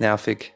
nervig. 0.00 0.52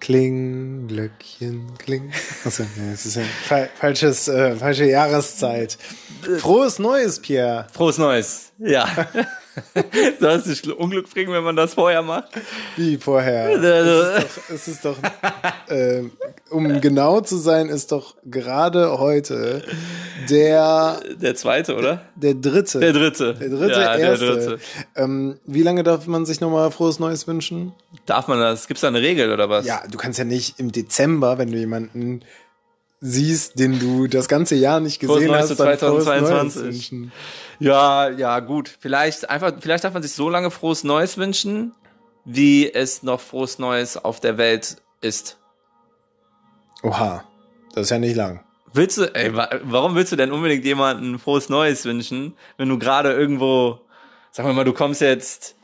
Kling, 0.00 0.88
Glöckchen, 0.88 1.78
kling. 1.78 2.12
Achso, 2.44 2.64
nee, 2.76 2.90
das 2.90 3.06
ist 3.06 3.16
ja 3.16 3.22
fa 3.22 3.68
falsches, 3.78 4.26
äh, 4.26 4.56
falsche 4.56 4.86
Jahreszeit. 4.86 5.78
Frohes 6.38 6.80
Neues, 6.80 7.20
Pierre. 7.20 7.68
Frohes 7.72 7.98
Neues. 7.98 8.52
Ja. 8.58 8.88
Es 10.20 10.46
nicht 10.46 10.66
Unglück 10.66 11.10
bringen, 11.10 11.32
wenn 11.32 11.44
man 11.44 11.56
das 11.56 11.74
vorher 11.74 12.02
macht? 12.02 12.28
Wie 12.76 12.96
vorher? 12.96 13.50
es 13.62 14.18
ist 14.18 14.24
doch, 14.24 14.50
es 14.54 14.68
ist 14.68 14.84
doch 14.84 14.96
äh, 15.68 16.04
um 16.50 16.80
genau 16.80 17.20
zu 17.20 17.36
sein, 17.36 17.68
ist 17.68 17.92
doch 17.92 18.16
gerade 18.24 18.98
heute 18.98 19.62
der 20.30 21.00
der 21.20 21.34
zweite, 21.34 21.76
oder? 21.76 22.02
Der, 22.14 22.34
der 22.34 22.52
dritte. 22.52 22.80
Der 22.80 22.92
dritte. 22.92 23.34
Der 23.34 23.48
dritte, 23.48 23.80
ja, 23.80 23.96
erste. 23.96 24.26
Der 24.26 24.34
dritte. 24.34 24.58
Ähm, 24.96 25.38
wie 25.44 25.62
lange 25.62 25.82
darf 25.82 26.06
man 26.06 26.24
sich 26.26 26.40
nochmal 26.40 26.70
frohes 26.70 26.98
Neues 26.98 27.26
wünschen? 27.26 27.72
Darf 28.06 28.28
man 28.28 28.40
das? 28.40 28.66
Gibt 28.66 28.78
es 28.78 28.82
da 28.82 28.88
eine 28.88 29.00
Regel 29.00 29.32
oder 29.32 29.48
was? 29.48 29.66
Ja, 29.66 29.82
du 29.90 29.98
kannst 29.98 30.18
ja 30.18 30.24
nicht 30.24 30.58
im 30.58 30.72
Dezember, 30.72 31.38
wenn 31.38 31.50
du 31.50 31.58
jemanden 31.58 32.22
siehst, 33.02 33.58
den 33.58 33.80
du 33.80 34.06
das 34.06 34.28
ganze 34.28 34.54
Jahr 34.54 34.78
nicht 34.78 35.00
gesehen 35.00 35.32
hast, 35.32 35.50
dann 35.50 35.76
2022. 35.76 36.92
Ja, 37.62 38.10
ja, 38.10 38.40
gut. 38.40 38.76
Vielleicht 38.80 39.30
einfach, 39.30 39.52
vielleicht 39.60 39.84
darf 39.84 39.94
man 39.94 40.02
sich 40.02 40.12
so 40.12 40.28
lange 40.28 40.50
frohes 40.50 40.84
Neues 40.84 41.16
wünschen, 41.16 41.72
wie 42.24 42.72
es 42.72 43.02
noch 43.02 43.20
frohes 43.20 43.58
Neues 43.58 43.96
auf 43.96 44.20
der 44.20 44.36
Welt 44.36 44.76
ist. 45.00 45.38
Oha, 46.82 47.24
das 47.74 47.84
ist 47.84 47.90
ja 47.90 47.98
nicht 47.98 48.16
lang. 48.16 48.40
Willst 48.72 48.98
du, 48.98 49.14
ey, 49.14 49.32
warum 49.34 49.94
willst 49.94 50.12
du 50.12 50.16
denn 50.16 50.32
unbedingt 50.32 50.64
jemanden 50.64 51.18
frohes 51.18 51.48
Neues 51.48 51.84
wünschen, 51.84 52.34
wenn 52.56 52.68
du 52.68 52.78
gerade 52.78 53.12
irgendwo, 53.12 53.80
sagen 54.30 54.48
wir 54.48 54.54
mal, 54.54 54.64
du 54.64 54.72
kommst 54.72 55.00
jetzt 55.00 55.56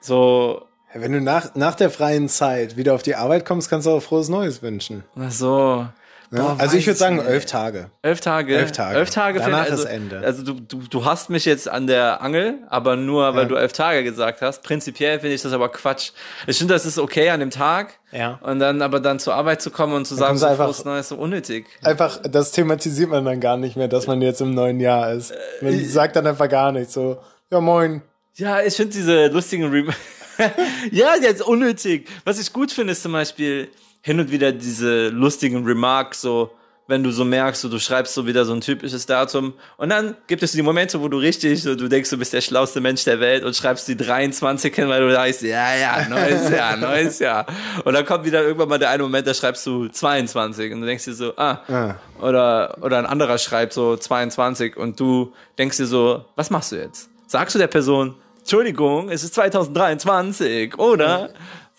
so. 0.00 0.66
Wenn 0.94 1.10
du 1.10 1.20
nach, 1.20 1.56
nach 1.56 1.74
der 1.74 1.90
freien 1.90 2.28
Zeit 2.28 2.76
wieder 2.76 2.94
auf 2.94 3.02
die 3.02 3.16
Arbeit 3.16 3.44
kommst, 3.44 3.68
kannst 3.68 3.86
du 3.86 3.90
auch 3.90 4.02
frohes 4.02 4.28
Neues 4.28 4.62
wünschen. 4.62 5.02
Ach 5.16 5.32
so. 5.32 5.88
Boah, 6.36 6.56
also 6.58 6.76
ich 6.76 6.86
würde 6.86 6.98
sagen 6.98 7.18
elf 7.20 7.46
Tage. 7.46 7.90
Elf 8.02 8.20
Tage. 8.20 8.56
Elf 8.56 8.72
Tage. 8.72 8.98
Elf 8.98 9.10
Tage 9.10 9.38
Danach 9.38 9.70
also, 9.70 9.84
ist 9.84 9.84
Ende. 9.90 10.18
Also 10.20 10.42
du, 10.42 10.54
du, 10.54 10.78
du 10.88 11.04
hast 11.04 11.30
mich 11.30 11.44
jetzt 11.44 11.68
an 11.68 11.86
der 11.86 12.20
Angel, 12.22 12.58
aber 12.68 12.96
nur 12.96 13.34
weil 13.34 13.42
Ja. 13.42 13.48
du 13.48 13.54
elf 13.56 13.72
Tage 13.72 14.02
gesagt 14.04 14.40
hast. 14.42 14.62
Prinzipiell 14.62 15.20
finde 15.20 15.34
ich 15.34 15.42
das 15.42 15.52
aber 15.52 15.68
Quatsch. 15.68 16.10
Ich 16.46 16.58
finde, 16.58 16.74
das 16.74 16.84
ist 16.86 16.98
okay 16.98 17.30
an 17.30 17.40
dem 17.40 17.50
Tag. 17.50 17.98
Ja. 18.12 18.38
Und 18.42 18.58
dann 18.58 18.82
aber 18.82 19.00
dann 19.00 19.18
zur 19.18 19.34
Arbeit 19.34 19.62
zu 19.62 19.70
kommen 19.70 19.94
und 19.94 20.06
zu 20.06 20.14
sagen, 20.14 20.28
kommst 20.30 20.40
so 20.42 20.46
einfach- 20.48 20.64
frohes 20.66 20.84
Neues, 20.84 21.08
so 21.08 21.16
unnötig. 21.16 21.66
Einfach, 21.82 22.20
das 22.22 22.52
thematisiert 22.52 23.10
man 23.10 23.24
dann 23.24 23.40
gar 23.40 23.56
nicht 23.56 23.76
mehr, 23.76 23.88
dass 23.88 24.06
man 24.06 24.20
jetzt 24.22 24.40
im 24.40 24.54
neuen 24.54 24.80
Jahr 24.80 25.12
ist. 25.12 25.32
Man 25.60 25.72
Äh, 25.72 25.84
sagt 25.84 26.16
dann 26.16 26.26
einfach 26.26 26.48
gar 26.48 26.72
nicht 26.72 26.90
so, 26.90 27.18
ja 27.50 27.60
moin. 27.60 28.02
Ja, 28.36 28.60
ich 28.62 28.74
finde 28.74 28.92
diese 28.92 29.26
lustigen 29.28 29.70
Rem 29.70 29.90
Ja, 30.90 31.14
jetzt 31.20 31.42
unnötig. 31.42 32.08
Was 32.24 32.40
ich 32.40 32.52
gut 32.52 32.72
finde, 32.72 32.92
ist 32.92 33.02
zum 33.02 33.12
Beispiel 33.12 33.68
hin 34.06 34.20
und 34.20 34.30
wieder 34.30 34.52
diese 34.52 35.08
lustigen 35.08 35.64
Remarks, 35.64 36.20
so, 36.20 36.50
wenn 36.86 37.02
du 37.02 37.10
so 37.10 37.24
merkst, 37.24 37.62
so, 37.62 37.70
du 37.70 37.78
schreibst 37.78 38.12
so 38.12 38.26
wieder 38.26 38.44
so 38.44 38.52
ein 38.52 38.60
typisches 38.60 39.06
Datum 39.06 39.54
und 39.78 39.88
dann 39.88 40.14
gibt 40.26 40.42
es 40.42 40.52
die 40.52 40.60
Momente, 40.60 41.00
wo 41.00 41.08
du 41.08 41.16
richtig, 41.16 41.62
so, 41.62 41.74
du 41.74 41.88
denkst, 41.88 42.10
du 42.10 42.18
bist 42.18 42.34
der 42.34 42.42
schlauste 42.42 42.82
Mensch 42.82 43.04
der 43.04 43.18
Welt 43.20 43.42
und 43.44 43.56
schreibst 43.56 43.88
die 43.88 43.96
23 43.96 44.74
hin, 44.74 44.90
weil 44.90 45.00
du 45.00 45.10
sagst, 45.10 45.40
ja, 45.40 45.74
ja, 45.74 46.06
neues 46.10 46.50
Jahr, 46.50 46.76
neues 46.90 47.18
Jahr. 47.18 47.46
Und 47.86 47.94
dann 47.94 48.04
kommt 48.04 48.26
wieder 48.26 48.42
irgendwann 48.42 48.68
mal 48.68 48.78
der 48.78 48.90
eine 48.90 49.02
Moment, 49.02 49.26
da 49.26 49.32
schreibst 49.32 49.64
du 49.66 49.88
22 49.88 50.74
und 50.74 50.82
du 50.82 50.86
denkst 50.86 51.06
dir 51.06 51.14
so, 51.14 51.32
ah, 51.38 51.62
Ah. 51.68 51.94
oder, 52.20 52.76
oder 52.82 52.98
ein 52.98 53.06
anderer 53.06 53.38
schreibt 53.38 53.72
so 53.72 53.96
22 53.96 54.76
und 54.76 55.00
du 55.00 55.32
denkst 55.56 55.78
dir 55.78 55.86
so, 55.86 56.26
was 56.36 56.50
machst 56.50 56.72
du 56.72 56.76
jetzt? 56.76 57.08
Sagst 57.26 57.54
du 57.54 57.58
der 57.58 57.68
Person, 57.68 58.16
Entschuldigung, 58.40 59.08
es 59.08 59.24
ist 59.24 59.34
2023, 59.36 60.78
oder 60.78 61.30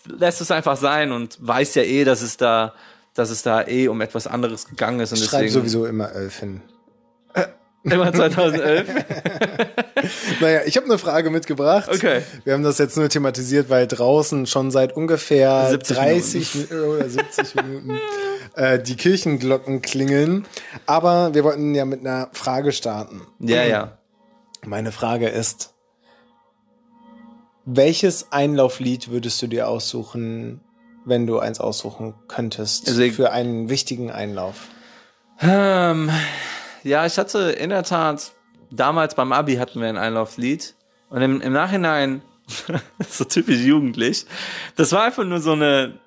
lässt 0.06 0.40
es 0.40 0.50
einfach 0.50 0.76
sein 0.76 1.12
und 1.12 1.38
weißt 1.40 1.76
ja 1.76 1.82
eh, 1.82 2.04
dass 2.04 2.22
es 2.22 2.36
da, 2.36 2.74
dass 3.14 3.30
es 3.30 3.42
da 3.42 3.66
eh 3.66 3.88
um 3.88 4.00
etwas 4.00 4.26
anderes 4.26 4.66
gegangen 4.66 5.00
ist 5.00 5.12
und 5.12 5.18
Ich 5.18 5.24
schreibe 5.24 5.44
deswegen 5.44 5.60
sowieso 5.60 5.86
immer 5.86 6.12
elf 6.12 6.38
hin. 6.40 6.62
immer 7.82 8.12
2011. 8.12 8.88
Naja, 10.40 10.60
ich 10.66 10.76
habe 10.76 10.86
eine 10.86 10.98
Frage 10.98 11.30
mitgebracht. 11.30 11.88
Okay. 11.88 12.22
Wir 12.44 12.52
haben 12.52 12.62
das 12.62 12.78
jetzt 12.78 12.96
nur 12.96 13.08
thematisiert, 13.08 13.70
weil 13.70 13.86
draußen 13.86 14.46
schon 14.46 14.70
seit 14.70 14.94
ungefähr 14.94 15.68
70 15.70 15.96
30 15.96 16.54
Minuten 16.54 16.88
oder 16.88 17.08
70 17.08 17.54
Minuten 17.56 17.98
äh, 18.54 18.78
die 18.78 18.96
Kirchenglocken 18.96 19.82
klingeln. 19.82 20.46
Aber 20.84 21.34
wir 21.34 21.44
wollten 21.44 21.74
ja 21.74 21.84
mit 21.84 22.00
einer 22.00 22.28
Frage 22.32 22.72
starten. 22.72 23.22
ja, 23.40 23.64
ja. 23.64 23.98
Meine 24.64 24.90
Frage 24.90 25.28
ist, 25.28 25.74
welches 27.66 28.32
Einlauflied 28.32 29.10
würdest 29.10 29.42
du 29.42 29.48
dir 29.48 29.68
aussuchen, 29.68 30.60
wenn 31.04 31.26
du 31.26 31.40
eins 31.40 31.60
aussuchen 31.60 32.14
könntest 32.28 32.88
Also 32.88 33.02
für 33.10 33.32
einen 33.32 33.68
wichtigen 33.68 34.10
Einlauf? 34.10 34.68
Ähm, 35.40 36.10
ja, 36.84 37.04
ich 37.04 37.18
hatte 37.18 37.50
in 37.50 37.70
der 37.70 37.82
Tat, 37.82 38.32
damals 38.70 39.16
beim 39.16 39.32
Abi 39.32 39.56
hatten 39.56 39.80
wir 39.80 39.88
ein 39.88 39.98
Einlauflied 39.98 40.74
und 41.10 41.20
im, 41.20 41.40
im 41.40 41.52
Nachhinein, 41.52 42.22
so 43.08 43.24
typisch 43.24 43.58
jugendlich, 43.58 44.26
das 44.76 44.92
war 44.92 45.02
einfach 45.02 45.24
nur 45.24 45.40
so 45.40 45.52
eine, 45.52 45.98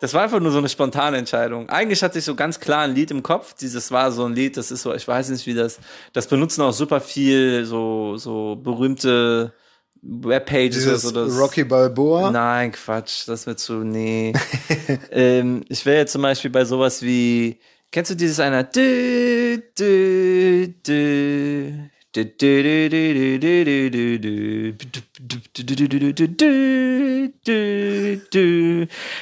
das 0.00 0.12
war 0.12 0.22
einfach 0.22 0.40
nur 0.40 0.52
so 0.52 0.58
eine 0.58 0.68
spontane 0.68 1.16
Entscheidung. 1.16 1.70
Eigentlich 1.70 2.02
hatte 2.02 2.18
ich 2.18 2.24
so 2.24 2.34
ganz 2.34 2.60
klar 2.60 2.82
ein 2.82 2.94
Lied 2.94 3.10
im 3.10 3.22
Kopf. 3.22 3.54
Dieses 3.54 3.92
war 3.92 4.12
so 4.12 4.26
ein 4.26 4.34
Lied, 4.34 4.56
das 4.56 4.70
ist 4.70 4.82
so, 4.82 4.92
ich 4.92 5.08
weiß 5.08 5.30
nicht, 5.30 5.46
wie 5.46 5.54
das, 5.54 5.78
das 6.12 6.26
benutzen 6.26 6.60
auch 6.62 6.72
super 6.72 7.00
viel 7.00 7.64
so, 7.64 8.16
so 8.16 8.56
berühmte 8.56 9.54
Webpages 10.02 10.78
Dieses 10.78 11.04
oder 11.04 11.28
so. 11.28 11.40
Rocky 11.40 11.62
Balboa? 11.62 12.32
Nein, 12.32 12.72
Quatsch, 12.72 13.28
das 13.28 13.46
wird 13.46 13.60
zu, 13.60 13.84
nee. 13.84 14.32
ähm, 15.12 15.62
ich 15.68 15.86
wäre 15.86 15.98
jetzt 15.98 16.12
zum 16.12 16.22
Beispiel 16.22 16.50
bei 16.50 16.64
sowas 16.64 17.02
wie, 17.02 17.60
kennst 17.92 18.10
du 18.10 18.16
dieses 18.16 18.40
einer? 18.40 18.64
Dü, 18.64 19.62
dü, 19.78 20.74
dü. 20.84 21.72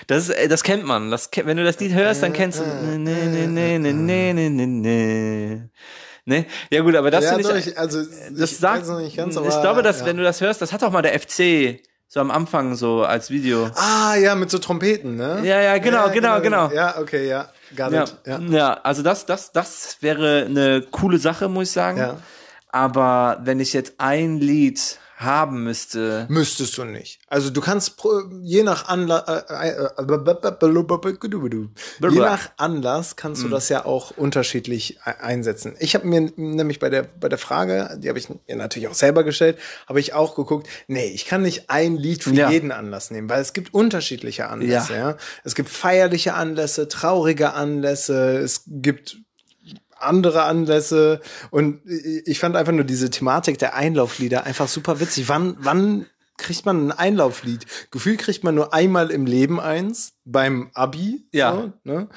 Das, 0.06 0.32
das 0.48 0.62
kennt 0.64 0.84
man. 0.84 1.10
Das, 1.10 1.30
wenn 1.44 1.56
du 1.56 1.62
das 1.62 1.78
Lied 1.78 1.92
hörst, 1.92 2.22
dann 2.22 2.32
kennst 2.32 2.58
du. 2.58 2.64
Ne? 6.30 6.46
Ja 6.70 6.80
gut, 6.82 6.94
aber 6.94 7.10
das 7.10 7.24
ja, 7.24 7.34
finde 7.34 7.58
ich, 7.58 7.66
ich, 7.66 7.78
also 7.78 7.98
das 8.30 8.52
ich 8.52 8.58
sagt, 8.58 8.86
nicht 8.86 9.16
ganz, 9.16 9.34
ich 9.34 9.40
aber, 9.40 9.60
glaube, 9.60 9.82
dass 9.82 10.00
ja. 10.00 10.06
wenn 10.06 10.16
du 10.16 10.22
das 10.22 10.40
hörst, 10.40 10.62
das 10.62 10.72
hat 10.72 10.84
auch 10.84 10.92
mal 10.92 11.02
der 11.02 11.18
FC 11.18 11.80
so 12.06 12.20
am 12.20 12.30
Anfang 12.30 12.76
so 12.76 13.02
als 13.02 13.30
Video. 13.30 13.68
Ah, 13.74 14.14
ja, 14.14 14.36
mit 14.36 14.48
so 14.48 14.58
Trompeten, 14.58 15.16
ne? 15.16 15.40
Ja, 15.42 15.60
ja, 15.60 15.78
genau, 15.78 16.08
genau, 16.10 16.40
genau. 16.40 16.70
Ja, 16.70 16.98
okay, 16.98 17.28
ja. 17.28 17.48
Ja, 17.76 18.02
it. 18.02 18.16
Ja. 18.26 18.38
ja, 18.38 18.72
also 18.74 19.02
das, 19.02 19.26
das, 19.26 19.50
das 19.50 19.98
wäre 20.00 20.46
eine 20.46 20.82
coole 20.82 21.18
Sache, 21.18 21.48
muss 21.48 21.68
ich 21.68 21.72
sagen. 21.72 21.98
Ja. 21.98 22.16
Aber 22.68 23.40
wenn 23.42 23.58
ich 23.58 23.72
jetzt 23.72 23.94
ein 23.98 24.38
Lied 24.38 24.98
haben 25.20 25.64
müsste, 25.64 26.24
Müsstest 26.30 26.78
du 26.78 26.84
nicht. 26.84 27.20
Also 27.28 27.50
du 27.50 27.60
kannst 27.60 27.98
pro, 27.98 28.22
je 28.42 28.62
nach 28.62 28.88
Anlass, 28.88 29.24
äh, 29.28 29.68
äh, 29.68 29.70
äh, 29.70 29.88
je 32.10 32.20
nach 32.20 32.50
Anlass 32.56 33.16
kannst 33.16 33.42
du 33.42 33.48
Mhm. 33.48 33.50
das 33.50 33.68
ja 33.68 33.84
auch 33.84 34.12
unterschiedlich 34.16 34.98
einsetzen. 35.04 35.76
Ich 35.78 35.94
habe 35.94 36.06
mir 36.06 36.32
nämlich 36.36 36.78
bei 36.78 36.88
der 36.88 37.02
bei 37.02 37.28
der 37.28 37.36
Frage, 37.38 37.98
die 37.98 38.08
habe 38.08 38.18
ich 38.18 38.30
mir 38.30 38.56
natürlich 38.56 38.88
auch 38.88 38.94
selber 38.94 39.22
gestellt, 39.22 39.58
habe 39.86 40.00
ich 40.00 40.14
auch 40.14 40.34
geguckt. 40.34 40.68
Nee, 40.88 41.08
ich 41.08 41.26
kann 41.26 41.42
nicht 41.42 41.68
ein 41.68 41.98
Lied 41.98 42.24
für 42.24 42.30
Ja. 42.32 42.50
jeden 42.50 42.72
Anlass 42.72 43.10
nehmen, 43.10 43.28
weil 43.28 43.42
es 43.42 43.52
gibt 43.52 43.74
unterschiedliche 43.74 44.48
Anlässe. 44.48 44.94
Ja. 44.94 45.10
Ja. 45.10 45.16
Es 45.44 45.54
gibt 45.54 45.68
feierliche 45.68 46.32
Anlässe, 46.34 46.88
traurige 46.88 47.52
Anlässe, 47.52 48.38
es 48.38 48.62
gibt 48.66 49.18
andere 50.02 50.42
Anlässe 50.44 51.20
und 51.50 51.80
ich 52.24 52.38
fand 52.40 52.56
einfach 52.56 52.72
nur 52.72 52.84
diese 52.84 53.10
Thematik 53.10 53.58
der 53.58 53.74
Einlauflieder 53.74 54.44
einfach 54.44 54.68
super 54.68 55.00
witzig. 55.00 55.28
Wann, 55.28 55.56
wann 55.60 56.06
kriegt 56.36 56.64
man 56.66 56.88
ein 56.88 56.92
Einlauflied? 56.92 57.66
Gefühlt 57.90 58.18
kriegt 58.20 58.44
man 58.44 58.54
nur 58.54 58.72
einmal 58.72 59.10
im 59.10 59.26
Leben 59.26 59.60
eins, 59.60 60.14
beim 60.24 60.70
Abi. 60.74 61.26
Ja. 61.32 61.54
So, 61.54 61.72
ne? 61.84 62.08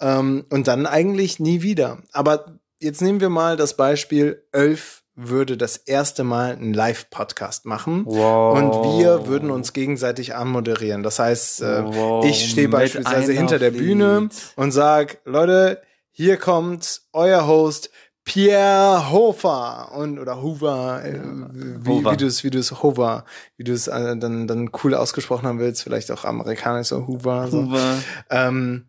ähm, 0.00 0.44
und 0.50 0.68
dann 0.68 0.86
eigentlich 0.86 1.40
nie 1.40 1.62
wieder. 1.62 1.98
Aber 2.12 2.58
jetzt 2.78 3.02
nehmen 3.02 3.20
wir 3.20 3.30
mal 3.30 3.56
das 3.56 3.76
Beispiel, 3.76 4.44
Elf 4.52 5.02
würde 5.16 5.56
das 5.56 5.76
erste 5.76 6.24
Mal 6.24 6.52
einen 6.56 6.74
Live-Podcast 6.74 7.66
machen 7.66 8.04
Wow. 8.04 8.58
und 8.58 8.98
wir 8.98 9.28
würden 9.28 9.50
uns 9.52 9.72
gegenseitig 9.72 10.34
anmoderieren. 10.34 11.04
Das 11.04 11.20
heißt, 11.20 11.62
äh, 11.62 11.84
Wow, 11.84 12.24
ich 12.24 12.50
stehe 12.50 12.68
beispielsweise 12.68 13.32
hinter 13.32 13.60
der. 13.60 13.70
Bühne 13.70 14.28
und 14.56 14.72
sag, 14.72 15.18
Leute, 15.24 15.80
hier 16.16 16.36
kommt 16.36 17.02
euer 17.12 17.46
Host 17.48 17.90
Pierre 18.22 19.10
Hofer 19.10 19.92
und 19.92 20.18
oder 20.20 20.40
Hoover, 20.40 21.04
äh, 21.04 21.20
wie, 21.20 22.04
wie 22.04 22.16
du 22.16 22.26
es 22.26 22.44
wie 22.44 22.50
du 22.50 22.58
es 22.58 22.82
Hover, 22.82 23.24
wie 23.56 23.64
du 23.64 23.72
es 23.72 23.88
äh, 23.88 24.16
dann 24.16 24.46
dann 24.46 24.70
cool 24.82 24.94
ausgesprochen 24.94 25.46
haben 25.46 25.58
willst, 25.58 25.82
vielleicht 25.82 26.10
auch 26.12 26.24
amerikanisch 26.24 26.88
so 26.88 27.06
Hoover. 27.08 27.48
So. 27.48 27.64
Hoover. 27.64 27.98
Ähm, 28.30 28.88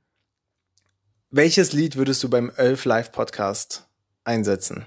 welches 1.31 1.73
Lied 1.73 1.97
würdest 1.97 2.23
du 2.23 2.29
beim 2.29 2.51
Elf 2.55 2.85
Live 2.85 3.11
Podcast 3.11 3.87
einsetzen? 4.23 4.85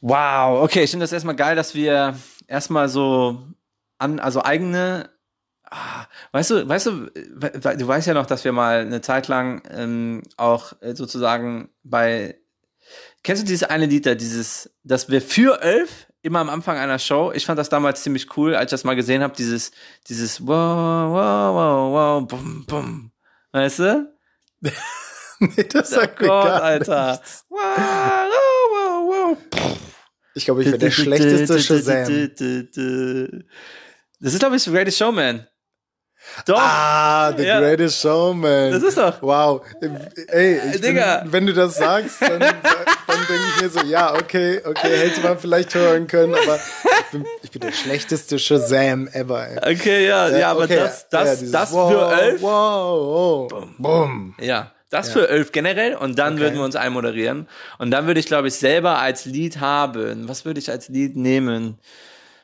Wow, 0.00 0.62
okay, 0.62 0.84
ich 0.84 0.90
finde 0.90 1.04
das 1.04 1.12
erstmal 1.12 1.36
geil, 1.36 1.56
dass 1.56 1.74
wir 1.74 2.18
erstmal 2.46 2.88
so 2.88 3.42
an, 3.98 4.18
also 4.18 4.42
eigene 4.42 5.10
weißt 6.32 6.50
du, 6.50 6.68
weißt 6.68 6.86
du, 6.86 7.10
du 7.10 7.88
weißt 7.88 8.06
ja 8.06 8.14
noch, 8.14 8.26
dass 8.26 8.44
wir 8.44 8.52
mal 8.52 8.80
eine 8.80 9.00
Zeit 9.00 9.28
lang 9.28 9.62
ähm, 9.70 10.22
auch 10.36 10.72
äh, 10.80 10.94
sozusagen 10.94 11.70
bei, 11.82 12.38
kennst 13.22 13.42
du 13.42 13.46
dieses 13.46 13.68
eine 13.68 13.86
Lied 13.86 14.06
da, 14.06 14.14
dieses, 14.14 14.70
dass 14.82 15.08
wir 15.08 15.20
für 15.22 15.60
elf 15.62 16.06
immer 16.22 16.40
am 16.40 16.48
Anfang 16.50 16.78
einer 16.78 16.98
Show, 16.98 17.32
ich 17.34 17.44
fand 17.44 17.58
das 17.58 17.68
damals 17.68 18.02
ziemlich 18.02 18.36
cool, 18.36 18.54
als 18.54 18.66
ich 18.66 18.70
das 18.70 18.84
mal 18.84 18.96
gesehen 18.96 19.22
habe, 19.22 19.34
dieses, 19.36 19.72
dieses 20.08 20.40
wow, 20.40 21.10
wow, 21.10 21.54
wow, 21.54 21.92
wow, 21.92 22.26
bum, 22.28 22.64
bum, 22.66 23.12
weißt 23.52 23.78
du? 23.80 24.14
nee, 25.40 25.64
das 25.64 25.92
Oh 25.92 25.96
sagt 25.96 26.20
mir 26.20 26.28
Gott, 26.28 26.46
gar 26.46 26.62
Alter. 26.62 27.12
nichts. 27.12 27.44
Wow, 27.48 27.58
wow, 28.70 29.38
wow. 29.52 29.78
Ich 30.34 30.44
glaube, 30.46 30.62
ich 30.62 30.68
wäre 30.68 30.78
der 30.78 30.90
schlechteste 30.90 31.60
Shazam. 31.60 32.30
Das 34.20 34.32
ist, 34.32 34.38
glaube 34.38 34.56
ich, 34.56 34.62
The 34.62 34.70
Greatest 34.70 34.98
Showman. 34.98 35.46
Doch. 36.46 36.58
Ah, 36.58 37.32
The 37.36 37.44
Ja. 37.44 37.60
Greatest 37.60 38.00
Showman. 38.00 38.72
Das 38.72 38.82
ist 38.82 38.98
doch. 38.98 39.20
Wow. 39.22 39.62
Ey, 40.28 40.60
ich 40.74 40.80
Digga. 40.80 41.20
bin, 41.22 41.32
wenn 41.32 41.46
du 41.46 41.52
das 41.52 41.76
sagst, 41.76 42.20
dann, 42.20 42.40
dann 42.40 42.56
denke 43.28 43.42
ich 43.56 43.62
mir 43.62 43.68
so, 43.70 43.80
ja, 43.82 44.14
okay, 44.14 44.60
okay, 44.64 44.96
hätte 44.96 45.20
man 45.20 45.38
vielleicht 45.38 45.74
hören 45.74 46.06
können, 46.06 46.34
aber 46.34 46.56
ich 46.56 47.10
bin, 47.12 47.24
ich 47.42 47.50
bin 47.50 47.60
der 47.60 47.72
schlechteste 47.72 48.38
Shazam 48.38 49.08
ever. 49.12 49.46
Ey. 49.48 49.74
Okay, 49.74 50.06
ja, 50.06 50.28
ja, 50.28 50.50
aber 50.50 50.64
okay, 50.64 50.76
das, 50.76 51.08
das, 51.08 51.24
ja, 51.28 51.34
dieses 51.36 51.52
das 51.52 51.72
wow, 51.72 51.90
für 51.92 52.12
elf. 52.22 52.42
Wow, 52.42 53.50
wow. 53.52 53.64
Bumm. 53.78 54.34
Ja, 54.40 54.72
das 54.90 55.08
Ja. 55.08 55.12
für 55.14 55.28
elf 55.28 55.52
generell 55.52 55.94
und 55.94 56.18
dann 56.18 56.34
Okay. 56.34 56.42
würden 56.42 56.54
wir 56.56 56.64
uns 56.64 56.76
einmoderieren. 56.76 57.48
Und 57.78 57.90
dann 57.90 58.06
würde 58.06 58.18
ich, 58.20 58.26
glaube 58.26 58.48
ich, 58.48 58.54
selber 58.54 58.98
als 58.98 59.24
Lied 59.24 59.60
haben. 59.60 60.28
Was 60.28 60.44
würde 60.44 60.58
ich 60.60 60.70
als 60.70 60.88
Lied 60.88 61.16
nehmen? 61.16 61.78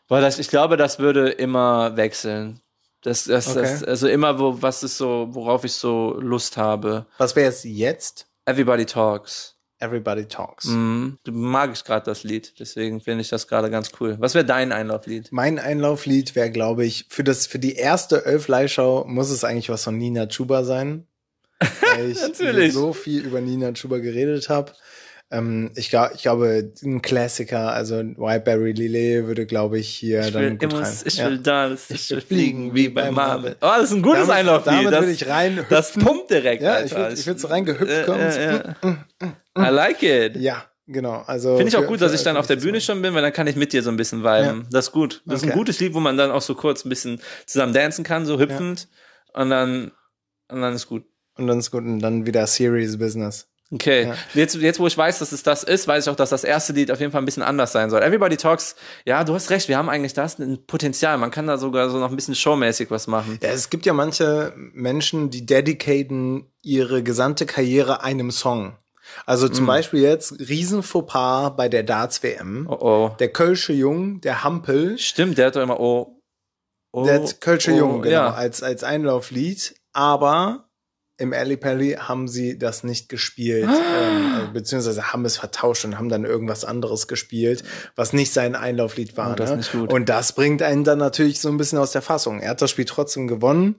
Boah, 0.08 0.20
das, 0.20 0.38
ich 0.38 0.48
glaube, 0.48 0.76
das 0.76 0.98
würde 0.98 1.28
immer 1.30 1.96
wechseln. 1.96 2.60
Das, 3.02 3.24
das, 3.24 3.48
Okay. 3.48 3.62
das, 3.62 3.84
also 3.84 4.08
immer, 4.08 4.38
wo, 4.38 4.60
was 4.60 4.82
ist 4.82 4.98
so, 4.98 5.28
worauf 5.30 5.64
ich 5.64 5.72
so 5.72 6.18
Lust 6.20 6.56
habe. 6.56 7.06
Was 7.18 7.34
wäre 7.34 7.46
jetzt 7.46 7.64
jetzt? 7.64 8.26
Everybody 8.44 8.84
Talks. 8.84 9.56
Everybody 9.78 10.26
Talks. 10.26 10.66
Mhm. 10.66 11.18
Du 11.24 11.32
mag 11.32 11.70
ich 11.72 11.82
gerade 11.84 12.04
das 12.04 12.22
Lied, 12.22 12.60
deswegen 12.60 13.00
finde 13.00 13.22
ich 13.22 13.30
das 13.30 13.48
gerade 13.48 13.70
ganz 13.70 13.90
cool. 13.98 14.16
Was 14.20 14.34
wäre 14.34 14.44
dein 14.44 14.72
Einlauflied? 14.72 15.28
Mein 15.32 15.58
Einlauflied 15.58 16.34
wäre, 16.34 16.50
glaube 16.50 16.84
ich, 16.84 17.06
für 17.08 17.24
das 17.24 17.46
für 17.46 17.58
die 17.58 17.76
erste 17.76 18.26
Elf 18.26 18.48
Leihschau 18.48 19.04
muss 19.06 19.30
es 19.30 19.42
eigentlich 19.44 19.70
was 19.70 19.84
von 19.84 19.96
Nina 19.96 20.26
Chuba 20.26 20.64
sein. 20.64 21.06
Weil 21.94 22.10
ich 22.10 22.20
Natürlich. 22.20 22.74
so 22.74 22.92
viel 22.92 23.24
über 23.24 23.40
Nina 23.40 23.72
Chuba 23.72 23.98
geredet 23.98 24.50
habe. 24.50 24.72
Ähm, 25.32 25.70
ich, 25.76 25.90
glaub, 25.90 26.10
ich 26.14 26.22
glaube, 26.22 26.72
ein 26.82 27.02
Klassiker, 27.02 27.72
also 27.72 27.96
Whiteberry 27.98 28.72
Lillet 28.72 29.26
würde, 29.26 29.46
glaube 29.46 29.78
ich, 29.78 29.88
hier 29.88 30.20
Ich 30.22 30.32
dann 30.32 30.42
will, 30.42 30.56
gut 30.58 30.74
rein. 30.74 30.92
ich 31.04 31.16
Ja. 31.18 31.26
will 31.30 31.38
da, 31.38 31.68
das 31.68 31.88
Ich 31.90 32.10
will 32.10 32.20
fliegen 32.20 32.74
wie 32.74 32.88
bei 32.88 33.12
Marvel. 33.12 33.54
Oh, 33.60 33.66
das 33.78 33.84
ist 33.90 33.92
ein 33.92 34.02
gutes 34.02 34.22
Damit- 34.26 34.34
Einlauflied. 34.36 34.74
damit 34.74 34.92
das, 34.92 35.00
würde 35.00 35.12
ich 35.12 35.28
rein 35.28 35.64
Das 35.70 35.92
pumpt 35.92 36.30
direkt, 36.30 36.62
Ja, 36.62 36.72
Alter. 36.72 36.84
ich 36.86 36.92
würd- 37.16 37.20
ich 37.20 37.26
würd 37.28 37.38
so 37.40 37.46
reingehüpft 37.48 37.92
äh, 37.92 38.04
kommen. 38.04 38.20
Äh, 38.20 38.56
äh. 38.56 39.26
I 39.56 39.70
like 39.70 40.02
it. 40.02 40.36
Ja, 40.36 40.64
genau. 40.88 41.22
Also 41.26 41.56
Finde 41.56 41.68
ich 41.68 41.76
auch 41.76 41.82
für- 41.82 41.86
gut, 41.86 42.00
dass 42.00 42.10
für 42.10 42.16
ich 42.18 42.24
dann 42.24 42.36
auf 42.36 42.48
der 42.48 42.56
Bühne 42.56 42.80
schon 42.80 43.00
bin, 43.00 43.14
weil 43.14 43.22
dann 43.22 43.32
kann 43.32 43.46
ich 43.46 43.54
mit 43.54 43.72
dir 43.72 43.84
so 43.84 43.90
ein 43.90 43.96
bisschen 43.96 44.24
viben. 44.24 44.62
Ja. 44.62 44.66
Das 44.72 44.86
ist 44.86 44.92
gut. 44.92 45.22
Das 45.26 45.36
ist 45.36 45.42
ein 45.44 45.50
Okay. 45.50 45.58
gutes 45.58 45.78
Lied, 45.78 45.94
wo 45.94 46.00
man 46.00 46.16
dann 46.16 46.32
auch 46.32 46.42
so 46.42 46.56
kurz 46.56 46.84
ein 46.84 46.88
bisschen 46.88 47.20
zusammen 47.46 47.72
dancen 47.72 48.02
kann, 48.02 48.26
so 48.26 48.40
hüpfend. 48.40 48.88
Und 49.32 49.50
dann, 49.50 49.92
und 50.50 50.60
dann 50.60 50.74
ist 50.74 50.88
gut. 50.88 51.04
Und 51.36 51.46
dann 51.46 51.60
ist 51.60 51.70
gut 51.70 51.84
und 51.84 52.00
dann 52.00 52.26
wieder 52.26 52.44
Serious 52.48 52.98
Business. 52.98 53.46
Okay, 53.72 54.06
Ja. 54.06 54.14
jetzt, 54.34 54.56
jetzt 54.56 54.80
wo 54.80 54.86
ich 54.88 54.98
weiß, 54.98 55.20
dass 55.20 55.30
es 55.30 55.44
das 55.44 55.62
ist, 55.62 55.86
weiß 55.86 56.04
ich 56.04 56.10
auch, 56.10 56.16
dass 56.16 56.30
das 56.30 56.42
erste 56.42 56.72
Lied 56.72 56.90
auf 56.90 56.98
jeden 56.98 57.12
Fall 57.12 57.22
ein 57.22 57.24
bisschen 57.24 57.44
anders 57.44 57.70
sein 57.70 57.88
soll. 57.88 58.02
Everybody 58.02 58.36
Talks, 58.36 58.74
ja, 59.04 59.22
du 59.22 59.32
hast 59.34 59.50
recht, 59.50 59.68
wir 59.68 59.76
haben 59.78 59.88
eigentlich 59.88 60.12
das 60.12 60.38
ein 60.40 60.66
Potenzial. 60.66 61.18
Man 61.18 61.30
kann 61.30 61.46
da 61.46 61.56
sogar 61.56 61.88
so 61.88 61.98
noch 61.98 62.10
ein 62.10 62.16
bisschen 62.16 62.34
showmäßig 62.34 62.90
was 62.90 63.06
machen. 63.06 63.38
Ja, 63.42 63.50
es 63.50 63.70
gibt 63.70 63.86
ja 63.86 63.92
manche 63.92 64.52
Menschen, 64.56 65.30
die 65.30 65.46
dedicaten 65.46 66.46
ihre 66.62 67.02
gesamte 67.04 67.46
Karriere 67.46 68.02
einem 68.02 68.32
Song. 68.32 68.76
Also 69.26 69.48
zum 69.48 69.66
Beispiel 69.66 70.02
jetzt 70.02 70.38
riesen 70.48 70.82
Fauxpas 70.82 71.50
bei 71.56 71.68
der 71.68 71.82
Darts 71.82 72.22
WM. 72.22 72.66
Oh 72.70 72.76
oh. 72.80 73.16
Der 73.18 73.28
Kölsche 73.32 73.72
Jung, 73.72 74.20
der 74.20 74.44
Hampel, 74.44 74.98
Stimmt, 74.98 75.36
der 75.38 75.46
hat 75.46 75.56
doch 75.56 75.62
immer 75.62 75.80
oh. 75.80 76.20
oh 76.92 77.04
der 77.04 77.22
hat 77.22 77.40
Kölsche 77.40 77.72
oh, 77.72 77.76
Jung, 77.76 78.02
genau, 78.02 78.12
Ja. 78.14 78.34
als, 78.34 78.62
als 78.62 78.84
Einlauflied. 78.84 79.74
Aber 79.92 80.69
im 81.20 81.34
Ali 81.34 81.56
Pally 81.56 81.98
haben 82.00 82.28
sie 82.28 82.58
das 82.58 82.82
nicht 82.82 83.08
gespielt, 83.08 83.68
ähm, 83.68 84.32
also 84.34 84.52
beziehungsweise 84.52 85.12
haben 85.12 85.24
es 85.26 85.36
vertauscht 85.36 85.84
und 85.84 85.98
haben 85.98 86.08
dann 86.08 86.24
irgendwas 86.24 86.64
anderes 86.64 87.08
gespielt, 87.08 87.62
was 87.94 88.12
nicht 88.12 88.32
sein 88.32 88.54
Einlauflied 88.56 89.16
war. 89.16 89.32
Oh, 89.32 89.34
das 89.34 89.74
ne? 89.74 89.86
Und 89.86 90.08
das 90.08 90.32
bringt 90.32 90.62
einen 90.62 90.82
dann 90.82 90.98
natürlich 90.98 91.40
so 91.40 91.48
ein 91.50 91.58
bisschen 91.58 91.78
aus 91.78 91.92
der 91.92 92.02
Fassung. 92.02 92.40
Er 92.40 92.50
hat 92.50 92.62
das 92.62 92.70
Spiel 92.70 92.86
trotzdem 92.86 93.28
gewonnen, 93.28 93.76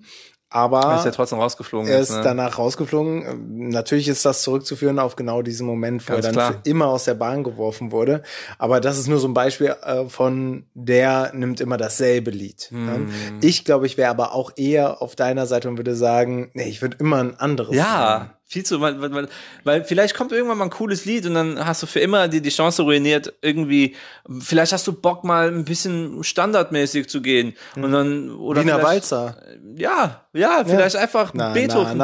aber 0.51 0.81
Er 0.81 0.97
ist 0.97 1.05
ja 1.05 1.11
trotzdem 1.11 1.39
rausgeflogen. 1.39 1.89
er 1.89 1.99
jetzt, 1.99 2.09
ist 2.09 2.17
ne? 2.17 2.23
danach 2.23 2.57
rausgeflogen. 2.57 3.69
Natürlich 3.69 4.09
ist 4.09 4.25
das 4.25 4.43
zurückzuführen 4.43 4.99
auf 4.99 5.15
genau 5.15 5.41
diesen 5.41 5.65
Moment, 5.65 6.07
wo 6.07 6.13
Ganz 6.13 6.25
er 6.25 6.31
dann 6.31 6.33
klar. 6.33 6.51
für 6.63 6.69
immer 6.69 6.87
aus 6.87 7.05
der 7.05 7.13
Bahn 7.13 7.43
geworfen 7.43 7.91
wurde. 7.93 8.21
Aber 8.57 8.81
das 8.81 8.99
ist 8.99 9.07
nur 9.07 9.19
so 9.19 9.27
ein 9.29 9.33
Beispiel 9.33 9.73
äh, 9.81 10.05
von, 10.09 10.65
der 10.73 11.31
nimmt 11.33 11.61
immer 11.61 11.77
dasselbe 11.77 12.31
Lied. 12.31 12.67
Hm. 12.69 12.85
ne? 12.85 13.07
Ich 13.41 13.63
glaube, 13.63 13.85
ich 13.85 13.97
wäre 13.97 14.09
aber 14.09 14.33
auch 14.33 14.51
eher 14.57 15.01
auf 15.01 15.15
deiner 15.15 15.45
Seite 15.45 15.69
und 15.69 15.77
würde 15.77 15.95
sagen, 15.95 16.51
nee, 16.53 16.67
ich 16.67 16.81
würde 16.81 16.97
immer 16.99 17.17
ein 17.17 17.39
anderes 17.39 17.73
nehmen. 18.19 18.31
Viel 18.51 18.65
zu, 18.65 18.81
weil, 18.81 18.99
weil, 18.99 19.29
weil, 19.63 19.85
vielleicht 19.85 20.13
kommt 20.13 20.33
irgendwann 20.33 20.57
mal 20.57 20.65
ein 20.65 20.71
cooles 20.71 21.05
Lied 21.05 21.25
und 21.25 21.35
dann 21.35 21.65
hast 21.65 21.83
du 21.83 21.87
für 21.87 22.01
immer 22.01 22.27
die, 22.27 22.41
die 22.41 22.49
Chance 22.49 22.81
ruiniert, 22.81 23.33
irgendwie, 23.41 23.95
vielleicht 24.41 24.73
hast 24.73 24.85
du 24.87 24.91
Bock 24.91 25.23
mal 25.23 25.47
ein 25.47 25.63
bisschen 25.63 26.21
standardmäßig 26.21 27.07
zu 27.07 27.21
gehen. 27.21 27.53
Und 27.77 27.93
dann, 27.93 28.29
oder 28.29 28.61
Wiener 28.61 28.83
Walzer. 28.83 29.37
Ja, 29.77 30.25
ja, 30.33 30.65
vielleicht 30.65 30.97
einfach 30.97 31.31
Na, 31.33 31.53
Beethoven. 31.53 31.97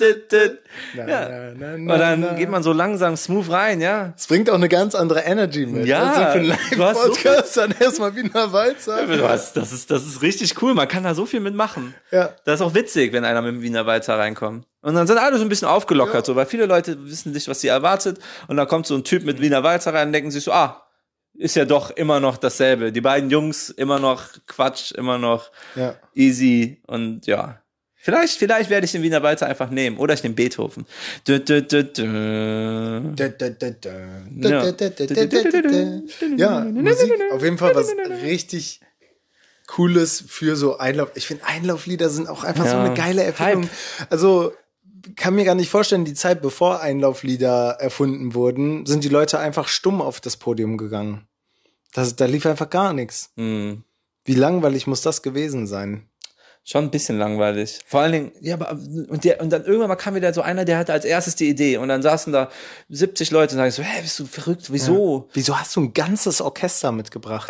Na, 0.00 1.08
Ja. 1.08 1.28
na, 1.54 1.76
na, 1.76 1.92
Und 1.94 1.98
dann 2.22 2.36
geht 2.36 2.48
man 2.50 2.62
so 2.62 2.72
langsam 2.72 3.16
smooth 3.16 3.50
rein, 3.50 3.80
ja. 3.80 4.12
Es 4.16 4.26
bringt 4.26 4.48
auch 4.50 4.54
eine 4.54 4.68
ganz 4.68 4.94
andere 4.94 5.20
Energy 5.20 5.66
mit. 5.66 5.86
Ja, 5.86 6.10
also 6.12 6.48
du 6.74 6.84
hast 6.84 7.54
so 7.54 7.60
dann 7.60 7.74
erstmal 7.78 8.14
Wiener 8.16 8.52
Walzer. 8.52 9.06
Hast- 9.28 9.56
Das 9.56 9.72
ist, 9.72 9.90
das 9.90 10.06
ist 10.06 10.22
richtig 10.22 10.60
cool. 10.62 10.74
Man 10.74 10.88
kann 10.88 11.04
da 11.04 11.14
so 11.14 11.26
viel 11.26 11.40
mitmachen. 11.40 11.94
Ja. 12.10 12.30
Das 12.44 12.60
ist 12.60 12.66
auch 12.66 12.74
witzig, 12.74 13.12
wenn 13.12 13.24
einer 13.24 13.42
mit 13.42 13.52
dem 13.54 13.62
Wiener 13.62 13.86
Walzer 13.86 14.18
reinkommt. 14.18 14.66
Und 14.80 14.94
dann 14.94 15.06
sind 15.06 15.18
alle 15.18 15.36
so 15.38 15.42
ein 15.42 15.48
bisschen 15.48 15.68
aufgelockert, 15.68 16.14
Ja. 16.14 16.24
so, 16.24 16.36
weil 16.36 16.46
viele 16.46 16.66
Leute 16.66 16.96
wissen 17.06 17.32
nicht, 17.32 17.48
was 17.48 17.60
sie 17.60 17.68
erwartet. 17.68 18.18
Und 18.46 18.56
dann 18.56 18.68
kommt 18.68 18.86
so 18.86 18.94
ein 18.94 19.04
Typ 19.04 19.24
mit 19.24 19.40
Wiener 19.40 19.62
Walzer 19.62 19.92
rein 19.92 20.08
und 20.08 20.12
denken 20.12 20.30
sich 20.30 20.44
so, 20.44 20.52
ah, 20.52 20.84
ist 21.34 21.54
ja 21.56 21.64
doch 21.64 21.90
immer 21.90 22.18
noch 22.20 22.36
dasselbe. 22.36 22.90
Die 22.90 23.00
beiden 23.00 23.30
Jungs 23.30 23.70
immer 23.70 23.98
noch 24.00 24.24
Quatsch, 24.46 24.92
immer 24.92 25.18
noch 25.18 25.50
Ja. 25.76 25.94
easy 26.14 26.80
und 26.86 27.26
ja. 27.26 27.60
Vielleicht, 28.08 28.38
vielleicht 28.38 28.70
werde 28.70 28.86
ich 28.86 28.92
den 28.92 29.02
Wiener 29.02 29.22
Walzer 29.22 29.46
einfach 29.46 29.68
nehmen. 29.68 29.98
Oder 29.98 30.14
ich 30.14 30.22
nehme 30.22 30.34
Beethoven. 30.34 30.86
Ja. 36.38 36.60
Musik 36.64 37.12
auf 37.30 37.42
jeden 37.42 37.58
Fall 37.58 37.74
was 37.74 37.88
richtig 38.22 38.80
Cooles 39.66 40.24
für 40.26 40.56
so 40.56 40.78
Einlauf. 40.78 41.10
Ich 41.16 41.26
finde 41.26 41.44
Einlauflieder 41.44 42.08
sind 42.08 42.30
auch 42.30 42.44
einfach 42.44 42.64
so 42.64 42.76
Ja. 42.76 42.84
eine 42.84 42.94
geile 42.94 43.24
Erfindung. 43.24 43.68
Also 44.08 44.54
kann 45.16 45.34
mir 45.34 45.44
gar 45.44 45.54
nicht 45.54 45.68
vorstellen, 45.68 46.06
die 46.06 46.14
Zeit 46.14 46.40
bevor 46.40 46.80
Einlauflieder 46.80 47.76
erfunden 47.78 48.32
wurden, 48.32 48.86
sind 48.86 49.04
die 49.04 49.10
Leute 49.10 49.38
einfach 49.38 49.68
stumm 49.68 50.00
auf 50.00 50.22
das 50.22 50.38
Podium 50.38 50.78
gegangen. 50.78 51.28
Das, 51.92 52.16
da 52.16 52.24
lief 52.24 52.46
einfach 52.46 52.70
gar 52.70 52.94
nichts. 52.94 53.32
Hm. 53.36 53.84
Wie 54.24 54.34
langweilig 54.34 54.86
muss 54.86 55.02
das 55.02 55.20
gewesen 55.20 55.66
sein? 55.66 56.07
Schon 56.70 56.84
ein 56.84 56.90
bisschen 56.90 57.16
langweilig. 57.18 57.78
Vor 57.86 58.00
allen 58.00 58.12
Dingen, 58.12 58.32
ja, 58.42 58.56
aber, 58.56 58.72
und, 58.72 59.24
der, 59.24 59.40
und 59.40 59.48
dann 59.50 59.64
irgendwann 59.64 59.88
mal 59.88 59.96
kam 59.96 60.14
wieder 60.14 60.34
so 60.34 60.42
einer, 60.42 60.66
der 60.66 60.76
hatte 60.76 60.92
als 60.92 61.06
erstes 61.06 61.34
die 61.34 61.48
Idee 61.48 61.78
und 61.78 61.88
dann 61.88 62.02
saßen 62.02 62.30
da 62.30 62.50
70 62.90 63.30
Leute 63.30 63.54
und 63.54 63.58
sagen 63.60 63.70
so, 63.70 63.82
hä, 63.82 64.02
bist 64.02 64.18
du 64.18 64.26
verrückt, 64.26 64.70
wieso? 64.70 65.30
Wieso 65.32 65.58
hast 65.58 65.74
du 65.76 65.80
ein 65.80 65.94
ganzes 65.94 66.42
Orchester 66.42 66.92
mitgebracht? 66.92 67.48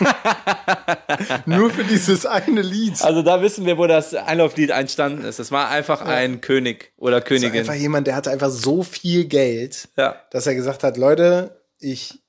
Nur 1.46 1.70
für 1.70 1.84
dieses 1.84 2.26
eine 2.26 2.62
Lied. 2.62 3.00
Also 3.02 3.22
da 3.22 3.40
wissen 3.40 3.66
wir, 3.66 3.78
wo 3.78 3.86
das 3.86 4.14
Einlauflied 4.14 4.70
entstanden 4.70 5.24
ist. 5.24 5.38
Es 5.38 5.52
war 5.52 5.68
einfach 5.68 6.00
ein 6.02 6.40
König 6.40 6.92
oder 6.96 7.20
Das 7.20 7.30
ist 7.30 7.40
Königin. 7.40 7.60
einfach 7.60 7.74
jemand, 7.74 8.06
der 8.08 8.16
hatte 8.16 8.30
einfach 8.32 8.50
so 8.50 8.82
viel 8.82 9.26
Geld, 9.26 9.88
Ja. 9.96 10.16
dass 10.32 10.46
er 10.48 10.56
gesagt 10.56 10.82
hat, 10.82 10.96
Leute, 10.96 11.62
ich 11.78 12.20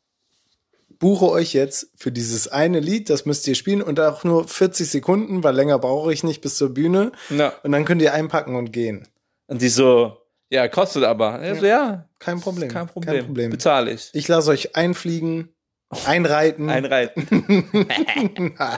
buche 1.01 1.25
euch 1.29 1.51
jetzt 1.53 1.88
für 1.98 2.12
dieses 2.13 2.48
eine 2.48 2.79
Lied, 2.79 3.10
das 3.10 3.25
müsst 3.25 3.46
ihr 3.48 3.55
spielen 3.55 3.81
und 3.81 4.00
auch 4.00 4.24
nur 4.24 4.48
40 4.48 4.89
Sekunden, 4.89 5.43
weil 5.43 5.53
länger 5.53 5.77
brauche 5.79 6.13
ich 6.13 6.24
nicht 6.24 6.39
bis 6.39 6.55
zur 6.55 6.74
Bühne. 6.74 7.12
ja. 7.29 7.51
Und 7.63 7.74
dann 7.74 7.84
könnt 7.84 8.01
ihr 8.01 8.13
einpacken 8.13 8.55
und 8.55 8.72
gehen. 8.72 9.08
Und 9.48 9.62
die 9.62 9.67
so, 9.67 10.15
ja, 10.50 10.67
kostet 10.70 11.03
aber. 11.03 11.43
Ja, 11.46 11.55
so, 11.55 11.65
ja 11.65 12.08
Kein 12.20 12.39
Problem. 12.39 12.70
kein 12.70 12.88
Problem. 12.88 13.15
Kein 13.15 13.25
Problem. 13.25 13.51
Bezahle 13.51 13.91
ich. 13.91 14.12
Ich 14.13 14.27
lasse 14.27 14.51
euch 14.51 14.75
einfliegen, 14.75 15.50
einreiten. 16.05 16.70
Einreiten. 16.70 17.67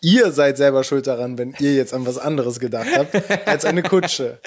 ihr 0.00 0.30
seid 0.32 0.56
selber 0.56 0.84
schuld 0.84 1.06
daran, 1.06 1.38
wenn 1.38 1.54
ihr 1.58 1.74
jetzt 1.74 1.94
an 1.94 2.06
was 2.06 2.18
anderes 2.18 2.60
gedacht 2.60 2.88
habt, 2.96 3.48
als 3.48 3.64
eine 3.64 3.82
Kutsche. 3.82 4.40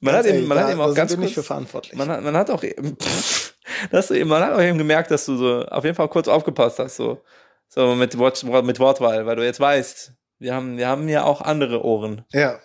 Man 0.00 0.14
hat 0.14 0.24
Ganz 0.24 0.36
eben, 0.36 0.48
man 0.48 0.58
hat 0.58 0.70
eben 0.70 0.80
auch 0.80 0.94
ganz 0.94 1.12
wir 1.12 1.18
nicht 1.18 1.30
für 1.34 1.40
kurz, 1.40 1.46
verantwortlich. 1.46 1.96
man 1.96 2.08
hat, 2.08 2.22
man 2.22 2.36
hat 2.36 2.50
auch 2.50 2.62
eben, 2.62 2.96
pff, 2.96 3.51
dass 3.90 4.08
du 4.08 4.14
eben, 4.14 4.28
man 4.28 4.42
hat 4.42 4.52
auch 4.54 4.60
eben 4.60 4.78
gemerkt, 4.78 5.10
dass 5.10 5.26
du 5.26 5.36
so 5.36 5.62
auf 5.66 5.84
jeden 5.84 5.96
Fall 5.96 6.08
kurz 6.08 6.28
aufgepasst 6.28 6.78
hast, 6.78 6.96
so. 6.96 7.20
So 7.68 7.94
mit, 7.94 8.18
Wort, 8.18 8.44
mit 8.64 8.78
Wortwahl, 8.80 9.24
weil 9.24 9.36
du 9.36 9.44
jetzt 9.44 9.58
weißt, 9.60 10.12
wir 10.38 10.54
haben, 10.54 10.76
wir 10.76 10.88
haben 10.88 11.08
ja 11.08 11.24
auch 11.24 11.40
andere 11.40 11.82
Ohren. 11.84 12.22
Ja. 12.30 12.58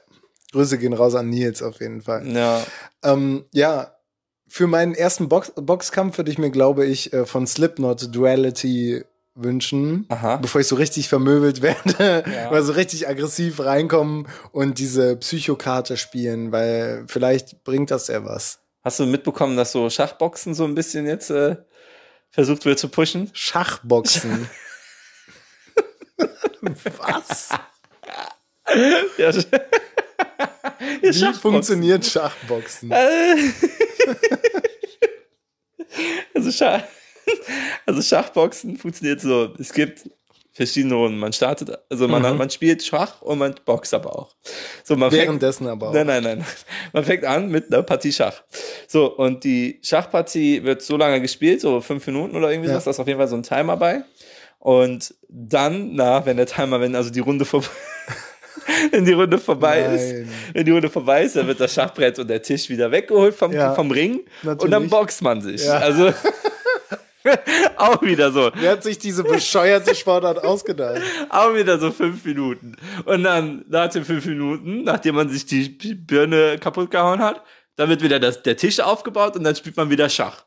Grüße 0.51 0.77
gehen 0.77 0.92
raus 0.94 1.16
an 1.16 1.30
Nils 1.30 1.62
auf 1.63 1.80
jeden 1.80 2.01
Fall. 2.01 2.27
Ja. 2.27 2.62
Ähm, 3.04 3.46
ja, 3.54 3.96
für 4.50 4.68
meinen 4.68 4.96
ersten 4.96 5.30
Box 5.30 5.54
Boxkampf 5.56 6.18
würde 6.18 6.32
ich 6.32 6.38
mir, 6.38 6.50
glaube 6.51 6.86
ich, 6.86 7.13
äh, 7.13 7.25
von 7.25 7.48
Slipknot 7.48 8.13
Duality 8.16 9.06
wünschen, 9.36 10.06
Aha. 10.10 10.38
bevor 10.38 10.62
ich 10.62 10.68
so 10.68 10.75
richtig 10.75 11.08
vermöbelt 11.10 11.62
werde, 11.62 12.24
Ja. 12.30 12.50
mal 12.50 12.63
so 12.63 12.74
richtig 12.74 13.08
aggressiv 13.08 13.60
reinkommen 13.62 14.27
und 14.51 14.80
diese 14.80 15.16
Psychokarte 15.18 15.96
spielen, 15.96 16.51
weil 16.51 17.06
vielleicht 17.08 17.63
bringt 17.63 17.92
das 17.92 18.08
ja 18.08 18.25
was. 18.25 18.60
Hast 18.88 19.01
du 19.01 19.06
mitbekommen, 19.06 19.58
dass 19.58 19.74
so 19.74 19.89
Schachboxen 19.89 20.53
so 20.53 20.63
ein 20.63 20.74
bisschen 20.74 21.06
jetzt 21.08 21.29
äh, 21.29 21.58
versucht 22.29 22.63
wird 22.63 22.79
zu 22.79 22.88
pushen? 22.88 23.29
Schachboxen. 23.34 24.50
was? 26.62 27.50
Ja, 29.17 29.17
ja, 29.17 29.34
Wie 31.01 31.13
Schachboxen. 31.13 31.41
funktioniert 31.41 32.06
Schachboxen? 32.06 32.91
Äh. 32.91 33.36
also, 36.34 36.51
Schach, 36.53 36.84
also 37.86 38.01
Schachboxen 38.01 38.77
funktioniert 38.77 39.20
so. 39.20 39.53
Es 39.60 39.74
gibt 39.74 40.10
verschiedene 40.58 40.96
Runden. 40.96 41.18
Man 41.20 41.32
startet, 41.32 41.78
also 41.90 42.08
man, 42.08 42.22
Mhm. 42.34 42.38
man 42.38 42.50
spielt 42.50 42.84
Schach 42.84 43.22
und 43.22 43.38
man 43.38 43.56
boxt 43.64 43.94
aber 43.94 44.14
auch. 44.18 44.36
So, 44.84 44.96
man 44.98 45.10
fängt, 45.12 45.22
Währenddessen 45.24 45.68
aber 45.68 45.90
auch. 45.90 45.94
Nein, 45.94 46.08
nein, 46.08 46.24
nein. 46.24 46.46
Man 46.94 47.04
fängt 47.06 47.24
an 47.26 47.50
mit 47.50 47.72
einer 47.72 47.84
Partie 47.84 48.12
Schach. 48.12 48.42
So, 48.88 49.16
und 49.16 49.44
die 49.44 49.80
Schachpartie 49.84 50.64
wird 50.64 50.82
so 50.82 50.98
lange 50.98 51.22
gespielt, 51.22 51.62
so 51.62 51.80
fünf 51.82 52.06
Minuten 52.08 52.36
oder 52.36 52.50
irgendwie 52.52 52.70
Ja. 52.70 52.76
was. 52.76 52.86
Da 52.86 52.92
ist 52.92 53.00
auf 53.00 53.08
jeden 53.08 53.20
Fall 53.20 53.28
so 53.28 53.36
ein 53.36 53.44
Timer 53.44 53.78
bei. 53.78 54.02
Und 54.60 55.14
dann, 55.30 55.94
na, 55.94 56.26
wenn 56.26 56.38
der 56.38 56.48
Timer, 56.48 56.82
wenn 56.82 56.96
also 56.96 57.10
die 57.12 57.20
Runde 57.20 57.46
vorbei, 57.46 57.68
wenn 58.92 59.06
die 59.06 59.14
Runde 59.14 59.38
vorbei 59.38 59.82
ist, 59.82 60.12
Nein. 60.14 60.30
wenn 60.54 60.66
die 60.66 60.72
Runde 60.72 60.90
vorbei 60.90 61.24
ist, 61.24 61.36
dann 61.36 61.46
wird 61.48 61.60
das 61.60 61.74
Schachbrett 61.74 62.18
und 62.20 62.28
der 62.30 62.42
Tisch 62.42 62.68
wieder 62.70 62.92
weggeholt 62.92 63.36
vom, 63.36 63.52
Ja, 63.54 63.76
vom 63.76 63.92
Ring 63.92 64.22
und 64.22 64.26
natürlich. 64.44 64.72
dann 64.72 64.90
boxt 64.90 65.22
man 65.22 65.42
sich. 65.42 65.64
Ja. 65.66 65.78
Also 65.78 66.12
auch 67.77 68.01
wieder 68.01 68.31
so. 68.31 68.51
Wer 68.55 68.72
hat 68.72 68.84
sich 68.84 68.98
diese 68.98 69.24
bescheuerte 69.24 69.96
Sportart 69.96 70.43
ausgedacht? 70.43 71.01
Auch 71.29 71.53
wieder 71.53 71.79
so 71.79 71.91
fünf 71.91 72.24
Minuten. 72.25 72.75
Und 73.05 73.24
dann 73.24 73.65
nach 73.69 73.89
den 73.89 74.05
fünf 74.05 74.25
Minuten, 74.25 74.84
nachdem 74.84 75.15
man 75.15 75.29
sich 75.29 75.46
die 75.46 75.69
Birne 75.69 76.57
kaputt 76.60 76.91
gehauen 76.91 77.19
hat, 77.19 77.43
dann 77.75 77.89
wird 77.89 78.01
wieder 78.01 78.19
das, 78.19 78.43
der 78.43 78.57
Tisch 78.57 78.79
aufgebaut 78.79 79.36
und 79.36 79.43
dann 79.43 79.55
spielt 79.55 79.77
man 79.77 79.89
wieder 79.89 80.10
Schach. 80.10 80.46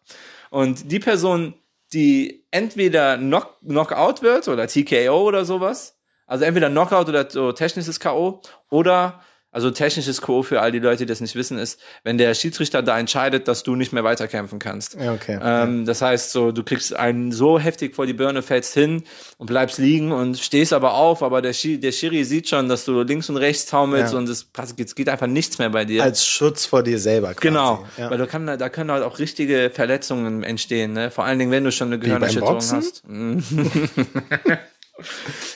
Und 0.50 0.90
die 0.90 0.98
Person, 0.98 1.54
die 1.92 2.44
entweder 2.50 3.16
knock, 3.18 3.58
Knockout 3.60 4.22
wird 4.22 4.48
oder 4.48 4.66
TKO 4.66 5.22
oder 5.22 5.44
sowas, 5.44 5.96
also 6.26 6.44
entweder 6.44 6.70
Knockout 6.70 7.08
oder 7.08 7.28
so 7.30 7.52
technisches 7.52 7.98
K.O. 7.98 8.40
oder, 8.68 9.20
also 9.52 9.70
technisches 9.70 10.20
K.O. 10.22 10.42
für 10.42 10.60
all 10.60 10.70
die 10.70 10.78
Leute, 10.78 10.98
die 10.98 11.06
das 11.06 11.20
nicht 11.20 11.34
wissen, 11.34 11.58
ist, 11.58 11.80
wenn 12.04 12.18
der 12.18 12.34
Schiedsrichter 12.34 12.82
da 12.82 12.98
entscheidet, 12.98 13.48
dass 13.48 13.62
du 13.64 13.74
nicht 13.74 13.92
mehr 13.92 14.04
weiterkämpfen 14.04 14.58
kannst. 14.58 14.94
Ja, 14.94 15.12
okay. 15.12 15.38
Ähm, 15.42 15.86
das 15.86 16.02
heißt, 16.02 16.30
so, 16.30 16.52
du 16.52 16.62
kriegst 16.62 16.94
einen 16.94 17.32
so 17.32 17.58
heftig 17.58 17.96
vor 17.96 18.06
die 18.06 18.12
Birne, 18.12 18.42
fällst 18.42 18.74
hin 18.74 19.02
und 19.38 19.46
bleibst 19.46 19.78
liegen 19.78 20.12
und 20.12 20.38
stehst 20.38 20.72
aber 20.72 20.94
auf, 20.94 21.22
aber 21.22 21.42
der, 21.42 21.52
Schi 21.52 21.80
der 21.80 21.92
Schiri 21.92 22.24
sieht 22.24 22.48
schon, 22.48 22.68
dass 22.68 22.84
du 22.84 23.02
links 23.02 23.28
und 23.28 23.38
rechts 23.38 23.66
taumelst 23.66 24.12
Ja. 24.12 24.18
und 24.18 24.28
es, 24.28 24.46
es 24.76 24.94
geht 24.94 25.08
einfach 25.08 25.26
nichts 25.26 25.58
mehr 25.58 25.70
bei 25.70 25.84
dir. 25.84 26.04
Als 26.04 26.24
Schutz 26.24 26.66
vor 26.66 26.82
dir 26.82 26.98
selber 26.98 27.28
quasi. 27.34 27.40
Genau, 27.48 27.84
Ja. 27.96 28.10
weil 28.10 28.18
du 28.18 28.26
kann, 28.26 28.46
da 28.46 28.68
können 28.68 28.92
halt 28.92 29.02
auch 29.02 29.18
richtige 29.18 29.70
Verletzungen 29.74 30.44
entstehen, 30.44 30.92
ne? 30.92 31.10
Vor 31.10 31.24
allen 31.24 31.38
Dingen, 31.38 31.50
wenn 31.50 31.64
du 31.64 31.72
schon 31.72 31.88
eine 31.88 31.98
Gehirnerschütterung 31.98 32.60
hast. 32.60 33.02
Mhm. 33.08 33.42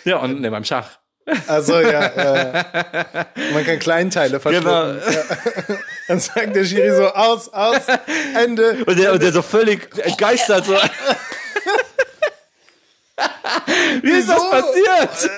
ja, 0.05 0.17
und 0.19 0.41
ne, 0.41 0.51
beim 0.51 0.65
Schach. 0.65 0.99
Also 1.47 1.81
ja, 1.81 2.04
äh, 2.07 2.64
man 3.52 3.64
kann 3.64 3.78
Kleinteile 3.78 4.40
verschlucken. 4.40 5.00
Genau. 5.00 5.11
Ja. 5.11 5.23
Dann 6.09 6.21
sagt 6.21 6.54
der 6.54 6.64
Schiri 6.64 6.95
so, 6.95 7.07
aus, 7.09 7.49
aus, 7.49 7.81
Ende. 8.35 8.85
Und 8.85 8.99
der, 8.99 9.14
und 9.14 9.23
der 9.23 9.33
so 9.33 9.40
völlig 9.40 9.88
entgeistert 9.99 10.66
so. 10.66 10.75
Wie 14.02 14.11
ist 14.11 14.28
das 14.28 14.38
Wieso? 14.38 14.50
passiert? 14.50 15.31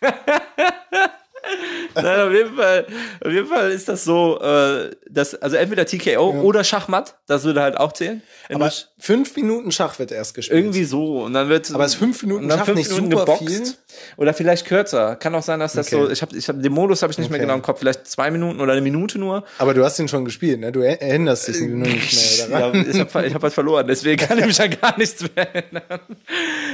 Nein, 1.94 2.20
auf 2.20 2.32
jeden 2.32 2.54
Fall, 2.56 2.86
auf 3.24 3.30
jeden 3.32 3.46
Fall 3.48 3.70
ist 3.72 3.88
das 3.88 4.04
so, 4.04 4.40
äh, 4.40 4.90
dass, 5.10 5.34
also 5.34 5.56
entweder 5.56 5.84
TKO 5.86 6.40
oder 6.42 6.62
Schachmatt, 6.64 7.14
das 7.26 7.44
würde 7.44 7.62
halt 7.62 7.76
auch 7.76 7.92
zählen. 7.92 8.22
Aber 8.50 8.70
fünf 8.98 9.36
Minuten 9.36 9.72
Schach 9.72 9.98
wird 9.98 10.10
erst 10.12 10.34
gespielt. 10.34 10.58
irgendwie 10.58 10.84
so 10.84 11.22
und 11.22 11.34
dann 11.34 11.48
wird 11.48 11.70
Aber 11.74 11.84
ist 11.84 11.96
fünf 11.96 12.22
Minuten 12.22 12.44
und 12.44 12.50
Schach 12.52 12.64
fünf 12.64 12.78
nicht 12.78 12.90
Minuten 12.90 13.10
super 13.12 13.24
geboxt. 13.36 13.48
viel? 13.48 13.74
Oder 14.16 14.32
vielleicht 14.34 14.66
kürzer. 14.66 15.16
Kann 15.16 15.34
auch 15.34 15.42
sein, 15.42 15.60
dass 15.60 15.72
das 15.74 15.86
Okay. 15.92 16.04
so, 16.06 16.10
ich 16.10 16.22
habe 16.22 16.36
ich 16.36 16.48
hab, 16.48 16.60
den 16.62 16.72
Modus 16.72 17.02
habe 17.02 17.10
ich 17.12 17.18
nicht 17.18 17.30
mehr 17.30 17.36
Okay. 17.38 17.46
genau 17.46 17.54
im 17.54 17.62
Kopf, 17.62 17.80
vielleicht 17.80 18.06
zwei 18.06 18.30
Minuten 18.30 18.60
oder 18.60 18.72
eine 18.72 18.80
Minute 18.80 19.18
nur. 19.18 19.44
Aber 19.58 19.74
du 19.74 19.84
hast 19.84 19.98
ihn 19.98 20.08
schon 20.08 20.24
gespielt, 20.24 20.60
ne? 20.60 20.72
Du 20.72 20.80
er- 20.80 21.00
erinnerst 21.02 21.48
dich 21.48 21.60
nur 21.60 21.78
nicht 21.86 22.14
mehr 22.14 22.48
Ja, 22.50 22.58
daran. 22.70 22.86
ich 22.90 22.98
habe 22.98 23.26
ich 23.26 23.34
hab 23.34 23.42
was 23.42 23.54
verloren, 23.54 23.86
deswegen 23.86 24.24
kann 24.26 24.38
ich 24.38 24.46
mich 24.46 24.60
an 24.60 24.70
gar 24.80 24.96
nichts 24.98 25.22
mehr 25.34 25.54
erinnern. 25.54 26.00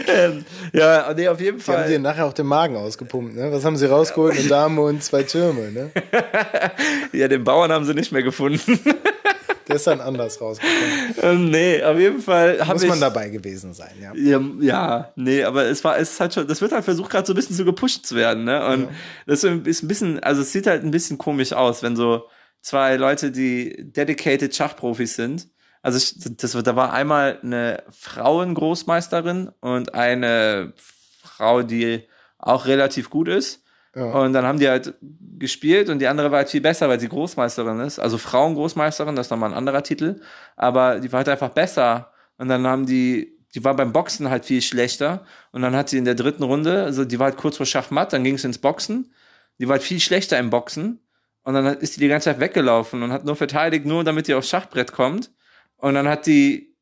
Ähm, 0.07 0.45
ja, 0.73 1.13
nee, 1.15 1.29
auf 1.29 1.41
jeden 1.41 1.59
Die 1.59 1.65
haben 1.65 1.79
Fall. 1.79 1.89
dir 1.89 1.99
nachher 1.99 2.27
auch 2.27 2.33
den 2.33 2.47
Magen 2.47 2.77
ausgepumpt, 2.77 3.35
ne? 3.37 3.51
Was 3.53 3.65
haben 3.65 3.77
sie 3.77 3.87
rausgeholt? 3.87 4.39
Eine 4.39 4.49
Dame 4.65 4.81
und 4.81 5.03
zwei 5.03 5.23
Türme, 5.23 5.71
ne? 5.71 5.91
Ja, 7.13 7.29
den 7.29 7.45
Bauern 7.45 7.71
haben 7.71 7.85
sie 7.85 7.95
nicht 7.95 8.13
mehr 8.13 8.23
gefunden. 8.23 8.81
Der 9.69 9.77
ist 9.77 9.87
dann 9.87 10.01
anders 10.01 10.41
rausgekommen. 10.41 11.15
ähm, 11.23 11.51
nee, 11.51 11.83
auf 11.83 11.99
jeden 11.99 12.21
Fall 12.21 12.61
habe 12.61 12.75
Muss 12.75 12.83
ich. 12.83 12.89
man 12.89 13.01
dabei 13.01 13.31
gewesen 13.31 13.73
sein, 13.73 13.93
ja. 13.99 14.13
Ja, 14.15 14.41
ja, 14.61 15.13
nee, 15.17 15.43
aber 15.43 15.65
es 15.65 15.83
war, 15.85 15.97
es 15.99 16.13
ist 16.13 16.21
halt 16.21 16.35
schon, 16.35 16.47
das 16.47 16.61
wird 16.61 16.73
halt 16.73 16.85
versucht, 16.85 17.11
gerade 17.11 17.27
so 17.27 17.33
ein 17.33 17.37
bisschen 17.37 17.57
so 17.57 17.65
gepusht 17.65 18.05
zu 18.05 18.15
werden, 18.15 18.45
ne? 18.45 18.67
Und 18.67 18.89
das 19.27 19.43
ist 19.43 19.51
ein 19.51 19.63
bisschen, 19.63 20.23
also 20.23 20.43
es 20.43 20.53
sieht 20.53 20.67
halt 20.67 20.83
ein 20.85 20.91
bisschen 20.91 21.17
komisch 21.17 21.55
aus, 21.55 21.83
wenn 21.83 21.97
so 21.97 22.25
zwei 22.61 22.97
Leute, 22.97 23.31
die 23.31 23.91
dedicated 23.91 24.55
Schachprofis 24.55 25.15
sind. 25.15 25.49
Also 25.81 25.97
ich, 25.97 26.15
das, 26.37 26.53
da 26.53 26.77
war 26.77 26.93
einmal 26.93 27.39
eine 27.43 27.85
Frauengroßmeisterin 27.91 29.51
und 29.61 29.95
eine 29.95 30.75
Frau, 31.23 31.63
die 31.63 32.07
auch 32.39 32.67
relativ 32.67 33.09
gut 33.09 33.29
ist. 33.29 33.64
Ja. 33.95 34.05
Und 34.07 34.33
dann 34.33 34.45
haben 34.45 34.59
die 34.59 34.69
halt 34.69 34.95
gespielt 35.39 35.89
und 35.89 35.99
die 35.99 36.07
andere 36.07 36.31
war 36.31 36.39
halt 36.39 36.51
viel 36.51 36.61
besser, 36.61 36.89
weil 36.89 37.01
sie 37.01 37.09
Großmeisterin 37.09 37.81
ist. 37.81 37.99
Also 37.99 38.19
Frauengroßmeisterin, 38.19 39.17
das 39.17 39.27
ist 39.27 39.31
nochmal 39.31 39.51
ein 39.51 39.57
anderer 39.57 39.83
Titel. 39.83 40.21
Aber 40.57 41.01
die 41.01 41.13
war 41.13 41.19
halt 41.19 41.29
einfach 41.29 41.51
besser. 41.51 42.13
Und 42.39 42.49
dann 42.49 42.67
haben 42.67 42.87
die, 42.87 43.39
die 43.55 43.65
war 43.65 43.75
beim 43.75 43.93
Boxen 43.93 44.31
halt 44.31 44.45
viel 44.45 44.63
schlechter. 44.63 45.25
Und 45.53 45.63
dann 45.63 45.77
hat 45.77 45.89
sie 45.89 45.99
in 45.99 46.05
der 46.05 46.15
dritten 46.15 46.43
Runde, 46.43 46.83
also 46.83 47.05
die 47.05 47.19
war 47.19 47.27
halt 47.27 47.37
kurz 47.37 47.57
vor 47.57 47.67
Schachmatt, 47.67 48.13
dann 48.13 48.25
ging 48.25 48.35
es 48.35 48.45
ins 48.45 48.59
Boxen. 48.59 49.13
Die 49.59 49.69
war 49.69 49.75
halt 49.75 49.83
viel 49.83 50.01
schlechter 50.01 50.39
im 50.39 50.51
Boxen. 50.51 51.01
Und 51.43 51.55
dann 51.55 51.67
ist 51.67 51.97
die 51.97 52.01
die 52.01 52.09
ganze 52.09 52.31
Zeit 52.31 52.41
weggelaufen 52.41 53.03
und 53.03 53.13
hat 53.13 53.25
nur 53.25 53.37
verteidigt, 53.37 53.85
nur 53.87 54.03
damit 54.03 54.29
die 54.29 54.35
aufs 54.35 54.49
Schachbrett 54.49 54.93
kommt. 54.93 55.31
Und 55.77 55.95
dann 55.95 56.09
hat 56.09 56.27
die 56.27 56.74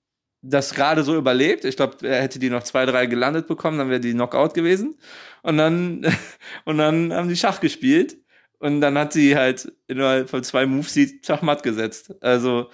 das 0.42 0.74
gerade 0.74 1.04
so 1.04 1.16
überlebt. 1.16 1.64
Ich 1.64 1.76
glaube, 1.76 2.08
hätte 2.08 2.38
die 2.38 2.50
noch 2.50 2.64
zwei, 2.64 2.84
drei 2.84 3.06
gelandet 3.06 3.46
bekommen, 3.46 3.78
dann 3.78 3.88
wäre 3.88 4.00
die 4.00 4.12
Knockout 4.12 4.54
gewesen. 4.54 4.98
Und 5.42 5.56
dann, 5.56 6.04
und 6.64 6.78
dann 6.78 7.12
haben 7.12 7.28
die 7.28 7.36
Schach 7.36 7.60
gespielt. 7.60 8.16
Und 8.58 8.80
dann 8.80 8.96
hat 8.98 9.12
sie 9.12 9.36
halt 9.36 9.72
innerhalb 9.88 10.30
von 10.30 10.44
zwei 10.44 10.66
Moves 10.66 10.92
die 10.92 11.20
Schachmatt 11.24 11.62
gesetzt. 11.62 12.14
Also, 12.20 12.70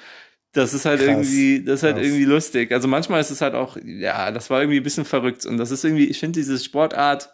das 0.53 0.75
ist 0.75 0.85
halt 0.85 1.01
Krass. 1.01 1.09
irgendwie, 1.09 1.65
das 1.65 1.81
ist 1.81 1.83
halt 1.85 1.97
Krass. 1.97 2.07
irgendwie 2.07 2.25
lustig. 2.25 2.73
Also 2.73 2.89
manchmal 2.89 3.21
ist 3.21 3.31
es 3.31 3.41
halt 3.41 3.55
auch, 3.55 3.77
ja, 3.83 4.31
das 4.31 4.51
war 4.51 4.61
irgendwie 4.61 4.79
ein 4.81 4.83
bisschen 4.83 5.05
verrückt. 5.05 5.47
Und 5.47 5.59
das 5.59 5.71
ist 5.71 5.85
irgendwie, 5.85 6.07
ich 6.07 6.19
finde 6.19 6.41
diese 6.41 6.59
Sportart 6.59 7.31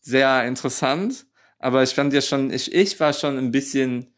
sehr 0.00 0.44
interessant. 0.46 1.26
Aber 1.58 1.82
ich 1.82 1.94
fand 1.94 2.12
ja 2.12 2.20
schon, 2.20 2.50
ich, 2.52 2.74
ich 2.74 2.98
war 3.00 3.12
schon 3.12 3.36
ein 3.38 3.50
bisschen, 3.50 4.14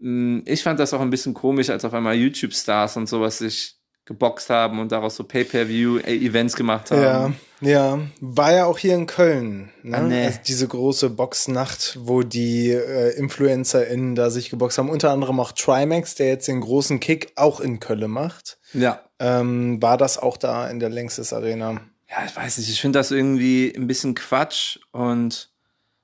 mh, 0.00 0.42
ich 0.46 0.62
fand 0.62 0.78
das 0.80 0.94
auch 0.94 1.00
ein 1.00 1.10
bisschen 1.10 1.34
komisch, 1.34 1.70
als 1.70 1.84
auf 1.84 1.94
einmal 1.94 2.16
YouTube-Stars 2.16 2.96
und 2.96 3.08
sowas 3.08 3.38
sich 3.38 3.76
geboxt 4.06 4.48
haben 4.50 4.78
und 4.80 4.92
daraus 4.92 5.16
so 5.16 5.24
Pay-Per-View-Events 5.24 6.56
gemacht 6.56 6.90
Ja, 6.90 7.12
haben. 7.12 7.36
ja. 7.60 7.98
War 8.20 8.52
ja 8.52 8.64
auch 8.66 8.78
hier 8.78 8.94
in 8.94 9.06
Köln. 9.06 9.70
Ne? 9.82 9.96
Ah, 9.96 10.00
nee. 10.00 10.26
also 10.26 10.38
diese 10.46 10.68
große 10.68 11.10
Boxnacht, 11.10 11.98
wo 12.00 12.22
die 12.22 12.70
äh, 12.70 13.16
InfluencerInnen 13.18 14.14
da 14.14 14.30
sich 14.30 14.48
geboxt 14.50 14.78
haben. 14.78 14.90
Unter 14.90 15.10
anderem 15.10 15.40
auch 15.40 15.52
Trimax, 15.52 16.14
der 16.14 16.28
jetzt 16.28 16.48
den 16.48 16.60
großen 16.60 17.00
Kick 17.00 17.32
auch 17.36 17.60
in 17.60 17.80
Köln 17.80 18.10
macht. 18.10 18.58
Ja. 18.72 19.00
Ähm, 19.18 19.82
war 19.82 19.96
das 19.98 20.18
auch 20.18 20.36
da 20.36 20.68
in 20.68 20.78
der 20.78 20.88
Längstes 20.90 21.32
Arena? 21.32 21.80
Ja, 22.08 22.24
ich 22.24 22.36
weiß 22.36 22.58
nicht, 22.58 22.70
ich 22.70 22.80
finde 22.80 22.98
das 23.00 23.10
irgendwie 23.10 23.72
ein 23.76 23.88
bisschen 23.88 24.14
Quatsch 24.14 24.78
und 24.92 25.50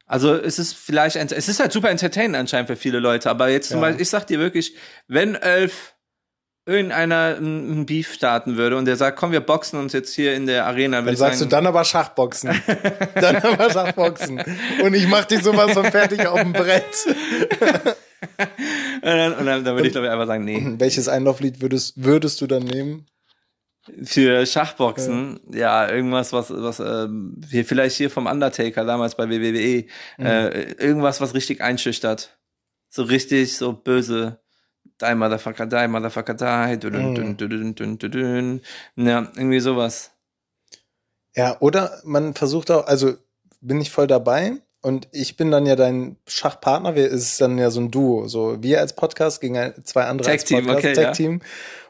also 0.07 0.35
es 0.35 0.59
ist 0.59 0.75
vielleicht, 0.75 1.17
es 1.17 1.49
ist 1.49 1.61
halt 1.61 1.73
super 1.73 1.89
entertainend 1.89 2.37
anscheinend 2.37 2.67
für 2.69 2.77
viele 2.77 2.99
Leute, 2.99 3.31
aber 3.31 3.49
jetzt 3.49 3.69
zum 3.69 3.77
Ja. 3.77 3.83
Beispiel, 3.83 4.03
ich 4.03 4.11
sag 4.11 4.27
dir 4.27 4.39
wirklich, 4.41 4.75
wenn 5.07 5.37
elf 5.37 5.92
irgendeiner 6.65 7.37
ein 7.39 7.87
Beef 7.87 8.13
starten 8.13 8.57
würde 8.57 8.77
und 8.77 8.85
der 8.85 8.97
sagt, 8.97 9.19
komm, 9.19 9.33
wir 9.33 9.41
boxen 9.41 9.79
uns 9.79 9.93
jetzt 9.93 10.15
hier 10.15 10.35
in 10.35 10.47
der 10.47 10.67
Arena, 10.67 11.03
Dann 11.03 11.17
sagst 11.17 11.39
sagen, 11.41 11.51
du 11.51 11.57
dann 11.57 11.67
aber 11.67 11.85
Schachboxen. 11.85 12.51
dann 13.15 13.37
aber 13.37 13.71
Schachboxen. 13.71 14.43
Und 14.83 14.95
ich 14.95 15.09
mach 15.09 15.25
dich 15.25 15.43
sowas 15.43 15.73
von 15.73 15.91
fertig 15.91 16.27
auf 16.27 16.41
dem 16.41 16.53
Brett. 16.53 16.85
und 17.07 19.03
dann, 19.03 19.35
und 19.35 19.47
dann, 19.47 19.65
dann 19.65 19.75
würde 19.75 19.89
ich 19.89 19.93
glaube 19.93 20.07
ich 20.07 20.13
einfach 20.13 20.29
sagen, 20.29 20.45
nee. 20.45 20.63
Welches 20.79 21.09
Einlauflied 21.09 21.61
würdest, 21.61 21.95
würdest 22.03 22.41
du 22.41 22.47
dann 22.47 22.63
nehmen? 22.63 23.07
Für 24.05 24.47
Schachboxen, 24.47 25.41
ja, 25.53 25.91
irgendwas, 25.91 26.33
was, 26.33 26.51
was 26.51 26.79
ähm, 26.79 27.35
wir 27.37 27.65
vielleicht 27.65 27.97
hier 27.97 28.11
vom 28.11 28.27
Undertaker 28.27 28.85
damals 28.85 29.17
bei 29.17 29.29
WWE, 29.29 29.87
äh, 30.19 30.73
irgendwas, 30.75 31.21
was 31.21 31.35
richtig 31.35 31.61
einschüchtert. 31.61 32.39
So 32.89 33.03
richtig, 33.03 33.57
so 33.57 33.73
böse. 33.73 34.42
Die 35.03 35.15
Motherfucker, 35.15 35.67
die 35.67 35.89
Motherfucker, 35.89 36.35
die. 36.35 36.79
Dün, 36.79 37.15
dün, 37.15 37.37
dün, 37.37 37.51
dün, 37.51 37.75
dün, 37.75 37.99
dün, 37.99 38.13
dün. 38.13 38.63
Ja, 38.97 39.27
irgendwie 39.37 39.61
sowas. 39.61 40.11
Ja, 41.35 41.57
oder 41.61 42.01
man 42.05 42.35
versucht 42.35 42.71
auch, 42.71 42.87
also 42.87 43.15
bin 43.61 43.81
ich 43.81 43.91
voll 43.91 44.07
dabei 44.07 44.53
und 44.81 45.09
ich 45.13 45.37
bin 45.37 45.51
dann 45.51 45.67
ja 45.67 45.77
dein 45.77 46.17
Schachpartner. 46.27 46.95
Wir 46.95 47.09
ist 47.09 47.41
dann 47.41 47.59
ja 47.59 47.71
so 47.71 47.81
ein 47.81 47.91
Duo, 47.91 48.29
so 48.29 48.63
wir 48.63 48.81
als 48.81 48.95
Podcast 48.95 49.41
gegen 49.41 49.57
ein- 49.59 49.85
zwei 49.85 50.05
andere 50.05 50.27
Tag 50.27 50.35
als 50.35 50.45
Team, 50.45 50.67
Podcast, 50.67 50.85
okay, 50.85 50.95
Tag 50.95 51.05
ja. 51.05 51.13
Team. 51.13 51.41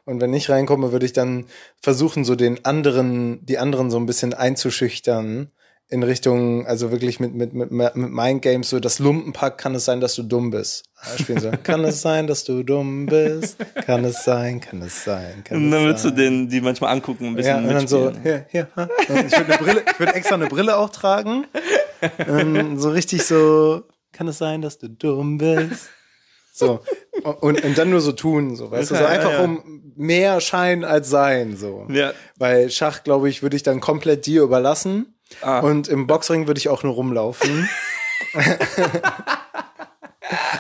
Und 0.05 0.21
wenn 0.21 0.33
ich 0.35 0.49
reinkomme, 0.49 0.93
würde 0.93 1.07
ich 1.07 1.13
dann 1.13 1.47
versuchen, 1.81 2.25
so 2.25 2.35
den 2.35 2.65
anderen, 2.65 3.45
die 3.45 3.59
anderen 3.59 3.91
so 3.91 3.99
ein 3.99 4.07
bisschen 4.07 4.33
einzuschüchtern 4.35 5.51
in 5.93 6.03
Richtung, 6.03 6.67
also 6.67 6.91
wirklich 6.91 7.21
mit 7.21 7.35
mit 7.35 7.53
mit, 7.53 7.71
mit 7.71 7.95
Mind 7.95 8.43
Games, 8.43 8.71
so 8.71 8.81
das 8.81 8.99
Lumpenpack 8.99 9.59
kann 9.59 9.75
es 9.75 9.85
sein, 9.85 10.01
dass 10.01 10.15
du 10.15 10.23
dumm 10.23 10.51
bist. 10.51 10.85
Ja, 11.05 11.19
Spielen 11.19 11.41
so, 11.41 11.51
kann 11.63 11.85
es 11.85 12.01
sein, 12.03 12.27
dass 12.27 12.45
du 12.45 12.63
dumm 12.63 13.07
bist? 13.07 13.57
Kann 13.87 14.05
es 14.05 14.25
sein, 14.25 14.61
kann 14.61 14.83
es 14.83 15.05
sein, 15.05 15.43
kann 15.45 15.59
Und 15.59 15.71
dann 15.71 15.85
willst 15.87 16.05
du 16.05 16.11
den, 16.11 16.49
die 16.49 16.61
manchmal 16.61 16.93
angucken, 16.93 17.27
ein 17.27 17.35
bisschen 17.35 17.63
Ja, 17.63 17.69
und 17.69 17.75
dann 17.75 17.87
so, 17.89 18.11
hier, 18.23 18.47
hier. 18.51 18.69
ha. 18.75 18.89
Und 19.09 19.27
Ich 19.27 19.37
würde 19.37 19.59
Brille, 19.59 19.83
ich 19.91 19.99
würde 19.99 20.15
extra 20.15 20.35
eine 20.37 20.47
Brille 20.47 20.77
auch 20.77 20.91
tragen. 20.91 21.47
Ähm, 22.19 22.79
so 22.79 22.91
richtig 22.91 23.25
so, 23.25 23.83
kann 24.13 24.27
es 24.29 24.39
sein, 24.39 24.63
dass 24.63 24.79
du 24.79 24.89
dumm 24.89 25.39
bist? 25.39 25.89
So. 26.55 26.81
Und, 27.41 27.65
und 27.65 27.79
dann 27.79 27.91
nur 27.91 28.01
so 28.01 28.13
tun, 28.13 28.57
so, 28.57 28.71
weißt 28.71 28.91
du, 28.91 28.95
so 28.97 29.03
Ja, 29.03 29.09
ja, 29.09 29.15
einfach 29.19 29.33
ja. 29.33 29.45
um 29.45 29.93
mehr 29.97 30.41
Schein 30.41 30.85
als 30.85 31.09
Sein, 31.09 31.57
so. 31.57 31.87
Ja. 31.91 32.13
Bei 32.39 32.69
Schach, 32.69 33.05
glaube 33.05 33.29
ich, 33.29 33.43
würde 33.43 33.57
ich 33.57 33.63
dann 33.63 33.81
komplett 33.81 34.27
dir 34.27 34.43
überlassen. 34.43 35.12
Ah. 35.41 35.61
Und 35.61 35.89
im 35.89 36.07
Boxring 36.07 36.47
würde 36.47 36.59
ich 36.59 36.69
auch 36.69 36.83
nur 36.83 36.95
rumlaufen. 36.95 37.69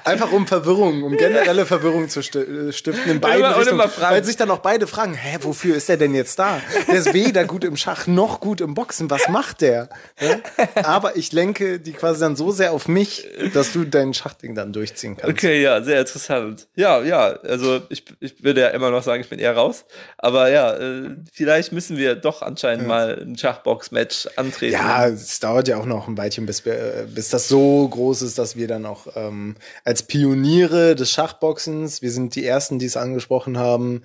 Einfach 0.04 0.32
um 0.32 0.46
Verwirrung, 0.46 1.02
um 1.02 1.16
generelle 1.16 1.66
Verwirrung 1.66 2.08
zu 2.08 2.20
äh, 2.20 2.72
stiften 2.72 3.10
in 3.10 3.20
beide 3.20 3.38
immer- 3.38 3.56
Richtungen. 3.58 3.90
Weil 3.98 4.24
sich 4.24 4.36
dann 4.36 4.50
auch 4.50 4.58
beide 4.58 4.86
fragen, 4.86 5.14
hä, 5.14 5.38
wofür 5.42 5.76
ist 5.76 5.88
der 5.88 5.96
denn 5.96 6.14
jetzt 6.14 6.38
da? 6.38 6.60
Der 6.88 6.94
ist 6.96 7.12
weder 7.12 7.44
gut 7.44 7.64
im 7.64 7.76
Schach 7.76 8.06
noch 8.06 8.40
gut 8.40 8.60
im 8.60 8.74
Boxen. 8.74 9.10
Was 9.10 9.28
macht 9.28 9.60
der? 9.60 9.88
Ja? 10.20 10.38
Aber 10.82 11.16
ich 11.16 11.32
lenke 11.32 11.78
die 11.80 11.92
quasi 11.92 12.20
dann 12.20 12.36
so 12.36 12.50
sehr 12.50 12.72
auf 12.72 12.88
mich, 12.88 13.26
dass 13.54 13.72
du 13.72 13.84
dein 13.84 14.14
Schachding 14.14 14.54
dann 14.54 14.72
durchziehen 14.72 15.16
kannst. 15.16 15.36
Okay, 15.36 15.62
ja, 15.62 15.82
sehr 15.82 16.00
interessant. 16.00 16.66
Ja, 16.74 17.02
ja, 17.02 17.26
also 17.42 17.80
ich, 17.88 18.04
ich 18.20 18.42
würde 18.42 18.60
ja 18.62 18.68
immer 18.68 18.90
noch 18.90 19.02
sagen, 19.02 19.20
ich 19.22 19.28
bin 19.28 19.38
eher 19.38 19.54
raus. 19.56 19.84
Aber 20.18 20.50
ja, 20.50 20.74
äh, 20.74 21.10
vielleicht 21.32 21.72
müssen 21.72 21.96
wir 21.96 22.14
doch 22.14 22.42
anscheinend 22.42 22.86
mal 22.86 23.18
ein 23.20 23.36
Schachbox-Match 23.36 24.28
antreten. 24.36 24.72
Ja, 24.74 25.06
es 25.06 25.40
dauert 25.40 25.68
ja 25.68 25.76
auch 25.78 25.86
noch 25.86 26.08
ein 26.08 26.16
Weilchen, 26.16 26.46
bis, 26.46 26.64
wir, 26.64 26.74
äh, 26.74 27.06
bis 27.08 27.28
das 27.30 27.48
so 27.48 27.88
groß 27.88 28.22
ist, 28.22 28.38
dass 28.38 28.56
wir 28.56 28.68
dann 28.68 28.86
auch 28.86 29.06
ähm, 29.16 29.56
als 29.84 30.02
Pioniere 30.04 30.94
des 30.94 31.10
Schachboxens, 31.10 32.02
wir 32.02 32.10
sind 32.10 32.34
die 32.34 32.44
Ersten, 32.46 32.78
die 32.78 32.86
es 32.86 32.96
angesprochen 32.96 33.58
haben, 33.58 34.02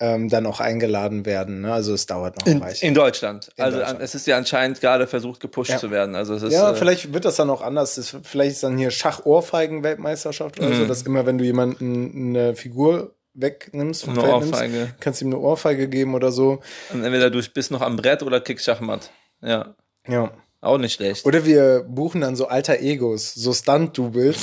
ähm, 0.00 0.28
dann 0.28 0.46
auch 0.46 0.60
eingeladen 0.60 1.26
werden. 1.26 1.62
Ne? 1.62 1.72
Also 1.72 1.92
es 1.92 2.06
dauert 2.06 2.38
noch 2.38 2.46
ein 2.46 2.52
in, 2.52 2.60
Weilchen. 2.60 2.88
in 2.88 2.94
Deutschland. 2.94 3.50
also 3.58 3.78
Deutschland. 3.78 3.98
an, 3.98 4.04
es 4.04 4.14
ist 4.14 4.28
ja 4.28 4.36
anscheinend 4.36 4.80
gerade 4.80 5.08
versucht, 5.08 5.40
gepusht 5.40 5.70
Ja. 5.70 5.78
zu 5.78 5.90
werden. 5.90 6.14
Also 6.14 6.34
es 6.34 6.42
ist, 6.44 6.52
Ja, 6.52 6.70
äh, 6.70 6.74
vielleicht 6.76 7.12
wird 7.12 7.24
das 7.24 7.34
dann 7.34 7.50
auch 7.50 7.62
anders. 7.62 7.96
Das, 7.96 8.16
vielleicht 8.22 8.52
ist 8.52 8.62
dann 8.62 8.78
hier 8.78 8.92
Schach-Ohrfeigen-Weltmeisterschaft 8.92 10.60
oder 10.60 10.72
so, 10.74 10.84
Mhm. 10.84 10.88
dass 10.88 11.02
immer, 11.02 11.26
wenn 11.26 11.38
du 11.38 11.44
jemanden 11.44 12.36
eine 12.36 12.54
Figur 12.54 13.14
wegnimmst, 13.34 14.04
vom 14.04 14.14
Eine 14.14 14.20
Feld 14.22 14.34
nimmst, 14.40 14.52
Ohrfeige. 14.54 14.94
kannst 15.00 15.20
du 15.20 15.24
ihm 15.26 15.32
eine 15.32 15.40
Ohrfeige 15.40 15.88
geben 15.88 16.14
oder 16.14 16.32
so. 16.32 16.60
Und 16.92 17.04
entweder 17.04 17.30
du 17.30 17.40
bist 17.52 17.70
noch 17.70 17.80
am 17.82 17.96
Brett 17.96 18.22
oder 18.22 18.40
kickst 18.40 18.66
Schachmatt. 18.66 19.10
Ja, 19.42 19.74
Ja. 20.06 20.32
Auch 20.60 20.78
nicht 20.78 20.94
schlecht. 20.94 21.24
Oder 21.24 21.44
wir 21.44 21.84
buchen 21.88 22.20
dann 22.20 22.34
so 22.36 22.48
alter 22.48 22.80
Egos, 22.80 23.32
so 23.34 23.52
Stunt-Doubles, 23.52 24.38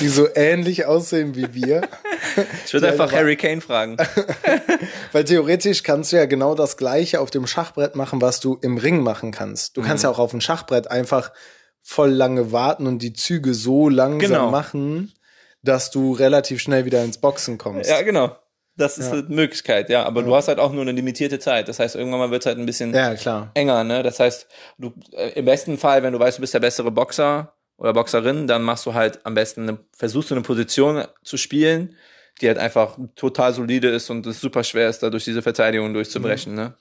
die 0.00 0.08
so 0.08 0.26
ähnlich 0.34 0.86
aussehen 0.86 1.36
wie 1.36 1.54
wir. 1.54 1.82
ich 2.66 2.72
würde 2.72 2.88
einfach 2.90 3.12
Harry 3.12 3.36
Kane 3.36 3.60
fragen. 3.60 3.96
Weil 5.12 5.24
theoretisch 5.24 5.82
kannst 5.82 6.12
du 6.12 6.16
ja 6.16 6.26
genau 6.26 6.54
das 6.54 6.76
Gleiche 6.76 7.20
auf 7.20 7.30
dem 7.30 7.46
Schachbrett 7.46 7.94
machen, 7.96 8.20
was 8.20 8.40
du 8.40 8.58
im 8.62 8.78
Ring 8.78 9.00
machen 9.02 9.30
kannst. 9.32 9.76
Du 9.76 9.80
Mhm. 9.82 9.86
kannst 9.86 10.04
ja 10.04 10.10
auch 10.10 10.18
auf 10.18 10.30
dem 10.32 10.40
Schachbrett 10.40 10.90
einfach 10.90 11.32
voll 11.82 12.10
lange 12.10 12.52
warten 12.52 12.86
und 12.86 13.00
die 13.00 13.12
Züge 13.12 13.54
so 13.54 13.88
langsam 13.88 14.18
Genau. 14.30 14.50
machen, 14.50 15.12
dass 15.62 15.90
du 15.90 16.12
relativ 16.12 16.60
schnell 16.60 16.84
wieder 16.84 17.02
ins 17.04 17.18
Boxen 17.18 17.58
kommst. 17.58 17.88
ja, 17.90 18.02
genau. 18.02 18.36
Das 18.80 18.96
ist 18.98 19.06
Ja. 19.06 19.12
eine 19.18 19.22
Möglichkeit, 19.28 19.90
ja. 19.90 20.04
Aber 20.04 20.22
du 20.22 20.34
hast 20.34 20.48
halt 20.48 20.58
auch 20.58 20.72
nur 20.72 20.82
eine 20.82 20.92
limitierte 20.92 21.38
Zeit. 21.38 21.68
Das 21.68 21.78
heißt, 21.78 21.96
irgendwann 21.96 22.18
mal 22.20 22.30
wird 22.30 22.42
es 22.42 22.46
halt 22.46 22.58
ein 22.58 22.66
bisschen 22.66 22.94
Ja, 22.94 23.14
klar. 23.14 23.50
enger, 23.54 23.84
ne? 23.84 24.02
Das 24.02 24.18
heißt, 24.20 24.46
du 24.78 24.92
äh, 25.12 25.30
im 25.38 25.44
besten 25.44 25.76
Fall, 25.78 26.02
wenn 26.02 26.12
du 26.12 26.18
weißt, 26.18 26.38
du 26.38 26.40
bist 26.40 26.54
der 26.54 26.60
bessere 26.60 26.90
Boxer 26.90 27.52
oder 27.76 27.92
Boxerin, 27.92 28.46
dann 28.46 28.62
machst 28.62 28.86
du 28.86 28.94
halt 28.94 29.20
am 29.24 29.34
besten 29.34 29.62
eine, 29.68 29.78
versuchst 29.96 30.30
du 30.30 30.34
eine 30.34 30.42
Position 30.42 31.04
zu 31.22 31.36
spielen, 31.36 31.94
die 32.40 32.48
halt 32.48 32.58
einfach 32.58 32.96
total 33.16 33.52
solide 33.52 33.88
ist 33.88 34.08
und 34.10 34.26
es 34.26 34.40
super 34.40 34.64
schwer 34.64 34.88
ist, 34.88 35.02
da 35.02 35.10
durch 35.10 35.24
diese 35.24 35.42
Verteidigung 35.42 35.92
durchzubrechen, 35.92 36.54
ne? 36.54 36.74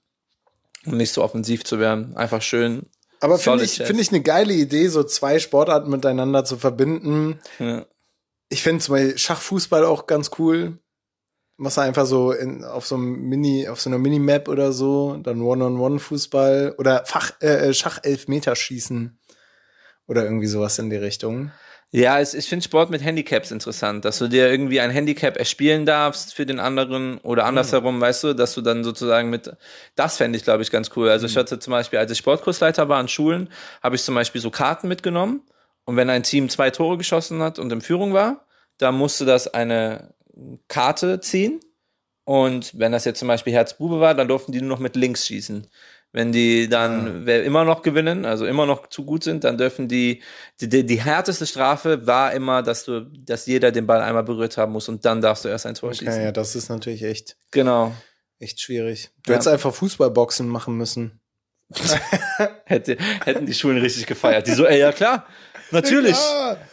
Um 0.85 0.95
nicht 0.95 1.11
so 1.13 1.21
offensiv 1.23 1.65
zu 1.65 1.79
werden. 1.79 2.15
Einfach 2.15 2.41
schön. 2.41 2.85
Aber 3.19 3.37
finde 3.37 3.65
ich, 3.65 3.73
finde 3.75 4.01
ich 4.01 4.09
eine 4.09 4.21
geile 4.21 4.53
Idee, 4.53 4.87
so 4.87 5.03
zwei 5.03 5.39
Sportarten 5.39 5.89
miteinander 5.89 6.45
zu 6.45 6.55
verbinden. 6.57 7.39
Ja. 7.59 7.85
Ich 8.47 8.63
finde 8.63 8.81
zum 8.81 8.95
Beispiel 8.95 9.17
Schachfußball 9.17 9.83
auch 9.83 10.07
ganz 10.07 10.31
cool. 10.39 10.77
Machst 11.61 11.75
du 11.75 11.81
einfach 11.81 12.05
so 12.05 12.31
in, 12.31 12.63
auf 12.63 12.87
so 12.87 12.95
einem 12.95 13.27
Mini, 13.27 13.67
auf 13.67 13.81
so 13.81 13.89
einer 13.89 13.97
Minimap 13.97 14.47
oder 14.47 14.71
so, 14.71 15.17
dann 15.21 15.41
One-on-One-Fußball 15.41 16.75
oder 16.77 17.03
Fach, 17.05 17.31
äh, 17.41 17.73
Schach-Elfmeterschießen 17.73 19.19
oder 20.07 20.23
irgendwie 20.23 20.47
sowas 20.47 20.79
in 20.79 20.89
die 20.89 20.95
Richtung. 20.95 21.51
Ja, 21.91 22.19
es, 22.19 22.33
ich 22.35 22.47
finde 22.47 22.63
Sport 22.63 22.91
mit 22.91 23.03
Handicaps 23.03 23.49
interessant, 23.49 24.05
dass 24.05 24.19
du 24.19 24.27
dir 24.27 24.49
irgendwie 24.49 24.79
ein 24.79 24.91
Handicap 24.91 25.37
erspielen 25.37 25.85
darfst 25.85 26.35
für 26.35 26.45
den 26.45 26.59
anderen 26.59 27.17
oder 27.19 27.45
andersherum, 27.45 27.99
weißt 27.99 28.23
du, 28.23 28.33
dass 28.33 28.53
du 28.53 28.61
dann 28.61 28.83
sozusagen 28.83 29.29
mit, 29.29 29.51
das 29.95 30.17
fände 30.17 30.37
ich, 30.37 30.43
glaube 30.43 30.61
ich, 30.61 30.69
ganz 30.69 30.91
cool. 30.95 31.09
Also 31.09 31.25
ich 31.25 31.35
hatte 31.35 31.59
zum 31.59 31.71
Beispiel, 31.71 31.97
als 31.99 32.11
ich 32.11 32.19
Sportkursleiter 32.19 32.89
war 32.89 32.99
an 32.99 33.07
Schulen, 33.07 33.49
habe 33.83 33.95
ich 33.95 34.03
zum 34.03 34.15
Beispiel 34.15 34.39
so 34.39 34.51
Karten 34.51 34.87
mitgenommen 34.87 35.41
und 35.83 35.97
wenn 35.97 36.11
ein 36.11 36.23
Team 36.23 36.47
zwei 36.49 36.69
Tore 36.69 36.97
geschossen 36.97 37.41
hat 37.41 37.57
und 37.57 37.71
in 37.73 37.81
Führung 37.81 38.13
war, 38.13 38.45
dann 38.77 38.95
musste 38.95 39.25
das 39.25 39.53
eine 39.53 40.13
Karte 40.67 41.19
ziehen 41.19 41.59
und 42.25 42.77
wenn 42.77 42.91
das 42.91 43.05
jetzt 43.05 43.19
zum 43.19 43.27
Beispiel 43.27 43.53
Herzbube 43.53 43.99
war, 43.99 44.13
dann 44.13 44.27
durften 44.27 44.51
die 44.51 44.61
nur 44.61 44.69
noch 44.69 44.79
mit 44.79 44.95
links 44.95 45.25
schießen. 45.25 45.67
Wenn 46.11 46.31
die 46.31 46.67
dann 46.67 47.27
wer 47.27 47.43
immer 47.43 47.65
noch 47.65 47.83
gewinnen, 47.83 48.25
also 48.25 48.47
immer 48.47 48.65
noch 48.65 48.87
zu 48.87 49.05
gut 49.05 49.23
sind, 49.23 49.43
dann 49.43 49.59
dürfen 49.59 49.87
die, 49.87 50.23
die, 50.59 50.85
die, 50.85 51.01
härteste 51.01 51.45
Strafe 51.45 52.07
war 52.07 52.33
immer, 52.33 52.63
dass 52.63 52.83
du, 52.83 53.01
dass 53.01 53.45
jeder 53.45 53.71
den 53.71 53.85
Ball 53.85 54.01
einmal 54.01 54.23
berührt 54.23 54.57
haben 54.57 54.71
muss 54.71 54.89
und 54.89 55.05
dann 55.05 55.21
darfst 55.21 55.45
du 55.45 55.49
erst 55.49 55.67
ein 55.67 55.75
Tor 55.75 55.93
schießen. 55.93 56.13
Okay, 56.13 56.23
ja, 56.23 56.31
das 56.31 56.55
ist 56.55 56.69
natürlich 56.69 57.03
echt, 57.03 57.37
Genau. 57.51 57.93
echt 58.39 58.59
schwierig. 58.59 59.11
Du 59.23 59.31
Ja. 59.31 59.35
hättest 59.35 59.49
einfach 59.49 59.73
Fußballboxen 59.73 60.47
machen 60.47 60.77
müssen. 60.77 61.19
Hätte, 62.65 62.97
hätten 63.25 63.45
die 63.45 63.53
Schulen 63.53 63.77
richtig 63.77 64.07
gefeiert. 64.07 64.47
Die 64.47 64.53
so, 64.53 64.65
ey, 64.65 64.79
ja 64.79 64.91
klar, 64.91 65.27
natürlich. 65.71 66.15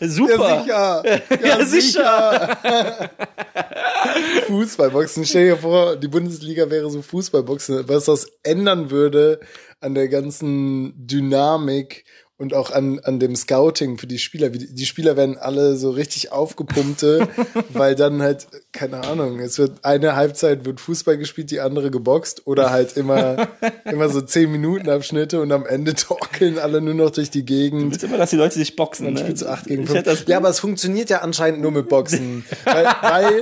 Super. 0.01 0.65
Ja, 0.67 1.03
sicher. 1.03 1.39
Ja, 1.45 1.65
sicher. 1.65 2.59
Fußballboxen. 4.47 5.25
Stell 5.25 5.51
dir 5.51 5.57
vor, 5.57 5.97
die 5.97 6.09
Bundesliga 6.09 6.69
wäre 6.71 6.91
so 6.91 7.03
Fußballboxen, 7.03 7.89
was 7.89 8.07
das 8.07 8.27
ändern 8.43 8.91
würde 8.91 9.41
an 9.81 9.95
der 9.95 10.09
ganzen 10.09 10.95
Dynamik 11.07 12.05
und 12.39 12.53
auch 12.53 12.71
an, 12.71 12.99
an 13.03 13.19
dem 13.19 13.35
Scouting 13.35 13.97
für 13.97 14.07
die 14.07 14.19
Spieler. 14.19 14.51
Die, 14.51 14.85
Spieler 14.85 15.17
werden 15.17 15.39
alle 15.39 15.77
so 15.77 15.91
richtig 15.91 16.33
aufgepumpte, 16.33 17.29
weil 17.71 17.95
dann 17.95 18.21
halt, 18.21 18.47
keine 18.73 19.05
Ahnung, 19.05 19.41
es 19.41 19.59
wird 19.59 19.85
eine 19.85 20.17
Halbzeit 20.17 20.67
wird 20.67 20.81
Fußball 20.81 21.17
gespielt, 21.17 21.51
die 21.51 21.61
andere 21.61 21.91
geboxt 21.91 22.47
oder 22.47 22.71
halt 22.71 22.97
immer, 22.99 23.49
immer 23.87 24.09
so 24.11 24.21
zehn 24.21 24.53
Minuten 24.53 24.91
Abschnitte 24.91 25.41
und 25.41 25.51
am 25.51 25.65
Ende 25.65 25.95
torkeln 25.95 26.59
alle 26.59 26.81
nur 26.83 26.95
noch 26.95 27.11
durch 27.11 27.31
die 27.31 27.45
Gegend. 27.45 27.91
willst 27.91 28.05
immer, 28.05 28.19
dass 28.19 28.31
die 28.31 28.37
Leute 28.37 28.55
sich 28.57 28.77
boxen. 28.77 29.07
Dann 29.07 29.15
ne? 29.15 29.21
spielst 29.21 29.43
du 29.43 29.47
8 29.49 29.65
gegen 29.67 29.83
Ich 29.85 29.89
5. 29.89 29.99
hätte 29.99 30.11
das- 30.11 30.25
Ja, 30.27 30.37
aber 30.37 30.51
es 30.51 30.61
funktioniert 30.61 31.09
ja 31.09 31.23
anscheinend 31.23 31.63
nur 31.63 31.71
mit 31.71 31.89
Boxen. 31.89 32.45
weil, 32.65 32.85
weil, 33.03 33.41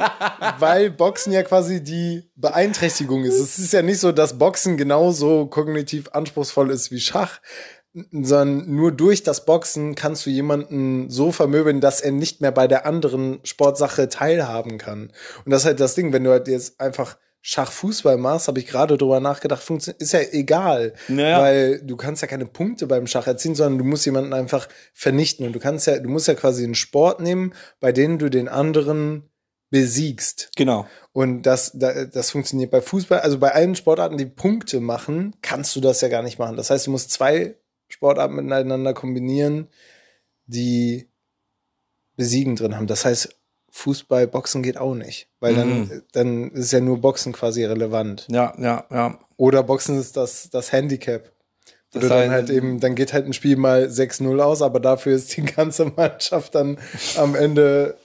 weil 0.61 0.91
Boxen 0.93 1.33
ja 1.33 1.43
quasi 1.43 1.83
die 1.83 2.31
Beeinträchtigung 2.37 3.25
ist. 3.25 3.39
Es 3.41 3.59
ist 3.59 3.73
ja 3.73 3.83
nicht 3.83 3.99
so, 3.99 4.13
dass 4.13 4.39
Boxen 4.39 4.77
genauso 4.77 5.47
kognitiv 5.47 6.11
anspruchsvoll 6.13 6.71
ist 6.71 6.93
wie 6.93 7.01
Schach, 7.01 7.41
sondern 8.11 8.75
nur 8.75 8.93
durch 8.93 9.23
das 9.23 9.45
Boxen 9.45 9.95
kannst 9.95 10.27
du 10.27 10.31
jemanden 10.31 11.11
so 11.11 11.31
vermöbeln, 11.33 11.81
dass 11.81 12.01
er 12.01 12.11
nicht 12.13 12.41
mehr 12.41 12.53
bei 12.53 12.67
der 12.67 12.87
anderen 12.87 13.39
Sportsache 13.45 14.09
teilhaben 14.09 14.79
kann. 14.79 15.13
Und 15.45 15.51
das 15.53 15.63
ist 15.63 15.67
halt 15.67 15.81
das 15.81 15.95
Ding, 15.95 16.13
wenn 16.13 16.25
du 16.25 16.31
halt 16.31 16.49
jetzt 16.49 16.81
einfach 16.81 17.17
Schachfußball 17.47 18.17
machst, 18.17 18.49
habe 18.49 18.59
ich 18.59 18.67
gerade 18.67 18.97
drüber 18.97 19.21
nachgedacht, 19.21 19.63
funktio- 19.63 19.95
ist 19.99 20.13
ja 20.13 20.21
egal, 20.33 20.95
Naja. 21.09 21.41
weil 21.43 21.83
du 21.83 21.95
kannst 21.95 22.23
ja 22.23 22.29
keine 22.29 22.47
Punkte 22.47 22.87
beim 22.87 23.07
Schach 23.07 23.27
erzielen, 23.27 23.55
sondern 23.55 23.79
du 23.79 23.85
musst 23.85 24.07
jemanden 24.07 24.33
einfach 24.33 24.67
vernichten 24.95 25.47
und 25.47 25.53
du 25.53 25.59
kannst 25.61 25.87
ja, 25.87 25.99
du 25.99 26.09
musst 26.09 26.27
ja 26.27 26.35
quasi 26.35 26.65
einen 26.65 26.75
Sport 26.75 27.21
nehmen, 27.21 27.53
bei 27.81 27.93
dem 27.93 28.19
du 28.19 28.31
den 28.31 28.49
anderen 28.49 29.29
besiegst. 29.71 30.51
Genau. 30.57 30.87
Und 31.13 31.43
das, 31.43 31.73
da- 31.75 32.07
das 32.07 32.31
funktioniert 32.31 32.71
bei 32.71 32.81
Fußball, 32.81 33.21
also 33.21 33.39
bei 33.39 33.53
allen 33.53 33.75
Sportarten, 33.77 34.17
die 34.17 34.27
Punkte 34.27 34.81
machen, 34.81 35.37
kannst 35.43 35.77
du 35.77 35.81
das 35.81 36.01
ja 36.01 36.09
gar 36.09 36.23
nicht 36.23 36.39
machen. 36.39 36.57
Das 36.57 36.71
heißt, 36.71 36.87
du 36.87 36.93
musst 36.93 37.11
zwei 37.11 37.57
Sportarten 37.95 38.35
miteinander 38.35 38.93
kombinieren, 38.93 39.69
die 40.47 41.09
Besiegen 42.17 42.57
drin 42.57 42.77
haben. 42.77 42.87
Das 42.89 43.05
heißt, 43.05 43.37
Fußball, 43.71 44.27
Boxen 44.27 44.63
geht 44.63 44.77
auch 44.79 44.95
nicht, 44.95 45.29
weil 45.41 45.55
dann, 45.55 45.81
Mhm. 45.81 46.03
dann 46.13 46.51
ist 46.51 46.73
ja 46.73 46.81
nur 46.81 47.01
Boxen 47.01 47.33
quasi 47.33 47.65
relevant. 47.65 48.27
Ja, 48.31 48.53
ja, 48.59 48.85
ja. 48.91 49.19
Oder 49.37 49.63
Boxen 49.63 49.99
ist 49.99 50.17
das, 50.17 50.49
das 50.51 50.71
Handicap. 50.73 51.33
Das 51.93 52.09
dann 52.09 52.31
halt 52.31 52.51
eben, 52.51 52.81
dann 52.81 52.97
geht 52.97 53.13
halt 53.13 53.27
ein 53.27 53.33
Spiel 53.33 53.57
mal 53.57 53.89
6-0 53.89 54.41
aus, 54.41 54.63
aber 54.63 54.81
dafür 54.81 55.15
ist 55.15 55.37
die 55.37 55.43
ganze 55.43 55.85
Mannschaft 55.87 56.55
dann 56.57 56.79
am 57.17 57.37
Ende 57.37 57.97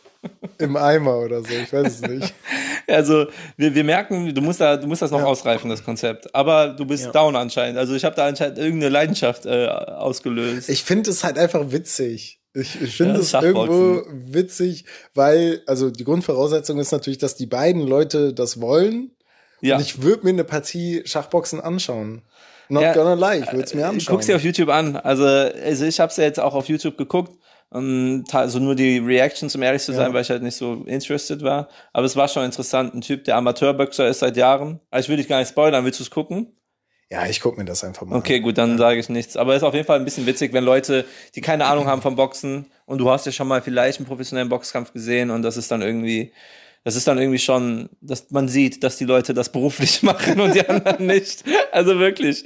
im 0.60 0.76
Eimer 0.78 1.18
oder 1.20 1.42
so. 1.42 1.50
Ich 1.54 1.74
weiß 1.74 1.88
es 1.88 2.02
nicht. 2.02 2.34
Also 2.90 3.28
wir, 3.58 3.74
wir 3.76 3.84
merken, 3.84 4.34
du 4.34 4.42
musst 4.42 4.60
da, 4.62 4.78
du 4.78 4.88
musst 4.88 5.02
das 5.02 5.12
noch 5.12 5.20
Ja. 5.20 5.26
ausreifen, 5.26 5.70
das 5.70 5.84
Konzept. 5.84 6.34
Aber 6.36 6.70
du 6.70 6.86
bist 6.86 7.06
Ja. 7.06 7.12
down 7.12 7.36
anscheinend. 7.36 7.78
Also 7.78 7.94
ich 7.96 8.04
habe 8.06 8.16
da 8.16 8.26
anscheinend 8.28 8.58
irgendeine 8.58 8.90
Leidenschaft 8.90 9.46
äh, 9.46 9.68
ausgelöst. 9.68 10.70
Ich 10.70 10.84
finde 10.84 11.10
es 11.12 11.24
halt 11.24 11.38
einfach 11.38 11.72
witzig. 11.72 12.40
Ich, 12.54 12.82
ich 12.82 12.98
finde 12.98 13.14
Ja, 13.16 13.20
es 13.20 13.30
Schachboxen. 13.30 13.56
irgendwo 13.74 14.04
witzig, 14.34 14.86
weil, 15.14 15.62
also 15.68 15.92
die 15.92 16.04
Grundvoraussetzung 16.04 16.80
ist 16.80 16.92
natürlich, 16.92 17.20
dass 17.20 17.36
die 17.36 17.46
beiden 17.46 17.82
Leute 17.86 18.34
das 18.34 18.60
wollen. 18.60 19.12
ja. 19.62 19.76
Und 19.76 19.82
ich 19.82 20.02
würde 20.02 20.24
mir 20.24 20.30
eine 20.32 20.44
Partie 20.44 21.02
Schachboxen 21.06 21.62
anschauen. 21.62 22.24
Not 22.70 22.84
Ja, 22.84 22.94
gonna 22.94 23.14
lie, 23.16 23.40
ich 23.44 23.52
würde 23.52 23.66
es 23.66 23.74
mir 23.74 23.88
anschauen. 23.88 24.16
Guck's 24.16 24.26
dir 24.28 24.36
auf 24.36 24.44
YouTube 24.44 24.70
an. 24.70 24.96
Also, 24.96 25.26
also 25.26 25.86
ich 25.86 26.00
habe 26.00 26.10
es 26.12 26.18
ja 26.18 26.24
jetzt 26.24 26.40
auch 26.40 26.54
auf 26.56 26.68
YouTube 26.70 26.98
geguckt. 26.98 27.34
Und 27.72 28.26
also 28.34 28.58
nur 28.60 28.74
die 28.76 28.98
Reactions, 28.98 29.56
um 29.56 29.62
ehrlich 29.62 29.84
zu 29.84 29.94
sein, 29.94 30.08
Ja. 30.08 30.14
weil 30.14 30.24
ich 30.24 30.30
halt 30.30 30.42
nicht 30.42 30.56
so 30.56 30.84
interested 30.86 31.44
war. 31.44 31.70
Aber 31.94 32.06
es 32.06 32.16
war 32.16 32.28
schon 32.28 32.44
interessant. 32.44 32.96
Ein 32.96 33.02
Typ, 33.02 33.26
der 33.26 33.36
Amateurboxer 33.38 34.08
ist 34.08 34.20
seit 34.20 34.38
Jahren. 34.38 34.80
Also 34.90 35.06
ich 35.06 35.10
will 35.10 35.18
dich 35.18 35.28
gar 35.28 35.40
nicht 35.40 35.50
spoilern. 35.50 35.86
Willst 35.86 36.00
du 36.00 36.04
es 36.04 36.10
gucken? 36.12 36.56
ja, 37.12 37.26
ich 37.26 37.42
guck 37.42 37.58
mir 37.58 37.66
das 37.66 37.84
einfach 37.84 38.06
mal 38.06 38.18
Okay, 38.18 38.40
gut, 38.40 38.60
dann 38.60 38.78
sage 38.78 39.00
ich 39.00 39.10
nichts. 39.10 39.36
Aber 39.36 39.54
es 39.56 39.64
ist 39.64 39.68
auf 39.68 39.74
jeden 39.74 39.88
Fall 39.88 39.98
ein 39.98 40.06
bisschen 40.06 40.28
witzig, 40.28 40.54
wenn 40.54 40.64
Leute, 40.64 41.06
die 41.34 41.42
keine 41.42 41.66
Ahnung 41.66 41.88
haben 41.88 42.04
vom 42.04 42.16
Boxen 42.16 42.68
und 42.86 43.00
du 43.00 43.10
hast 43.10 43.26
ja 43.26 43.32
schon 43.32 43.48
mal 43.48 43.64
vielleicht 43.64 43.98
einen 43.98 44.06
professionellen 44.06 44.48
Boxkampf 44.50 44.94
gesehen 44.94 45.32
und 45.32 45.42
das 45.42 45.58
ist 45.58 45.72
dann 45.72 45.82
irgendwie, 45.82 46.32
das 46.84 46.96
ist 46.96 47.08
dann 47.08 47.18
irgendwie 47.18 47.40
schon, 47.40 47.90
dass 48.02 48.32
man 48.32 48.48
sieht, 48.48 48.84
dass 48.84 48.98
die 48.98 49.06
Leute 49.06 49.34
das 49.34 49.52
beruflich 49.52 50.02
machen 50.04 50.40
und 50.40 50.56
die 50.56 50.68
anderen 50.68 51.06
nicht. 51.06 51.44
Also 51.72 52.00
wirklich. 52.00 52.46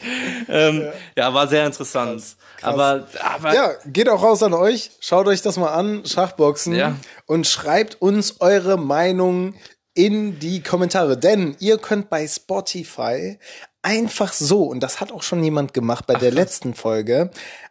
Ähm, 0.49 0.87
ja. 1.17 1.33
war 1.33 1.47
sehr 1.47 1.65
interessant. 1.65 2.21
krass. 2.21 2.37
Aber, 2.61 3.07
aber 3.21 3.53
Ja, 3.53 3.71
geht 3.85 4.09
auch 4.09 4.23
raus 4.23 4.41
an 4.43 4.53
euch. 4.53 4.91
Schaut 4.99 5.27
euch 5.27 5.41
das 5.41 5.57
mal 5.57 5.73
an, 5.73 6.05
Schachboxen. 6.05 6.75
Ja. 6.75 6.95
Und 7.25 7.47
schreibt 7.47 8.01
uns 8.01 8.41
eure 8.41 8.77
Meinung 8.77 9.53
in 9.93 10.39
die 10.39 10.61
Kommentare. 10.61 11.17
Denn 11.17 11.55
ihr 11.59 11.77
könnt 11.77 12.09
bei 12.09 12.27
Spotify 12.27 13.37
einfach 13.83 14.33
so, 14.33 14.63
und 14.63 14.81
das 14.81 14.99
hat 14.99 15.11
auch 15.11 15.23
schon 15.23 15.43
jemand 15.43 15.73
gemacht 15.73 16.07
bei 16.07 16.15
der 16.15 16.31
letzten 16.31 16.73
Folge, 16.73 17.29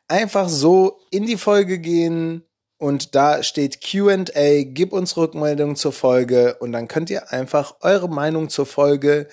einfach 0.08 0.48
so 0.48 1.00
in 1.10 1.26
die 1.26 1.38
Folge 1.38 1.78
gehen 1.78 2.44
und 2.82 3.14
da 3.14 3.42
steht 3.42 3.80
QA, 3.80 4.64
gib 4.64 4.92
uns 4.92 5.16
Rückmeldung 5.16 5.76
zur 5.76 5.92
Folge 5.92 6.56
und 6.60 6.72
dann 6.72 6.88
könnt 6.88 7.08
ihr 7.10 7.30
einfach 7.32 7.76
eure 7.80 8.08
Meinung 8.08 8.48
zur 8.50 8.66
Folge 8.66 9.28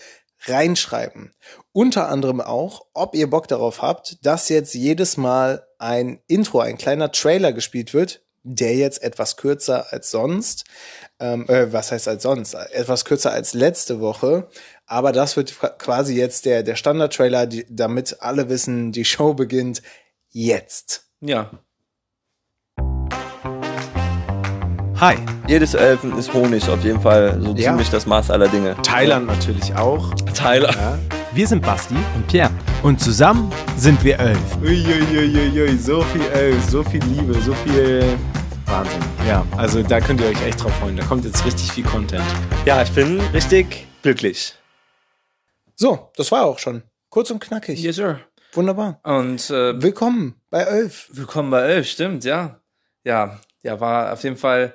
reinschreiben. 0.46 1.34
Unter 1.72 2.10
anderem 2.10 2.42
auch, 2.42 2.86
ob 2.94 3.16
ihr 3.16 3.30
Bock 3.30 3.48
darauf 3.48 3.82
habt, 3.82 4.26
dass 4.26 4.50
jetzt 4.50 4.74
jedes 4.74 5.18
Mal 5.18 5.66
ein 5.78 6.22
Intro, 6.28 6.60
ein 6.60 6.78
kleiner 6.78 7.12
Trailer 7.12 7.52
gespielt 7.54 7.94
wird, 7.94 8.22
der 8.44 8.76
jetzt 8.76 9.04
etwas 9.04 9.36
kürzer 9.38 9.92
als 9.92 10.12
sonst. 10.12 10.64
Ähm, 11.20 11.48
äh, 11.50 11.72
was 11.74 11.92
heißt 11.92 12.08
als 12.08 12.24
sonst? 12.24 12.54
Etwas 12.54 13.04
kürzer 13.06 13.32
als 13.32 13.54
letzte 13.54 14.00
Woche. 14.00 14.48
Aber 14.86 15.12
das 15.12 15.36
wird 15.36 15.58
qua- 15.60 15.70
quasi 15.70 16.16
jetzt 16.16 16.46
der, 16.46 16.64
der 16.64 16.76
Standard-Trailer, 16.76 17.48
damit 17.70 18.18
alle 18.22 18.48
wissen, 18.50 18.92
die 18.92 19.06
Show 19.06 19.34
beginnt 19.34 19.82
jetzt. 20.30 21.04
ja. 21.22 21.52
Hi, 25.00 25.16
Jedes 25.48 25.74
Elfen 25.76 26.18
ist 26.18 26.34
Honig, 26.34 26.68
auf 26.70 26.84
jeden 26.84 27.00
Fall 27.02 27.40
so 27.42 27.54
Ja. 27.56 27.70
ziemlich 27.72 27.90
das 27.90 28.06
Maß 28.06 28.32
aller 28.32 28.48
Dinge. 28.50 28.76
Thailand 28.84 29.28
natürlich 29.28 29.74
auch. 29.76 30.14
Tyler. 30.34 30.72
Ja. 30.74 30.98
wir 31.32 31.48
sind 31.48 31.62
Basti 31.62 31.96
und 32.16 32.28
Pierre 32.28 32.52
und 32.84 33.00
zusammen 33.00 33.52
sind 33.78 34.04
wir 34.04 34.20
elf. 34.20 34.40
Uiuiuiui, 34.62 35.78
so 35.78 36.02
viel 36.02 36.22
Elf, 36.34 36.64
so 36.70 36.84
viel 36.84 37.02
Liebe, 37.04 37.34
so 37.42 37.54
viel 37.54 38.04
Wahnsinn. 38.66 39.00
Ja, 39.28 39.46
also 39.58 39.82
da 39.84 40.00
könnt 40.02 40.20
ihr 40.22 40.28
euch 40.28 40.42
echt 40.46 40.64
drauf 40.64 40.74
freuen. 40.80 40.98
Da 40.98 41.04
kommt 41.06 41.24
jetzt 41.26 41.46
richtig 41.46 41.72
viel 41.72 41.84
Content. 41.86 42.24
Ja, 42.66 42.82
ich 42.82 42.92
bin 42.92 43.20
richtig 43.34 43.88
glücklich. 44.02 44.54
So, 45.76 46.10
das 46.18 46.32
war 46.32 46.46
auch 46.46 46.60
schon. 46.60 46.84
Kurz 47.10 47.32
und 47.32 47.40
knackig. 47.40 47.82
Yes, 47.82 47.96
sir. 47.96 48.20
Wunderbar. 48.54 49.00
Und 49.04 49.50
äh, 49.50 49.82
Willkommen 49.82 50.36
bei 50.50 50.62
Elf. 50.62 51.08
Willkommen 51.14 51.52
bei 51.52 51.62
Elf, 51.62 51.88
stimmt, 51.88 52.26
ja. 52.26 52.60
Ja, 53.06 53.40
ja, 53.64 53.80
war 53.80 54.14
auf 54.14 54.24
jeden 54.24 54.38
Fall 54.38 54.74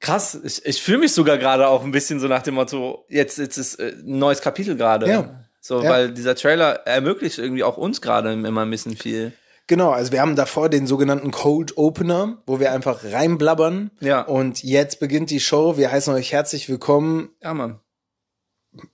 krass. 0.00 0.38
Ich, 0.44 0.64
ich 0.64 0.82
fühle 0.82 0.98
mich 0.98 1.12
sogar 1.12 1.38
gerade 1.38 1.68
auch 1.68 1.84
ein 1.84 1.90
bisschen 1.92 2.20
so 2.20 2.28
nach 2.28 2.42
dem 2.42 2.54
Motto, 2.54 3.04
jetzt, 3.08 3.38
jetzt 3.38 3.56
ist 3.56 3.76
äh, 3.76 3.94
ein 3.98 4.18
neues 4.18 4.40
Kapitel 4.40 4.76
gerade. 4.76 5.08
Ja. 5.08 5.44
So, 5.60 5.82
Ja. 5.82 5.90
weil 5.90 6.12
dieser 6.12 6.34
Trailer 6.34 6.86
ermöglicht 6.86 7.38
irgendwie 7.38 7.64
auch 7.64 7.76
uns 7.76 8.00
gerade 8.00 8.32
immer 8.32 8.62
ein 8.62 8.70
bisschen 8.70 8.96
viel. 8.96 9.32
Genau, 9.68 9.90
also 9.90 10.12
wir 10.12 10.20
haben 10.20 10.36
davor 10.36 10.68
den 10.68 10.86
sogenannten 10.86 11.32
Cold 11.32 11.76
Opener, 11.76 12.40
wo 12.46 12.60
wir 12.60 12.70
einfach 12.70 13.02
reinblabbern. 13.02 13.90
Ja. 14.00 14.20
Und 14.22 14.62
jetzt 14.62 15.00
beginnt 15.00 15.30
die 15.30 15.40
Show. 15.40 15.76
Wir 15.76 15.90
heißen 15.90 16.14
euch 16.14 16.30
herzlich 16.32 16.68
willkommen. 16.68 17.30
Ja, 17.42 17.52
Mann. 17.52 17.80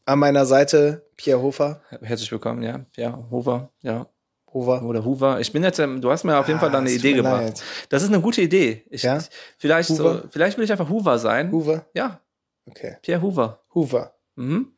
An 0.06 0.18
meiner 0.18 0.46
Seite 0.46 1.10
Pierre 1.16 1.42
Hofer. 1.42 1.82
Herzlich 2.00 2.32
willkommen, 2.32 2.62
ja. 2.62 2.86
Ja, 2.96 3.22
Hoover, 3.30 3.70
ja. 3.82 4.06
Hofer. 4.54 4.82
Oder 4.82 5.04
Hoover. 5.04 5.40
Ich 5.40 5.52
bin 5.52 5.62
jetzt, 5.64 5.78
ähm, 5.78 6.00
du 6.00 6.10
hast 6.10 6.24
mir 6.24 6.36
auf 6.38 6.46
jeden 6.48 6.58
Ah, 6.58 6.62
Fall 6.62 6.70
da 6.70 6.78
eine 6.78 6.90
es 6.90 6.96
Idee 6.96 7.14
gebracht. 7.14 7.42
leid. 7.42 7.62
Das 7.88 8.02
ist 8.02 8.08
eine 8.08 8.20
gute 8.20 8.40
Idee. 8.42 8.84
Ich, 8.90 9.02
Ja? 9.02 9.18
ich, 9.18 9.24
vielleicht, 9.58 9.88
so, 9.88 10.04
Hoover? 10.04 10.22
vielleicht 10.30 10.58
will 10.58 10.64
ich 10.64 10.72
einfach 10.72 10.88
Hoover 10.90 11.18
sein. 11.18 11.50
Hoover. 11.52 11.86
Ja, 11.94 12.20
Okay. 12.68 12.96
Pierre 13.02 13.20
Hoover. 13.22 13.58
Hoover. 13.74 14.14
Mhm. 14.36 14.68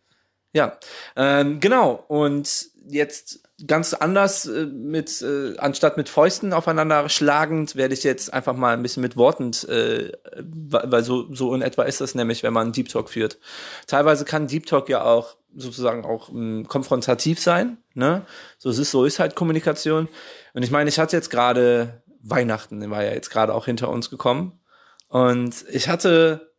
Ja, 0.54 0.78
ähm, 1.16 1.60
genau. 1.60 2.02
Und 2.08 2.68
jetzt 2.86 3.40
ganz 3.66 3.92
anders 3.92 4.46
äh, 4.46 4.66
mit, 4.66 5.20
äh, 5.20 5.56
anstatt 5.58 5.96
mit 5.96 6.08
Fäusten 6.08 6.52
aufeinander 6.52 7.08
schlagend, 7.08 7.76
werde 7.76 7.92
ich 7.92 8.02
jetzt 8.04 8.32
einfach 8.32 8.54
mal 8.54 8.72
ein 8.74 8.82
bisschen 8.82 9.02
mit 9.02 9.16
Worten, 9.16 9.50
äh, 9.68 10.12
weil 10.36 10.90
weil 10.92 11.04
so, 11.04 11.32
so 11.34 11.54
in 11.54 11.60
etwa 11.62 11.82
ist 11.82 12.00
das 12.00 12.14
nämlich, 12.14 12.42
wenn 12.42 12.52
man 12.54 12.72
Deep 12.72 12.88
Talk 12.88 13.10
führt. 13.10 13.38
Teilweise 13.86 14.24
kann 14.24 14.46
Deep 14.46 14.64
Talk 14.66 14.88
ja 14.88 15.04
auch 15.04 15.36
sozusagen 15.56 16.04
auch 16.04 16.30
ähm, 16.30 16.66
konfrontativ 16.68 17.40
sein, 17.40 17.78
ne? 17.94 18.26
So 18.58 18.70
es 18.70 18.78
ist, 18.78 18.90
so 18.90 19.04
ist 19.04 19.18
halt 19.18 19.34
Kommunikation. 19.34 20.08
Und 20.52 20.62
ich 20.62 20.70
meine, 20.70 20.88
ich 20.88 20.98
hatte 20.98 21.16
jetzt 21.16 21.30
gerade 21.30 22.02
Weihnachten, 22.22 22.90
war 22.90 23.04
ja 23.04 23.12
jetzt 23.12 23.30
gerade 23.30 23.54
auch 23.54 23.66
hinter 23.66 23.88
uns 23.88 24.10
gekommen. 24.10 24.60
Und 25.08 25.64
ich 25.70 25.88
hatte 25.88 26.54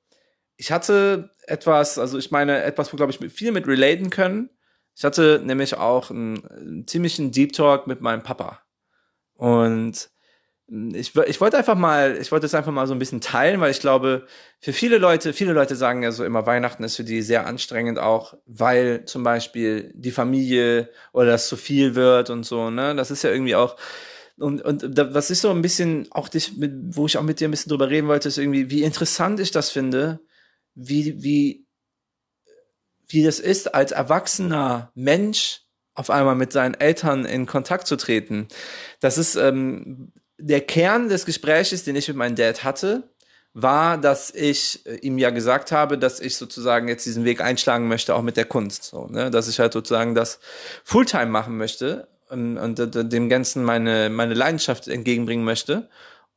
ich 0.58 0.72
hatte 0.72 1.32
etwas, 1.48 1.98
also 1.98 2.18
ich 2.18 2.32
meine, 2.32 2.64
etwas, 2.64 2.92
wo, 2.92 2.98
glaube 2.98 3.12
ich, 3.12 3.32
viel 3.32 3.52
mit 3.52 3.68
relaten 3.68 4.10
können. 4.10 4.50
Ich 4.96 5.04
hatte 5.04 5.42
nämlich 5.44 5.76
auch 5.76 6.10
einen, 6.10 6.46
einen 6.46 6.88
ziemlichen 6.88 7.32
Deep 7.32 7.54
Talk 7.54 7.88
mit 7.88 8.02
meinem 8.02 8.24
Papa. 8.24 8.62
Und 9.34 10.10
ich, 10.68 11.16
wo- 11.16 11.22
ich 11.22 11.40
wollte 11.42 11.58
einfach 11.58 11.76
mal, 11.76 12.18
ich 12.20 12.32
wollte 12.32 12.48
es 12.48 12.56
einfach 12.56 12.72
mal 12.72 12.88
so 12.88 12.94
ein 12.94 13.00
bisschen 13.00 13.22
teilen, 13.22 13.62
weil 13.62 13.72
ich 13.72 13.80
glaube, 13.80 14.26
für 14.60 14.74
viele 14.74 14.98
Leute, 14.98 15.34
viele 15.34 15.54
Leute 15.54 15.76
sagen 15.76 16.02
ja 16.02 16.12
so 16.12 16.26
immer, 16.26 16.46
Weihnachten 16.48 16.84
ist 16.84 16.96
für 16.96 17.04
die 17.04 17.22
sehr 17.22 17.46
anstrengend 17.46 18.00
auch, 18.00 18.36
weil 18.48 19.06
zum 19.06 19.24
Beispiel 19.24 19.92
die 19.96 20.12
Familie 20.12 20.90
oder 21.14 21.28
das 21.32 21.48
zu 21.50 21.56
viel 21.58 21.94
wird 21.96 22.32
und 22.32 22.46
so, 22.46 22.72
ne? 22.72 22.96
Das 22.96 23.12
ist 23.12 23.24
ja 23.24 23.32
irgendwie 23.32 23.56
auch, 23.56 23.76
und, 24.38 24.62
und 24.64 24.98
da, 24.98 25.14
was 25.14 25.30
ich 25.30 25.40
so 25.40 25.52
ein 25.52 25.62
bisschen 25.62 26.08
auch 26.12 26.30
dich, 26.30 26.58
mit, 26.58 26.74
wo 26.96 27.06
ich 27.06 27.18
auch 27.18 27.24
mit 27.24 27.40
dir 27.40 27.48
ein 27.48 27.52
bisschen 27.52 27.70
drüber 27.70 27.90
reden 27.90 28.08
wollte, 28.08 28.28
ist 28.28 28.38
irgendwie, 28.40 28.70
wie 28.72 28.84
interessant 28.84 29.40
ich 29.40 29.52
das 29.52 29.70
finde, 29.72 30.20
wie, 30.74 31.22
wie, 31.24 31.66
wie 33.08 33.24
das 33.24 33.40
ist, 33.40 33.74
als 33.74 33.92
erwachsener 33.92 34.92
Mensch 34.96 35.62
auf 35.94 36.10
einmal 36.10 36.36
mit 36.36 36.52
seinen 36.52 36.74
Eltern 36.74 37.26
in 37.26 37.46
Kontakt 37.46 37.88
zu 37.88 37.96
treten. 37.96 38.48
Das 39.00 39.18
ist 39.18 39.36
ähm, 39.36 40.12
der 40.38 40.62
Kern 40.62 41.10
des 41.10 41.26
Gespräches, 41.26 41.84
den 41.84 41.96
ich 41.96 42.08
mit 42.08 42.18
meinem 42.18 42.36
Dad 42.36 42.64
hatte, 42.64 43.04
war, 43.54 43.98
dass 43.98 44.32
ich 44.32 44.86
äh, 44.86 44.96
ihm 44.98 45.18
ja 45.18 45.30
gesagt 45.30 45.72
habe, 45.72 45.98
dass 45.98 46.20
ich 46.20 46.36
sozusagen 46.36 46.88
jetzt 46.90 47.06
diesen 47.06 47.24
Weg 47.24 47.40
einschlagen 47.40 47.88
möchte, 47.88 48.14
auch 48.14 48.22
mit 48.22 48.36
der 48.36 48.46
Kunst. 48.46 48.84
So, 48.84 49.08
ne? 49.08 49.32
Dass 49.32 49.48
ich 49.48 49.60
halt 49.60 49.72
sozusagen 49.74 50.14
das 50.14 50.40
Fulltime 50.84 51.28
machen 51.28 51.56
möchte 51.58 52.10
und, 52.30 52.58
und 52.58 52.78
d- 52.80 52.88
d- 52.88 53.04
dem 53.06 53.30
Ganzen 53.30 53.64
meine, 53.64 54.10
meine 54.10 54.34
Leidenschaft 54.34 54.90
entgegenbringen 54.90 55.46
möchte. 55.46 55.90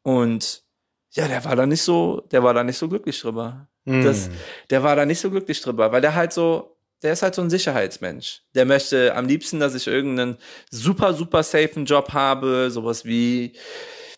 Und 0.03 0.63
ja, 1.11 1.27
der 1.27 1.45
war 1.45 1.57
da 1.57 1.67
nicht 1.67 1.83
so, 1.83 2.21
der 2.31 2.45
war 2.45 2.55
da 2.55 2.63
nicht 2.63 2.79
so 2.79 2.89
glücklich 2.89 3.21
drüber. 3.21 3.67
Das, 4.03 4.29
der 4.71 4.83
war 4.83 4.95
da 4.95 5.05
nicht 5.07 5.19
so 5.19 5.31
glücklich 5.31 5.61
drüber, 5.61 5.91
weil 5.91 6.03
der 6.03 6.15
halt 6.15 6.33
so, 6.33 6.78
der 7.03 7.13
ist 7.13 7.23
halt 7.23 7.35
so 7.35 7.43
ein 7.43 7.51
Sicherheitsmensch. 7.51 8.43
Der 8.55 8.65
möchte 8.65 9.15
am 9.15 9.27
liebsten, 9.27 9.61
dass 9.61 9.75
ich 9.75 9.87
irgendeinen 9.87 10.37
super, 10.71 11.15
super 11.15 11.43
safen 11.43 11.85
Job 11.85 12.13
habe, 12.13 12.71
sowas 12.71 13.05
wie, 13.05 13.53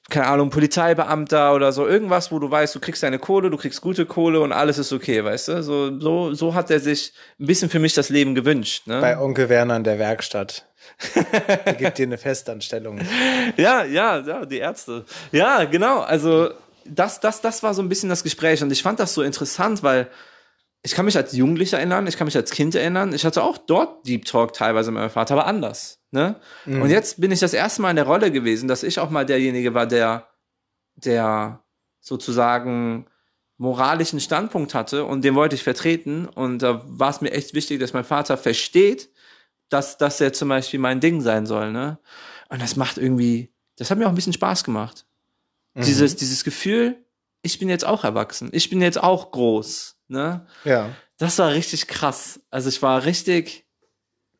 keine 0.08 0.26
Ahnung, 0.26 0.50
Polizeibeamter 0.50 1.54
oder 1.54 1.72
so, 1.72 1.86
irgendwas, 1.86 2.32
wo 2.32 2.38
du 2.38 2.50
weißt, 2.50 2.74
du 2.74 2.80
kriegst 2.80 3.02
deine 3.02 3.18
Kohle, 3.18 3.50
du 3.50 3.56
kriegst 3.56 3.80
gute 3.80 4.06
Kohle 4.06 4.40
und 4.40 4.52
alles 4.52 4.78
ist 4.78 4.92
okay, 4.92 5.22
weißt 5.22 5.48
du? 5.48 5.62
So, 5.62 6.00
so, 6.00 6.34
so 6.34 6.54
hat 6.54 6.70
er 6.70 6.80
sich 6.80 7.12
ein 7.38 7.46
bisschen 7.46 7.68
für 7.68 7.78
mich 7.78 7.94
das 7.94 8.08
Leben 8.08 8.34
gewünscht. 8.34 8.86
Ne? 8.86 9.00
Bei 9.00 9.18
Onkel 9.18 9.48
Werner 9.48 9.76
in 9.76 9.84
der 9.84 9.98
Werkstatt. 9.98 10.66
er 11.64 11.74
gibt 11.74 11.98
dir 11.98 12.06
eine 12.06 12.18
Festanstellung. 12.18 13.00
Ja, 13.56 13.84
ja, 13.84 14.20
ja, 14.20 14.46
die 14.46 14.58
Ärzte. 14.58 15.04
Ja, 15.32 15.64
genau. 15.64 16.00
Also 16.00 16.50
das, 16.84 17.20
das, 17.20 17.40
das 17.40 17.62
war 17.62 17.74
so 17.74 17.82
ein 17.82 17.88
bisschen 17.88 18.08
das 18.08 18.22
Gespräch 18.22 18.62
und 18.62 18.70
ich 18.70 18.82
fand 18.82 19.00
das 19.00 19.12
so 19.12 19.22
interessant, 19.22 19.82
weil 19.82 20.08
ich 20.82 20.94
kann 20.94 21.04
mich 21.04 21.16
als 21.16 21.32
Jugendlicher 21.32 21.78
erinnern, 21.78 22.06
ich 22.06 22.16
kann 22.16 22.26
mich 22.26 22.36
als 22.36 22.50
Kind 22.50 22.74
erinnern, 22.74 23.12
ich 23.12 23.24
hatte 23.24 23.42
auch 23.42 23.58
dort 23.58 24.06
Deep 24.06 24.24
Talk 24.24 24.54
teilweise 24.54 24.90
mit 24.90 25.00
meinem 25.00 25.10
Vater, 25.10 25.34
aber 25.34 25.46
anders. 25.46 26.00
Ne? 26.10 26.40
Mhm. 26.64 26.82
Und 26.82 26.90
jetzt 26.90 27.20
bin 27.20 27.30
ich 27.30 27.40
das 27.40 27.52
erste 27.52 27.82
Mal 27.82 27.90
in 27.90 27.96
der 27.96 28.06
Rolle 28.06 28.30
gewesen, 28.30 28.68
dass 28.68 28.82
ich 28.82 28.98
auch 28.98 29.10
mal 29.10 29.26
derjenige 29.26 29.74
war, 29.74 29.86
der, 29.86 30.28
der 30.94 31.62
sozusagen 32.00 33.06
moralischen 33.58 34.20
Standpunkt 34.20 34.74
hatte 34.74 35.04
und 35.04 35.22
den 35.22 35.34
wollte 35.34 35.54
ich 35.54 35.62
vertreten. 35.62 36.26
Und 36.26 36.62
da 36.62 36.82
war 36.86 37.10
es 37.10 37.20
mir 37.20 37.30
echt 37.30 37.52
wichtig, 37.52 37.78
dass 37.78 37.92
mein 37.92 38.04
Vater 38.04 38.38
versteht, 38.38 39.10
dass 39.68 39.98
das 39.98 40.18
ja 40.18 40.32
zum 40.32 40.48
Beispiel 40.48 40.80
mein 40.80 41.00
Ding 41.00 41.20
sein 41.20 41.44
soll. 41.44 41.70
Ne? 41.70 41.98
Und 42.48 42.62
das 42.62 42.76
macht 42.76 42.96
irgendwie, 42.96 43.52
das 43.76 43.90
hat 43.90 43.98
mir 43.98 44.06
auch 44.06 44.10
ein 44.10 44.14
bisschen 44.14 44.32
Spaß 44.32 44.64
gemacht. 44.64 45.06
Mhm. 45.74 45.82
Dieses, 45.82 46.16
dieses 46.16 46.42
Gefühl, 46.42 47.04
ich 47.42 47.58
bin 47.58 47.68
jetzt 47.68 47.84
auch 47.84 48.02
erwachsen, 48.02 48.48
ich 48.52 48.70
bin 48.70 48.80
jetzt 48.80 49.00
auch 49.02 49.30
groß. 49.30 49.99
Ne? 50.10 50.44
Ja. 50.64 50.90
Das 51.18 51.38
war 51.38 51.52
richtig 51.52 51.86
krass. 51.86 52.40
Also 52.50 52.68
ich 52.68 52.82
war 52.82 53.04
richtig. 53.04 53.66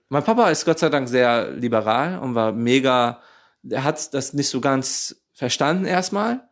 Mein 0.09 0.25
Papa 0.25 0.51
ist 0.51 0.65
Gott 0.65 0.81
sei 0.81 0.89
Dank 0.89 1.09
sehr 1.09 1.53
liberal 1.53 2.19
und 2.19 2.35
war 2.35 2.53
mega. 2.53 3.21
Er 3.69 3.85
hat 3.85 4.13
das 4.13 4.33
nicht 4.33 4.49
so 4.49 4.61
ganz 4.61 5.23
verstanden 5.33 5.85
erstmal. 5.85 6.49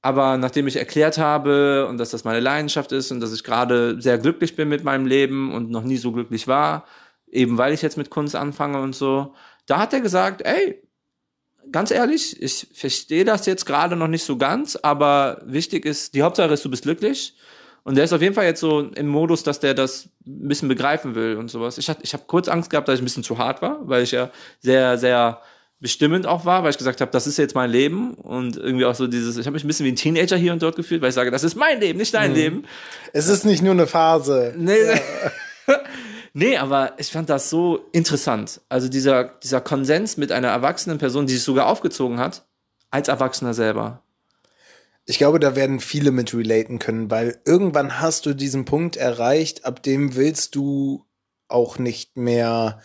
Aber 0.00 0.36
nachdem 0.36 0.66
ich 0.66 0.76
erklärt 0.76 1.18
habe 1.18 1.86
und 1.88 1.98
dass 1.98 2.10
das 2.10 2.24
meine 2.24 2.40
Leidenschaft 2.40 2.92
ist 2.92 3.10
und 3.10 3.20
dass 3.20 3.32
ich 3.32 3.44
gerade 3.44 4.00
sehr 4.00 4.18
glücklich 4.18 4.56
bin 4.56 4.68
mit 4.68 4.84
meinem 4.84 5.06
Leben 5.06 5.52
und 5.54 5.70
noch 5.70 5.84
nie 5.84 5.96
so 5.96 6.12
glücklich 6.12 6.48
war, 6.48 6.86
eben 7.28 7.56
weil 7.58 7.72
ich 7.72 7.82
jetzt 7.82 7.96
mit 7.96 8.10
Kunst 8.10 8.36
anfange 8.36 8.80
und 8.80 8.94
so, 8.94 9.34
da 9.66 9.78
hat 9.78 9.92
er 9.92 10.00
gesagt, 10.00 10.42
ey, 10.42 10.82
ganz 11.70 11.92
ehrlich, 11.92 12.40
ich 12.42 12.68
verstehe 12.74 13.24
das 13.24 13.46
jetzt 13.46 13.64
gerade 13.64 13.94
noch 13.94 14.08
nicht 14.08 14.24
so 14.24 14.36
ganz, 14.36 14.76
aber 14.76 15.40
wichtig 15.44 15.84
ist, 15.84 16.14
die 16.14 16.22
Hauptsache 16.22 16.52
ist, 16.52 16.64
du 16.64 16.70
bist 16.70 16.82
glücklich 16.82 17.36
und 17.84 17.96
der 17.96 18.04
ist 18.04 18.12
auf 18.12 18.22
jeden 18.22 18.34
Fall 18.34 18.44
jetzt 18.44 18.60
so 18.60 18.80
im 18.80 19.08
Modus, 19.08 19.42
dass 19.42 19.58
der 19.60 19.74
das 19.74 20.08
ein 20.26 20.48
bisschen 20.48 20.68
begreifen 20.68 21.14
will 21.14 21.36
und 21.36 21.50
sowas. 21.50 21.78
Ich, 21.78 21.88
hatte, 21.88 22.02
ich 22.04 22.12
habe 22.12 22.24
kurz 22.26 22.48
Angst 22.48 22.70
gehabt, 22.70 22.86
dass 22.88 22.96
ich 22.96 23.02
ein 23.02 23.04
bisschen 23.04 23.24
zu 23.24 23.38
hart 23.38 23.60
war, 23.60 23.80
weil 23.82 24.02
ich 24.02 24.12
ja 24.12 24.30
sehr, 24.60 24.98
sehr 24.98 25.40
bestimmend 25.80 26.28
auch 26.28 26.44
war, 26.44 26.62
weil 26.62 26.70
ich 26.70 26.78
gesagt 26.78 27.00
habe, 27.00 27.10
das 27.10 27.26
ist 27.26 27.38
jetzt 27.38 27.56
mein 27.56 27.68
Leben 27.68 28.14
und 28.14 28.56
irgendwie 28.56 28.84
auch 28.84 28.94
so 28.94 29.08
dieses, 29.08 29.36
ich 29.36 29.46
habe 29.46 29.54
mich 29.54 29.64
ein 29.64 29.66
bisschen 29.66 29.84
wie 29.84 29.90
ein 29.90 29.96
Teenager 29.96 30.36
hier 30.36 30.52
und 30.52 30.62
dort 30.62 30.76
gefühlt, 30.76 31.02
weil 31.02 31.08
ich 31.08 31.14
sage, 31.14 31.32
das 31.32 31.42
ist 31.42 31.56
mein 31.56 31.80
Leben, 31.80 31.98
nicht 31.98 32.14
dein 32.14 32.30
mhm. 32.30 32.36
Leben. 32.36 32.64
Es 33.12 33.26
ist 33.26 33.44
nicht 33.44 33.62
nur 33.62 33.72
eine 33.72 33.88
Phase. 33.88 34.54
Nee, 34.56 34.76
ja. 34.80 35.00
nee, 36.34 36.56
aber 36.56 36.92
ich 36.98 37.08
fand 37.08 37.28
das 37.28 37.50
so 37.50 37.80
interessant. 37.90 38.60
Also 38.68 38.88
dieser, 38.88 39.24
dieser 39.42 39.60
Konsens 39.60 40.16
mit 40.16 40.30
einer 40.30 40.48
erwachsenen 40.48 40.98
Person, 40.98 41.26
die 41.26 41.34
sich 41.34 41.42
sogar 41.42 41.66
aufgezogen 41.66 42.20
hat, 42.20 42.44
als 42.92 43.08
Erwachsener 43.08 43.52
selber. 43.52 44.04
Ich 45.04 45.18
glaube, 45.18 45.40
da 45.40 45.56
werden 45.56 45.80
viele 45.80 46.12
mit 46.12 46.32
relaten 46.32 46.78
können, 46.78 47.10
weil 47.10 47.40
irgendwann 47.44 48.00
hast 48.00 48.26
du 48.26 48.34
diesen 48.34 48.64
Punkt 48.64 48.96
erreicht, 48.96 49.64
ab 49.64 49.82
dem 49.82 50.14
willst 50.14 50.54
du 50.54 51.04
auch 51.48 51.78
nicht 51.78 52.16
mehr 52.16 52.80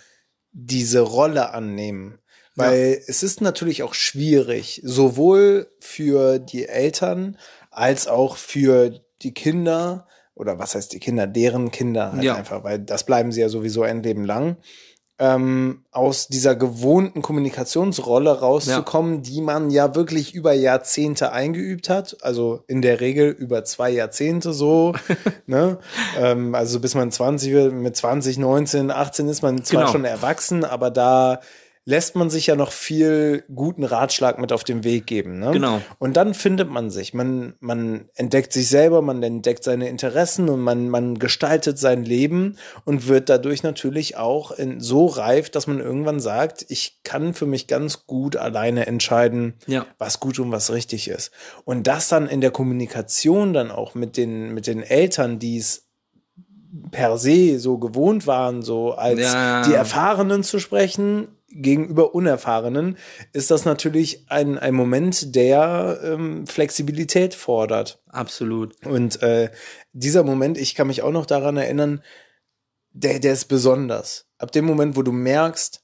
diese 0.52 1.02
Rolle 1.02 1.54
annehmen. 1.54 2.20
Weil 2.56 2.98
ja. 3.00 3.06
es 3.08 3.22
ist 3.22 3.40
natürlich 3.40 3.84
auch 3.84 3.94
schwierig, 3.94 4.82
sowohl 4.84 5.70
für 5.80 6.40
die 6.40 6.68
Eltern 6.68 7.38
als 7.70 8.08
auch 8.08 8.36
für 8.38 9.00
die 9.22 9.34
Kinder, 9.36 10.08
oder 10.34 10.58
was 10.58 10.74
heißt 10.74 10.92
die 10.92 11.00
Kinder, 11.00 11.28
deren 11.28 11.70
Kinder 11.70 12.14
halt 12.14 12.24
ja. 12.24 12.36
einfach, 12.36 12.64
weil 12.64 12.80
das 12.80 13.06
bleiben 13.06 13.32
sie 13.32 13.42
ja 13.42 13.50
sowieso 13.50 13.84
ein 13.84 14.02
Leben 14.02 14.26
lang 14.26 14.58
ähm, 15.20 15.84
aus 15.92 16.28
dieser 16.28 16.56
gewohnten 16.56 17.22
Kommunikationsrolle 17.22 18.40
rauszukommen, 18.40 19.16
ja. 19.16 19.22
die 19.22 19.42
man 19.42 19.72
ja 19.72 19.96
wirklich 19.96 20.36
über 20.36 20.54
Jahrzehnte 20.54 21.32
eingeübt 21.32 21.90
hat. 21.90 22.18
Also 22.22 22.64
in 22.68 22.82
der 22.82 23.00
Regel 23.00 23.30
über 23.30 23.64
zwei 23.64 23.90
Jahrzehnte 23.90 24.54
so. 24.54 24.94
ne? 25.48 25.80
ähm, 26.20 26.54
also 26.54 26.80
bis 26.80 26.94
man 26.94 27.12
20 27.12 27.52
wird, 27.52 27.74
mit 27.74 27.96
20, 27.96 28.38
19, 28.38 28.92
18 28.92 29.28
ist 29.28 29.42
man 29.42 29.64
zwar 29.64 29.82
genau. 29.82 29.92
schon 29.92 30.06
erwachsen, 30.06 30.64
aber 30.64 30.92
da 30.92 31.40
lässt 31.88 32.18
man 32.18 32.30
sich 32.30 32.48
ja 32.48 32.58
noch 32.58 32.74
viel 32.74 33.46
guten 33.56 33.86
Ratschlag 33.86 34.40
mit 34.40 34.52
auf 34.52 34.66
den 34.66 34.84
Weg 34.84 35.08
geben. 35.08 35.40
Ne? 35.40 35.52
Genau. 35.52 35.82
Und 36.00 36.18
dann 36.18 36.34
findet 36.34 36.70
man 36.70 36.90
sich. 36.90 37.14
Man, 37.14 37.54
man 37.62 38.10
entdeckt 38.14 38.52
sich 38.52 38.68
selber, 38.68 39.02
man 39.02 39.24
entdeckt 39.24 39.64
seine 39.64 39.88
Interessen 39.88 40.50
und 40.50 40.60
man, 40.60 40.90
man 40.90 41.18
gestaltet 41.18 41.80
sein 41.80 42.04
Leben 42.04 42.58
und 42.84 43.08
wird 43.08 43.30
dadurch 43.30 43.64
natürlich 43.64 44.18
auch 44.18 44.52
in, 44.52 44.82
so 44.82 45.06
reif, 45.06 45.50
dass 45.50 45.66
man 45.66 45.80
irgendwann 45.80 46.20
sagt, 46.20 46.66
ich 46.68 47.00
kann 47.06 47.34
für 47.34 47.46
mich 47.46 47.68
ganz 47.68 48.06
gut 48.06 48.36
alleine 48.36 48.86
entscheiden, 48.86 49.54
ja. 49.66 49.86
was 49.98 50.20
gut 50.20 50.40
und 50.40 50.52
was 50.52 50.74
richtig 50.74 51.08
ist. 51.08 51.32
Und 51.64 51.88
das 51.88 52.10
dann 52.10 52.28
in 52.28 52.42
der 52.42 52.52
Kommunikation 52.52 53.54
dann 53.54 53.72
auch 53.72 53.96
mit 53.96 54.18
den, 54.18 54.54
mit 54.54 54.68
den 54.68 54.84
Eltern, 54.84 55.40
die 55.40 55.56
es 55.56 55.88
per 56.92 57.18
se 57.18 57.60
so 57.60 57.78
gewohnt 57.78 58.28
waren, 58.28 58.62
so 58.62 58.92
als 58.92 59.22
ja. 59.22 59.62
die 59.62 59.74
Erfahrenen 59.74 60.44
zu 60.44 60.60
sprechen, 60.60 61.30
gegenüber 61.50 62.14
Unerfahrenen 62.14 62.98
ist 63.34 63.52
das 63.52 63.66
natürlich 63.66 64.30
ein, 64.30 64.58
ein 64.58 64.76
Moment, 64.76 65.36
der 65.36 66.00
ähm, 66.04 66.46
Flexibilität 66.46 67.34
fordert. 67.34 68.02
Absolut. 68.08 68.76
Und 68.86 69.22
äh, 69.22 69.52
dieser 69.94 70.24
Moment, 70.24 70.58
ich 70.58 70.76
kann 70.76 70.88
mich 70.88 71.02
auch 71.02 71.12
noch 71.12 71.26
daran 71.26 71.58
erinnern, 71.58 72.04
der, 72.92 73.20
der 73.20 73.34
ist 73.34 73.46
besonders. 73.46 74.28
Ab 74.38 74.52
dem 74.52 74.66
Moment, 74.66 74.96
wo 74.96 75.04
du 75.04 75.12
merkst, 75.12 75.84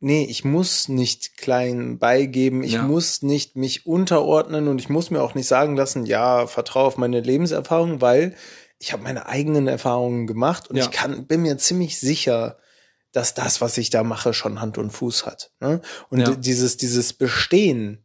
nee, 0.00 0.26
ich 0.28 0.44
muss 0.44 0.88
nicht 0.88 1.38
klein 1.38 1.98
beigeben, 1.98 2.62
ich 2.62 2.74
ja. 2.74 2.82
muss 2.82 3.22
nicht 3.22 3.56
mich 3.56 3.86
unterordnen 3.86 4.68
und 4.68 4.78
ich 4.80 4.88
muss 4.90 5.10
mir 5.10 5.22
auch 5.22 5.34
nicht 5.34 5.48
sagen 5.48 5.76
lassen, 5.76 6.04
ja, 6.04 6.46
vertraue 6.46 6.84
auf 6.84 6.98
meine 6.98 7.20
Lebenserfahrung, 7.20 8.00
weil 8.00 8.34
ich 8.78 8.92
habe 8.92 9.02
meine 9.02 9.26
eigenen 9.26 9.66
Erfahrungen 9.66 10.26
gemacht 10.26 10.68
und 10.68 10.76
ja. 10.76 10.84
ich 10.84 10.90
kann, 10.90 11.26
bin 11.26 11.42
mir 11.42 11.56
ziemlich 11.56 11.98
sicher, 11.98 12.58
dass 13.14 13.32
das, 13.32 13.60
was 13.60 13.78
ich 13.78 13.90
da 13.90 14.02
mache, 14.02 14.34
schon 14.34 14.60
Hand 14.60 14.76
und 14.76 14.90
Fuß 14.90 15.24
hat. 15.24 15.52
Ne? 15.60 15.80
Und 16.10 16.20
ja. 16.20 16.34
dieses, 16.34 16.76
dieses 16.76 17.12
Bestehen 17.12 18.04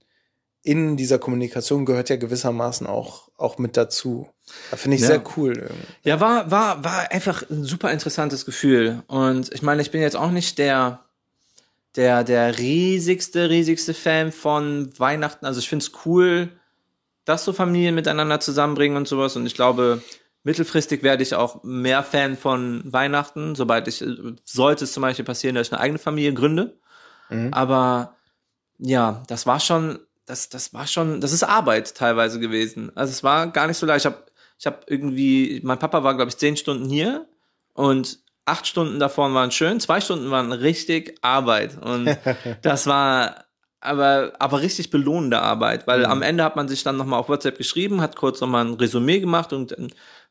in 0.62 0.98
dieser 0.98 1.18
Kommunikation 1.18 1.86
gehört 1.86 2.10
ja 2.10 2.18
gewissermaßen 2.18 2.86
auch, 2.86 3.30
auch 3.38 3.58
mit 3.58 3.76
dazu. 3.76 4.30
Da 4.70 4.78
finde 4.78 4.96
ich 4.96 5.02
ja. 5.02 5.08
sehr 5.08 5.24
cool. 5.36 5.58
Irgendwie. 5.58 5.88
Ja, 6.04 6.20
war, 6.20 6.52
war, 6.52 6.84
war 6.84 7.12
einfach 7.12 7.44
ein 7.50 7.64
super 7.64 7.92
interessantes 7.92 8.46
Gefühl. 8.46 9.02
Und 9.08 9.52
ich 9.52 9.64
meine, 9.64 9.82
ich 9.82 9.90
bin 9.90 10.02
jetzt 10.02 10.16
auch 10.16 10.32
nicht 10.32 10.60
der, 10.60 11.06
der, 11.96 12.24
der 12.24 12.60
riesigste, 12.60 13.50
riesigste 13.50 13.96
Fan 13.96 14.32
von 14.32 14.92
Weihnachten. 15.00 15.46
Also 15.46 15.60
ich 15.60 15.70
finde 15.70 15.86
es 15.86 16.06
cool, 16.06 16.50
dass 17.26 17.46
so 17.46 17.54
Familien 17.54 17.96
miteinander 17.96 18.40
zusammenbringen 18.40 18.98
und 18.98 19.08
sowas. 19.08 19.36
Und 19.36 19.48
ich 19.48 19.56
glaube, 19.56 20.04
Mittelfristig 20.44 21.04
werde 21.04 21.24
ich 21.24 21.36
auch 21.36 21.64
mehr 21.64 22.02
Fan 22.04 22.38
von 22.38 22.82
Weihnachten, 22.86 23.56
sobald 23.56 23.88
ich, 23.88 24.04
sollte 24.46 24.86
es 24.86 24.94
zum 24.94 25.02
Beispiel 25.02 25.26
passieren, 25.26 25.56
dass 25.56 25.68
ich 25.68 25.74
eine 25.74 25.82
eigene 25.82 26.00
Familie 26.00 26.34
gründe. 26.34 26.80
Mhm. 27.30 27.54
Aber 27.54 28.16
ja, 28.78 29.24
das 29.28 29.46
war 29.46 29.60
schon, 29.60 30.00
das, 30.26 30.50
das 30.50 30.74
war 30.74 30.88
schon, 30.88 31.20
das 31.20 31.34
ist 31.34 31.44
Arbeit 31.44 31.94
teilweise 31.96 32.40
gewesen. 32.40 32.92
Also 32.96 33.12
es 33.12 33.24
war 33.24 33.48
gar 33.48 33.68
nicht 33.68 33.78
so 33.78 33.86
leicht. 33.86 34.06
Ich 34.06 34.12
habe 34.12 34.24
ich 34.58 34.66
hab 34.66 34.90
irgendwie, 34.90 35.62
mein 35.64 35.80
Papa 35.80 36.04
war, 36.04 36.16
glaube 36.16 36.30
ich, 36.30 36.38
zehn 36.38 36.58
Stunden 36.58 36.90
hier 36.90 37.28
und 37.74 38.20
acht 38.46 38.68
Stunden 38.68 39.00
davon 39.00 39.34
waren 39.34 39.52
schön, 39.52 39.80
zwei 39.80 40.02
Stunden 40.02 40.32
waren 40.32 40.52
richtig 40.52 41.18
Arbeit. 41.22 41.78
Und 41.82 42.18
das 42.62 42.88
war 42.88 43.46
aber, 43.82 44.34
aber 44.40 44.62
richtig 44.62 44.90
belohnende 44.90 45.42
Arbeit, 45.42 45.88
weil 45.88 46.00
mhm. 46.00 46.06
am 46.06 46.22
Ende 46.22 46.44
hat 46.44 46.56
man 46.56 46.68
sich 46.68 46.84
dann 46.84 46.98
nochmal 46.98 47.20
auf 47.20 47.30
WhatsApp 47.30 47.58
geschrieben, 47.58 48.02
hat 48.02 48.18
kurz 48.18 48.42
nochmal 48.42 48.66
ein 48.66 48.74
Resümee 48.74 49.20
gemacht 49.20 49.54
und 49.54 49.76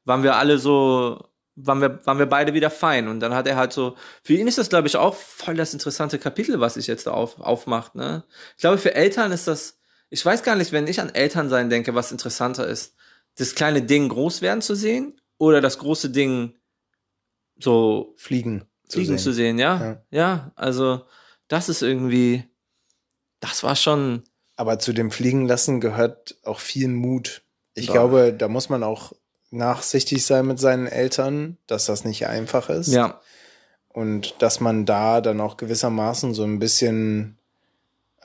waren 0.08 0.22
wir 0.22 0.36
alle 0.36 0.58
so, 0.58 1.28
waren 1.54 1.80
wir, 1.80 2.04
waren 2.06 2.18
wir 2.18 2.26
beide 2.26 2.54
wieder 2.54 2.70
fein. 2.70 3.08
Und 3.08 3.20
dann 3.20 3.34
hat 3.34 3.46
er 3.46 3.56
halt 3.56 3.72
so, 3.72 3.94
für 4.22 4.32
ihn 4.32 4.48
ist 4.48 4.58
das, 4.58 4.70
glaube 4.70 4.88
ich, 4.88 4.96
auch 4.96 5.14
voll 5.14 5.54
das 5.54 5.74
interessante 5.74 6.18
Kapitel, 6.18 6.60
was 6.60 6.74
sich 6.74 6.86
jetzt 6.86 7.06
da 7.06 7.12
auf, 7.12 7.38
aufmacht. 7.40 7.94
Ne? 7.94 8.24
Ich 8.56 8.62
glaube, 8.62 8.78
für 8.78 8.94
Eltern 8.94 9.30
ist 9.32 9.46
das, 9.46 9.78
ich 10.08 10.24
weiß 10.24 10.42
gar 10.42 10.56
nicht, 10.56 10.72
wenn 10.72 10.86
ich 10.86 11.00
an 11.00 11.14
Elternsein 11.14 11.68
denke, 11.68 11.94
was 11.94 12.10
interessanter 12.10 12.66
ist, 12.66 12.94
das 13.36 13.54
kleine 13.54 13.82
Ding 13.82 14.08
groß 14.08 14.40
werden 14.40 14.62
zu 14.62 14.74
sehen 14.74 15.20
oder 15.36 15.60
das 15.60 15.78
große 15.78 16.10
Ding 16.10 16.54
so 17.58 18.14
fliegen, 18.16 18.64
fliegen 18.88 18.88
zu 18.88 19.04
sehen, 19.04 19.18
zu 19.18 19.32
sehen 19.32 19.58
ja? 19.58 19.80
ja? 19.80 20.02
Ja, 20.10 20.52
also 20.56 21.02
das 21.48 21.68
ist 21.68 21.82
irgendwie, 21.82 22.44
das 23.40 23.62
war 23.62 23.76
schon. 23.76 24.22
Aber 24.56 24.78
zu 24.78 24.92
dem 24.92 25.10
Fliegen 25.10 25.46
lassen 25.46 25.80
gehört 25.80 26.36
auch 26.44 26.60
viel 26.60 26.88
Mut. 26.88 27.42
Ich 27.74 27.88
Boah. 27.88 27.92
glaube, 27.92 28.32
da 28.32 28.48
muss 28.48 28.70
man 28.70 28.82
auch 28.82 29.12
nachsichtig 29.50 30.24
sein 30.24 30.46
mit 30.46 30.58
seinen 30.58 30.86
Eltern, 30.86 31.56
dass 31.66 31.86
das 31.86 32.04
nicht 32.04 32.26
einfach 32.26 32.68
ist. 32.68 32.88
Ja. 32.88 33.20
Und 33.88 34.36
dass 34.42 34.60
man 34.60 34.84
da 34.86 35.20
dann 35.20 35.40
auch 35.40 35.56
gewissermaßen 35.56 36.34
so 36.34 36.44
ein 36.44 36.58
bisschen 36.58 37.38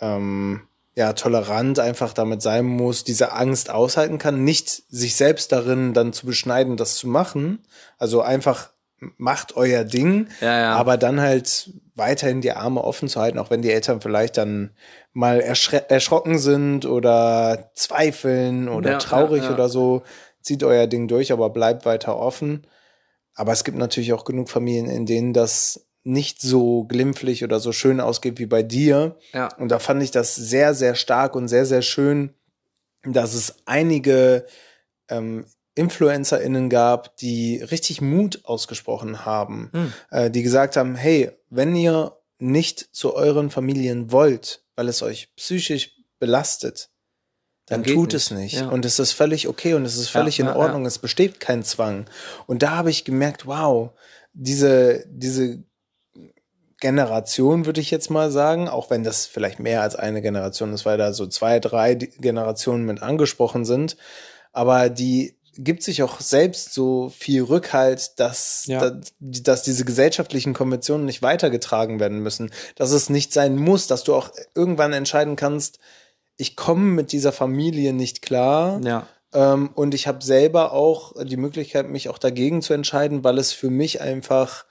ähm, 0.01 0.61
ja, 0.95 1.13
tolerant 1.13 1.79
einfach 1.79 2.13
damit 2.13 2.41
sein 2.41 2.65
muss, 2.65 3.03
diese 3.03 3.31
Angst 3.31 3.69
aushalten 3.69 4.19
kann, 4.19 4.43
nicht 4.43 4.83
sich 4.89 5.15
selbst 5.15 5.51
darin 5.51 5.93
dann 5.93 6.13
zu 6.13 6.27
beschneiden, 6.27 6.77
das 6.77 6.95
zu 6.95 7.07
machen. 7.07 7.59
Also 7.97 8.21
einfach 8.21 8.69
macht 9.17 9.55
euer 9.55 9.83
Ding, 9.83 10.27
Ja, 10.39 10.59
ja. 10.59 10.75
aber 10.75 10.97
dann 10.97 11.19
halt 11.19 11.71
weiterhin 11.95 12.41
die 12.41 12.51
Arme 12.53 12.83
offen 12.83 13.07
zu 13.07 13.19
halten, 13.19 13.39
auch 13.39 13.49
wenn 13.49 13.61
die 13.61 13.71
Eltern 13.71 14.01
vielleicht 14.01 14.37
dann 14.37 14.71
mal 15.13 15.41
erschrocken 15.41 16.37
sind 16.39 16.85
oder 16.85 17.71
zweifeln 17.75 18.69
oder 18.69 18.91
Ja, 18.91 18.97
traurig 18.97 19.49
oder 19.49 19.69
so. 19.69 20.03
Zieht 20.43 20.63
euer 20.63 20.87
Ding 20.87 21.07
durch, 21.07 21.31
aber 21.31 21.49
bleibt 21.49 21.85
weiter 21.85 22.17
offen. 22.17 22.67
Aber 23.33 23.51
es 23.51 23.63
gibt 23.63 23.77
natürlich 23.77 24.13
auch 24.13 24.25
genug 24.25 24.49
Familien, 24.49 24.89
in 24.89 25.05
denen 25.07 25.33
das 25.33 25.87
nicht 26.03 26.41
so 26.41 26.83
glimpflich 26.83 27.43
oder 27.43 27.59
so 27.59 27.71
schön 27.71 27.99
ausgeht 27.99 28.37
wie 28.37 28.45
bei 28.45 28.61
dir. 28.61 29.17
Ja. 29.31 29.53
Und 29.55 29.69
da 29.69 29.79
fand 29.79 30.03
ich 30.03 30.11
das 30.11 30.35
sehr, 30.35 30.73
sehr 30.73 30.95
stark 30.95 31.35
und 31.35 31.47
sehr, 31.47 31.65
sehr 31.65 31.81
schön, 31.81 32.33
dass 33.03 33.33
es 33.33 33.55
einige 33.65 34.45
ähm, 35.09 35.45
InfluencerInnen 35.75 36.69
gab, 36.69 37.17
die 37.17 37.57
richtig 37.57 38.01
Mut 38.01 38.41
ausgesprochen 38.43 39.25
haben, 39.25 39.69
Hm. 39.73 39.93
äh, 40.11 40.29
die 40.29 40.43
gesagt 40.43 40.75
haben, 40.75 40.95
hey, 40.95 41.31
wenn 41.49 41.75
ihr 41.75 42.17
nicht 42.37 42.89
zu 42.93 43.15
euren 43.15 43.49
Familien 43.49 44.11
wollt, 44.11 44.63
weil 44.75 44.89
es 44.89 45.01
euch 45.01 45.33
psychisch 45.35 45.91
belastet, 46.19 46.89
dann, 47.67 47.83
tut 47.83 48.07
nicht. 48.07 48.13
es 48.13 48.31
nicht. 48.31 48.53
Ja. 48.55 48.69
Und 48.69 48.85
es 48.85 48.99
ist 48.99 49.13
völlig 49.13 49.47
okay 49.47 49.73
und 49.73 49.85
es 49.85 49.97
ist 49.97 50.09
völlig 50.09 50.37
Ja, 50.37 50.45
in 50.45 50.51
ja, 50.51 50.55
Ordnung. 50.57 50.85
Es 50.85 50.99
besteht 50.99 51.39
kein 51.39 51.63
Zwang. 51.63 52.05
Und 52.45 52.61
da 52.61 52.71
habe 52.71 52.89
ich 52.89 53.05
gemerkt, 53.05 53.45
wow, 53.45 53.91
diese, 54.33 55.05
diese 55.07 55.63
Generation, 56.79 57.65
würde 57.65 57.79
ich 57.79 57.91
jetzt 57.91 58.09
mal 58.09 58.29
sagen, 58.31 58.67
auch 58.67 58.89
wenn 58.89 59.03
das 59.05 59.25
vielleicht 59.25 59.59
mehr 59.59 59.81
als 59.81 59.95
eine 59.95 60.21
Generation 60.21 60.73
ist, 60.73 60.85
weil 60.85 60.97
da 60.97 61.13
so 61.13 61.25
zwei, 61.27 61.59
drei 61.59 61.95
Generationen 61.95 62.85
mit 62.85 63.01
angesprochen 63.01 63.63
sind, 63.63 63.95
aber 64.51 64.89
die 64.89 65.37
gibt 65.55 65.83
sich 65.83 66.03
auch 66.03 66.19
selbst 66.19 66.73
so 66.73 67.09
viel 67.09 67.43
Rückhalt, 67.43 68.19
dass, 68.19 68.65
Ja. 68.65 68.79
dass, 68.89 69.13
dass 69.19 69.63
diese 69.63 69.85
gesellschaftlichen 69.85 70.53
Konventionen 70.53 71.05
nicht 71.05 71.21
weitergetragen 71.21 71.99
werden 71.99 72.19
müssen, 72.19 72.51
dass 72.75 72.91
es 72.91 73.09
nicht 73.09 73.31
sein 73.31 73.55
muss, 73.55 73.87
dass 73.87 74.03
du 74.03 74.15
auch 74.15 74.31
irgendwann 74.55 74.93
entscheiden 74.93 75.35
kannst, 75.35 75.79
ich 76.37 76.55
komme 76.55 76.83
mit 76.83 77.11
dieser 77.11 77.31
Familie 77.31 77.93
nicht 77.93 78.21
klar, 78.21 78.79
Ja. 78.83 79.07
ähm, 79.33 79.69
und 79.75 79.93
ich 79.93 80.07
habe 80.07 80.23
selber 80.23 80.71
auch 80.73 81.13
die 81.23 81.37
Möglichkeit, 81.37 81.89
mich 81.89 82.09
auch 82.09 82.17
dagegen 82.17 82.61
zu 82.61 82.73
entscheiden, 82.73 83.23
weil 83.23 83.37
es 83.37 83.51
für 83.51 83.69
mich 83.69 84.01
einfach 84.01 84.65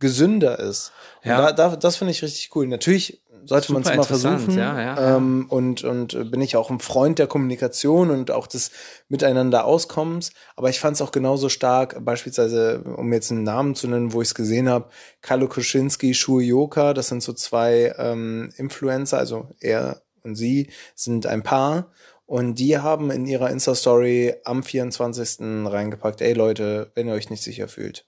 gesünder 0.00 0.58
ist. 0.58 0.92
Ja. 1.22 1.38
da, 1.40 1.52
da, 1.52 1.76
das 1.76 1.96
finde 1.96 2.10
ich 2.12 2.22
richtig 2.22 2.54
cool. 2.54 2.66
Natürlich 2.66 3.22
sollte 3.46 3.72
man 3.74 3.82
es 3.82 3.90
interessant, 3.90 4.40
versuchen. 4.40 4.58
ja, 4.58 4.80
ja, 4.80 4.96
ja. 4.96 5.16
ähm, 5.16 5.46
und, 5.50 5.84
und 5.84 6.30
bin 6.30 6.40
ich 6.40 6.56
auch 6.56 6.70
ein 6.70 6.80
Freund 6.80 7.18
der 7.18 7.26
Kommunikation 7.26 8.10
und 8.10 8.30
auch 8.30 8.46
des 8.46 8.70
Miteinander 9.08 9.66
Auskommens. 9.66 10.32
Aber 10.56 10.70
ich 10.70 10.80
fand 10.80 10.96
es 10.96 11.02
auch 11.02 11.12
genauso 11.12 11.48
stark, 11.50 12.02
beispielsweise, 12.04 12.82
um 12.96 13.12
jetzt 13.12 13.30
einen 13.30 13.42
Namen 13.42 13.74
zu 13.74 13.86
nennen, 13.86 14.12
wo 14.12 14.22
ich 14.22 14.28
es 14.28 14.34
gesehen 14.34 14.68
habe, 14.68 14.88
Carlo 15.20 15.46
Kuschinski, 15.48 16.14
Shui 16.14 16.44
Yoka, 16.46 16.94
das 16.94 17.08
sind 17.08 17.22
so 17.22 17.32
zwei 17.34 17.94
ähm, 17.98 18.50
Influencer, 18.56 19.18
also 19.18 19.48
er 19.60 20.02
und 20.24 20.34
sie 20.34 20.68
sind 20.94 21.26
ein 21.26 21.42
Paar. 21.42 21.90
Und 22.26 22.54
die 22.58 22.78
haben 22.78 23.10
in 23.10 23.26
ihrer 23.26 23.50
Insta-Story 23.50 24.34
am 24.44 24.62
24. 24.62 25.38
reingepackt, 25.70 26.22
ey 26.22 26.32
Leute, 26.32 26.90
wenn 26.94 27.06
ihr 27.06 27.12
euch 27.14 27.28
nicht 27.28 27.42
sicher 27.42 27.68
fühlt, 27.68 28.06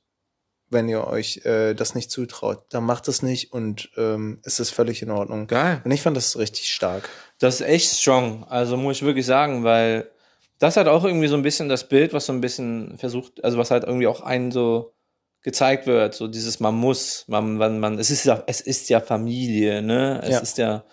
wenn 0.71 0.89
ihr 0.89 1.07
euch 1.07 1.43
äh, 1.45 1.75
das 1.75 1.95
nicht 1.95 2.11
zutraut, 2.11 2.65
dann 2.71 2.85
macht 2.85 3.09
es 3.09 3.23
nicht 3.23 3.53
und 3.53 3.91
ähm, 3.99 4.41
es 4.43 4.59
ist 4.59 4.71
völlig 4.71 5.03
in 5.03 5.11
Ordnung. 5.11 5.47
Geil. 5.47 5.83
Und 5.85 5.91
ich 5.91 6.01
fand 6.01 6.17
das 6.17 6.39
richtig 6.39 6.73
stark. 6.73 7.09
Das 7.39 7.57
ist 7.61 7.67
echt 7.67 7.93
strong. 7.99 8.45
Also 8.49 8.79
muss 8.79 8.97
ich 8.97 9.03
wirklich 9.03 9.27
sagen, 9.27 9.65
weil 9.65 10.11
das 10.59 10.79
hat 10.79 10.89
auch 10.89 11.05
irgendwie 11.05 11.29
so 11.29 11.37
ein 11.37 11.43
bisschen 11.43 11.69
das 11.69 11.87
Bild, 11.87 12.15
was 12.15 12.25
so 12.25 12.33
ein 12.33 12.41
bisschen 12.41 12.97
versucht, 12.97 13.45
also 13.45 13.59
was 13.59 13.71
halt 13.71 13.85
irgendwie 13.85 14.07
auch 14.07 14.23
einen 14.23 14.51
so 14.51 14.95
gezeigt 15.43 15.87
wird, 15.87 16.15
so 16.15 16.27
dieses 16.27 16.59
man 16.59 16.75
muss, 16.75 17.25
man, 17.29 17.59
man, 17.59 17.79
man 17.79 17.99
es 17.99 18.11
ist 18.11 18.25
ja, 18.25 18.43
es 18.47 18.63
ist 18.63 18.89
ja 18.89 19.01
Familie, 19.01 19.83
ne? 19.83 20.21
Es 20.25 20.31
Ja. 20.31 20.39
ist 20.39 20.59
ja, 20.59 20.85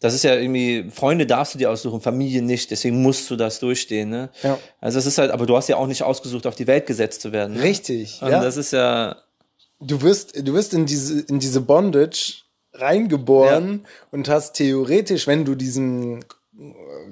das 0.00 0.14
ist 0.14 0.24
ja 0.24 0.34
irgendwie, 0.34 0.90
Freunde 0.90 1.26
darfst 1.26 1.54
du 1.54 1.58
dir 1.58 1.70
aussuchen, 1.70 2.00
Familie 2.00 2.42
nicht, 2.42 2.70
deswegen 2.70 3.02
musst 3.02 3.28
du 3.30 3.36
das 3.36 3.58
durchstehen, 3.58 4.10
ne? 4.10 4.30
Ja. 4.42 4.58
Also 4.80 4.98
es 4.98 5.06
ist 5.06 5.18
halt, 5.18 5.30
aber 5.30 5.46
du 5.46 5.56
hast 5.56 5.68
ja 5.68 5.76
auch 5.76 5.86
nicht 5.86 6.02
ausgesucht, 6.02 6.46
auf 6.46 6.54
die 6.54 6.66
Welt 6.66 6.86
gesetzt 6.86 7.20
zu 7.20 7.32
werden. 7.32 7.56
Ne? 7.56 7.62
Richtig, 7.62 8.22
Und 8.22 8.30
ja. 8.30 8.42
das 8.42 8.56
ist 8.56 8.72
ja, 8.72 9.16
Du 9.80 10.02
wirst, 10.02 10.36
du 10.36 10.54
wirst 10.54 10.74
in 10.74 10.86
diese, 10.86 11.20
in 11.20 11.38
diese 11.38 11.60
Bondage 11.60 12.42
reingeboren 12.72 13.86
und 14.10 14.28
hast 14.28 14.54
theoretisch, 14.54 15.26
wenn 15.26 15.44
du 15.44 15.54
diesem 15.54 16.20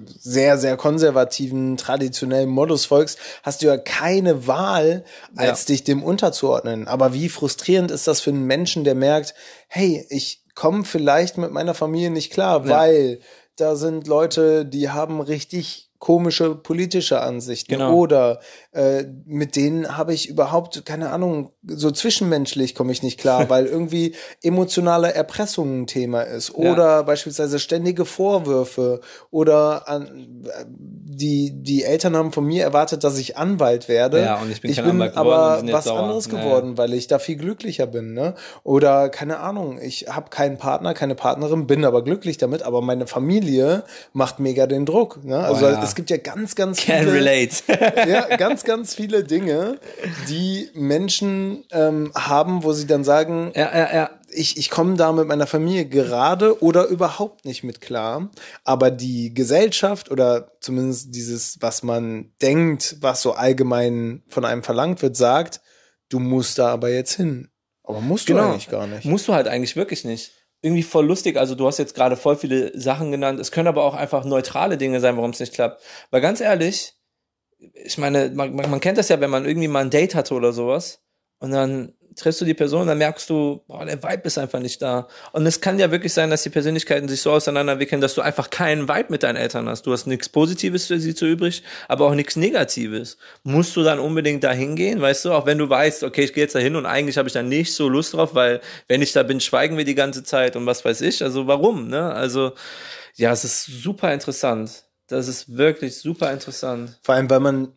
sehr, 0.04 0.58
sehr 0.58 0.76
konservativen, 0.76 1.76
traditionellen 1.76 2.48
Modus 2.48 2.84
folgst, 2.84 3.18
hast 3.44 3.62
du 3.62 3.66
ja 3.66 3.76
keine 3.76 4.48
Wahl, 4.48 5.04
als 5.36 5.64
dich 5.66 5.84
dem 5.84 6.02
unterzuordnen. 6.02 6.88
Aber 6.88 7.14
wie 7.14 7.28
frustrierend 7.28 7.92
ist 7.92 8.08
das 8.08 8.20
für 8.20 8.30
einen 8.30 8.44
Menschen, 8.44 8.82
der 8.82 8.96
merkt, 8.96 9.34
hey, 9.68 10.04
ich 10.10 10.42
komme 10.56 10.84
vielleicht 10.84 11.38
mit 11.38 11.52
meiner 11.52 11.74
Familie 11.74 12.10
nicht 12.10 12.32
klar, 12.32 12.66
Ja. 12.66 12.76
weil 12.78 13.20
da 13.54 13.76
sind 13.76 14.08
Leute, 14.08 14.66
die 14.66 14.90
haben 14.90 15.20
richtig 15.20 15.84
komische 15.98 16.54
politische 16.54 17.22
Ansichten 17.22 17.72
Genau. 17.72 17.94
oder 17.94 18.40
äh, 18.72 19.04
mit 19.24 19.56
denen 19.56 19.96
habe 19.96 20.12
ich 20.12 20.28
überhaupt 20.28 20.84
keine 20.84 21.08
Ahnung 21.10 21.52
so 21.66 21.90
zwischenmenschlich 21.90 22.74
komme 22.74 22.92
ich 22.92 23.02
nicht 23.02 23.18
klar 23.18 23.48
weil 23.48 23.64
irgendwie 23.64 24.14
emotionale 24.42 25.14
Erpressung 25.14 25.80
ein 25.82 25.86
Thema 25.86 26.20
ist 26.20 26.50
Ja. 26.50 26.70
oder 26.70 27.02
beispielsweise 27.04 27.58
ständige 27.58 28.04
Vorwürfe 28.04 29.00
oder 29.30 29.88
an, 29.88 30.46
die 31.08 31.52
die 31.52 31.84
Eltern 31.84 32.16
haben 32.16 32.32
von 32.32 32.44
mir 32.44 32.64
erwartet 32.64 33.04
dass 33.04 33.16
ich 33.18 33.36
Anwalt 33.36 33.88
werde 33.88 34.22
Ja, 34.22 34.36
und 34.36 34.50
ich 34.50 34.60
bin 34.60 34.70
ich 34.70 34.78
kein 34.78 34.86
bin 34.86 34.94
Anwalt 34.94 35.12
geworden 35.14 35.68
aber 35.68 35.72
was 35.72 35.84
sauer. 35.84 36.00
anderes 36.00 36.28
geworden 36.28 36.76
weil 36.78 36.92
ich 36.94 37.06
da 37.06 37.18
viel 37.18 37.36
glücklicher 37.36 37.86
bin 37.86 38.12
ne 38.12 38.34
oder 38.64 39.08
keine 39.08 39.38
Ahnung 39.38 39.78
ich 39.80 40.06
habe 40.08 40.30
keinen 40.30 40.58
Partner 40.58 40.94
keine 40.94 41.14
Partnerin 41.14 41.66
bin 41.66 41.84
aber 41.84 42.02
glücklich 42.02 42.38
damit 42.38 42.62
aber 42.62 42.82
meine 42.82 43.06
Familie 43.06 43.84
macht 44.12 44.40
mega 44.40 44.66
den 44.66 44.84
Druck 44.84 45.24
ne 45.24 45.38
also 45.38 45.66
Oh 45.66 45.70
ja. 45.70 45.82
es 45.82 45.94
gibt 45.94 46.10
ja 46.10 46.16
ganz 46.16 46.54
ganz 46.54 46.78
can 46.84 47.00
viele 47.04 47.12
relate. 47.12 47.56
ja, 48.08 48.36
ganz, 48.36 48.64
ganz 48.64 48.94
viele 48.94 49.24
Dinge, 49.24 49.78
die 50.28 50.70
Menschen 50.74 51.64
ähm, 51.72 52.12
haben, 52.14 52.62
wo 52.62 52.72
sie 52.72 52.86
dann 52.86 53.04
sagen, 53.04 53.52
ja, 53.54 53.70
ja, 53.76 53.94
ja. 53.94 54.10
Ich, 54.36 54.56
ich 54.58 54.70
komme 54.70 54.96
da 54.96 55.12
mit 55.12 55.26
meiner 55.26 55.46
Familie 55.46 55.86
gerade 55.86 56.62
oder 56.62 56.86
überhaupt 56.86 57.44
nicht 57.44 57.64
mit 57.64 57.80
klar. 57.80 58.30
Aber 58.64 58.90
die 58.90 59.32
Gesellschaft 59.32 60.10
oder 60.10 60.52
zumindest 60.60 61.14
dieses, 61.14 61.60
was 61.60 61.82
man 61.82 62.32
denkt, 62.42 62.96
was 63.00 63.22
so 63.22 63.32
allgemein 63.32 64.22
von 64.28 64.44
einem 64.44 64.62
verlangt 64.62 65.02
wird, 65.02 65.16
sagt, 65.16 65.60
du 66.08 66.18
musst 66.18 66.58
da 66.58 66.68
aber 66.68 66.90
jetzt 66.90 67.14
hin. 67.14 67.48
Aber 67.82 68.00
musst 68.00 68.28
du 68.28 68.34
Genau. 68.34 68.50
eigentlich 68.50 68.68
gar 68.68 68.86
nicht. 68.86 69.04
Musst 69.04 69.28
du 69.28 69.32
halt 69.34 69.48
eigentlich 69.48 69.76
wirklich 69.76 70.04
nicht. 70.04 70.32
Irgendwie 70.60 70.82
voll 70.82 71.06
lustig. 71.06 71.36
Also 71.36 71.54
du 71.54 71.66
hast 71.66 71.78
jetzt 71.78 71.94
gerade 71.94 72.16
voll 72.16 72.36
viele 72.36 72.78
Sachen 72.78 73.10
genannt. 73.10 73.40
Es 73.40 73.52
können 73.52 73.68
aber 73.68 73.84
auch 73.84 73.94
einfach 73.94 74.24
neutrale 74.24 74.76
Dinge 74.76 75.00
sein, 75.00 75.16
warum 75.16 75.30
es 75.30 75.40
nicht 75.40 75.54
klappt. 75.54 75.82
Weil 76.10 76.20
ganz 76.20 76.40
ehrlich, 76.40 76.94
ich 77.58 77.96
meine, 77.98 78.30
man, 78.30 78.54
man, 78.54 78.70
man 78.70 78.80
kennt 78.80 78.98
das 78.98 79.08
ja, 79.08 79.20
wenn 79.20 79.30
man 79.30 79.46
irgendwie 79.46 79.68
mal 79.68 79.80
ein 79.84 79.90
Date 79.90 80.14
hatte 80.14 80.34
oder 80.34 80.52
sowas 80.52 81.00
und 81.38 81.52
dann 81.52 81.92
triffst 82.16 82.40
du 82.40 82.44
die 82.44 82.54
Person, 82.54 82.86
dann 82.86 82.98
merkst 82.98 83.30
du, 83.30 83.62
boah, 83.66 83.84
der 83.84 84.02
Vibe 84.02 84.22
ist 84.24 84.38
einfach 84.38 84.58
nicht 84.58 84.82
da. 84.82 85.06
Und 85.32 85.46
es 85.46 85.60
kann 85.60 85.78
ja 85.78 85.90
wirklich 85.90 86.12
sein, 86.12 86.30
dass 86.30 86.42
die 86.42 86.50
Persönlichkeiten 86.50 87.08
sich 87.08 87.20
so 87.20 87.32
auseinanderwickeln, 87.32 88.00
dass 88.00 88.14
du 88.14 88.22
einfach 88.22 88.50
keinen 88.50 88.88
Vibe 88.88 89.06
mit 89.10 89.22
deinen 89.22 89.36
Eltern 89.36 89.68
hast. 89.68 89.86
Du 89.86 89.92
hast 89.92 90.06
nichts 90.06 90.28
Positives 90.28 90.86
für 90.86 90.98
sie 90.98 91.14
zu 91.14 91.26
übrig, 91.26 91.62
aber 91.88 92.06
auch 92.06 92.14
nichts 92.14 92.36
Negatives. 92.36 93.18
Musst 93.44 93.76
du 93.76 93.82
dann 93.82 93.98
unbedingt 93.98 94.42
da 94.42 94.52
hingehen, 94.52 95.00
weißt 95.00 95.26
du, 95.26 95.32
auch 95.32 95.46
wenn 95.46 95.58
du 95.58 95.68
weißt, 95.68 96.02
okay, 96.02 96.24
ich 96.24 96.32
gehe 96.32 96.44
jetzt 96.44 96.54
da 96.54 96.58
hin 96.58 96.76
und 96.76 96.86
eigentlich 96.86 97.18
habe 97.18 97.28
ich 97.28 97.34
da 97.34 97.42
nicht 97.42 97.74
so 97.74 97.88
Lust 97.88 98.14
drauf, 98.14 98.34
weil 98.34 98.60
wenn 98.88 99.02
ich 99.02 99.12
da 99.12 99.22
bin, 99.22 99.40
schweigen 99.40 99.76
wir 99.76 99.84
die 99.84 99.94
ganze 99.94 100.24
Zeit 100.24 100.56
und 100.56 100.66
was 100.66 100.84
weiß 100.84 101.02
ich. 101.02 101.22
Also 101.22 101.46
warum, 101.46 101.88
ne? 101.88 102.12
Also, 102.12 102.52
ja, 103.14 103.32
es 103.32 103.44
ist 103.44 103.64
super 103.64 104.12
interessant. 104.12 104.84
Das 105.08 105.28
ist 105.28 105.56
wirklich 105.56 105.98
super 105.98 106.32
interessant. 106.32 106.98
Vor 107.02 107.14
allem, 107.14 107.30
weil 107.30 107.40
man, 107.40 107.72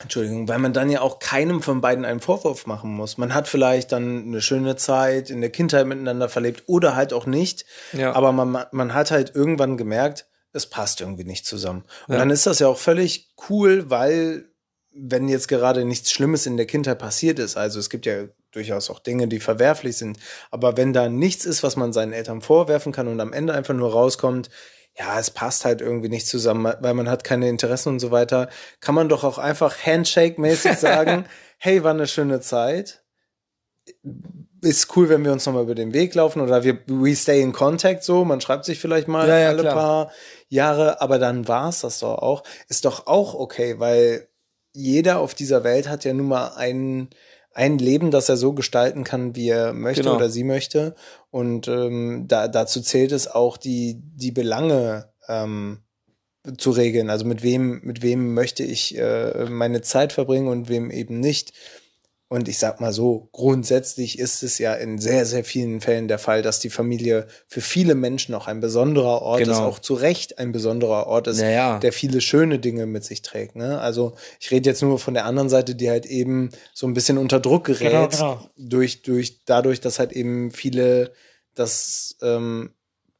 Entschuldigung, 0.00 0.46
weil 0.48 0.58
man 0.60 0.72
dann 0.72 0.90
ja 0.90 1.00
auch 1.00 1.18
keinem 1.18 1.60
von 1.60 1.80
beiden 1.80 2.04
einen 2.04 2.20
Vorwurf 2.20 2.66
machen 2.66 2.90
muss. 2.94 3.18
Man 3.18 3.34
hat 3.34 3.48
vielleicht 3.48 3.90
dann 3.90 4.26
eine 4.26 4.40
schöne 4.40 4.76
Zeit 4.76 5.28
in 5.28 5.40
der 5.40 5.50
Kindheit 5.50 5.86
miteinander 5.86 6.28
verlebt 6.28 6.64
oder 6.66 6.94
halt 6.94 7.12
auch 7.12 7.26
nicht. 7.26 7.64
Ja. 7.92 8.12
Aber 8.14 8.32
man, 8.32 8.64
man 8.70 8.94
hat 8.94 9.10
halt 9.10 9.34
irgendwann 9.34 9.76
gemerkt, 9.76 10.26
es 10.52 10.66
passt 10.66 11.00
irgendwie 11.00 11.24
nicht 11.24 11.46
zusammen. 11.46 11.84
Und 12.06 12.14
Ja. 12.14 12.20
dann 12.20 12.30
ist 12.30 12.46
das 12.46 12.60
ja 12.60 12.68
auch 12.68 12.78
völlig 12.78 13.34
cool, 13.50 13.90
weil 13.90 14.44
wenn 14.92 15.28
jetzt 15.28 15.48
gerade 15.48 15.84
nichts 15.84 16.12
Schlimmes 16.12 16.46
in 16.46 16.56
der 16.56 16.66
Kindheit 16.66 16.98
passiert 16.98 17.38
ist, 17.38 17.56
also 17.56 17.78
es 17.80 17.90
gibt 17.90 18.06
ja 18.06 18.24
durchaus 18.52 18.90
auch 18.90 19.00
Dinge, 19.00 19.28
die 19.28 19.40
verwerflich 19.40 19.96
sind, 19.96 20.18
aber 20.50 20.76
wenn 20.76 20.92
da 20.92 21.08
nichts 21.08 21.44
ist, 21.44 21.62
was 21.62 21.76
man 21.76 21.92
seinen 21.92 22.12
Eltern 22.12 22.40
vorwerfen 22.40 22.92
kann 22.92 23.08
und 23.08 23.20
am 23.20 23.32
Ende 23.32 23.52
einfach 23.52 23.74
nur 23.74 23.92
rauskommt, 23.92 24.48
ja, 24.98 25.18
es 25.18 25.30
passt 25.30 25.64
halt 25.64 25.80
irgendwie 25.80 26.08
nicht 26.08 26.26
zusammen, 26.26 26.72
weil 26.80 26.94
man 26.94 27.08
hat 27.08 27.22
keine 27.22 27.48
Interessen 27.48 27.90
und 27.90 28.00
so 28.00 28.10
weiter, 28.10 28.48
kann 28.80 28.94
man 28.94 29.08
doch 29.08 29.22
auch 29.22 29.38
einfach 29.38 29.76
Handshake-mäßig 29.86 30.76
sagen, 30.78 31.26
hey, 31.58 31.84
war 31.84 31.92
eine 31.92 32.08
schöne 32.08 32.40
Zeit. 32.40 33.04
ist 34.60 34.96
cool, 34.96 35.08
wenn 35.08 35.24
wir 35.24 35.32
uns 35.32 35.46
nochmal 35.46 35.62
über 35.62 35.76
den 35.76 35.94
Weg 35.94 36.14
laufen 36.14 36.40
oder 36.40 36.64
wir 36.64 36.80
we 36.86 37.14
stay 37.14 37.40
in 37.40 37.52
contact 37.52 38.02
so. 38.02 38.24
Man 38.24 38.40
schreibt 38.40 38.64
sich 38.64 38.80
vielleicht 38.80 39.06
mal 39.06 39.28
Ja, 39.28 39.38
ja, 39.38 39.48
alle 39.48 39.62
klar. 39.62 39.74
paar 39.74 40.12
Jahre, 40.48 41.00
aber 41.00 41.18
dann 41.18 41.46
war's 41.46 41.80
das 41.82 42.00
doch 42.00 42.18
auch. 42.18 42.42
Ist 42.68 42.84
doch 42.84 43.06
auch 43.06 43.34
okay, 43.34 43.78
weil 43.78 44.28
jeder 44.72 45.20
auf 45.20 45.34
dieser 45.34 45.62
Welt 45.62 45.88
hat 45.88 46.04
ja 46.04 46.12
nun 46.12 46.28
mal 46.28 46.54
ein, 46.56 47.08
ein 47.58 47.78
Leben, 47.78 48.12
das 48.12 48.28
er 48.28 48.36
so 48.36 48.52
gestalten 48.52 49.02
kann, 49.02 49.34
wie 49.34 49.48
er 49.48 49.72
möchte 49.72 50.04
Genau. 50.04 50.14
oder 50.14 50.30
sie 50.30 50.44
möchte. 50.44 50.94
Und 51.30 51.66
ähm, 51.66 52.26
da, 52.28 52.46
dazu 52.46 52.80
zählt 52.80 53.10
es 53.10 53.26
auch, 53.26 53.56
die, 53.56 54.00
die 54.14 54.30
Belange 54.30 55.08
ähm, 55.26 55.80
zu 56.56 56.70
regeln. 56.70 57.10
Also 57.10 57.24
mit 57.24 57.42
wem, 57.42 57.80
mit 57.82 58.00
wem 58.00 58.32
möchte 58.32 58.62
ich 58.62 58.96
äh, 58.96 59.46
meine 59.46 59.82
Zeit 59.82 60.12
verbringen 60.12 60.46
und 60.46 60.68
wem 60.68 60.92
eben 60.92 61.18
nicht. 61.18 61.52
Und 62.30 62.46
ich 62.46 62.58
sag 62.58 62.78
mal 62.82 62.92
so, 62.92 63.30
grundsätzlich 63.32 64.18
ist 64.18 64.42
es 64.42 64.58
ja 64.58 64.74
in 64.74 64.98
sehr, 64.98 65.24
sehr 65.24 65.44
vielen 65.44 65.80
Fällen 65.80 66.08
der 66.08 66.18
Fall, 66.18 66.42
dass 66.42 66.60
die 66.60 66.68
Familie 66.68 67.26
für 67.46 67.62
viele 67.62 67.94
Menschen 67.94 68.34
auch 68.34 68.46
ein 68.46 68.60
besonderer 68.60 69.22
Ort 69.22 69.38
Genau. 69.40 69.52
ist, 69.52 69.58
auch 69.60 69.78
zu 69.78 69.94
Recht 69.94 70.38
ein 70.38 70.52
besonderer 70.52 71.06
Ort 71.06 71.26
ist, 71.26 71.40
Ja, 71.40 71.48
ja. 71.48 71.78
der 71.78 71.90
viele 71.92 72.20
schöne 72.20 72.58
Dinge 72.58 72.84
mit 72.84 73.02
sich 73.04 73.22
trägt. 73.22 73.56
Ne? 73.56 73.80
Also 73.80 74.12
ich 74.40 74.50
rede 74.50 74.68
jetzt 74.68 74.82
nur 74.82 74.98
von 74.98 75.14
der 75.14 75.24
anderen 75.24 75.48
Seite, 75.48 75.74
die 75.74 75.88
halt 75.88 76.04
eben 76.04 76.50
so 76.74 76.86
ein 76.86 76.92
bisschen 76.92 77.16
unter 77.16 77.40
Druck 77.40 77.64
gerät, 77.64 77.90
Genau, 77.92 78.08
genau. 78.08 78.50
durch, 78.58 79.00
durch, 79.02 79.44
dadurch, 79.46 79.80
dass 79.80 79.98
halt 79.98 80.12
eben 80.12 80.50
viele 80.50 81.12
das 81.54 82.14
ähm, 82.20 82.70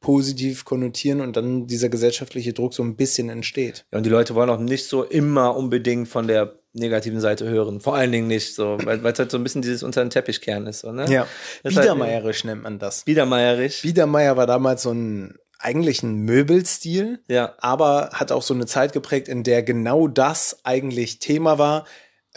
positiv 0.00 0.64
konnotieren 0.64 1.20
und 1.20 1.36
dann 1.36 1.66
dieser 1.66 1.88
gesellschaftliche 1.88 2.52
Druck 2.52 2.72
so 2.74 2.82
ein 2.82 2.94
bisschen 2.96 3.30
entsteht. 3.30 3.84
Ja, 3.90 3.98
und 3.98 4.04
die 4.04 4.10
Leute 4.10 4.34
wollen 4.34 4.50
auch 4.50 4.60
nicht 4.60 4.86
so 4.86 5.02
immer 5.02 5.56
unbedingt 5.56 6.08
von 6.08 6.28
der 6.28 6.57
negativen 6.80 7.20
Seite 7.20 7.48
hören. 7.48 7.80
Vor 7.80 7.94
allen 7.96 8.12
Dingen 8.12 8.26
nicht 8.26 8.54
so, 8.54 8.78
weil 8.84 9.04
es 9.04 9.18
halt 9.18 9.30
so 9.30 9.36
ein 9.38 9.42
bisschen 9.42 9.62
dieses 9.62 9.82
unter 9.82 10.02
den 10.04 10.10
Teppichkern 10.10 10.66
ist. 10.66 10.80
So, 10.80 10.92
ne? 10.92 11.06
Ja, 11.10 11.26
Das 11.62 11.74
halt- 11.74 11.84
Biedermeierisch 11.84 12.44
nennt 12.44 12.62
man 12.62 12.78
das. 12.78 13.02
Biedermeierisch. 13.04 13.82
Biedermeier 13.82 14.36
war 14.36 14.46
damals 14.46 14.82
so 14.82 14.92
ein 14.92 15.36
eigentlich 15.60 16.04
ein 16.04 16.20
Möbelstil, 16.20 17.18
Ja. 17.28 17.54
aber 17.58 18.10
hat 18.12 18.30
auch 18.30 18.42
so 18.42 18.54
eine 18.54 18.66
Zeit 18.66 18.92
geprägt, 18.92 19.26
in 19.28 19.42
der 19.42 19.62
genau 19.64 20.06
das 20.06 20.60
eigentlich 20.62 21.18
Thema 21.18 21.58
war. 21.58 21.84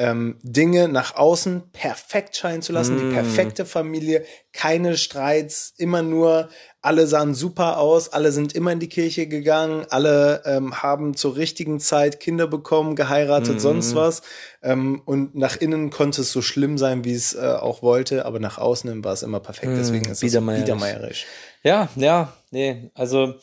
Ähm, 0.04 0.38
Dinge 0.42 0.88
nach 0.88 1.16
außen 1.16 1.70
perfekt 1.74 2.36
scheinen 2.36 2.64
zu 2.64 2.72
lassen, 2.74 2.96
Mm. 2.96 2.98
die 2.98 3.14
perfekte 3.14 3.66
Familie, 3.66 4.26
keine 4.52 4.98
Streits, 4.98 5.74
immer 5.78 6.02
nur, 6.02 6.50
alle 6.82 7.06
sahen 7.06 7.36
super 7.36 7.78
aus, 7.78 8.10
alle 8.12 8.32
sind 8.32 8.54
immer 8.56 8.72
in 8.72 8.80
die 8.80 8.90
Kirche 8.90 9.28
gegangen, 9.28 9.86
alle 9.92 10.42
ähm, 10.46 10.82
haben 10.82 11.16
zur 11.16 11.36
richtigen 11.36 11.80
Zeit 11.80 12.20
Kinder 12.20 12.48
bekommen, 12.48 12.96
geheiratet, 12.96 13.58
Mm. 13.58 13.60
sonst 13.60 13.96
was. 13.96 14.24
Ähm, 14.64 15.02
und 15.06 15.36
nach 15.36 15.58
innen 15.58 15.92
konnte 15.92 16.22
es 16.22 16.32
so 16.32 16.42
schlimm 16.42 16.80
sein, 16.80 17.04
wie 17.06 17.14
es 17.14 17.36
äh, 17.36 17.40
auch 17.40 17.84
wollte, 17.84 18.26
aber 18.26 18.40
nach 18.40 18.58
außen 18.58 19.04
war 19.04 19.14
es 19.14 19.22
immer 19.22 19.40
perfekt. 19.40 19.74
Deswegen 19.78 20.06
ist 20.06 20.14
es 20.14 20.20
biedermeierisch. 20.22 20.64
biedermeierisch. 20.66 21.26
Ja, 21.64 21.90
ja, 21.96 22.34
nee, 22.50 22.90
also 22.96 23.36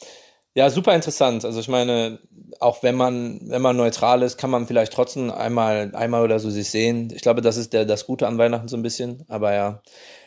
ja, 0.58 0.70
super 0.70 0.92
interessant. 0.92 1.44
Also 1.44 1.60
ich 1.60 1.68
meine, 1.68 2.18
auch 2.58 2.82
wenn 2.82 2.96
man, 2.96 3.40
wenn 3.44 3.62
man 3.62 3.76
neutral 3.76 4.22
ist, 4.22 4.38
kann 4.38 4.50
man 4.50 4.66
vielleicht 4.66 4.92
trotzdem 4.92 5.30
einmal, 5.30 5.94
einmal 5.94 6.24
oder 6.24 6.40
so 6.40 6.50
sich 6.50 6.68
sehen. 6.68 7.12
Ich 7.14 7.22
glaube, 7.22 7.42
das 7.42 7.56
ist 7.56 7.72
der, 7.72 7.84
das 7.84 8.06
Gute 8.06 8.26
an 8.26 8.38
Weihnachten 8.38 8.66
so 8.66 8.76
ein 8.76 8.82
bisschen. 8.82 9.24
Aber 9.28 9.54
ja, 9.54 9.82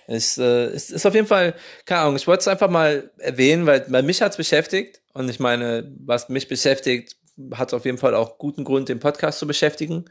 es, 0.08 0.38
äh, 0.38 0.68
es 0.68 0.90
ist 0.90 1.06
auf 1.06 1.16
jeden 1.16 1.28
Fall, 1.28 1.54
keine 1.86 2.04
Ahnung, 2.04 2.16
ich 2.16 2.28
wollte 2.28 2.40
es 2.40 2.48
einfach 2.48 2.70
mal 2.70 3.12
erwähnen, 3.18 3.66
weil, 3.66 3.84
weil 3.90 4.04
mich 4.04 4.22
hat's 4.22 4.38
beschäftigt. 4.38 5.02
Und 5.12 5.30
ich 5.30 5.42
meine, 5.42 5.92
was 6.00 6.30
mich 6.30 6.48
beschäftigt, 6.48 7.18
hat 7.54 7.74
auf 7.74 7.84
jeden 7.84 7.98
Fall 7.98 8.16
auch 8.16 8.38
guten 8.38 8.64
Grund, 8.64 8.88
den 8.88 9.02
Podcast 9.02 9.38
zu 9.38 9.48
beschäftigen. 9.48 10.06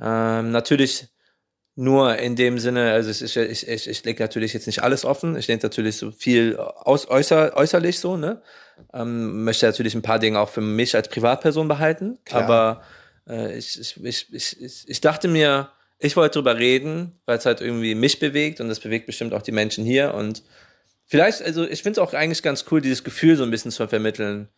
Ähm, 0.00 0.52
natürlich 0.52 1.08
nur 1.76 2.18
in 2.18 2.36
dem 2.36 2.58
Sinne, 2.58 2.92
also 2.92 3.10
ich, 3.10 3.36
ich, 3.36 3.68
ich, 3.68 3.88
ich 3.88 4.04
lege 4.04 4.22
natürlich 4.22 4.52
jetzt 4.52 4.66
nicht 4.66 4.82
alles 4.82 5.04
offen. 5.04 5.36
Ich 5.36 5.48
lege 5.48 5.62
natürlich 5.62 5.96
so 5.96 6.10
viel 6.10 6.56
aus, 6.56 7.08
äußer, 7.08 7.56
äußerlich 7.56 8.00
so, 8.00 8.16
ne? 8.16 8.42
Ähm, 8.92 9.44
möchte 9.44 9.66
natürlich 9.66 9.94
ein 9.94 10.02
paar 10.02 10.18
Dinge 10.18 10.40
auch 10.40 10.48
für 10.48 10.60
mich 10.60 10.94
als 10.94 11.08
Privatperson 11.08 11.68
behalten. 11.68 12.18
Klar. 12.24 12.42
Aber 12.42 12.82
äh, 13.28 13.56
ich, 13.56 13.78
ich, 13.78 13.96
ich, 14.02 14.62
ich, 14.62 14.88
ich, 14.88 15.00
dachte 15.00 15.28
mir, 15.28 15.70
ich 15.98 16.16
wollte 16.16 16.38
drüber 16.38 16.58
reden, 16.58 17.20
weil 17.26 17.38
es 17.38 17.46
halt 17.46 17.60
irgendwie 17.60 17.94
mich 17.94 18.18
bewegt 18.18 18.60
und 18.60 18.68
das 18.68 18.80
bewegt 18.80 19.06
bestimmt 19.06 19.32
auch 19.34 19.42
die 19.42 19.52
Menschen 19.52 19.84
hier. 19.84 20.14
Und 20.14 20.42
vielleicht, 21.06 21.42
also 21.42 21.64
ich 21.64 21.82
finde 21.82 22.00
es 22.00 22.06
auch 22.06 22.14
eigentlich 22.14 22.42
ganz 22.42 22.64
cool, 22.70 22.80
dieses 22.80 23.04
Gefühl 23.04 23.36
so 23.36 23.42
ein 23.42 23.50
bisschen 23.50 23.70
zu 23.70 23.86
vermitteln. 23.86 24.48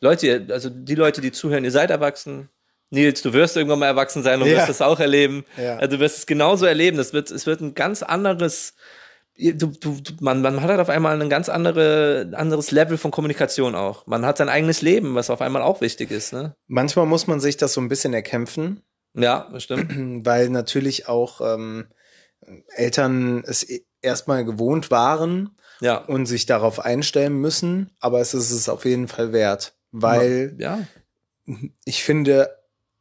Leute, 0.00 0.46
also 0.50 0.70
die 0.70 0.94
Leute, 0.94 1.20
die 1.20 1.32
zuhören, 1.32 1.64
ihr 1.64 1.70
seid 1.70 1.90
erwachsen. 1.90 2.48
Nils, 2.92 3.22
du 3.22 3.32
wirst 3.32 3.56
irgendwann 3.56 3.78
mal 3.80 3.86
erwachsen 3.86 4.22
sein 4.22 4.40
und 4.40 4.48
Ja. 4.48 4.58
wirst 4.58 4.68
das 4.68 4.82
auch 4.82 5.00
erleben. 5.00 5.44
Ja. 5.56 5.76
Also 5.78 5.96
du 5.96 6.00
wirst 6.00 6.18
es 6.18 6.26
genauso 6.26 6.66
erleben. 6.66 6.96
Das 6.96 7.12
wird, 7.12 7.30
es 7.30 7.46
wird 7.46 7.60
ein 7.60 7.74
ganz 7.74 8.02
anderes, 8.02 8.74
du, 9.36 9.66
du, 9.68 9.96
man, 10.20 10.42
man 10.42 10.60
hat 10.62 10.68
halt 10.70 10.80
auf 10.80 10.88
einmal 10.90 11.20
ein 11.20 11.30
ganz 11.30 11.48
andere, 11.48 12.30
anderes 12.34 12.70
Level 12.70 12.98
von 12.98 13.10
Kommunikation 13.10 13.74
auch. 13.74 14.06
Man 14.06 14.24
hat 14.26 14.36
sein 14.38 14.48
eigenes 14.48 14.82
Leben, 14.82 15.14
was 15.14 15.30
auf 15.30 15.40
einmal 15.40 15.62
auch 15.62 15.80
wichtig 15.80 16.10
ist. 16.10 16.32
Ne? 16.32 16.54
Manchmal 16.68 17.06
muss 17.06 17.26
man 17.26 17.40
sich 17.40 17.56
das 17.56 17.72
so 17.72 17.80
ein 17.80 17.88
bisschen 17.88 18.12
erkämpfen, 18.14 18.82
Ja, 19.14 19.48
das 19.52 19.62
stimmt. 19.64 19.90
weil 20.26 20.50
natürlich 20.50 21.08
auch 21.08 21.40
ähm, 21.40 21.86
Eltern 22.76 23.42
es 23.46 23.68
e- 23.68 23.84
erstmal 24.02 24.44
gewohnt 24.44 24.90
waren 24.90 25.56
Ja. 25.80 25.96
und 25.98 26.26
sich 26.26 26.44
darauf 26.46 26.80
einstellen 26.80 27.34
müssen, 27.34 27.90
aber 28.00 28.20
es 28.20 28.34
ist 28.34 28.50
es 28.50 28.68
auf 28.68 28.84
jeden 28.84 29.08
Fall 29.08 29.32
wert, 29.32 29.74
weil 29.92 30.54
ja. 30.58 30.80
ich 31.84 32.02
finde, 32.04 32.50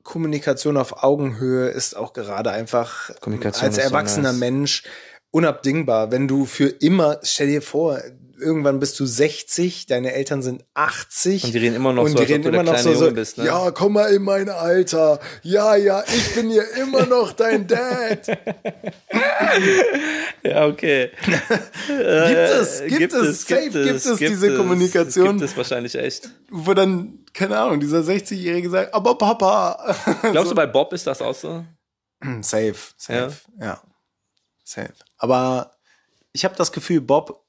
Kommunikation 0.03 0.77
auf 0.77 1.03
Augenhöhe 1.03 1.69
ist 1.69 1.95
auch 1.95 2.13
gerade 2.13 2.51
einfach 2.51 3.09
als 3.09 3.61
ist 3.61 3.75
so 3.75 3.81
erwachsener 3.81 4.31
nice. 4.31 4.39
Mensch 4.39 4.83
unabdingbar. 5.31 6.11
Wenn 6.11 6.27
du 6.27 6.45
für 6.45 6.67
immer, 6.67 7.19
stell 7.23 7.47
dir 7.47 7.61
vor, 7.61 8.01
irgendwann 8.41 8.79
bist 8.79 8.99
du 8.99 9.05
60, 9.05 9.85
deine 9.85 10.13
Eltern 10.13 10.41
sind 10.41 10.65
80 10.73 11.43
Und 11.45 11.53
die 11.53 11.57
reden 11.59 11.75
immer 11.75 11.93
noch 11.93 12.03
und 12.03 12.11
so, 12.11 12.17
die 12.17 12.33
reden 12.33 12.53
immer 12.53 12.63
noch 12.63 12.77
so, 12.77 12.93
so 12.93 13.11
bist, 13.11 13.37
ne? 13.37 13.45
ja, 13.45 13.71
komm 13.71 13.93
mal 13.93 14.11
in 14.13 14.23
mein 14.23 14.49
Alter. 14.49 15.19
Ja, 15.43 15.75
ja, 15.75 16.03
ich 16.07 16.35
bin 16.35 16.49
hier 16.49 16.65
immer 16.81 17.05
noch 17.05 17.31
dein 17.33 17.67
Dad. 17.67 18.27
Ja, 20.43 20.65
okay. 20.65 21.11
Gibt 21.87 22.31
es, 22.31 22.83
gibt, 22.87 23.13
es, 23.13 23.41
safe 23.43 23.69
gibt 23.69 24.05
es, 24.05 24.17
diese 24.17 24.55
Kommunikation, 24.57 25.37
Gibt 25.37 25.41
es 25.51 25.57
wahrscheinlich 25.57 25.93
echt. 25.93 26.31
wo 26.49 26.73
dann, 26.73 27.19
keine 27.33 27.57
Ahnung, 27.59 27.79
dieser 27.79 27.99
60-Jährige 27.99 28.69
sagt, 28.69 28.93
aber 28.93 29.17
Papa. 29.17 29.95
Glaubst 30.31 30.51
du, 30.51 30.55
bei 30.55 30.65
Bob 30.67 30.93
ist 30.93 31.07
das 31.07 31.21
auch 31.21 31.35
so? 31.35 31.65
Safe, 32.41 32.75
safe, 32.97 33.33
ja. 33.59 33.81
Safe. 34.63 34.93
Aber 35.17 35.71
ich 36.33 36.45
habe 36.45 36.55
das 36.55 36.71
Gefühl, 36.71 37.01
Bob 37.01 37.45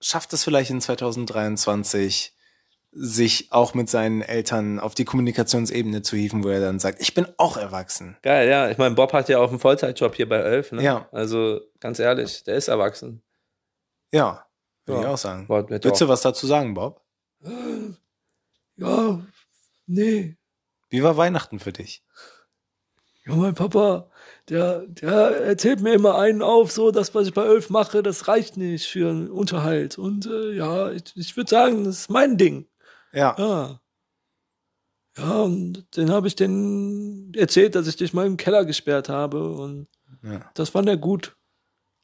schafft 0.00 0.32
es 0.32 0.42
vielleicht 0.44 0.70
in 0.70 0.80
2023, 0.80 2.34
sich 2.98 3.52
auch 3.52 3.74
mit 3.74 3.88
seinen 3.90 4.22
Eltern 4.22 4.80
auf 4.80 4.94
die 4.94 5.04
Kommunikationsebene 5.04 6.02
zu 6.02 6.16
hieven, 6.16 6.42
wo 6.44 6.48
er 6.48 6.60
dann 6.60 6.78
sagt, 6.78 7.00
ich 7.00 7.14
bin 7.14 7.26
auch 7.36 7.56
erwachsen. 7.56 8.16
Geil, 8.22 8.48
ja. 8.48 8.70
Ich 8.70 8.78
meine, 8.78 8.94
Bob 8.94 9.12
hat 9.12 9.28
ja 9.28 9.38
auch 9.38 9.50
einen 9.50 9.58
Vollzeitjob 9.60 10.14
hier 10.14 10.28
bei 10.28 10.38
Elf. 10.38 10.72
Ne? 10.72 10.82
Ja. 10.82 11.08
Also 11.12 11.60
ganz 11.78 11.98
ehrlich, 11.98 12.42
der 12.44 12.56
ist 12.56 12.68
erwachsen. 12.68 13.22
Ja, 14.12 14.46
würde 14.86 15.02
Ja. 15.02 15.06
ich 15.08 15.12
auch 15.14 15.18
sagen. 15.18 15.46
Willst 15.48 16.00
du 16.00 16.08
was 16.08 16.22
dazu 16.22 16.46
sagen, 16.46 16.74
Bob? 16.74 17.02
Ja, 18.76 19.24
nee. 19.86 20.36
Wie 20.90 21.02
war 21.02 21.16
Weihnachten 21.16 21.58
für 21.58 21.72
dich? 21.72 22.02
Ja, 23.26 23.34
mein 23.34 23.54
Papa, 23.54 24.08
der, 24.48 24.86
der 24.86 25.42
erzählt 25.42 25.80
mir 25.80 25.94
immer 25.94 26.16
einen 26.16 26.42
auf, 26.42 26.70
so 26.70 26.92
das, 26.92 27.14
was 27.14 27.26
ich 27.26 27.34
bei 27.34 27.44
Elf 27.44 27.70
mache, 27.70 28.02
das 28.02 28.28
reicht 28.28 28.56
nicht 28.56 28.86
für 28.86 29.10
einen 29.10 29.30
Unterhalt. 29.30 29.98
Und 29.98 30.26
äh, 30.26 30.52
ja, 30.52 30.92
ich, 30.92 31.16
ich 31.16 31.36
würde 31.36 31.50
sagen, 31.50 31.84
das 31.84 32.00
ist 32.00 32.10
mein 32.10 32.36
Ding. 32.36 32.68
Ja. 33.12 33.34
Ja. 33.36 33.80
Ja, 35.18 35.40
und 35.40 35.96
den 35.96 36.10
habe 36.10 36.28
ich 36.28 36.36
den 36.36 37.32
erzählt, 37.34 37.74
dass 37.74 37.88
ich 37.88 37.96
dich 37.96 38.12
mal 38.12 38.26
im 38.26 38.36
Keller 38.36 38.64
gesperrt 38.64 39.08
habe. 39.08 39.50
Und 39.50 39.88
ja. 40.22 40.48
das 40.54 40.70
fand 40.70 40.88
er 40.88 40.98
gut. 40.98 41.36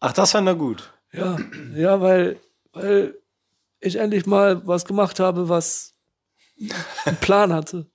Ach, 0.00 0.12
das 0.12 0.32
fand 0.32 0.48
er 0.48 0.54
gut. 0.54 0.92
Ja, 1.12 1.36
ja, 1.74 2.00
weil, 2.00 2.40
weil 2.72 3.18
ich 3.80 3.96
endlich 3.96 4.26
mal 4.26 4.66
was 4.66 4.86
gemacht 4.86 5.20
habe, 5.20 5.48
was 5.48 5.91
einen 7.04 7.16
Plan 7.16 7.52
hatte. 7.52 7.86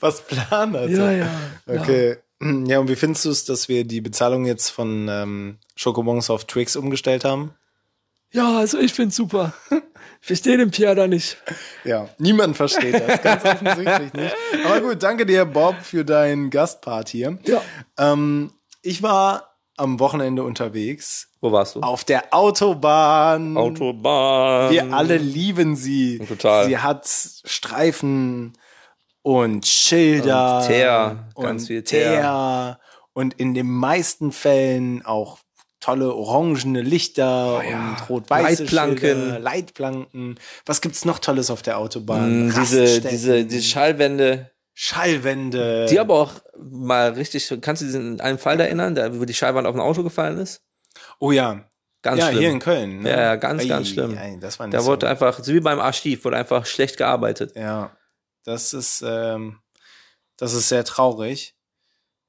Was 0.00 0.22
Plan 0.26 0.72
hatte. 0.72 0.90
Ja, 0.90 1.10
ja. 1.12 1.30
Okay. 1.66 2.16
Ja, 2.40 2.80
und 2.80 2.88
wie 2.88 2.96
findest 2.96 3.24
du 3.24 3.30
es, 3.30 3.44
dass 3.46 3.68
wir 3.68 3.84
die 3.84 4.02
Bezahlung 4.02 4.44
jetzt 4.44 4.68
von 4.68 5.08
ähm, 5.08 5.58
Schokobons 5.74 6.28
auf 6.28 6.44
Twix 6.44 6.76
umgestellt 6.76 7.24
haben? 7.24 7.54
Ja, 8.30 8.58
also 8.58 8.78
ich 8.78 8.92
find's 8.92 9.16
super. 9.16 9.54
Ich 10.22 10.28
verstehe 10.28 10.56
den 10.56 10.72
Pierre 10.72 10.96
da 10.96 11.06
nicht. 11.06 11.36
Ja, 11.84 12.08
niemand 12.18 12.56
versteht 12.56 12.94
das, 12.94 13.22
ganz 13.22 13.44
offensichtlich 13.44 14.12
nicht. 14.12 14.34
Aber 14.64 14.80
gut, 14.80 15.00
danke 15.00 15.24
dir, 15.24 15.44
Bob, 15.44 15.76
für 15.82 16.04
deinen 16.04 16.50
Gastpart 16.50 17.08
hier. 17.10 17.38
Ja. 17.44 17.62
Ähm, 17.96 18.52
ich 18.82 19.04
war 19.04 19.56
am 19.76 20.00
Wochenende 20.00 20.42
unterwegs 20.42 21.28
Wo 21.46 21.52
warst 21.52 21.76
du? 21.76 21.80
auf 21.80 22.02
der 22.04 22.34
Autobahn. 22.34 23.56
Autobahn. 23.56 24.70
Wir 24.72 24.92
alle 24.92 25.16
lieben 25.16 25.76
sie. 25.76 26.18
Total. 26.26 26.66
Sie 26.66 26.78
hat 26.78 27.06
Streifen 27.06 28.52
und 29.22 29.66
Schilder. 29.66 30.58
Und 30.60 30.66
Teer, 30.66 31.28
und 31.34 31.44
ganz 31.44 31.66
viel 31.68 31.82
Teer. 31.82 32.10
Teer. 32.10 32.80
Und 33.12 33.34
in 33.34 33.54
den 33.54 33.70
meisten 33.70 34.32
Fällen 34.32 35.04
auch 35.06 35.38
tolle 35.80 36.12
orangene 36.14 36.82
Lichter 36.82 37.58
Oh 37.58 37.62
ja. 37.62 37.90
und 37.90 38.10
rot-weiße 38.10 38.62
Leitplanken. 38.64 38.98
Schilder, 38.98 39.38
Leitplanken. 39.38 40.38
Was 40.64 40.80
gibt's 40.80 41.04
noch 41.04 41.20
Tolles 41.20 41.50
auf 41.50 41.62
der 41.62 41.78
Autobahn? 41.78 42.48
Mm, 42.48 42.54
diese, 42.58 43.00
diese, 43.00 43.44
diese 43.44 43.62
Schallwände, 43.62 44.50
Schallwände. 44.74 45.86
die 45.88 46.00
aber 46.00 46.14
auch 46.14 46.32
mal 46.58 47.10
richtig, 47.12 47.48
kannst 47.60 47.82
du 47.82 47.86
dich 47.86 47.94
an 47.94 48.20
einen 48.20 48.38
Fall 48.38 48.58
erinnern, 48.58 48.94
da, 48.96 49.18
wo 49.18 49.24
die 49.24 49.34
Schallwand 49.34 49.66
auf 49.66 49.74
ein 49.76 49.80
Auto 49.80 50.02
gefallen 50.02 50.38
ist? 50.38 50.62
Oh 51.20 51.32
ja. 51.32 51.64
Ganz 52.02 52.20
ja, 52.20 52.26
schlimm. 52.28 52.38
hier 52.38 52.50
in 52.50 52.58
Köln. 52.60 53.02
Ne? 53.02 53.10
Ja, 53.10 53.34
ganz, 53.36 53.62
Ei, 53.62 53.66
ganz 53.66 53.88
schlimm. 53.88 54.16
ei, 54.16 54.36
das 54.40 54.60
war 54.60 54.66
nicht 54.68 54.74
Da 54.74 54.80
so. 54.80 54.92
wurde 54.92 55.08
einfach, 55.08 55.42
so 55.42 55.52
wie 55.52 55.58
beim 55.60 55.80
Archiv, 55.80 56.24
wurde 56.24 56.36
einfach 56.36 56.64
schlecht 56.64 56.98
gearbeitet. 56.98 57.56
Ja, 57.56 57.96
das 58.44 58.72
ist, 58.74 59.02
ähm, 59.04 59.58
das 60.36 60.52
ist 60.52 60.68
sehr 60.68 60.84
traurig. 60.84 61.55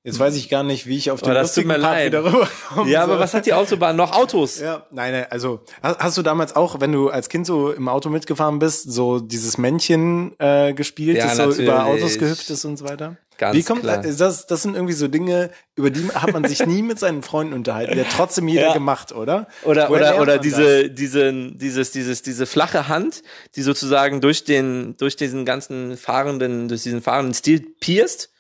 Jetzt 0.07 0.19
weiß 0.19 0.35
ich 0.37 0.47
gar 0.47 0.63
nicht, 0.63 0.87
wie 0.87 0.95
ich 0.97 1.11
auf 1.11 1.19
den 1.21 1.31
Aber 1.31 1.33
das 1.41 1.49
lustigen 1.49 1.67
Part 1.69 1.81
leid. 1.81 2.05
wieder 2.07 2.23
rüberkomme. 2.23 2.89
Ja, 2.89 3.03
aber 3.03 3.19
was 3.19 3.33
hat 3.33 3.45
die 3.45 3.53
Autobahn 3.53 3.97
noch? 3.97 4.13
Autos. 4.13 4.59
Ja, 4.59 4.85
nein, 4.89 5.11
nein, 5.11 5.25
also 5.29 5.59
hast, 5.83 5.99
hast 5.99 6.17
du 6.17 6.21
damals 6.21 6.55
auch, 6.55 6.79
wenn 6.79 6.93
du 6.93 7.09
als 7.09 7.27
Kind 7.27 7.45
so 7.45 7.71
im 7.71 7.89
Auto 7.89 8.09
mitgefahren 8.09 8.57
bist, 8.59 8.89
so 8.91 9.19
dieses 9.19 9.57
Männchen 9.57 10.33
äh, 10.39 10.73
gespielt, 10.73 11.17
Ja, 11.17 11.35
das 11.35 11.55
so 11.55 11.61
über 11.61 11.73
natürlich. 11.79 12.03
Autos 12.03 12.17
gehüpft 12.19 12.49
ist 12.49 12.63
und 12.63 12.77
so 12.77 12.87
weiter? 12.87 13.17
Ganz 13.37 13.55
Wie 13.55 13.63
kommt 13.63 13.81
klar. 13.81 14.01
das? 14.01 14.47
Das 14.47 14.61
sind 14.63 14.75
irgendwie 14.75 14.93
so 14.95 15.07
Dinge, 15.07 15.51
über 15.75 15.91
die 15.91 16.07
hat 16.09 16.33
man 16.33 16.43
sich 16.45 16.65
nie 16.65 16.81
mit 16.81 16.97
seinen 16.97 17.21
Freunden 17.21 17.53
unterhalten. 17.53 17.93
Der 17.95 18.07
trotzdem 18.09 18.47
jeder 18.47 18.67
Ja. 18.67 18.73
gemacht, 18.73 19.11
oder? 19.11 19.47
Oder, 19.63 19.89
Woher 19.89 20.13
oder, 20.13 20.21
oder 20.21 20.37
diese, 20.39 20.89
diese, 20.89 21.31
dieses, 21.51 21.91
dieses, 21.91 22.21
diese 22.23 22.45
flache 22.47 22.87
Hand, 22.87 23.21
die 23.55 23.61
sozusagen 23.61 24.21
durch 24.21 24.43
den, 24.43 24.95
durch 24.97 25.17
diesen 25.17 25.45
ganzen 25.45 25.97
fahrenden, 25.97 26.67
durch 26.67 26.81
diesen 26.81 27.01
fahrenden 27.03 27.35
Stil 27.35 27.59
pierst. 27.79 28.31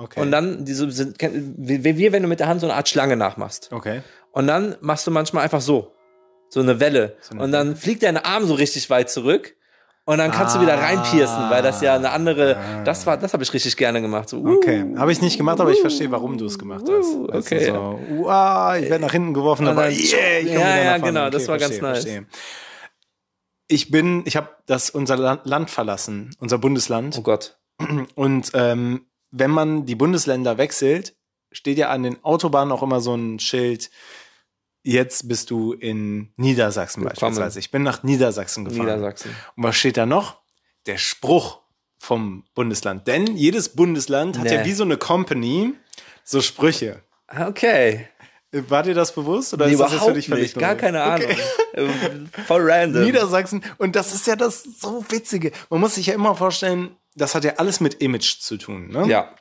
Okay. 0.00 0.20
Und 0.20 0.30
dann 0.30 0.64
diese, 0.64 0.90
sind, 0.90 1.16
wie, 1.20 2.12
wenn 2.12 2.22
du 2.22 2.28
mit 2.28 2.38
der 2.40 2.46
Hand 2.46 2.60
so 2.60 2.66
eine 2.66 2.74
Art 2.76 2.88
Schlange 2.88 3.16
nachmachst. 3.16 3.68
okay. 3.72 4.02
Und 4.32 4.46
dann 4.46 4.76
machst 4.80 5.06
du 5.06 5.10
manchmal 5.10 5.42
einfach 5.42 5.60
so. 5.60 5.92
So 6.50 6.60
eine 6.60 6.78
Welle. 6.80 7.16
eine 7.30 7.42
und 7.42 7.52
dann 7.52 7.76
fliegt 7.76 8.02
dein 8.04 8.16
Arm 8.16 8.44
so 8.46 8.54
richtig 8.54 8.88
weit 8.90 9.10
zurück. 9.10 9.56
Und 10.04 10.16
dann 10.16 10.30
kannst 10.30 10.56
du 10.56 10.60
wieder 10.62 10.78
Ah. 10.78 10.86
reinpiercen, 10.86 11.50
weil 11.50 11.62
das 11.62 11.82
ja 11.82 11.94
eine 11.96 12.10
andere, 12.12 12.56
das 12.86 13.04
war, 13.04 13.18
das 13.18 13.34
habe 13.34 13.42
ich 13.42 13.52
richtig 13.52 13.76
gerne 13.76 14.00
gemacht. 14.00 14.28
So, 14.30 14.38
uh, 14.38 14.56
Okay, 14.56 14.82
habe 14.96 15.12
ich 15.12 15.20
nicht 15.20 15.36
gemacht, 15.36 15.60
aber 15.60 15.70
ich 15.70 15.80
verstehe, 15.82 16.10
warum 16.10 16.38
du 16.38 16.46
es 16.46 16.58
gemacht 16.58 16.84
hast. 16.90 17.14
Uh, 17.14 17.28
okay. 17.32 17.66
So, 17.66 17.98
uah, 18.16 18.78
ich 18.78 18.88
werde 18.88 19.04
nach 19.04 19.12
hinten 19.12 19.34
geworfen, 19.34 19.64
Und 19.66 19.72
aber 19.72 19.82
dann- 19.84 19.92
yeah, 19.92 20.38
ich 20.40 20.46
komm 20.46 20.54
Ja, 20.54 20.60
wieder 20.60 20.76
ja, 20.78 20.84
nach 20.84 20.98
vorne. 21.00 21.12
genau, 21.12 21.30
das 21.30 21.48
war 21.48 21.58
ganz 21.58 21.78
nice. 21.82 22.06
Ich 23.66 23.90
bin, 23.90 24.22
ich 24.24 24.36
habe 24.36 24.48
das 24.66 24.88
unser 24.88 25.16
Land, 25.16 25.42
Land 25.44 25.70
verlassen, 25.70 26.30
unser 26.38 26.56
Bundesland. 26.58 27.16
Oh 27.18 27.22
Gott. 27.22 27.58
Und 28.14 28.50
ähm, 28.54 29.04
wenn 29.30 29.50
man 29.50 29.86
die 29.86 29.94
Bundesländer 29.94 30.58
wechselt, 30.58 31.14
steht 31.52 31.78
ja 31.78 31.88
an 31.90 32.02
den 32.02 32.22
Autobahnen 32.24 32.72
auch 32.72 32.82
immer 32.82 33.00
so 33.00 33.14
ein 33.14 33.38
Schild. 33.38 33.90
Jetzt 34.82 35.28
bist 35.28 35.50
du 35.50 35.72
in 35.72 36.32
Niedersachsen 36.36 37.02
Willkommen. 37.02 37.18
beispielsweise. 37.34 37.58
Ich 37.58 37.70
bin 37.70 37.82
nach 37.82 38.02
Niedersachsen 38.02 38.64
gefahren. 38.64 38.86
Niedersachsen. 38.86 39.30
Und 39.56 39.62
was 39.64 39.76
steht 39.76 39.96
da 39.96 40.06
noch? 40.06 40.40
Der 40.86 40.98
Spruch 40.98 41.60
vom 41.98 42.44
Bundesland. 42.54 43.06
Denn 43.06 43.36
jedes 43.36 43.70
Bundesland 43.70 44.38
hat 44.38 44.44
Nee. 44.44 44.54
ja 44.54 44.64
wie 44.64 44.72
so 44.72 44.84
eine 44.84 44.96
Company 44.96 45.74
so 46.24 46.40
Sprüche. 46.40 47.02
Ah, 47.26 47.48
Okay. 47.48 48.08
War 48.50 48.82
dir 48.82 48.94
das 48.94 49.12
bewusst 49.14 49.52
oder 49.52 49.66
Nee, 49.66 49.72
ist 49.74 49.78
das 49.80 49.90
jetzt 49.92 49.98
für 50.00 50.04
überhaupt 50.10 50.16
dich 50.16 50.28
nicht. 50.30 50.58
Gar 50.58 50.74
keine 50.74 51.02
Ahnung. 51.02 51.28
Okay. 51.74 52.26
Voll 52.46 52.70
random. 52.70 53.04
Niedersachsen. 53.04 53.62
Und 53.76 53.94
das 53.94 54.14
ist 54.14 54.26
ja 54.26 54.36
das 54.36 54.62
so 54.62 55.04
Witzige. 55.10 55.52
Man 55.68 55.80
muss 55.80 55.96
sich 55.96 56.06
ja 56.06 56.14
immer 56.14 56.34
vorstellen, 56.34 56.96
das 57.18 57.34
hat 57.34 57.44
ja 57.44 57.54
alles 57.56 57.80
mit 57.80 57.94
Image 57.94 58.40
zu 58.40 58.56
tun. 58.56 58.88
Ne? 58.88 59.06
ja. 59.08 59.34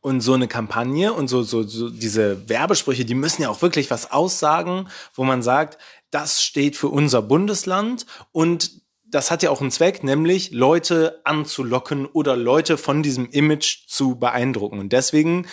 Und 0.00 0.20
so 0.20 0.34
eine 0.34 0.48
Kampagne 0.48 1.12
und 1.12 1.28
so, 1.28 1.42
so, 1.42 1.62
so 1.62 1.88
diese 1.88 2.48
Werbesprüche, 2.48 3.04
die 3.04 3.14
müssen 3.14 3.42
ja 3.42 3.50
auch 3.50 3.62
wirklich 3.62 3.90
was 3.90 4.10
aussagen, 4.10 4.88
wo 5.14 5.22
man 5.22 5.42
sagt, 5.42 5.78
das 6.10 6.42
steht 6.42 6.76
für 6.76 6.88
unser 6.88 7.22
Bundesland 7.22 8.06
und 8.32 8.82
das 9.04 9.30
hat 9.30 9.42
ja 9.42 9.50
auch 9.50 9.60
einen 9.60 9.70
Zweck, 9.70 10.02
nämlich 10.02 10.50
Leute 10.50 11.20
anzulocken 11.24 12.06
oder 12.06 12.34
Leute 12.36 12.78
von 12.78 13.02
diesem 13.02 13.30
Image 13.30 13.86
zu 13.86 14.16
beeindrucken. 14.16 14.80
Und 14.80 14.92
deswegen 14.92 15.46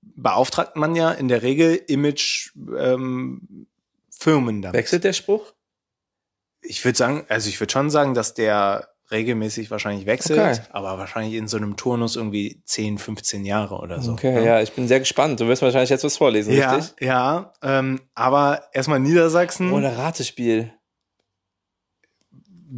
beauftragt 0.00 0.76
man 0.76 0.96
ja 0.96 1.12
in 1.12 1.28
der 1.28 1.42
Regel 1.42 1.80
Image 1.86 2.50
ähm, 2.76 3.66
damit. 4.24 4.72
Wechselt 4.72 5.04
der 5.04 5.12
Spruch? 5.12 5.52
Ich 6.62 6.82
würde 6.84 6.96
sagen, 6.96 7.26
also 7.28 7.48
ich 7.50 7.60
würde 7.60 7.72
schon 7.72 7.90
sagen, 7.90 8.14
dass 8.14 8.32
der 8.32 8.93
regelmäßig 9.10 9.70
wahrscheinlich 9.70 10.06
wechselt, 10.06 10.38
Okay. 10.38 10.60
aber 10.72 10.98
wahrscheinlich 10.98 11.34
in 11.34 11.46
so 11.48 11.56
einem 11.56 11.76
Turnus 11.76 12.16
irgendwie 12.16 12.62
10, 12.64 12.98
15 12.98 13.44
Jahre 13.44 13.76
oder 13.76 14.00
so. 14.00 14.12
Okay, 14.12 14.32
ne? 14.34 14.44
ja, 14.46 14.60
ich 14.62 14.72
bin 14.72 14.88
sehr 14.88 14.98
gespannt. 15.00 15.40
Du 15.40 15.46
wirst 15.48 15.62
wahrscheinlich 15.62 15.90
jetzt 15.90 16.04
was 16.04 16.16
vorlesen, 16.16 16.54
Ja, 16.54 16.74
richtig? 16.74 16.94
ja, 17.06 17.52
ähm, 17.62 18.00
aber 18.14 18.62
erstmal 18.72 19.00
Niedersachsen. 19.00 19.72
Oder 19.72 19.96
Ratespiel. 19.98 20.72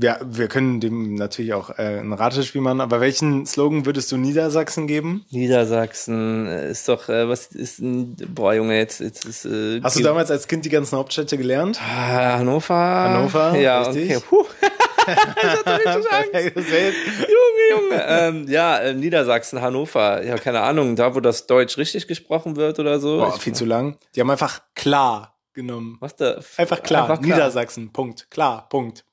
ja, 0.03 0.18
wir 0.22 0.49
können 0.49 0.81
dem 0.81 1.14
natürlich 1.14 1.55
auch 1.55 1.70
äh, 1.79 2.01
ein 2.01 2.12
Ratespiel 2.12 2.61
machen, 2.61 2.81
aber 2.83 3.01
welchen 3.01 3.47
Slogan 3.47 3.87
würdest 3.87 4.12
du 4.12 4.18
Niedersachsen 4.18 4.87
geben? 4.87 5.24
Niedersachsen 5.31 6.47
äh, 6.49 6.70
ist 6.70 6.89
doch, 6.89 7.09
äh, 7.09 7.29
was 7.29 7.47
ist 7.47 7.79
ein, 7.79 8.14
boah, 8.35 8.53
Junge, 8.53 8.77
jetzt, 8.77 9.01
jetzt 9.01 9.24
ist, 9.24 9.47
äh, 9.47 9.81
Hast 9.83 9.97
du 9.99 10.03
damals 10.03 10.31
als 10.31 10.49
Kind 10.49 10.64
die 10.66 10.70
ganzen 10.70 10.99
Hauptstädte 10.99 11.39
gelernt? 11.39 11.81
Ah, 11.81 12.39
Hannover? 12.39 12.74
Hannover, 12.74 13.57
ja, 13.59 13.83
richtig. 13.83 14.16
okay. 14.31 14.47
Junge, 16.57 17.70
Junge. 17.70 18.04
ähm, 18.07 18.48
ja, 18.48 18.78
äh, 18.78 18.94
Niedersachsen, 18.94 19.61
Hannover. 19.61 20.22
Ja, 20.24 20.36
keine 20.38 20.61
Ahnung, 20.61 20.96
da 20.96 21.14
wo 21.14 21.20
das 21.20 21.46
Deutsch 21.46 21.76
richtig 21.78 22.07
gesprochen 22.09 22.57
wird 22.57 22.78
oder 22.78 22.98
so. 23.00 23.18
Boah, 23.18 23.34
Ich- 23.36 23.42
viel 23.42 23.54
zu 23.54 23.64
lang. 23.64 23.96
Die 24.14 24.20
haben 24.20 24.30
einfach 24.30 24.61
klar 24.74 25.38
genommen. 25.54 25.96
Was 26.00 26.16
da? 26.16 26.40
Einfach 26.57 26.82
klar. 26.82 27.02
Einfach 27.04 27.22
klar. 27.22 27.36
Niedersachsen. 27.36 27.92
Punkt. 27.92 28.30
Klar. 28.30 28.68
Punkt. 28.68 29.04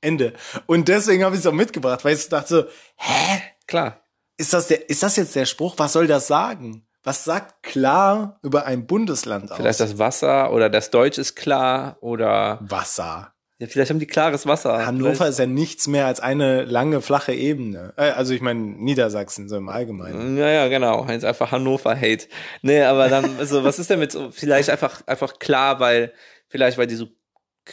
Ende. 0.00 0.32
Und 0.66 0.88
deswegen 0.88 1.24
habe 1.24 1.34
ich 1.34 1.40
es 1.42 1.46
auch 1.46 1.52
mitgebracht, 1.52 2.04
weil 2.04 2.14
ich 2.16 2.28
dachte 2.28 2.48
so, 2.48 2.64
hä? 2.96 3.42
Klar. 3.66 4.00
Ist 4.38 4.54
das, 4.54 4.68
der, 4.68 4.88
ist 4.88 5.02
das 5.02 5.16
jetzt 5.16 5.36
der 5.36 5.44
Spruch? 5.44 5.74
Was 5.76 5.92
soll 5.92 6.06
das 6.06 6.26
sagen? 6.26 6.86
Was 7.02 7.24
sagt 7.24 7.62
klar 7.62 8.38
über 8.42 8.64
ein 8.64 8.86
Bundesland 8.86 9.50
aus? 9.50 9.58
Vielleicht 9.58 9.80
das 9.80 9.98
Wasser 9.98 10.52
oder 10.52 10.70
das 10.70 10.90
Deutsch 10.90 11.18
ist 11.18 11.34
klar 11.34 11.96
oder 12.00 12.58
Wasser. 12.62 13.32
Ja, 13.60 13.66
vielleicht 13.68 13.90
haben 13.90 13.98
die 14.00 14.06
klares 14.06 14.46
Wasser. 14.46 14.84
Hannover 14.86 15.14
Vielleicht- 15.14 15.30
ist 15.32 15.38
ja 15.38 15.46
nichts 15.46 15.86
mehr 15.86 16.06
als 16.06 16.18
eine 16.18 16.64
lange, 16.64 17.00
flache 17.02 17.32
Ebene. 17.34 17.92
Äh, 17.96 18.10
Also 18.10 18.34
ich 18.34 18.40
meine 18.40 18.58
Niedersachsen 18.60 19.48
so 19.48 19.56
im 19.56 19.68
Allgemeinen. 19.68 20.36
Ja, 20.36 20.48
ja, 20.48 20.68
genau. 20.68 21.06
Jetzt 21.08 21.24
einfach 21.24 21.52
Hannover 21.52 21.94
Hate. 21.94 22.26
Nee, 22.62 22.82
aber 22.82 23.08
dann, 23.08 23.24
also, 23.38 23.62
was 23.62 23.78
ist 23.78 23.90
denn 23.90 23.98
mit 24.00 24.10
so, 24.12 24.30
vielleicht 24.32 24.70
einfach, 24.70 25.06
einfach 25.06 25.38
klar, 25.38 25.78
weil, 25.78 26.12
vielleicht, 26.48 26.76
weil 26.78 26.86
die 26.88 26.96
so 26.96 27.06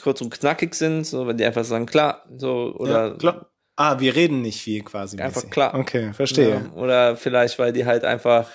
kurz 0.04 0.22
und 0.22 0.30
knackig 0.30 0.76
sind, 0.76 1.06
so, 1.06 1.26
wenn 1.26 1.38
die 1.38 1.46
einfach 1.46 1.64
sagen, 1.64 1.86
klar, 1.88 2.24
so, 2.36 2.76
oder, 2.78 3.08
ja, 3.08 3.14
klar. 3.16 3.50
Ah, 3.80 4.00
wir 4.00 4.16
reden 4.16 4.42
nicht 4.42 4.62
viel 4.62 4.84
quasi. 4.84 5.18
Einfach 5.20 5.38
mäßig. 5.42 5.52
klar. 5.52 5.74
Okay, 5.76 6.12
verstehe. 6.14 6.50
Ja, 6.76 6.82
oder 6.82 7.16
vielleicht, 7.16 7.58
weil 7.60 7.72
die 7.74 7.86
halt 7.86 8.04
einfach, 8.04 8.50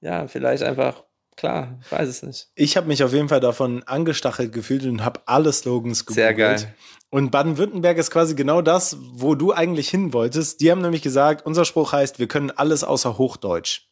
ja, 0.00 0.26
vielleicht 0.26 0.62
einfach, 0.62 1.04
klar, 1.36 1.78
ich 1.84 1.92
weiß 1.92 2.08
es 2.08 2.22
nicht. 2.22 2.48
Ich 2.54 2.76
habe 2.76 2.86
mich 2.88 3.02
auf 3.04 3.12
jeden 3.12 3.28
Fall 3.28 3.40
davon 3.40 3.82
angestachelt 3.84 4.52
gefühlt 4.52 4.84
und 4.84 5.04
habe 5.04 5.20
alle 5.26 5.52
Slogans 5.52 6.06
gegoogelt. 6.06 6.26
Sehr 6.26 6.34
geil. 6.34 6.74
Und 7.10 7.30
Baden-Württemberg 7.30 7.98
ist 7.98 8.10
quasi 8.10 8.34
genau 8.34 8.62
das, 8.62 8.96
wo 9.12 9.34
du 9.34 9.52
eigentlich 9.52 9.88
hin 9.88 10.12
wolltest. 10.12 10.60
Die 10.60 10.70
haben 10.70 10.80
nämlich 10.82 11.02
gesagt, 11.02 11.46
unser 11.46 11.64
Spruch 11.64 11.92
heißt, 11.92 12.18
wir 12.18 12.26
können 12.26 12.50
alles 12.50 12.82
außer 12.84 13.16
Hochdeutsch. 13.18 13.82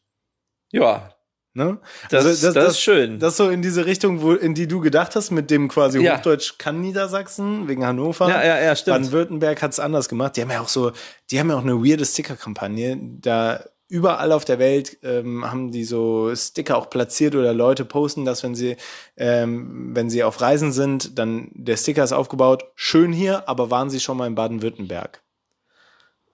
Ja, 0.73 1.15
Ne? 1.57 1.79
das, 2.11 2.27
Also 2.27 2.53
das, 2.53 2.73
ist 2.73 2.81
schön. 2.81 3.21
Das 3.21 3.35
ist 3.35 3.37
so 3.37 3.49
in 3.49 3.63
diese 3.63 3.87
Richtung, 3.87 4.23
wo, 4.23 4.33
in 4.33 4.55
die 4.55 4.67
du 4.67 4.81
gedacht 4.81 5.15
hast, 5.15 5.31
mit 5.31 5.53
dem 5.53 5.69
quasi 5.69 6.01
Ja. 6.03 6.17
Hochdeutsch 6.17 6.59
kann 6.59 6.81
Niedersachsen, 6.81 7.69
wegen 7.69 7.87
Hannover. 7.87 8.29
ja, 8.29 8.45
ja, 8.45 8.61
ja, 8.61 8.75
stimmt. 8.75 8.97
Baden-Württemberg 8.97 9.63
hat 9.63 9.71
es 9.71 9.79
anders 9.79 10.09
gemacht. 10.09 10.37
Die 10.37 10.43
haben 10.43 10.51
ja 10.51 10.61
auch 10.61 10.69
so, 10.69 10.91
die 11.31 11.39
haben 11.39 11.51
ja 11.51 11.57
auch 11.57 11.63
eine 11.63 11.77
weirde 11.77 12.05
Sticker-Kampagne. 12.05 12.99
Da 13.21 13.65
überall 13.89 14.33
auf 14.33 14.45
der 14.45 14.59
Welt 14.59 14.99
ähm, 15.03 15.45
haben 15.51 15.71
die 15.71 15.85
so 15.85 16.35
Sticker 16.35 16.77
auch 16.79 16.91
platziert 16.91 17.35
oder 17.35 17.53
Leute 17.53 17.85
posten 17.85 18.25
das, 18.25 18.43
wenn 18.43 18.55
sie, 18.55 18.77
ähm, 19.17 19.91
wenn 19.95 20.11
sie 20.11 20.25
auf 20.25 20.41
Reisen 20.41 20.73
sind, 20.73 21.19
dann 21.19 21.51
der 21.55 21.77
Sticker 21.77 22.03
ist 22.05 22.13
aufgebaut, 22.13 22.65
schön 22.75 23.13
hier, 23.13 23.49
aber 23.49 23.71
waren 23.71 23.91
sie 23.91 24.01
schon 24.01 24.17
mal 24.17 24.27
in 24.27 24.35
Baden-Württemberg? 24.35 25.23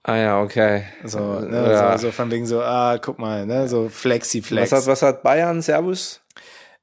Ah 0.03 0.17
ja, 0.17 0.41
okay. 0.43 0.85
So, 1.05 1.19
ne, 1.41 1.73
Ja. 1.73 1.99
so, 1.99 2.07
so 2.07 2.13
von 2.13 2.31
wegen 2.31 2.47
so, 2.47 2.63
ah, 2.63 2.99
guck 2.99 3.19
mal, 3.19 3.45
ne, 3.45 3.69
so 3.69 3.89
Flexi-Flex. 3.91 4.73
Was 4.73 4.83
hat, 4.83 4.87
was 4.87 5.03
hat 5.03 5.23
Bayern? 5.23 5.61
Servus? 5.61 6.23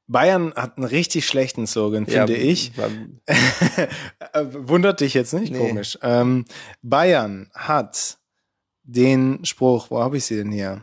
Bayern 0.09 0.53
hat 0.55 0.78
einen 0.78 0.86
richtig 0.86 1.28
schlechten 1.28 1.68
Slogan, 1.68 2.05
finde 2.05 2.38
ja, 2.38 2.43
ich. 2.43 2.72
Äh, 4.34 4.45
Wundert 4.51 4.99
dich 5.01 5.13
jetzt 5.13 5.34
nicht, 5.34 5.51
Nee. 5.51 5.57
komisch. 5.57 5.97
Ähm, 6.01 6.45
Bayern 6.82 7.49
hat 7.53 8.16
den 8.88 9.43
Spruch, 9.45 9.91
wo 9.91 9.99
habe 9.99 10.17
ich 10.17 10.25
sie 10.25 10.38
denn 10.38 10.51
hier? 10.51 10.81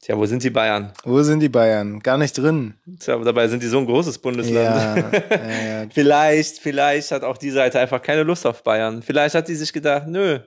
Tja, 0.00 0.18
wo 0.18 0.26
sind 0.26 0.42
die 0.42 0.50
Bayern? 0.50 0.92
Wo 1.04 1.22
sind 1.22 1.38
die 1.38 1.48
Bayern? 1.48 2.00
Gar 2.00 2.18
nicht 2.18 2.36
drin. 2.36 2.74
Tja, 2.98 3.16
dabei 3.18 3.46
sind 3.46 3.62
die 3.62 3.68
so 3.68 3.78
ein 3.78 3.86
großes 3.86 4.18
Bundesland. 4.18 4.54
Ja, 4.54 4.96
ja, 5.30 5.82
ja. 5.82 5.86
Vielleicht, 5.92 6.58
vielleicht 6.58 7.12
hat 7.12 7.22
auch 7.22 7.38
die 7.38 7.50
Seite 7.50 7.78
einfach 7.78 8.02
keine 8.02 8.24
Lust 8.24 8.44
auf 8.44 8.64
Bayern. 8.64 9.02
Vielleicht 9.02 9.36
hat 9.36 9.46
die 9.46 9.54
sich 9.54 9.72
gedacht, 9.72 10.08
nö, 10.08 10.40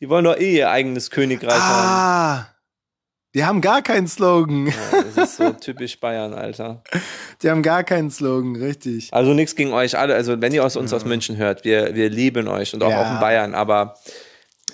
die 0.00 0.08
wollen 0.08 0.24
doch 0.24 0.38
eh 0.38 0.56
ihr 0.56 0.70
eigenes 0.70 1.10
Königreich 1.10 1.52
haben. 1.52 1.88
Ah, 1.88 2.48
die 3.34 3.44
haben 3.44 3.60
gar 3.60 3.82
keinen 3.82 4.06
Slogan. 4.06 4.72
Das 5.14 5.36
so 5.36 5.50
typisch 5.60 6.00
Bayern, 6.00 6.32
Alter. 6.32 6.82
Die 7.42 7.50
haben 7.50 7.62
gar 7.62 7.84
keinen 7.84 8.10
Slogan, 8.10 8.56
richtig. 8.56 9.12
Also 9.12 9.34
nichts 9.34 9.56
gegen 9.56 9.74
euch 9.74 9.98
alle. 9.98 10.14
Also 10.14 10.40
wenn 10.40 10.54
ihr 10.54 10.64
aus 10.64 10.76
uns 10.76 10.94
aus 10.94 11.04
München 11.04 11.36
hört, 11.36 11.64
wir, 11.64 11.94
wir 11.94 12.08
lieben 12.08 12.48
euch 12.48 12.72
und 12.72 12.82
auch, 12.82 12.94
auch 12.94 13.12
in 13.12 13.20
Bayern. 13.20 13.54
Aber 13.54 13.96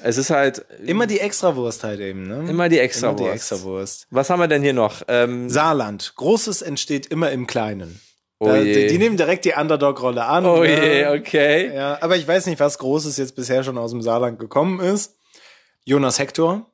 es 0.05 0.17
ist 0.19 0.31
halt 0.31 0.65
Immer 0.85 1.07
die 1.07 1.21
Extrawurst 1.21 1.85
halt 1.85 2.01
eben, 2.01 2.27
ne? 2.27 2.49
immer 2.51 2.69
die 2.69 2.79
Extrawurst. 2.79 3.21
Immer 3.21 3.31
die 3.31 3.35
Extrawurst. 3.37 4.07
Was 4.11 4.31
haben 4.31 4.41
wir 4.41 4.49
denn 4.49 4.63
hier 4.63 4.73
noch? 4.73 5.03
Ähm, 5.09 5.49
Saarland. 5.49 6.13
Großes 6.17 6.63
entsteht 6.63 7.07
immer 7.07 7.31
im 7.31 7.47
Kleinen. 7.47 8.01
Oh 8.39 8.47
Da- 8.47 8.57
je. 8.57 8.73
die, 8.75 8.87
die 8.89 8.99
nehmen 8.99 9.17
direkt 9.17 9.45
die 9.45 9.53
Underdog-Rolle 9.53 10.25
an. 10.25 10.45
oh 10.47 10.63
ne? 10.63 10.69
je, 10.69 11.07
okay. 11.07 11.75
Ja, 11.75 11.99
aber 12.01 12.17
ich 12.17 12.27
weiß 12.27 12.47
nicht, 12.47 12.59
was 12.61 12.79
Großes 12.79 13.17
jetzt 13.17 13.37
bisher 13.37 13.63
schon 13.63 13.79
aus 13.79 13.93
dem 13.93 14.03
Saarland 14.03 14.39
gekommen 14.39 14.81
ist. 14.81 15.15
Jonas 15.85 16.19
Hector. 16.19 16.67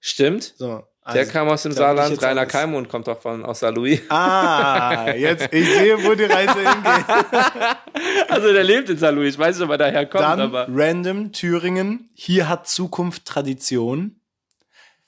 Stimmt. 0.00 0.54
So, 0.56 0.82
Der 1.12 1.20
also, 1.20 1.32
kam 1.32 1.48
aus 1.48 1.62
dem 1.62 1.72
Saarland. 1.72 2.22
Rainer 2.22 2.46
Kalmund 2.46 2.88
kommt 2.88 3.06
doch 3.06 3.20
von 3.20 3.44
aus 3.44 3.60
Saar 3.60 3.72
Louis. 3.72 4.00
Ah, 4.10 5.12
jetzt, 5.14 5.48
ich 5.52 5.68
sehe, 5.68 6.02
wo 6.04 6.14
die 6.14 6.24
Reise 6.24 6.54
hingeht. 6.54 7.04
Also 8.28 8.52
der 8.52 8.64
lebt 8.64 8.88
in 8.88 8.96
Saar 8.96 9.12
Louis. 9.12 9.34
Ich 9.34 9.38
weiß 9.38 9.56
nicht, 9.56 9.64
ob 9.64 9.70
er 9.72 9.78
daher 9.78 10.06
kommt, 10.06 10.22
Dann 10.24 10.40
aber 10.40 10.66
random 10.70 11.32
Thüringen. 11.32 12.08
Hier 12.14 12.48
hat 12.48 12.66
Zukunft 12.68 13.24
Tradition. 13.26 14.20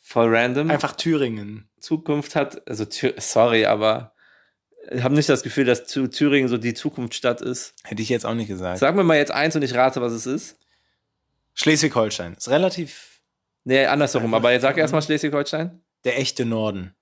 voll 0.00 0.34
random. 0.34 0.70
Einfach 0.70 0.92
Thüringen. 0.96 1.68
Zukunft 1.80 2.34
hat, 2.36 2.66
also 2.68 2.84
sorry, 3.18 3.64
aber 3.66 4.12
ich 4.90 5.02
habe 5.02 5.14
nicht 5.14 5.28
das 5.28 5.42
Gefühl, 5.42 5.64
dass 5.64 5.84
Thü- 5.88 6.10
Thüringen 6.10 6.48
so 6.48 6.58
die 6.58 6.74
Zukunftsstadt 6.74 7.40
ist. 7.40 7.74
Hätte 7.84 8.02
ich 8.02 8.08
jetzt 8.08 8.26
auch 8.26 8.34
nicht 8.34 8.48
gesagt. 8.48 8.78
Sag 8.78 8.94
mir 8.94 9.04
mal 9.04 9.16
jetzt 9.16 9.32
eins 9.32 9.54
und 9.56 9.62
ich 9.62 9.74
rate, 9.74 10.00
was 10.02 10.12
es 10.12 10.26
ist. 10.26 10.56
Schleswig-Holstein. 11.54 12.34
Ist 12.34 12.48
relativ 12.50 13.08
Nee, 13.64 13.86
andersherum. 13.86 14.34
Aber 14.34 14.50
jetzt 14.52 14.62
sag 14.62 14.76
erst 14.76 14.92
mal 14.92 15.02
Schleswig-Holstein. 15.02 15.80
Der 16.04 16.18
echte 16.18 16.44
Norden. 16.44 16.94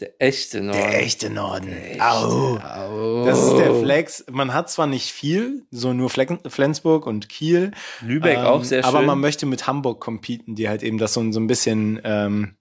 Der 0.00 0.20
echte 0.20 0.60
Norden. 0.60 0.78
Der 0.80 1.02
echte 1.02 1.30
Norden. 1.30 2.00
Au. 2.00 2.56
Au. 2.58 3.24
Das 3.24 3.40
ist 3.40 3.56
der 3.56 3.74
Flex. 3.74 4.24
Man 4.30 4.52
hat 4.52 4.68
zwar 4.68 4.88
nicht 4.88 5.12
viel, 5.12 5.64
so 5.70 5.92
nur 5.92 6.10
Flensburg 6.10 7.06
und 7.06 7.28
Kiel. 7.28 7.70
Lübeck 8.00 8.38
ähm, 8.38 8.44
auch 8.44 8.64
sehr 8.64 8.82
schön. 8.82 8.88
Aber 8.88 9.02
man 9.02 9.20
möchte 9.20 9.46
mit 9.46 9.68
Hamburg 9.68 10.00
competen, 10.00 10.56
die 10.56 10.68
halt 10.68 10.82
eben 10.82 10.98
das 10.98 11.14
so, 11.14 11.30
so 11.30 11.38
ein 11.38 11.46
bisschen, 11.46 12.00
ähm, 12.02 12.56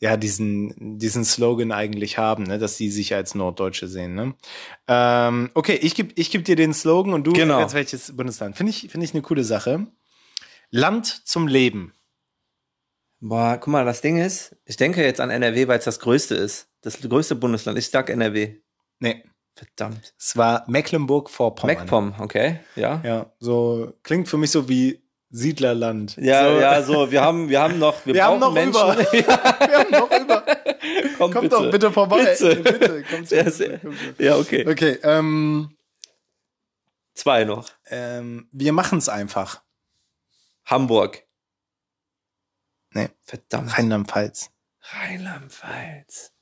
ja, 0.00 0.16
diesen, 0.16 0.98
diesen 0.98 1.24
Slogan 1.24 1.70
eigentlich 1.70 2.18
haben, 2.18 2.44
ne, 2.44 2.58
dass 2.58 2.76
die 2.76 2.90
sich 2.90 3.14
als 3.14 3.36
Norddeutsche 3.36 3.86
sehen. 3.86 4.14
Ne? 4.14 4.34
Ähm, 4.88 5.50
okay, 5.54 5.78
ich 5.80 5.94
gebe 5.94 6.12
ich 6.16 6.30
geb 6.30 6.44
dir 6.44 6.56
den 6.56 6.72
Slogan 6.74 7.12
und 7.14 7.24
du 7.24 7.32
Genau. 7.32 7.60
jetzt 7.60 7.74
welches 7.74 8.16
Bundesland. 8.16 8.56
Finde 8.56 8.70
ich, 8.70 8.88
finde 8.90 9.04
ich 9.04 9.12
eine 9.12 9.22
coole 9.22 9.44
Sache. 9.44 9.86
Land 10.70 11.06
zum 11.24 11.46
Leben. 11.46 11.94
Boah, 13.20 13.56
guck 13.58 13.68
mal, 13.68 13.84
das 13.84 14.00
Ding 14.00 14.18
ist, 14.18 14.56
ich 14.64 14.76
denke 14.76 15.02
jetzt 15.02 15.20
an 15.20 15.30
NRW, 15.30 15.66
weil 15.66 15.78
es 15.78 15.84
das 15.84 15.98
größte 15.98 16.34
ist. 16.36 16.68
Das 16.82 17.00
größte 17.00 17.34
Bundesland. 17.34 17.76
Ich 17.78 17.90
sag 17.90 18.10
NRW. 18.10 18.56
Nee, 19.00 19.24
Verdammt. 19.54 20.14
es 20.18 20.36
war 20.36 20.64
Mecklenburg-Vorpommern. 20.68 21.76
MacPom, 21.76 22.14
okay. 22.20 22.60
Ja. 22.76 23.00
Ja, 23.04 23.32
so 23.40 23.92
klingt 24.04 24.28
für 24.28 24.36
mich 24.36 24.52
so 24.52 24.68
wie 24.68 25.02
Siedlerland. 25.30 26.16
Ja, 26.16 26.48
so, 26.48 26.60
ja, 26.60 26.82
so, 26.82 27.10
wir 27.10 27.20
haben, 27.20 27.48
wir 27.48 27.60
haben 27.60 27.78
noch, 27.78 28.06
wir, 28.06 28.14
Wir 28.14 28.24
haben 28.24 28.38
brauchen 28.40 28.54
noch 28.54 28.62
Menschen. 28.62 28.80
Wir 29.12 29.78
haben 29.78 29.90
noch 29.90 30.10
über. 30.10 30.44
Komm, 31.18 31.32
Kommt 31.32 31.52
doch 31.52 31.70
bitte 31.70 31.90
vorbei. 31.92 32.24
Bitte. 32.24 32.56
bitte 32.56 33.02
kommt 33.02 33.28
bitte, 33.28 33.80
bitte. 33.82 34.24
Ja, 34.24 34.36
okay. 34.36 34.66
Okay, 34.66 34.98
ähm, 35.02 35.76
Zwei 37.14 37.44
noch. 37.44 37.68
ähm, 37.90 38.48
wir 38.52 38.72
machen 38.72 38.98
es 38.98 39.08
einfach. 39.08 39.60
Hamburg. 40.64 41.24
Nee, 42.98 43.10
Verdammt. 43.22 43.78
Rheinland-Pfalz. 43.78 44.50
Rheinland-Pfalz. 44.82 46.32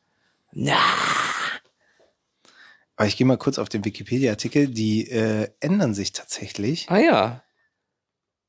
Na. 0.53 0.79
Aber 2.97 3.07
ich 3.07 3.19
gehe 3.19 3.27
mal 3.27 3.37
kurz 3.37 3.59
auf 3.59 3.69
den 3.69 3.85
Wikipedia-Artikel. 3.85 4.69
Die 4.69 5.11
äh, 5.11 5.51
ändern 5.61 5.93
sich 5.93 6.13
tatsächlich. 6.13 6.87
Ah 6.89 6.97
ja. 6.99 7.43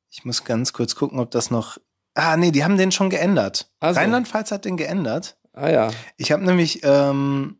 Ich 0.10 0.24
muss 0.24 0.45
ganz 0.45 0.72
kurz 0.72 0.95
gucken, 0.95 1.20
ob 1.20 1.32
das 1.32 1.51
noch. 1.51 1.78
Ah, 2.14 2.38
nee, 2.38 2.51
die 2.51 2.64
haben 2.64 2.78
den 2.78 2.93
schon 2.93 3.10
geändert. 3.10 3.70
Also. 3.82 3.99
Rheinland-Pfalz 3.99 4.51
hat 4.51 4.64
den 4.64 4.78
geändert. 4.78 5.38
Ah 5.51 5.70
ja. 5.70 5.91
Ich 6.16 6.32
habe 6.32 6.45
nämlich, 6.45 6.82
ähm, 6.84 7.60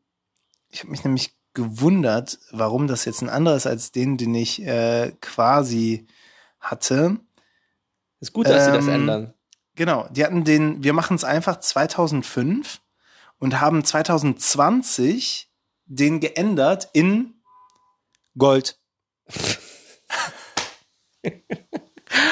ich 0.70 0.80
habe 0.80 0.92
mich 0.92 1.04
nämlich 1.04 1.36
gewundert, 1.54 2.40
warum 2.52 2.88
das 2.88 3.04
jetzt 3.04 3.22
ein 3.22 3.30
anderes 3.30 3.68
als 3.68 3.92
den, 3.92 4.16
den 4.18 4.34
ich 4.34 4.66
äh, 4.66 5.12
quasi 5.20 6.08
hatte. 6.62 7.18
Ist 8.22 8.32
gut, 8.32 8.48
dass 8.48 8.66
sie 8.66 8.72
das 8.72 8.86
Ähm, 8.86 8.94
ändern. 8.94 9.34
Genau, 9.78 10.08
die 10.10 10.26
hatten 10.26 10.44
den, 10.44 10.84
wir 10.84 10.94
machen 10.94 11.16
es 11.16 11.24
einfach 11.24 11.60
2005 11.60 12.82
und 13.38 13.62
haben 13.62 13.86
2020 13.86 15.52
den 15.86 16.20
geändert 16.20 16.90
in 16.94 17.36
Gold. 18.38 18.80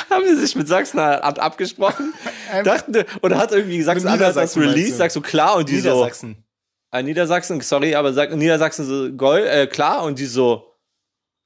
Haben 0.10 0.26
sie 0.26 0.38
sich 0.38 0.56
mit 0.56 0.68
Sachsen 0.68 0.98
ab 1.00 1.38
abgesprochen? 1.38 2.14
Dachten, 2.64 3.06
oder 3.22 3.38
hat 3.38 3.52
irgendwie 3.52 3.82
Sachsen-Anhalt 3.84 4.22
das 4.22 4.36
Niedersachsen 4.36 4.62
meinst 4.62 4.76
Release? 4.78 4.96
Sagst 4.98 5.16
du 5.16 5.22
klar 5.22 5.58
und 5.58 5.70
die 5.70 5.80
so. 5.80 5.90
Niedersachsen. 5.90 6.44
Ah, 6.90 7.04
Niedersachsen, 7.04 7.62
sorry, 7.62 7.94
aber 7.94 8.14
sagt 8.14 8.34
Niedersachsen 8.34 8.86
so 8.86 9.12
Gold, 9.12 9.46
äh, 9.46 9.68
klar 9.68 10.04
und 10.04 10.18
die 10.18 10.26
so, 10.26 10.74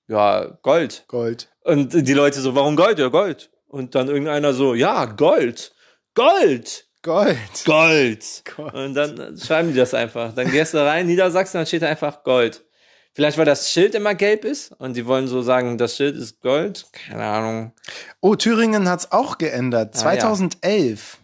ja, 0.07 0.45
Gold. 0.61 1.03
Gold. 1.07 1.49
Und 1.61 1.93
die 1.93 2.13
Leute 2.13 2.39
so, 2.39 2.55
warum 2.55 2.77
Gold? 2.77 2.99
Ja, 2.99 3.09
Gold. 3.09 3.51
Und 3.67 3.95
dann 3.95 4.07
irgendeiner 4.07 4.53
so, 4.53 4.75
ja, 4.75 5.05
Gold. 5.05 5.73
Gold. 6.15 6.87
Gold. 7.01 7.37
Gold. 7.65 8.43
Gold. 8.55 8.73
Und 8.73 8.93
dann 8.93 9.37
schreiben 9.37 9.69
die 9.69 9.77
das 9.77 9.93
einfach. 9.93 10.33
Dann 10.33 10.51
gehst 10.51 10.73
du 10.73 10.85
rein, 10.85 11.07
Niedersachsen, 11.07 11.57
dann 11.59 11.65
steht 11.65 11.81
da 11.81 11.87
einfach 11.87 12.23
Gold. 12.23 12.65
Vielleicht, 13.13 13.37
weil 13.37 13.45
das 13.45 13.69
Schild 13.69 13.95
immer 13.95 14.15
gelb 14.15 14.45
ist 14.45 14.71
und 14.79 14.95
die 14.95 15.05
wollen 15.05 15.27
so 15.27 15.41
sagen, 15.41 15.77
das 15.77 15.95
Schild 15.95 16.15
ist 16.15 16.41
Gold. 16.41 16.85
Keine 16.91 17.25
Ahnung. 17.25 17.73
Oh, 18.21 18.35
Thüringen 18.35 18.87
hat's 18.87 19.11
auch 19.11 19.37
geändert. 19.37 19.95
Ah, 19.95 20.13
ja. 20.13 20.19
2011. 20.19 21.17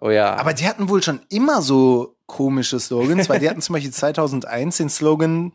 Oh 0.00 0.10
ja. 0.10 0.34
Aber 0.36 0.52
die 0.52 0.66
hatten 0.68 0.88
wohl 0.88 1.02
schon 1.02 1.20
immer 1.28 1.62
so 1.62 2.16
komische 2.26 2.78
Slogans, 2.78 3.28
weil 3.28 3.40
die 3.40 3.48
hatten 3.48 3.62
zum 3.62 3.74
Beispiel 3.74 3.92
2001 3.92 4.76
den 4.76 4.90
Slogan 4.90 5.52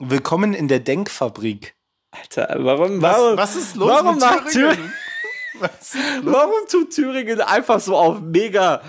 Willkommen 0.00 0.54
in 0.54 0.68
der 0.68 0.78
Denkfabrik. 0.78 1.74
Alter, 2.12 2.54
warum, 2.58 3.02
Was, 3.02 3.16
warum, 3.16 3.36
was 3.36 3.56
ist 3.56 3.76
los 3.76 3.88
warum 3.90 4.14
mit 4.14 4.20
macht 4.20 4.50
Thüringen? 4.50 4.92
Warum 6.22 6.52
tut 6.70 6.90
Thüringen 6.94 7.40
einfach 7.40 7.80
so 7.80 7.96
auf 7.96 8.20
mega, 8.20 8.80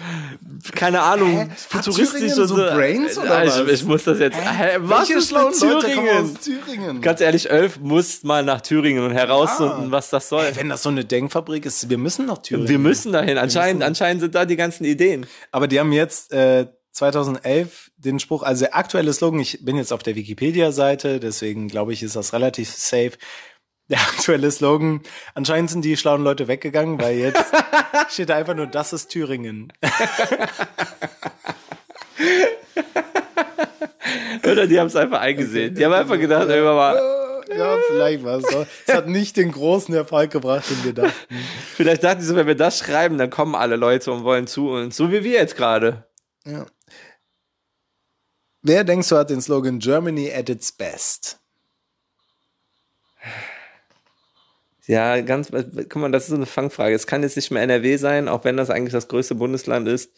keine 0.76 1.01
Ahnung, 1.01 1.38
Hä? 1.39 1.49
Futuristisch 1.55 2.34
so 2.34 2.45
so? 2.45 2.55
Brains 2.55 3.17
oder 3.17 3.43
Ja, 3.43 3.47
was? 3.47 3.59
ich, 3.59 3.67
ich 3.74 3.84
muss 3.86 4.03
das 4.03 4.20
jetzt. 4.20 4.38
Hä, 4.38 4.78
was 4.80 5.09
Welche 5.09 5.20
ist 5.20 5.32
mit 5.32 5.59
Thüringen? 5.59 6.24
aus 6.24 6.34
Thüringen? 6.43 7.01
Ganz 7.01 7.22
ehrlich, 7.22 7.49
Elf 7.49 7.80
muss 7.80 8.24
mal 8.24 8.43
nach 8.43 8.61
Thüringen 8.61 9.03
und 9.03 9.11
herausfinden, 9.13 9.86
Ja. 9.86 9.91
was 9.91 10.09
das 10.09 10.30
soll. 10.30 10.45
Ey, 10.45 10.55
wenn 10.55 10.70
das 10.70 10.84
so 10.84 10.89
eine 10.89 11.05
Denkfabrik 11.05 11.65
ist, 11.65 11.89
wir 11.89 11.97
müssen 11.97 12.26
nach 12.26 12.39
Thüringen. 12.39 12.67
Wir 12.70 12.80
müssen 12.80 13.11
dahin. 13.11 13.38
Anscheinend, 13.38 13.80
müssen- 13.80 13.88
anscheinend 13.88 14.22
sind 14.22 14.36
da 14.36 14.45
die 14.45 14.55
ganzen 14.55 14.84
Ideen. 14.86 15.26
Aber 15.51 15.67
die 15.67 15.80
haben 15.80 15.91
jetzt 15.91 16.32
äh, 16.34 16.67
2011 16.91 17.91
den 17.97 18.20
Spruch, 18.20 18.43
also 18.43 18.65
der 18.65 18.76
aktuelle 18.76 19.13
Slogan, 19.13 19.39
ich 19.39 19.63
bin 19.63 19.78
jetzt 19.78 19.93
auf 19.93 20.03
der 20.03 20.15
Wikipedia-Seite, 20.15 21.20
deswegen 21.20 21.67
glaube 21.67 21.93
ich, 21.93 22.03
ist 22.03 22.15
das 22.15 22.34
relativ 22.34 22.70
safe. 22.74 23.11
Der 23.89 23.99
aktuelle 23.99 24.51
Slogan, 24.51 25.01
anscheinend 25.33 25.71
sind 25.71 25.83
die 25.83 25.97
schlauen 25.97 26.23
Leute 26.23 26.47
weggegangen, 26.47 27.01
weil 27.01 27.17
jetzt 27.17 27.43
steht 28.09 28.29
da 28.29 28.35
einfach 28.35 28.53
nur, 28.55 28.67
das 28.67 28.93
ist 28.93 29.09
Thüringen. 29.09 29.73
Oder 34.43 34.67
die 34.67 34.79
haben 34.79 34.87
es 34.87 34.95
einfach 34.95 35.19
eingesehen. 35.19 35.75
Die 35.75 35.83
haben 35.85 35.93
einfach 35.93 36.19
gedacht, 36.19 36.47
irgendwann 36.49 36.75
mal, 36.75 37.43
Ja, 37.55 37.77
vielleicht 37.87 38.23
war 38.23 38.37
es 38.37 38.45
so. 38.47 38.65
Es 38.87 38.93
hat 38.93 39.07
nicht 39.07 39.37
den 39.37 39.51
großen 39.51 39.93
Erfolg 39.93 40.31
gebracht, 40.31 40.69
den 40.69 40.83
wir 40.83 40.93
dachten. 40.93 41.35
vielleicht 41.75 42.03
dachten 42.03 42.19
die 42.19 42.25
so, 42.25 42.35
wenn 42.35 42.47
wir 42.47 42.55
das 42.55 42.79
schreiben, 42.79 43.17
dann 43.17 43.29
kommen 43.29 43.55
alle 43.55 43.75
Leute 43.75 44.11
und 44.11 44.23
wollen 44.23 44.47
zu 44.47 44.69
uns. 44.69 44.95
So 44.95 45.11
wie 45.11 45.23
wir 45.23 45.33
jetzt 45.33 45.55
gerade. 45.55 46.07
Ja. 46.45 46.65
Wer 48.61 48.83
denkst 48.83 49.09
du 49.09 49.17
hat 49.17 49.29
den 49.29 49.41
Slogan 49.41 49.79
Germany 49.79 50.31
at 50.33 50.49
its 50.49 50.71
best? 50.71 51.39
Ja, 54.89 55.21
ganz, 55.21 55.51
guck 55.51 55.95
mal, 55.97 56.09
das 56.09 56.23
ist 56.23 56.29
so 56.29 56.35
eine 56.35 56.47
Fangfrage. 56.47 56.95
Es 56.95 57.05
kann 57.05 57.21
jetzt 57.21 57.35
nicht 57.35 57.51
mehr 57.51 57.61
NRW 57.61 57.97
sein, 57.97 58.27
auch 58.27 58.43
wenn 58.43 58.57
das 58.57 58.71
eigentlich 58.71 58.91
das 58.91 59.07
größte 59.07 59.35
Bundesland 59.35 59.87
ist. 59.87 60.11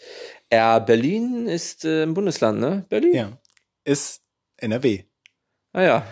Ja, 0.49 0.79
Berlin 0.79 1.45
ist 1.45 1.83
äh, 1.83 2.03
ein 2.03 2.13
Bundesland, 2.13 2.61
ne? 2.61 2.85
Berlin? 2.87 3.13
Ja. 3.13 3.37
Ist 3.83 4.21
NRW. 4.55 5.03
Ah 5.73 5.81
ja. 5.81 6.07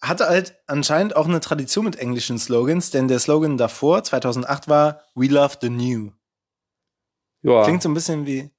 Hatte 0.00 0.26
halt 0.26 0.56
anscheinend 0.66 1.16
auch 1.16 1.26
eine 1.26 1.40
Tradition 1.40 1.84
mit 1.84 1.96
englischen 1.96 2.38
Slogans, 2.38 2.90
denn 2.90 3.08
der 3.08 3.18
Slogan 3.18 3.58
davor, 3.58 4.02
2008, 4.02 4.68
war 4.68 5.02
We 5.14 5.26
love 5.26 5.58
the 5.60 5.68
new. 5.68 6.12
Ja. 7.42 7.62
Klingt 7.64 7.82
so 7.82 7.90
ein 7.90 7.94
bisschen 7.94 8.24
wie 8.24 8.50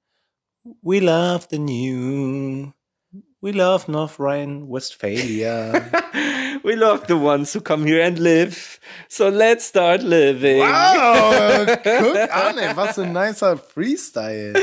We 0.83 0.99
love 0.99 1.47
the 1.49 1.57
new. 1.57 2.71
We 3.41 3.49
love 3.49 3.89
North 3.91 4.19
Rhine-Westphalia. 4.19 5.73
We 6.70 6.76
love 6.76 7.07
the 7.07 7.15
ones 7.15 7.55
who 7.55 7.61
come 7.61 7.84
here 7.84 8.05
and 8.05 8.20
live. 8.20 8.80
So 9.07 9.28
let's 9.28 9.65
start 9.65 10.03
living. 10.03 10.59
wow, 10.59 11.65
guck 11.84 11.84
an, 11.84 12.59
ey, 12.59 12.76
was 12.76 12.93
für 12.93 13.05
ein 13.05 13.11
nicer 13.11 13.57
Freestyle. 13.57 14.53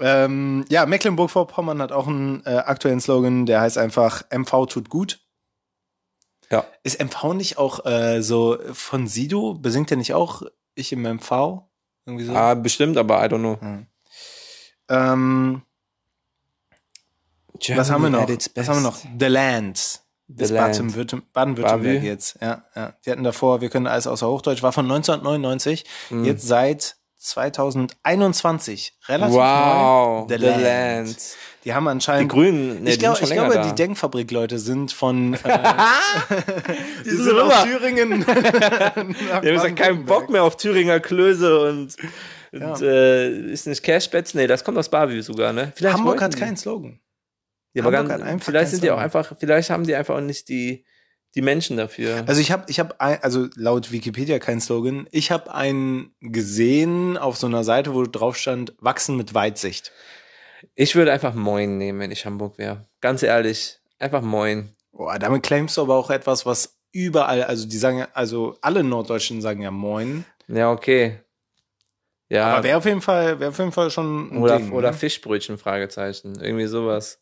Ähm, 0.00 0.64
ja, 0.68 0.84
Mecklenburg-Vorpommern 0.84 1.80
hat 1.80 1.92
auch 1.92 2.08
einen 2.08 2.44
äh, 2.44 2.56
aktuellen 2.56 3.00
Slogan, 3.00 3.46
der 3.46 3.60
heißt 3.60 3.78
einfach 3.78 4.24
MV 4.36 4.66
tut 4.66 4.90
gut. 4.90 5.20
Ja. 6.50 6.66
Ist 6.82 7.00
MV 7.00 7.34
nicht 7.34 7.56
auch 7.56 7.86
äh, 7.86 8.20
so 8.20 8.58
von 8.72 9.06
Sido? 9.06 9.54
Besingt 9.54 9.92
er 9.92 9.98
nicht 9.98 10.12
auch 10.12 10.42
Ich 10.74 10.92
im 10.92 11.02
MV? 11.02 11.62
Irgendwie 12.04 12.24
so? 12.24 12.34
Ah, 12.34 12.54
bestimmt, 12.54 12.96
aber 12.96 13.24
I 13.24 13.28
don't 13.28 13.38
know. 13.38 13.58
Ähm, 14.88 15.62
was 17.76 17.90
haben 17.92 18.02
wir 18.02 18.10
noch? 18.10 18.28
Was 18.28 18.68
haben 18.68 18.78
wir 18.78 18.90
noch? 18.90 18.98
The 19.20 19.26
Land. 19.26 20.00
The 20.28 20.52
Land. 20.52 20.76
Baden-Württem- 20.78 21.22
Baden-Württemberg 21.32 22.02
jetzt. 22.02 22.36
Ja, 22.40 22.64
ja. 22.74 22.94
Die 23.04 23.10
hatten 23.12 23.22
davor, 23.24 23.60
wir 23.60 23.68
können 23.70 23.86
alles 23.86 24.06
außer 24.06 24.26
Hochdeutsch, 24.28 24.62
war 24.62 24.72
von 24.72 24.86
1999, 24.86 25.84
Mhm. 26.10 26.24
jetzt 26.24 26.46
seit 26.46 26.96
2021. 27.18 28.92
Relativ 29.08 29.34
Wow, 29.36 30.28
neu. 30.28 30.36
The 30.36 30.44
Land. 30.44 31.16
Die 31.64 31.74
haben 31.74 31.84
Die 31.84 31.90
anscheinend. 31.90 32.30
Grünen, 32.30 32.82
nee, 32.84 32.90
ich 32.90 32.96
die 32.96 33.00
glaube, 33.04 33.16
sind 33.18 33.28
ich 33.28 33.32
glaube 33.34 33.54
da. 33.54 33.68
die 33.68 33.74
Denkfabrik-Leute 33.74 34.58
sind 34.58 34.92
von. 34.92 35.34
Äh, 35.44 36.42
die 37.04 37.10
sind 37.10 37.24
sind 37.24 37.38
aus. 37.40 37.64
Thüringen. 37.64 38.24
Die 38.26 39.32
haben 39.32 39.42
gesagt, 39.42 39.76
keinen 39.76 40.04
Bock 40.04 40.28
mehr 40.30 40.42
auf 40.44 40.56
Thüringer 40.56 41.00
Klöße 41.00 41.60
und, 41.60 41.96
und 42.52 42.60
Ja. 42.60 42.76
äh, 42.80 43.28
ist 43.52 43.66
nicht 43.66 43.82
Cashbets. 43.82 44.34
Nee, 44.34 44.46
das 44.46 44.62
kommt 44.64 44.78
aus 44.78 44.88
Bavü 44.88 45.22
sogar, 45.22 45.52
ne? 45.52 45.72
Vielleicht 45.74 45.96
Hamburg 45.98 46.20
hat 46.22 46.34
die. 46.34 46.38
keinen 46.38 46.56
Slogan. 46.56 47.00
Ja, 47.76 47.82
aber 47.82 47.92
ganz, 47.92 48.42
vielleicht 48.42 48.70
sind 48.70 48.82
die 48.82 48.90
auch 48.90 48.98
einfach, 48.98 49.34
vielleicht 49.38 49.68
haben 49.68 49.84
die 49.84 49.94
einfach 49.94 50.14
auch 50.14 50.22
nicht 50.22 50.48
die, 50.48 50.86
die 51.34 51.42
Menschen 51.42 51.76
dafür. 51.76 52.24
Also 52.26 52.40
ich 52.40 52.50
habe, 52.50 52.64
ich 52.68 52.80
habe, 52.80 52.98
also 52.98 53.48
laut 53.54 53.92
Wikipedia 53.92 54.38
kein 54.38 54.62
Slogan. 54.62 55.06
Ich 55.10 55.30
habe 55.30 55.52
einen 55.52 56.14
gesehen 56.20 57.18
auf 57.18 57.36
so 57.36 57.46
einer 57.46 57.64
Seite, 57.64 57.92
wo 57.92 58.04
drauf 58.04 58.38
stand: 58.38 58.72
Wachsen 58.78 59.18
mit 59.18 59.34
Weitsicht. 59.34 59.92
Ich 60.74 60.96
würde 60.96 61.12
einfach 61.12 61.34
Moin 61.34 61.76
nehmen, 61.76 62.00
wenn 62.00 62.10
ich 62.10 62.24
Hamburg 62.24 62.56
wäre. 62.56 62.86
Ganz 63.02 63.22
ehrlich. 63.22 63.78
Einfach 63.98 64.22
Moin. 64.22 64.74
Boah, 64.92 65.18
damit 65.18 65.42
claimst 65.42 65.76
du 65.76 65.82
aber 65.82 65.96
auch 65.96 66.08
etwas, 66.08 66.46
was 66.46 66.78
überall, 66.92 67.42
also 67.42 67.68
die 67.68 67.76
sagen 67.76 67.98
ja, 67.98 68.08
also 68.14 68.56
alle 68.62 68.82
Norddeutschen 68.82 69.42
sagen 69.42 69.60
ja 69.60 69.70
Moin. 69.70 70.24
Ja, 70.48 70.72
okay. 70.72 71.20
Ja. 72.30 72.54
Aber 72.54 72.64
wäre 72.64 72.78
auf 72.78 72.86
jeden 72.86 73.02
Fall, 73.02 73.38
wäre 73.38 73.50
auf 73.50 73.58
jeden 73.58 73.72
Fall 73.72 73.90
schon 73.90 74.32
ein 74.32 74.42
oder, 74.42 74.56
Ding, 74.56 74.72
oder 74.72 74.92
ne? 74.92 74.96
Fischbrötchen, 74.96 75.58
Fragezeichen. 75.58 76.40
Irgendwie 76.40 76.66
sowas. 76.66 77.20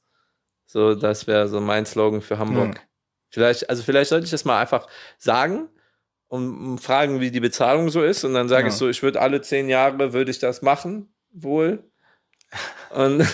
So, 0.66 0.94
das 0.94 1.26
wäre 1.26 1.48
so 1.48 1.60
mein 1.60 1.86
Slogan 1.86 2.20
für 2.22 2.38
Hamburg. 2.38 2.76
Ja. 2.76 2.80
Vielleicht, 3.30 3.68
also 3.68 3.82
vielleicht 3.82 4.10
sollte 4.10 4.24
ich 4.24 4.30
das 4.30 4.44
mal 4.44 4.60
einfach 4.60 4.86
sagen 5.18 5.68
und, 6.28 6.72
und 6.72 6.78
fragen, 6.78 7.20
wie 7.20 7.30
die 7.30 7.40
Bezahlung 7.40 7.90
so 7.90 8.02
ist. 8.02 8.24
Und 8.24 8.34
dann 8.34 8.48
sage 8.48 8.62
Ja. 8.64 8.68
ich 8.68 8.74
so, 8.74 8.88
ich 8.88 9.02
würde 9.02 9.20
alle 9.20 9.40
zehn 9.42 9.68
Jahre 9.68 10.12
würde 10.12 10.30
ich 10.30 10.38
das 10.38 10.62
machen, 10.62 11.12
wohl. 11.32 11.84
Und 12.90 13.26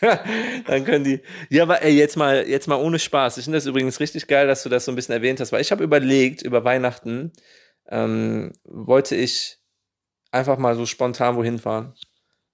dann 0.66 0.84
können 0.84 1.04
die. 1.04 1.22
Ja, 1.48 1.62
aber 1.62 1.82
ey, 1.82 1.92
jetzt 1.96 2.16
mal, 2.16 2.46
jetzt 2.46 2.68
mal 2.68 2.76
ohne 2.76 2.98
Spaß. 2.98 3.38
Ich 3.38 3.44
finde 3.44 3.56
das 3.56 3.66
übrigens 3.66 3.98
richtig 4.00 4.26
geil, 4.26 4.46
dass 4.46 4.62
du 4.62 4.68
das 4.68 4.84
so 4.84 4.92
ein 4.92 4.94
bisschen 4.94 5.14
erwähnt 5.14 5.40
hast, 5.40 5.52
weil 5.52 5.62
ich 5.62 5.72
habe 5.72 5.82
überlegt, 5.84 6.42
über 6.42 6.64
Weihnachten 6.64 7.32
ähm, 7.88 8.52
wollte 8.64 9.16
ich 9.16 9.58
einfach 10.32 10.58
mal 10.58 10.76
so 10.76 10.84
spontan 10.86 11.36
wohin 11.36 11.58
fahren. 11.58 11.94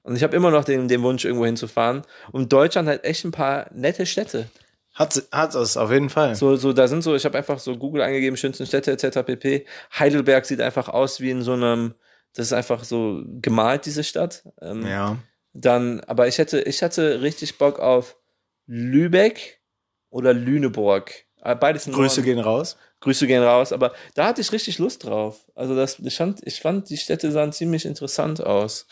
Und 0.03 0.16
ich 0.16 0.22
habe 0.22 0.34
immer 0.36 0.50
noch 0.50 0.64
den, 0.64 0.88
den 0.88 1.03
Wunsch, 1.03 1.24
irgendwo 1.24 1.46
hinzufahren. 1.46 2.03
Und 2.32 2.53
Deutschland 2.53 2.88
hat 2.88 3.05
echt 3.05 3.24
ein 3.24 3.30
paar 3.30 3.70
nette 3.72 4.05
Städte. 4.07 4.48
Hat, 4.94 5.22
hat 5.32 5.55
es 5.55 5.76
auf 5.76 5.90
jeden 5.90 6.11
Fall. 6.11 6.34
So, 6.34 6.57
so, 6.57 6.72
da 6.72 6.86
sind 6.86 7.03
so, 7.03 7.14
ich 7.14 7.24
habe 7.24 7.38
einfach 7.38 7.59
so 7.59 7.76
Google 7.78 8.03
eingegeben, 8.03 8.36
schönsten 8.36 8.66
Städte 8.66 8.92
etc. 8.92 9.20
pp. 9.24 9.66
Heidelberg 9.98 10.44
sieht 10.44 10.61
einfach 10.61 10.88
aus 10.88 11.20
wie 11.20 11.30
in 11.30 11.42
so 11.42 11.53
einem, 11.53 11.94
das 12.34 12.46
ist 12.46 12.53
einfach 12.53 12.84
so 12.84 13.22
gemalt, 13.40 13.86
diese 13.86 14.05
Stadt. 14.05 14.44
Ähm, 14.61 14.86
Ja. 14.86 15.18
Dann, 15.55 16.00
aber 16.00 16.28
ich 16.28 16.38
hätte, 16.38 16.61
ich 16.62 16.82
hatte 16.82 17.20
richtig 17.20 17.59
Bock 17.59 17.78
auf 17.78 18.16
Lübeck 18.66 19.61
oder 20.11 20.32
Lüneburg. 20.32 21.12
Äh, 21.42 21.55
Beides 21.57 21.86
im 21.86 21.92
Grüße 21.92 22.20
Norden. 22.20 22.34
gehen 22.36 22.38
raus. 22.38 22.76
Grüße 23.00 23.26
gehen 23.26 23.42
raus, 23.42 23.72
aber 23.72 23.92
da 24.14 24.26
hatte 24.26 24.40
ich 24.40 24.53
richtig 24.53 24.78
Lust 24.78 25.05
drauf. 25.05 25.50
Also 25.55 25.74
das, 25.74 25.98
ich 25.98 26.16
fand, 26.16 26.40
ich 26.46 26.61
fand, 26.61 26.88
die 26.88 26.96
Städte 26.96 27.32
sahen 27.32 27.53
ziemlich 27.53 27.84
interessant 27.84 28.40
aus. 28.42 28.86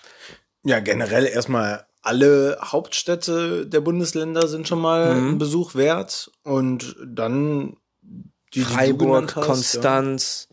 Ja, 0.64 0.80
generell 0.80 1.26
erstmal 1.26 1.86
alle 2.02 2.58
Hauptstädte 2.62 3.66
der 3.66 3.80
Bundesländer 3.80 4.48
sind 4.48 4.66
schon 4.68 4.80
mal 4.80 5.14
Mhm. 5.14 5.28
ein 5.30 5.38
Besuch 5.38 5.74
wert. 5.74 6.30
Und 6.44 6.96
dann 7.04 7.76
die, 8.02 8.60
die 8.60 8.64
Freiburg, 8.64 9.36
hast, 9.36 9.42
Ja. 9.42 9.42
Konstanz. 9.46 10.48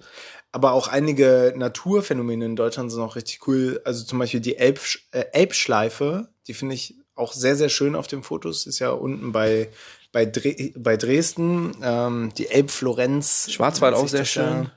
Aber 0.51 0.71
auch 0.73 0.87
einige 0.87 1.53
Naturphänomene 1.55 2.45
in 2.45 2.55
Deutschland 2.55 2.91
sind 2.91 3.01
auch 3.01 3.15
richtig 3.15 3.47
cool. 3.47 3.81
Also 3.85 4.05
zum 4.05 4.19
Beispiel 4.19 4.39
die 4.39 4.57
Elb, 4.57 4.79
äh, 5.11 5.25
Elbschleife, 5.33 6.29
die 6.47 6.53
finde 6.53 6.75
ich 6.75 6.95
auch 7.15 7.33
sehr, 7.33 7.55
sehr 7.55 7.69
schön 7.69 7.95
auf 7.95 8.07
den 8.07 8.23
Fotos. 8.23 8.65
Ist 8.65 8.79
ja 8.79 8.91
unten 8.91 9.31
bei, 9.31 9.69
bei, 10.11 10.25
Dre 10.25 10.55
bei 10.77 10.95
Dresden. 10.97 11.75
Ähm, 11.81 12.31
die 12.37 12.47
Elbflorenz. 12.47 13.47
Schwarzwald 13.51 13.95
auch 13.95 14.07
sehr 14.07 14.25
schön. 14.25 14.71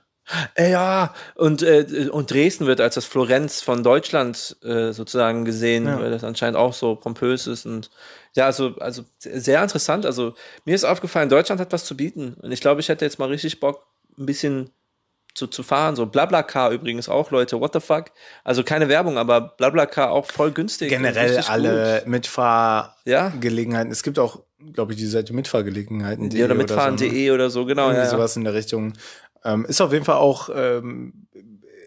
Äh, 0.55 0.71
ja, 0.71 1.15
und, 1.35 1.63
äh, 1.63 2.09
und 2.11 2.31
Dresden 2.31 2.67
wird 2.67 2.81
als 2.81 2.95
das 2.95 3.05
Florenz 3.05 3.63
von 3.63 3.83
Deutschland 3.83 4.57
äh, 4.63 4.93
sozusagen 4.93 5.45
gesehen, 5.45 5.87
Ja. 5.87 6.01
weil 6.01 6.11
das 6.11 6.25
anscheinend 6.25 6.57
auch 6.57 6.73
so 6.73 6.95
pompös 6.97 7.47
ist 7.47 7.67
und 7.67 7.91
ja, 8.35 8.47
also, 8.47 8.77
also 8.79 9.03
sehr 9.19 9.61
interessant. 9.63 10.07
Also 10.07 10.35
mir 10.65 10.75
ist 10.75 10.85
aufgefallen, 10.85 11.29
Deutschland 11.29 11.61
hat 11.61 11.73
was 11.73 11.85
zu 11.85 11.97
bieten 11.97 12.35
und 12.43 12.53
ich 12.53 12.61
glaube, 12.61 12.81
ich 12.81 12.89
hätte 12.89 13.05
jetzt 13.05 13.19
mal 13.19 13.29
richtig 13.29 13.59
Bock, 13.61 13.85
ein 14.19 14.27
bisschen 14.27 14.71
zu, 15.35 15.47
zu 15.47 15.63
fahren. 15.63 15.97
So 15.97 16.07
Blablacar 16.07 16.71
übrigens 16.71 17.09
auch, 17.09 17.31
Leute, 17.31 17.61
what 17.61 17.73
the 17.73 17.81
fuck? 17.81 18.07
Also 18.45 18.63
keine 18.65 18.89
Werbung, 18.89 19.19
aber 19.19 19.41
Blablacar 19.41 20.11
auch 20.13 20.27
voll 20.27 20.51
günstig. 20.53 20.89
Generell 20.91 21.39
alle 21.49 22.01
gut. 22.03 22.09
Mitfahrgelegenheiten. 22.09 23.91
Ja, 23.91 23.93
Es 23.93 24.03
gibt 24.03 24.19
auch, 24.19 24.43
glaube 24.73 24.93
ich, 24.93 24.99
die 24.99 25.07
Seite 25.07 25.33
Mitfahrgelegenheiten. 25.33 26.31
ja 26.31 26.45
oder 26.47 26.55
mitfahren.de 26.55 27.31
oder 27.31 27.51
so, 27.51 27.65
genau. 27.65 27.87
Irgendwie 27.89 28.05
Ja. 28.05 28.11
sowas 28.11 28.37
in 28.37 28.45
der 28.45 28.55
Richtung. 28.55 28.93
Ähm, 29.45 29.65
ist 29.65 29.81
auf 29.81 29.93
jeden 29.93 30.05
Fall 30.05 30.17
auch 30.17 30.51
ähm, 30.55 31.27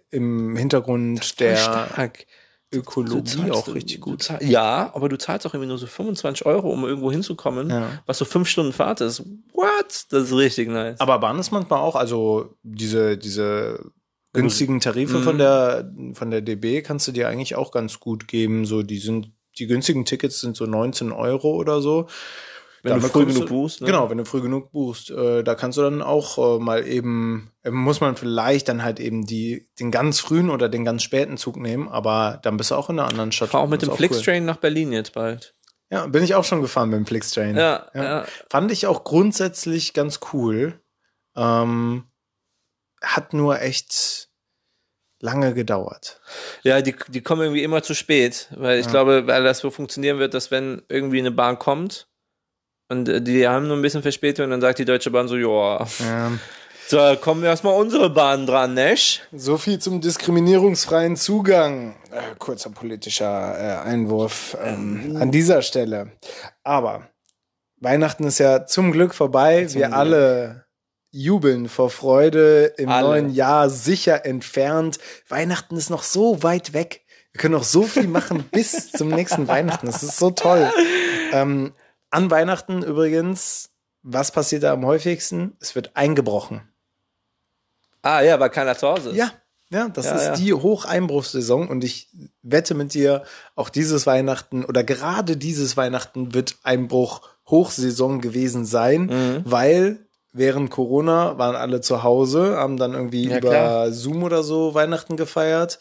im 0.10 0.56
Hintergrund 0.56 1.40
der 1.40 1.56
stark. 1.58 2.26
Ökologie 2.72 3.22
zahlst- 3.38 3.52
auch 3.52 3.68
richtig 3.76 4.02
gut. 4.02 4.24
zahl- 4.24 4.44
ja, 4.44 4.90
aber 4.96 5.08
du 5.08 5.16
zahlst 5.18 5.46
auch 5.46 5.54
irgendwie 5.54 5.68
nur 5.70 5.78
so 5.78 5.86
25 5.86 6.48
Euro, 6.48 6.72
um 6.72 6.84
irgendwo 6.86 7.12
hinzukommen, 7.12 7.70
Ja. 7.70 8.02
was 8.08 8.18
so 8.18 8.26
fünf 8.26 8.48
Stunden 8.48 8.74
Fahrt 8.74 9.00
ist. 9.02 9.20
What? 9.54 10.06
Das 10.10 10.24
ist 10.24 10.34
richtig 10.36 10.70
nice. 10.70 11.00
Aber 11.00 11.20
Bahn 11.20 11.38
ist 11.38 11.52
manchmal 11.52 11.80
auch, 11.82 11.96
also 11.96 12.56
diese, 12.64 13.16
diese 13.20 13.92
günstigen 14.34 14.80
Tarife 14.80 15.20
Mhm. 15.20 15.24
von 15.24 15.38
der, 15.38 15.94
von 16.14 16.32
der 16.32 16.42
DB 16.42 16.82
kannst 16.82 17.08
du 17.08 17.12
dir 17.12 17.28
eigentlich 17.30 17.56
auch 17.56 17.72
ganz 17.72 18.00
gut 18.00 18.28
geben. 18.28 18.66
So, 18.66 18.82
die 18.82 18.98
sind, 18.98 19.30
die 19.60 19.68
günstigen 19.68 20.06
Tickets 20.06 20.42
sind 20.42 20.56
so 20.58 20.66
19 20.66 21.12
Euro 21.12 21.52
oder 21.54 21.80
so. 21.80 22.08
Wenn 22.84 22.96
du 22.96 23.00
Damit 23.00 23.12
früh 23.14 23.22
kommst 23.24 23.36
genug 23.36 23.50
buchst, 23.50 23.80
ne? 23.82 23.88
Genau, 23.88 24.10
wenn 24.10 24.18
du 24.18 24.26
früh 24.26 24.42
genug 24.42 24.72
buchst, 24.74 25.10
äh, 25.10 25.42
da 25.42 25.56
kannst 25.56 25.78
du 25.78 25.82
dann 25.84 26.02
auch 26.02 26.38
äh, 26.38 26.60
mal 26.62 26.86
eben, 26.86 27.50
äh, 27.64 27.72
muss 27.72 28.02
man 28.02 28.18
vielleicht 28.18 28.68
dann 28.68 28.84
halt 28.84 29.00
eben 29.00 29.26
die, 29.26 29.70
den 29.80 29.90
ganz 29.90 30.20
frühen 30.20 30.50
oder 30.50 30.68
den 30.68 30.84
ganz 30.84 31.02
späten 31.02 31.38
Zug 31.38 31.56
nehmen, 31.56 31.88
aber 31.88 32.42
dann 32.44 32.58
bist 32.58 32.72
du 32.72 32.76
auch 32.76 32.90
in 32.90 33.00
einer 33.00 33.08
anderen 33.08 33.32
Stadt. 33.32 33.50
Fahr 33.52 33.62
auch 33.62 33.70
mit 33.70 33.82
dem 33.82 33.88
ist 33.88 33.94
cool. 33.94 33.98
Flixtrain 34.10 34.44
nach 34.44 34.58
Berlin 34.58 34.92
jetzt 34.92 35.14
bald. 35.14 35.56
Ja, 35.92 36.08
bin 36.08 36.24
ich 36.26 36.36
auch 36.36 36.44
schon 36.44 36.62
gefahren 36.62 36.90
mit 36.90 36.98
dem 36.98 37.06
Flixtrain. 37.06 37.56
Ja, 37.56 37.88
Ja. 37.94 38.04
ja. 38.04 38.26
Fand 38.50 38.70
ich 38.70 38.86
auch 38.86 39.06
grundsätzlich 39.06 39.94
ganz 39.94 40.20
cool. 40.34 40.82
Ähm, 41.38 42.04
hat 43.02 43.32
nur 43.34 43.62
echt 43.62 44.30
lange 45.22 45.54
gedauert. 45.54 46.20
Ja, 46.64 46.82
die, 46.82 46.96
die 47.08 47.22
kommen 47.22 47.44
irgendwie 47.44 47.64
immer 47.64 47.82
zu 47.82 47.94
spät, 47.94 48.50
weil 48.58 48.80
ich 48.80 48.88
Ja. 48.88 48.92
glaube, 48.92 49.26
weil 49.28 49.44
das 49.46 49.60
so 49.60 49.72
funktionieren 49.72 50.20
wird, 50.20 50.34
dass 50.34 50.52
wenn 50.52 50.82
irgendwie 50.90 51.20
eine 51.20 51.32
Bahn 51.32 51.58
kommt 51.60 52.10
und 52.90 53.10
äh, 53.10 53.22
die 53.22 53.48
haben 53.48 53.68
nur 53.68 53.78
ein 53.78 53.82
bisschen 53.82 54.02
Verspätung, 54.02 54.50
dann 54.50 54.62
sagt 54.62 54.80
die 54.80 54.86
Deutsche 54.86 55.12
Bahn 55.12 55.28
so, 55.28 55.36
ja, 55.36 55.86
Ähm, 56.02 56.40
da 56.90 57.16
kommen 57.16 57.44
erstmal 57.44 57.80
unsere 57.80 58.10
Bahn 58.10 58.46
dran, 58.46 58.74
nicht? 58.74 59.26
so 59.32 59.58
viel 59.58 59.80
zum 59.80 60.02
diskriminierungsfreien 60.02 61.16
Zugang. 61.16 61.96
Äh, 62.12 62.36
kurzer 62.38 62.70
politischer 62.72 63.58
äh, 63.86 63.88
Einwurf 63.90 64.58
ähm, 64.62 65.18
an 65.20 65.32
dieser 65.32 65.62
Stelle. 65.62 66.12
Aber 66.64 67.08
Weihnachten 67.80 68.26
ist 68.26 68.40
ja 68.40 68.66
zum 68.66 68.92
Glück 68.92 69.14
vorbei. 69.16 69.66
Zum 69.66 69.80
Wir 69.80 69.88
Glück. 69.88 69.98
alle 69.98 70.66
jubeln 71.12 71.70
vor 71.70 71.90
Freude 71.90 72.74
im 72.78 72.90
Alle. 72.90 73.08
neuen 73.08 73.34
Jahr 73.34 73.70
sicher 73.70 74.26
entfernt. 74.26 75.00
Weihnachten 75.30 75.78
ist 75.78 75.90
noch 75.90 76.04
so 76.04 76.44
weit 76.44 76.74
weg. 76.74 77.02
Wir 77.32 77.40
können 77.42 77.54
noch 77.54 77.64
so 77.64 77.84
viel 77.84 78.08
machen 78.08 78.44
bis 78.52 78.92
zum 78.92 79.10
nächsten 79.10 79.48
Weihnachten. 79.48 79.86
Das 79.86 80.04
ist 80.04 80.18
so 80.18 80.32
toll. 80.32 80.70
Ähm, 81.32 81.74
an 82.14 82.30
Weihnachten 82.32 82.84
übrigens, 82.84 83.70
was 84.04 84.32
passiert 84.32 84.64
da 84.64 84.74
am 84.74 84.86
häufigsten? 84.86 85.56
Es 85.60 85.76
wird 85.76 85.92
eingebrochen. 85.96 86.62
Ah 88.02 88.22
ja, 88.22 88.40
weil 88.40 88.50
keiner 88.50 88.78
zu 88.78 88.88
Hause 88.88 89.12
ist. 89.12 89.16
Ja, 89.16 89.32
ja, 89.70 89.88
das 89.90 90.06
Ja, 90.06 90.16
ist 90.16 90.26
ja. 90.26 90.36
die 90.36 90.54
Hocheinbruchssaison 90.54 91.68
und 91.68 91.84
ich 91.84 92.10
wette 92.42 92.76
mit 92.76 92.94
dir, 92.94 93.24
auch 93.56 93.70
dieses 93.70 94.06
Weihnachten 94.06 94.66
oder 94.66 94.84
gerade 94.84 95.38
dieses 95.38 95.78
Weihnachten 95.78 96.34
wird 96.34 96.58
Einbruch 96.64 97.22
Hochsaison 97.50 98.22
gewesen 98.22 98.66
sein, 98.66 99.06
Mhm. 99.06 99.42
weil 99.46 100.06
während 100.34 100.70
Corona 100.72 101.38
waren 101.38 101.56
alle 101.56 101.82
zu 101.82 102.04
Hause, 102.04 102.58
haben 102.58 102.78
dann 102.78 102.94
irgendwie 102.94 103.28
Ja, 103.30 103.38
über 103.38 103.50
klar. 103.50 103.92
Zoom 103.92 104.24
oder 104.24 104.44
so 104.44 104.74
Weihnachten 104.74 105.16
gefeiert. 105.18 105.80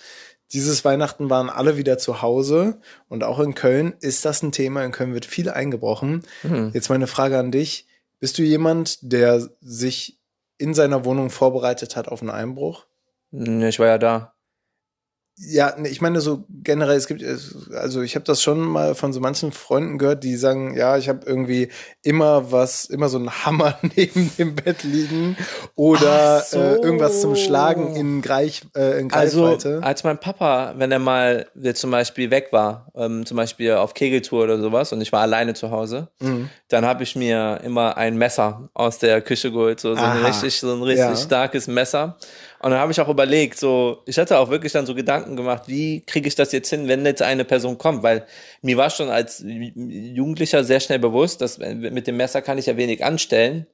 Dieses 0.53 0.85
Weihnachten 0.85 1.31
waren 1.31 1.49
alle 1.51 1.77
wieder 1.77 1.99
zu 1.99 2.23
Hause 2.23 2.79
und 3.09 3.25
auch 3.25 3.41
in 3.41 3.55
Köln 3.55 3.95
ist 4.01 4.25
das 4.25 4.43
ein 4.43 4.53
Thema. 4.53 4.85
In 4.85 4.93
Köln 4.93 5.15
wird 5.15 5.25
viel 5.25 5.49
eingebrochen. 5.51 6.23
Jetzt 6.75 6.91
meine 6.91 7.07
Frage 7.07 7.39
an 7.39 7.51
dich. 7.51 7.87
Bist 8.21 8.39
du 8.39 8.43
jemand, 8.43 8.99
der 9.03 9.49
sich 9.61 10.19
in 10.59 10.75
seiner 10.75 11.05
Wohnung 11.05 11.31
vorbereitet 11.31 11.97
hat 11.97 12.09
auf 12.09 12.21
einen 12.21 12.31
Einbruch? 12.31 12.87
Nee, 13.31 13.69
ich 13.69 13.79
war 13.79 13.87
ja 13.87 13.99
da. 13.99 14.35
Ja, 15.39 15.75
nee, 15.79 15.89
ich 15.89 16.03
meine 16.03 16.21
so 16.21 16.45
generell, 16.63 16.97
es 16.97 17.07
gibt, 17.07 17.25
also 17.75 18.03
ich 18.03 18.15
habe 18.17 18.25
das 18.27 18.43
schon 18.43 18.61
mal 18.61 18.95
von 18.95 19.15
so 19.15 19.21
manchen 19.21 19.51
Freunden 19.51 19.97
gehört, 19.97 20.25
die 20.25 20.37
sagen, 20.37 20.77
ja, 20.77 20.99
ich 20.99 21.09
habe 21.09 21.21
irgendwie 21.25 21.69
immer 22.03 22.53
was, 22.53 22.85
immer 22.85 23.09
so 23.09 23.17
einen 23.17 23.31
Hammer 23.47 23.79
neben 23.97 24.31
dem 24.37 24.55
Bett 24.55 24.83
liegen 24.83 25.37
oder 25.75 26.41
so. 26.41 26.59
äh, 26.59 26.75
irgendwas 26.83 27.23
zum 27.23 27.35
Schlagen 27.35 27.97
in, 27.97 28.21
Greich, 28.21 28.63
äh, 28.77 29.01
in 29.01 29.11
Also, 29.11 29.43
Greifweite. 29.45 29.81
als 29.83 30.05
mein 30.05 30.19
Papa, 30.19 30.75
wenn 30.77 30.93
er 30.93 30.99
mal 30.99 31.47
der 31.55 31.75
zum 31.75 31.91
Beispiel 31.91 32.31
weg 32.31 32.49
war, 32.53 32.93
ähm, 32.95 33.25
zum 33.25 33.39
Beispiel 33.39 33.73
auf 33.73 33.95
Kegeltour 33.95 34.45
oder 34.45 34.59
sowas 34.61 34.93
und 34.93 35.01
ich 35.01 35.13
war 35.13 35.23
alleine 35.23 35.55
zu 35.55 35.71
Hause, 35.71 36.09
Mhm. 36.21 36.51
dann 36.69 36.85
habe 36.85 37.03
ich 37.03 37.17
mir 37.17 37.61
immer 37.65 37.97
ein 37.97 38.17
Messer 38.17 38.69
aus 38.75 38.99
der 38.99 39.23
Küche 39.23 39.51
geholt, 39.51 39.81
so, 39.81 39.95
so 39.95 40.05
ein 40.05 40.23
richtig, 40.25 40.61
so 40.61 40.73
ein 40.75 40.83
richtig 40.83 41.19
Ja. 41.19 41.25
starkes 41.25 41.67
Messer. 41.69 42.17
Und 42.63 42.71
dann 42.71 42.79
habe 42.79 42.93
ich 42.93 43.01
auch 43.01 43.09
überlegt, 43.09 43.59
so, 43.59 44.03
ich 44.07 44.17
hatte 44.19 44.39
auch 44.39 44.49
wirklich 44.49 44.73
dann 44.73 44.87
so 44.87 44.95
Gedanken 44.95 45.35
gemacht, 45.37 45.65
wie 45.67 46.01
kriege 46.07 46.29
ich 46.29 46.37
das 46.37 46.53
jetzt 46.53 46.71
hin, 46.71 46.87
wenn 46.87 47.05
jetzt 47.05 47.21
eine 47.21 47.45
Person 47.45 47.77
kommt, 47.77 48.05
weil 48.05 48.25
mir 48.63 48.77
war 48.77 48.89
schon 48.89 49.11
als 49.11 49.45
Jugendlicher 49.45 50.63
sehr 50.63 50.79
schnell 50.79 51.01
bewusst, 51.01 51.41
dass 51.41 51.59
mit 51.59 52.07
dem 52.07 52.17
Messer 52.17 52.41
kann 52.41 52.59
ich 52.59 52.67
ja 52.67 52.77
wenig 52.77 53.05
anstellen, 53.05 53.67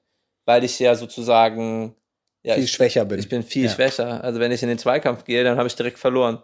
weil 0.47 0.64
ich 0.64 0.78
ja 0.78 0.95
sozusagen 0.95 1.95
ja, 2.43 2.55
Viel 2.55 2.64
ich, 2.64 2.72
schwächer 2.72 3.05
bin. 3.05 3.18
ich 3.18 3.28
bin 3.28 3.43
viel 3.43 3.64
Ja. 3.66 3.70
schwächer. 3.70 4.24
Also 4.24 4.41
wenn 4.41 4.53
ich 4.53 4.62
in 4.62 4.68
den 4.68 4.78
Zweikampf 4.78 5.24
gehe, 5.24 5.45
dann 5.45 5.59
habe 5.59 5.66
ich 5.66 5.76
direkt 5.76 5.99
verloren. 5.99 6.39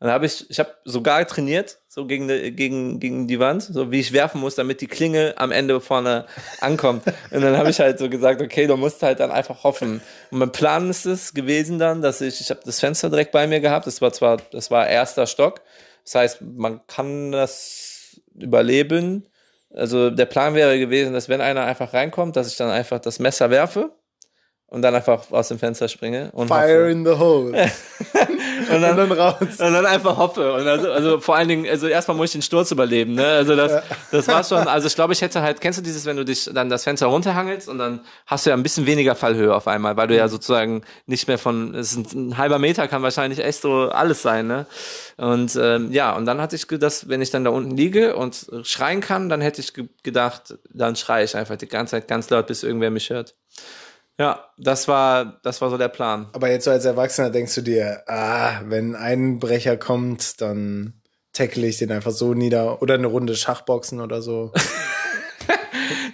Und 0.00 0.08
dann 0.08 0.14
habe 0.14 0.26
ich, 0.26 0.48
ich 0.50 0.58
habe 0.58 0.74
sogar 0.84 1.26
trainiert, 1.26 1.78
so 1.88 2.06
gegen 2.06 2.28
die, 2.28 2.50
gegen, 2.52 3.00
gegen 3.00 3.26
die 3.26 3.38
Wand, 3.38 3.62
so 3.62 3.90
wie 3.90 4.00
ich 4.00 4.12
werfen 4.12 4.40
muss, 4.40 4.54
damit 4.54 4.80
die 4.80 4.86
Klinge 4.86 5.34
am 5.36 5.52
Ende 5.52 5.80
vorne 5.80 6.26
ankommt. 6.60 7.04
Und 7.30 7.40
dann 7.42 7.56
habe 7.56 7.70
ich 7.70 7.80
halt 7.80 7.98
so 7.98 8.10
gesagt, 8.10 8.42
okay, 8.42 8.66
du 8.66 8.76
musst 8.76 9.02
halt 9.02 9.20
dann 9.20 9.30
einfach 9.30 9.64
hoffen. 9.64 10.02
Und 10.30 10.38
mein 10.38 10.52
Plan 10.52 10.90
ist 10.90 11.06
es 11.06 11.32
gewesen 11.32 11.78
dann, 11.78 12.02
dass 12.02 12.20
ich, 12.20 12.40
ich 12.40 12.50
habe 12.50 12.60
das 12.64 12.80
Fenster 12.80 13.08
direkt 13.08 13.32
bei 13.32 13.46
mir 13.46 13.60
gehabt. 13.60 13.86
Das 13.86 14.00
war 14.00 14.12
zwar, 14.12 14.38
das 14.50 14.70
war 14.70 14.88
erster 14.88 15.26
Stock. 15.26 15.60
Das 16.04 16.16
heißt, 16.16 16.42
man 16.42 16.86
kann 16.86 17.32
das 17.32 18.20
überleben. 18.34 19.26
Also 19.74 20.10
der 20.10 20.26
Plan 20.26 20.54
wäre 20.54 20.78
gewesen, 20.78 21.14
dass 21.14 21.28
wenn 21.28 21.40
einer 21.40 21.64
einfach 21.64 21.94
reinkommt, 21.94 22.36
dass 22.36 22.48
ich 22.48 22.56
dann 22.56 22.70
einfach 22.70 23.00
das 23.00 23.18
Messer 23.18 23.50
werfe 23.50 23.90
und 24.66 24.82
dann 24.82 24.94
einfach 24.94 25.30
aus 25.30 25.48
dem 25.48 25.58
Fenster 25.58 25.88
springe 25.88 26.30
Fire 26.30 26.48
hoffe. 26.48 26.90
in 26.90 27.04
the 27.04 27.12
hole. 27.12 27.52
und 28.70 28.82
dann, 28.82 28.98
und 28.98 29.10
dann 29.10 29.12
raus. 29.12 29.36
und 29.40 29.58
dann 29.58 29.86
einfach 29.86 30.16
hoffe. 30.16 30.52
Und 30.54 30.66
also, 30.66 30.90
also 30.90 31.20
vor 31.20 31.36
allen 31.36 31.48
Dingen, 31.48 31.68
also 31.68 31.86
erstmal 31.86 32.16
muss 32.16 32.26
ich 32.26 32.32
den 32.32 32.42
Sturz 32.42 32.70
überleben, 32.70 33.14
ne? 33.14 33.26
Also 33.26 33.56
das, 33.56 33.82
das 34.10 34.28
war 34.28 34.44
schon, 34.44 34.66
also 34.68 34.86
ich 34.86 34.94
glaube, 34.94 35.12
ich 35.12 35.22
hätte 35.22 35.42
halt, 35.42 35.60
kennst 35.60 35.78
du 35.78 35.82
dieses, 35.82 36.06
wenn 36.06 36.16
du 36.16 36.24
dich 36.24 36.50
dann 36.52 36.68
das 36.68 36.84
Fenster 36.84 37.06
runterhangelst 37.06 37.68
und 37.68 37.78
dann 37.78 38.00
hast 38.26 38.46
du 38.46 38.50
ja 38.50 38.56
ein 38.56 38.62
bisschen 38.62 38.86
weniger 38.86 39.14
Fallhöhe 39.14 39.54
auf 39.54 39.66
einmal, 39.66 39.96
weil 39.96 40.08
du 40.08 40.16
ja 40.16 40.28
sozusagen 40.28 40.82
nicht 41.06 41.28
mehr 41.28 41.38
von, 41.38 41.74
es 41.74 41.92
ist 41.92 42.14
ein, 42.14 42.30
ein 42.30 42.38
halber 42.38 42.58
Meter 42.58 42.88
kann 42.88 43.02
wahrscheinlich 43.02 43.44
echt 43.44 43.60
so 43.60 43.88
alles 43.88 44.22
sein, 44.22 44.46
ne? 44.46 44.66
Und 45.16 45.56
ähm, 45.60 45.92
ja, 45.92 46.16
und 46.16 46.26
dann 46.26 46.40
hatte 46.40 46.56
ich 46.56 46.66
gedacht, 46.66 47.08
wenn 47.08 47.22
ich 47.22 47.30
dann 47.30 47.44
da 47.44 47.50
unten 47.50 47.76
liege 47.76 48.16
und 48.16 48.46
schreien 48.64 49.00
kann, 49.00 49.28
dann 49.28 49.40
hätte 49.40 49.60
ich 49.60 49.74
ge 49.74 49.88
gedacht, 50.02 50.58
dann 50.70 50.96
schreie 50.96 51.24
ich 51.24 51.36
einfach 51.36 51.56
die 51.56 51.68
ganze 51.68 51.92
Zeit 51.92 52.08
ganz 52.08 52.28
laut, 52.30 52.46
bis 52.46 52.62
irgendwer 52.62 52.90
mich 52.90 53.10
hört. 53.10 53.34
Ja, 54.18 54.48
das 54.58 54.86
war, 54.86 55.40
das 55.42 55.60
war 55.60 55.70
so 55.70 55.78
der 55.78 55.88
Plan. 55.88 56.28
Aber 56.32 56.48
jetzt 56.50 56.64
so 56.64 56.70
als 56.70 56.84
Erwachsener 56.84 57.30
denkst 57.30 57.54
du 57.56 57.62
dir, 57.62 58.02
ah, 58.06 58.60
wenn 58.66 58.94
ein 58.94 59.38
Brecher 59.40 59.76
kommt, 59.76 60.40
dann 60.40 61.02
tackle 61.32 61.66
ich 61.66 61.78
den 61.78 61.90
einfach 61.90 62.12
so 62.12 62.32
nieder 62.32 62.80
oder 62.80 62.94
eine 62.94 63.08
Runde 63.08 63.34
Schachboxen 63.34 64.00
oder 64.00 64.22
so. 64.22 64.52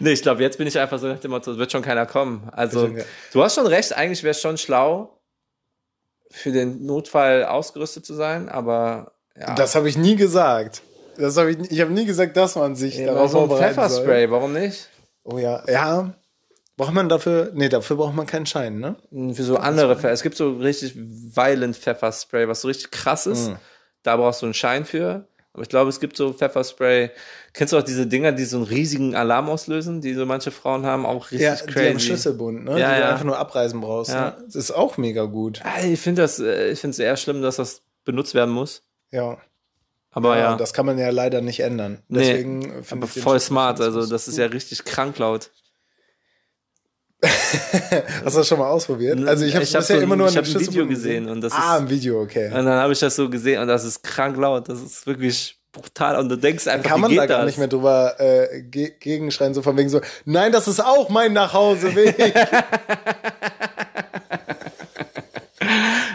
Nee, 0.01 0.13
ich 0.13 0.23
glaube, 0.23 0.43
jetzt 0.43 0.57
bin 0.57 0.67
ich 0.67 0.79
einfach 0.79 0.99
so 0.99 1.07
nach 1.07 1.21
dem 1.21 1.31
Motto, 1.31 1.53
es 1.53 1.59
wird 1.59 1.71
schon 1.71 1.83
keiner 1.83 2.07
kommen. 2.07 2.49
Also, 2.53 2.89
du 3.33 3.43
hast 3.43 3.55
schon 3.55 3.67
recht, 3.67 3.95
eigentlich 3.95 4.23
wäre 4.23 4.31
es 4.31 4.41
schon 4.41 4.57
schlau, 4.57 5.21
für 6.31 6.53
den 6.53 6.87
Notfall 6.87 7.45
ausgerüstet 7.45 8.07
zu 8.07 8.15
sein, 8.15 8.49
aber 8.49 9.13
ja. 9.39 9.55
Das 9.55 9.75
habe 9.75 9.89
ich 9.89 9.99
nie 9.99 10.17
gesagt. 10.17 10.83
Das 11.17 11.37
habe 11.37 11.53
ich, 11.53 11.71
ich 11.71 11.81
habe 11.81 11.93
nie 11.93 12.07
gesagt, 12.07 12.37
dass 12.37 12.57
man 12.57 12.75
sich 12.77 12.97
Ja, 12.97 13.13
darauf 13.13 13.31
so 13.31 13.43
ein 13.43 13.49
vorbereiten 13.49 13.75
Pfefferspray, 13.75 14.23
soll. 14.27 14.31
warum 14.31 14.53
nicht? 14.55 14.89
Oh 15.23 15.39
ja, 15.39 15.63
ja. 15.69 16.15
Braucht 16.81 16.95
man 16.95 17.11
dafür? 17.11 17.51
Nee, 17.53 17.69
dafür 17.69 17.97
braucht 17.97 18.15
man 18.15 18.27
keinen 18.27 18.47
Schein, 18.47 18.79
ne? 18.81 18.97
Für 19.35 19.43
so 19.43 19.59
andere 19.59 19.97
Pfeffer. 19.97 20.13
Es 20.13 20.23
gibt 20.23 20.35
so 20.35 20.53
richtig 20.53 20.95
violent 20.97 21.77
Pfefferspray, 21.77 22.49
was 22.49 22.63
so 22.63 22.69
richtig 22.69 22.91
krass 22.91 23.27
ist. 23.27 23.51
Mm. 23.51 23.57
Da 24.03 24.17
brauchst 24.17 24.41
du 24.41 24.47
einen 24.47 24.55
Schein 24.55 24.87
für. 24.87 25.27
Aber 25.53 25.63
ich 25.63 25.69
glaube, 25.69 25.91
es 25.91 26.01
gibt 26.01 26.17
so 26.17 26.33
Pfefferspray. 26.33 27.11
Kennst 27.53 27.75
du 27.75 27.77
auch 27.77 27.83
diese 27.83 28.07
Dinger, 28.07 28.33
die 28.33 28.47
so 28.47 28.57
einen 28.57 28.65
riesigen 28.65 29.15
Alarm 29.15 29.51
auslösen, 29.51 30.01
die 30.01 30.15
so 30.15 30.25
manche 30.25 30.51
Frauen 30.53 30.87
haben? 30.87 31.05
Auch 31.05 31.31
richtig 31.31 31.43
Ja, 31.43 31.55
crazy. 31.57 31.81
die 31.81 31.89
haben 31.91 32.01
Schlüsselbund, 32.01 32.65
ne? 32.65 32.81
Ja, 32.81 32.89
die 32.89 32.95
du 32.95 33.01
ja. 33.03 33.09
einfach 33.11 33.25
nur 33.27 33.37
abreißen 33.37 33.79
brauchst. 33.79 34.13
Ja. 34.13 34.31
Ne? 34.31 34.45
Das 34.47 34.55
ist 34.55 34.71
auch 34.71 34.97
mega 34.97 35.25
gut. 35.25 35.61
Ah, 35.63 35.85
Ich 35.85 36.01
finde 36.01 36.23
das, 36.23 36.39
äh, 36.39 36.71
ich 36.71 36.81
finde 36.81 36.93
es 36.93 36.99
eher 36.99 37.19
schlimm, 37.19 37.43
dass 37.43 37.57
das 37.57 37.83
benutzt 38.07 38.33
werden 38.35 38.55
muss. 38.55 38.85
Ja. 39.11 39.37
Aber 40.13 40.39
ja. 40.39 40.57
Das 40.57 40.73
kann 40.73 40.87
man 40.87 40.97
ja 40.99 41.11
leider 41.11 41.43
nicht 41.43 41.61
ändern. 41.61 41.99
Nee, 42.09 42.21
Deswegen 42.21 42.83
finde 42.83 43.05
Aber 43.05 43.07
voll 43.07 43.39
smart, 43.39 43.83
also 43.83 44.07
das 44.07 44.29
ist 44.29 44.39
ja 44.39 44.47
richtig 44.47 44.85
krank 44.87 45.19
laut. 45.19 45.51
Hast 47.23 48.35
du 48.35 48.41
das 48.41 48.49
schon 48.49 48.59
mal 48.59 48.69
ausprobiert? 48.71 49.23
Also 49.27 49.45
ich 49.45 49.55
habe 49.55 49.65
bisher 49.65 49.83
so 49.83 49.95
immer 49.95 50.17
nur 50.17 50.29
ich 50.29 50.39
ein 50.39 50.47
Video 50.47 50.87
gesehen 50.87 51.29
und 51.29 51.41
das 51.43 51.53
ah, 51.53 51.77
ist- 51.77 51.83
ein 51.83 51.91
Video, 51.91 52.21
okay. 52.23 52.47
Und 52.47 52.65
dann 52.65 52.81
habe 52.81 52.93
ich 52.93 52.99
das 53.01 53.17
so 53.17 53.29
gesehen 53.29 53.61
und 53.61 53.69
das 53.69 53.85
ist 53.85 54.03
krank 54.03 54.37
laut. 54.37 54.69
Das 54.69 54.81
ist 54.81 55.07
wirklich 55.07 55.59
brutal. 55.73 56.19
Und 56.19 56.29
du 56.29 56.37
denkst 56.37 56.67
einfach, 56.67 56.91
Kann 56.91 57.01
man 57.01 57.15
da 57.15 57.27
gar 57.27 57.39
das? 57.39 57.47
nicht 57.47 57.59
mehr 57.59 57.69
drüber 57.69 58.15
äh, 58.19 58.63
ge 58.63 58.93
gegenschreien, 58.99 59.55
so 59.55 59.63
von 59.63 59.77
wegen 59.77 59.89
so, 59.89 60.01
nein, 60.25 60.51
das 60.53 60.67
ist 60.69 60.81
auch 60.81 61.09
mein 61.11 61.33
Nachhauseweg. 61.33 62.17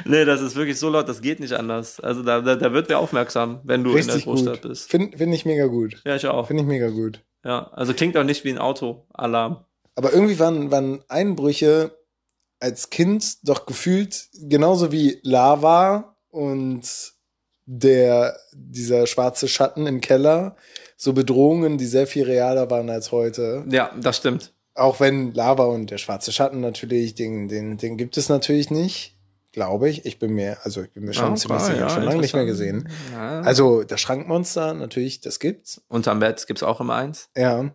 Nee, 0.07 0.23
das 0.23 0.39
ist 0.41 0.55
wirklich 0.55 0.77
so 0.79 0.89
laut, 0.89 1.09
das 1.09 1.19
geht 1.21 1.39
nicht 1.39 1.53
anders. 1.53 1.99
Also 1.99 2.21
da, 2.21 2.39
da, 2.41 2.55
da 2.55 2.73
wird 2.73 2.89
wer 2.89 2.99
aufmerksam, 2.99 3.59
wenn 3.63 3.83
du 3.83 3.89
in 3.91 4.05
der 4.05 4.05
Richtig 4.15 4.25
Großstadt 4.25 4.61
gut. 4.61 4.69
bist. 4.69 4.89
Finde 4.91 5.17
find 5.17 5.33
ich 5.33 5.45
mega 5.45 5.65
gut. 5.65 5.99
Ja, 6.05 6.15
ich 6.15 6.27
auch. 6.27 6.45
Finde 6.47 6.61
ich 6.61 6.67
mega 6.67 6.89
gut. 6.89 7.21
Ja, 7.43 7.71
also 7.73 7.93
klingt 7.93 8.15
auch 8.15 8.23
nicht 8.23 8.43
wie 8.43 8.51
ein 8.51 8.59
Autoalarm. 8.59 9.65
Aber 9.95 10.13
irgendwie 10.13 10.39
waren, 10.39 10.71
waren 10.71 11.03
Einbrüche 11.07 11.97
als 12.59 12.89
Kind 12.89 13.47
doch 13.47 13.65
gefühlt 13.65 14.29
genauso 14.33 14.91
wie 14.91 15.19
Lava 15.23 16.15
und 16.29 16.83
der, 17.65 18.37
dieser 18.53 19.07
schwarze 19.07 19.47
Schatten 19.47 19.87
im 19.87 20.01
Keller, 20.01 20.55
so 20.97 21.13
Bedrohungen, 21.13 21.77
die 21.77 21.85
sehr 21.85 22.07
viel 22.07 22.23
realer 22.23 22.69
waren 22.69 22.89
als 22.89 23.11
heute. 23.11 23.65
Ja, 23.69 23.91
das 23.99 24.17
stimmt. 24.17 24.53
Auch 24.75 24.99
wenn 24.99 25.33
Lava 25.33 25.65
und 25.65 25.89
der 25.89 25.97
schwarze 25.97 26.31
Schatten 26.31 26.59
natürlich, 26.59 27.15
den, 27.15 27.47
den, 27.47 27.77
den 27.77 27.97
gibt 27.97 28.17
es 28.17 28.29
natürlich 28.29 28.69
nicht, 28.69 29.15
glaube 29.51 29.89
ich. 29.89 30.05
Ich 30.05 30.19
bin 30.19 30.33
mir, 30.33 30.57
also 30.63 30.83
ich 30.83 30.91
bin 30.91 31.05
mir 31.05 31.13
schon 31.13 31.29
Ja, 31.29 31.35
ziemlich 31.35 31.57
klar, 31.57 31.71
sicher, 31.71 31.79
ja, 31.79 31.89
schon 31.89 32.03
lange 32.03 32.21
nicht 32.21 32.35
mehr 32.35 32.45
gesehen. 32.45 32.89
Ja. 33.13 33.41
Also 33.41 33.83
das 33.83 34.01
Schrankmonster, 34.01 34.73
natürlich, 34.73 35.21
das 35.21 35.39
gibt's. 35.39 35.81
Unterm 35.87 36.19
Bett 36.19 36.45
gibt's 36.45 36.63
auch 36.63 36.81
immer 36.81 36.95
eins. 36.95 37.29
Ja. 37.35 37.71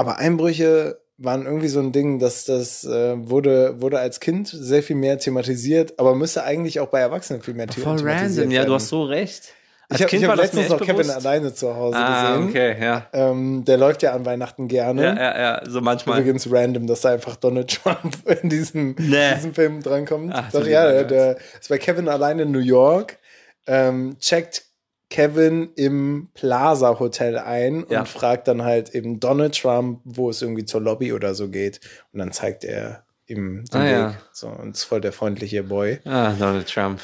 Aber 0.00 0.16
Einbrüche 0.16 0.98
waren 1.18 1.44
irgendwie 1.44 1.68
so 1.68 1.80
ein 1.80 1.92
Ding, 1.92 2.18
dass 2.18 2.46
das 2.46 2.84
äh, 2.84 3.14
wurde, 3.28 3.80
wurde 3.82 3.98
als 3.98 4.18
Kind 4.20 4.48
sehr 4.48 4.82
viel 4.82 4.96
mehr 4.96 5.18
thematisiert, 5.18 5.98
aber 5.98 6.14
müsste 6.14 6.42
eigentlich 6.44 6.80
auch 6.80 6.88
bei 6.88 7.00
Erwachsenen 7.00 7.42
viel 7.42 7.52
mehr 7.52 7.66
Voll 7.68 7.96
thematisiert 7.96 8.38
random, 8.44 8.50
ja, 8.50 8.58
werden. 8.60 8.68
du 8.68 8.74
hast 8.74 8.88
so 8.88 9.02
recht. 9.04 9.52
Ich 9.92 9.94
Als 9.94 10.00
habe 10.02 10.08
Kind 10.10 10.22
hab 10.22 10.28
war 10.30 10.36
das 10.36 10.52
mir 10.54 10.60
letztens 10.60 10.68
noch 10.70 10.80
echt 10.80 10.90
Kevin 10.90 11.06
bewusst. 11.08 11.26
alleine 11.26 11.52
zu 11.52 11.76
Hause 11.76 11.96
Ah, 11.98 12.36
gesehen. 12.36 12.48
okay, 12.48 12.76
ja. 12.82 13.06
Ähm, 13.12 13.64
der 13.66 13.76
läuft 13.76 14.02
ja 14.02 14.12
an 14.14 14.24
Weihnachten 14.24 14.68
gerne. 14.68 15.02
Ja, 15.02 15.14
ja, 15.16 15.38
ja, 15.40 15.62
so 15.68 15.80
manchmal. 15.82 16.20
Übrigens 16.20 16.50
random, 16.50 16.86
dass 16.86 17.02
da 17.02 17.10
einfach 17.10 17.36
Donald 17.36 17.68
Trump 17.82 18.16
in 18.42 18.48
diesem, 18.48 18.94
Nee. 18.98 19.34
diesem 19.34 19.52
Film 19.52 19.82
drankommt. 19.82 20.32
Ach, 20.34 20.50
Doch 20.52 20.66
ja, 20.66 20.90
der, 20.90 21.04
der 21.04 21.36
ist 21.60 21.68
bei 21.68 21.76
Kevin 21.76 22.08
allein 22.08 22.38
in 22.38 22.50
New 22.52 22.60
York, 22.60 23.18
ähm, 23.66 24.16
checkt 24.20 24.62
Kevin 25.10 25.70
im 25.76 26.28
Plaza 26.34 26.98
Hotel 26.98 27.36
ein 27.36 27.84
Ja. 27.90 28.00
und 28.00 28.08
fragt 28.08 28.48
dann 28.48 28.62
halt 28.64 28.94
eben 28.94 29.20
Donald 29.20 29.60
Trump, 29.60 30.00
wo 30.04 30.30
es 30.30 30.40
irgendwie 30.40 30.64
zur 30.64 30.80
Lobby 30.80 31.12
oder 31.12 31.34
so 31.34 31.48
geht. 31.48 31.80
Und 32.12 32.20
dann 32.20 32.32
zeigt 32.32 32.64
er 32.64 33.02
ihm 33.26 33.64
den 33.72 33.80
Ah, 33.80 33.84
Weg. 33.84 33.92
ja. 33.92 34.14
So, 34.32 34.46
und 34.48 34.74
ist 34.76 34.84
voll 34.84 35.00
der 35.00 35.12
freundliche 35.12 35.62
Boy. 35.64 35.98
Ah, 36.04 36.32
Donald 36.38 36.68
Trump. 36.72 37.00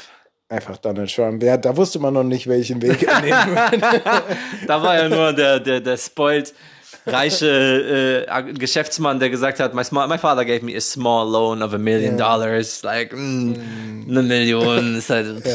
Einfach 0.49 0.77
Donald 0.77 1.13
Trump. 1.13 1.43
Ja, 1.43 1.57
da 1.57 1.75
wusste 1.75 1.99
man 1.99 2.13
noch 2.13 2.23
nicht, 2.23 2.47
welchen 2.47 2.81
Weg 2.81 3.03
er 3.03 3.19
nehmen 3.21 3.55
würde. 3.55 4.01
Da 4.67 4.81
war 4.81 4.95
ja 4.95 5.09
nur 5.09 5.33
der, 5.33 5.59
der, 5.59 5.81
der 5.81 5.97
spoilt 5.97 6.53
reiche 7.05 8.25
äh, 8.29 8.53
Geschäftsmann, 8.53 9.19
der 9.19 9.29
gesagt 9.29 9.59
hat, 9.59 9.73
my, 9.73 9.83
small, 9.83 10.07
my 10.07 10.17
father 10.17 10.45
gave 10.45 10.63
me 10.63 10.75
a 10.75 10.79
small 10.81 11.29
loan 11.29 11.61
of 11.61 11.73
a 11.73 11.77
million 11.77 12.17
Ja. 12.17 12.37
dollars. 12.37 12.83
Like, 12.83 13.13
mm, 13.13 14.05
eine 14.09 14.23
Million 14.23 14.95
ist 14.97 15.09
halt. 15.09 15.45
ja. 15.45 15.51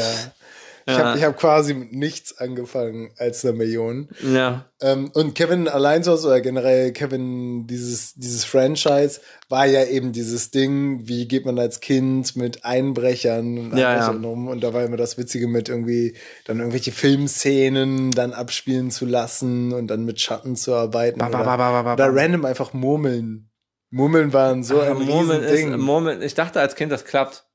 Ich 0.85 0.93
habe 0.93 1.21
hab 1.21 1.37
quasi 1.37 1.73
mit 1.73 1.93
nichts 1.93 2.37
angefangen 2.37 3.11
als 3.17 3.45
eine 3.45 3.53
Million. 3.53 4.09
Ja. 4.21 4.65
Ähm, 4.81 5.11
und 5.13 5.33
Kevin 5.33 5.67
allein 5.67 6.03
oder 6.25 6.41
generell 6.41 6.91
Kevin, 6.91 7.67
dieses, 7.67 8.13
dieses 8.15 8.43
Franchise 8.43 9.21
war 9.47 9.65
ja 9.65 9.85
eben 9.85 10.11
dieses 10.11 10.51
Ding, 10.51 11.07
wie 11.07 11.27
geht 11.27 11.45
man 11.45 11.57
als 11.57 11.79
Kind 11.79 12.35
mit 12.35 12.65
Einbrechern 12.65 13.57
und 13.57 13.77
Ja, 13.77 13.95
ja. 13.95 14.09
um. 14.09 14.47
Und 14.47 14.61
da 14.63 14.73
war 14.73 14.83
immer 14.83 14.97
das 14.97 15.17
Witzige 15.17 15.47
mit 15.47 15.69
irgendwie 15.69 16.17
dann 16.45 16.59
irgendwelche 16.59 16.91
Filmszenen 16.91 18.11
dann 18.11 18.33
abspielen 18.33 18.91
zu 18.91 19.05
lassen 19.05 19.71
und 19.71 19.87
dann 19.87 20.03
mit 20.03 20.19
Schatten 20.19 20.55
zu 20.55 20.73
arbeiten. 20.73 21.19
Ba, 21.19 21.29
ba, 21.29 21.43
ba, 21.43 21.57
ba, 21.57 21.71
ba, 21.71 21.81
ba. 21.83 21.93
oder 21.93 22.13
random 22.13 22.45
einfach 22.45 22.73
murmeln. 22.73 23.49
Murmeln 23.89 24.33
waren 24.33 24.63
so 24.63 24.79
ein 24.79 24.97
Murmeln 24.97 25.43
ist, 25.43 25.51
Riesending. 25.51 25.79
Murmeln, 25.79 26.21
ich 26.21 26.33
dachte 26.33 26.59
als 26.59 26.75
Kind, 26.75 26.91
das 26.91 27.05
klappt. 27.05 27.45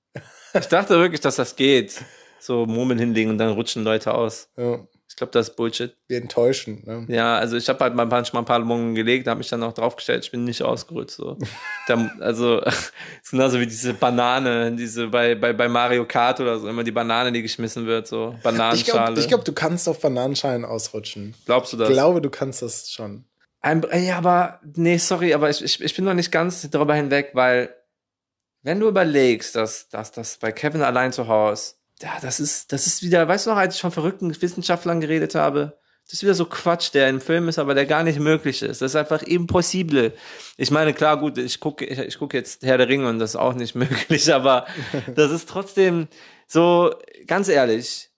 Ich 0.55 0.67
dachte 0.67 0.99
wirklich, 0.99 1.21
dass 1.21 1.37
das 1.37 1.57
geht. 1.57 2.01
So 2.41 2.67
Murmeln 2.67 2.99
hinlegen 2.99 3.31
und 3.31 3.39
dann 3.39 3.51
rutschen 3.53 3.85
Leute 3.85 4.15
aus. 4.15 4.49
ja, 4.57 4.79
Ich 5.09 5.17
glaube, 5.17 5.33
das 5.33 5.49
ist 5.49 5.57
Bullshit. 5.57 5.97
wir 6.07 6.19
enttäuschen. 6.19 6.83
Ne? 6.87 7.05
Ja, 7.09 7.37
also 7.39 7.57
ich 7.57 7.69
habe 7.69 7.81
halt 7.81 7.95
mal 7.95 8.07
manchmal 8.07 8.43
ein 8.43 8.47
paar 8.47 8.61
Murmeln 8.61 8.95
gelegt, 8.95 9.27
habe 9.27 9.39
mich 9.39 9.49
dann 9.49 9.63
auch 9.63 9.73
draufgestellt, 9.73 10.25
ich 10.25 10.31
bin 10.31 10.45
nicht 10.45 10.63
ausgerutscht. 10.63 11.17
So. 11.17 11.37
da, 11.89 12.11
also, 12.21 12.61
es 12.63 12.93
ist 13.25 13.31
genauso 13.33 13.59
wie 13.59 13.67
diese 13.67 13.95
Banane, 13.95 14.73
diese 14.77 15.09
bei, 15.09 15.35
bei, 15.35 15.53
bei 15.53 15.69
Mario 15.69 16.07
Kart 16.07 16.41
oder 16.41 16.59
so, 16.59 16.69
immer 16.69 16.85
die 16.85 16.93
Banane, 16.93 17.33
die 17.33 17.43
geschmissen 17.43 17.87
wird, 17.87 18.07
so 18.07 18.35
Ich 18.37 18.43
Bananenschale. 18.43 19.05
glaube, 19.07 19.21
ich 19.21 19.29
glaub, 19.29 19.45
du 19.45 19.53
kannst 19.53 19.89
auf 19.89 20.01
Bananenschalen 20.01 20.65
ausrutschen. 20.65 21.35
Glaubst 21.47 21.73
du 21.73 21.77
das? 21.77 21.89
Ich 21.89 21.95
glaube, 21.95 22.21
du 22.21 22.31
kannst 22.31 22.63
das 22.63 22.91
schon. 22.91 23.25
Ein, 23.61 23.85
ja, 23.93 24.19
aber, 24.19 24.61
nee, 24.77 24.99
sorry, 24.99 25.35
aber 25.35 25.51
ich, 25.51 25.65
ich, 25.65 25.81
ich 25.83 25.97
bin 25.97 26.05
noch 26.05 26.15
nicht 26.15 26.31
ganz 26.31 26.69
darüber 26.71 26.95
hinweg, 26.95 27.31
weil, 27.33 27.75
wenn 28.63 28.79
du 28.79 28.87
überlegst, 28.89 29.57
dass, 29.57 29.89
dass 29.89 30.13
das 30.13 30.37
bei 30.37 30.53
Kevin 30.53 30.83
allein 30.83 31.13
zu 31.13 31.27
Hause, 31.27 31.75
ja, 32.03 32.19
das 32.21 32.41
ist, 32.41 32.73
das 32.73 32.87
ist 32.87 33.03
wieder, 33.03 33.27
weißt 33.27 33.47
du 33.47 33.51
noch, 33.51 33.57
als 33.57 33.75
ich 33.77 33.81
von 33.81 33.93
verrückten 33.93 34.41
Wissenschaftlern 34.41 35.01
geredet 35.01 35.35
habe, 35.35 35.79
das 36.05 36.15
ist 36.15 36.23
wieder 36.23 36.35
so 36.35 36.47
Quatsch, 36.47 36.95
der 36.95 37.11
im 37.11 37.21
Film 37.21 37.49
ist, 37.49 37.59
aber 37.59 37.75
der 37.75 37.85
gar 37.85 38.03
nicht 38.03 38.19
möglich 38.19 38.63
ist. 38.63 38.81
Das 38.81 38.93
ist 38.93 38.97
einfach 38.97 39.23
impossible. 39.23 40.15
Ich 40.57 40.71
meine, 40.71 40.95
klar, 40.95 41.19
gut, 41.19 41.37
ich 41.37 41.61
gucke 41.61 41.85
ich, 41.85 41.99
ich 41.99 42.19
guck 42.19 42.33
jetzt 42.33 42.63
Herr 42.63 42.79
der 42.79 42.89
Ringe 42.89 43.09
und 43.09 43.19
das 43.19 43.31
ist 43.31 43.37
auch 43.37 43.53
nicht 43.53 43.75
möglich, 43.75 44.33
aber 44.33 44.67
das 45.15 45.31
ist 45.31 45.49
trotzdem 45.49 46.09
so, 46.47 46.95
ganz 47.27 47.49
ehrlich, 47.49 48.09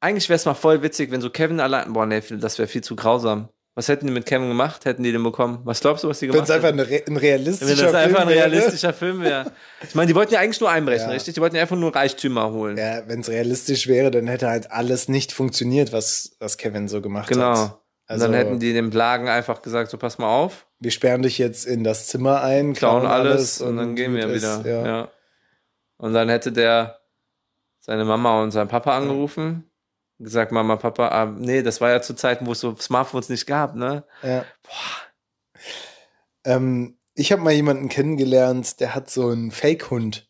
eigentlich 0.00 0.28
wäre 0.28 0.36
es 0.36 0.44
mal 0.44 0.54
voll 0.54 0.82
witzig, 0.82 1.12
wenn 1.12 1.20
so 1.20 1.30
Kevin 1.30 1.60
allein, 1.60 1.92
boah, 1.92 2.04
nee, 2.04 2.20
das 2.30 2.58
wäre 2.58 2.68
viel 2.68 2.82
zu 2.82 2.96
grausam. 2.96 3.48
Was 3.78 3.88
hätten 3.88 4.06
die 4.06 4.12
mit 4.12 4.24
Kevin 4.24 4.48
gemacht? 4.48 4.86
Hätten 4.86 5.02
die 5.02 5.12
den 5.12 5.22
bekommen? 5.22 5.60
Was 5.64 5.80
glaubst 5.80 6.02
du, 6.02 6.08
was 6.08 6.18
die 6.18 6.26
Wenn 6.28 6.32
gemacht 6.32 6.48
es 6.48 6.54
einfach 6.54 6.68
hätten? 6.68 6.80
eine, 6.80 6.90
re- 6.90 7.02
ein 7.06 7.16
realistischer 7.18 7.68
Wenn 7.76 7.84
das 7.84 7.94
einfach 7.94 8.16
Film 8.20 8.28
ein 8.28 8.34
wäre. 8.34 8.50
realistischer 8.50 8.92
Film 8.94 9.20
wäre. 9.20 9.52
Ich 9.86 9.94
meine, 9.94 10.08
die 10.08 10.14
wollten 10.14 10.32
ja 10.32 10.40
eigentlich 10.40 10.60
nur 10.60 10.70
einbrechen, 10.70 11.08
Ja. 11.08 11.12
richtig? 11.12 11.34
Die 11.34 11.40
wollten 11.42 11.56
ja 11.56 11.62
einfach 11.62 11.76
nur 11.76 11.94
Reichtümer 11.94 12.50
holen. 12.52 12.78
Ja, 12.78 13.06
wenn 13.06 13.20
es 13.20 13.28
realistisch 13.28 13.86
wäre, 13.86 14.10
dann 14.10 14.26
hätte 14.28 14.48
halt 14.48 14.70
alles 14.72 15.08
nicht 15.08 15.30
funktioniert, 15.30 15.92
was, 15.92 16.34
was 16.40 16.56
Kevin 16.56 16.88
so 16.88 17.02
gemacht 17.02 17.28
genau. 17.28 17.54
hat. 17.54 17.78
und 18.08 18.18
dann 18.20 18.32
hätten 18.32 18.58
die 18.60 18.72
den 18.72 18.88
Plagen 18.88 19.28
einfach 19.28 19.60
gesagt, 19.60 19.90
so 19.90 19.98
pass 19.98 20.16
mal 20.16 20.26
auf, 20.34 20.66
Wir 20.80 20.90
sperren 20.90 21.20
dich 21.22 21.36
jetzt 21.36 21.66
in 21.66 21.84
das 21.84 22.06
Zimmer 22.06 22.40
ein, 22.42 22.72
klauen 22.72 23.04
alles, 23.06 23.60
und, 23.60 23.76
dann 23.76 23.94
gehen 23.94 24.14
wir 24.14 24.32
wieder. 24.34 24.56
ist, 24.58 24.64
ja. 24.64 24.86
Ja. 24.86 25.08
Und 25.98 26.14
dann 26.14 26.28
hätte 26.30 26.50
der 26.50 26.98
seine 27.80 28.04
Mama 28.06 28.42
und 28.42 28.52
seinen 28.52 28.68
Papa 28.68 28.96
angerufen 28.96 29.46
und 29.48 29.64
gesagt, 30.18 30.52
Mama, 30.52 30.76
Papa, 30.76 31.08
ah, 31.08 31.26
nee, 31.26 31.62
das 31.62 31.80
war 31.80 31.90
ja 31.90 32.02
zu 32.02 32.14
Zeiten, 32.14 32.46
wo 32.46 32.52
es 32.52 32.60
so 32.60 32.74
Smartphones 32.76 33.28
nicht 33.28 33.46
gab, 33.46 33.74
ne? 33.74 34.04
Ja. 34.22 34.44
Ähm, 36.44 36.98
ich 37.14 37.32
habe 37.32 37.42
mal 37.42 37.52
jemanden 37.52 37.88
kennengelernt, 37.88 38.80
der 38.80 38.94
hat 38.94 39.10
so 39.10 39.28
einen 39.28 39.50
Fake-Hund. 39.50 40.28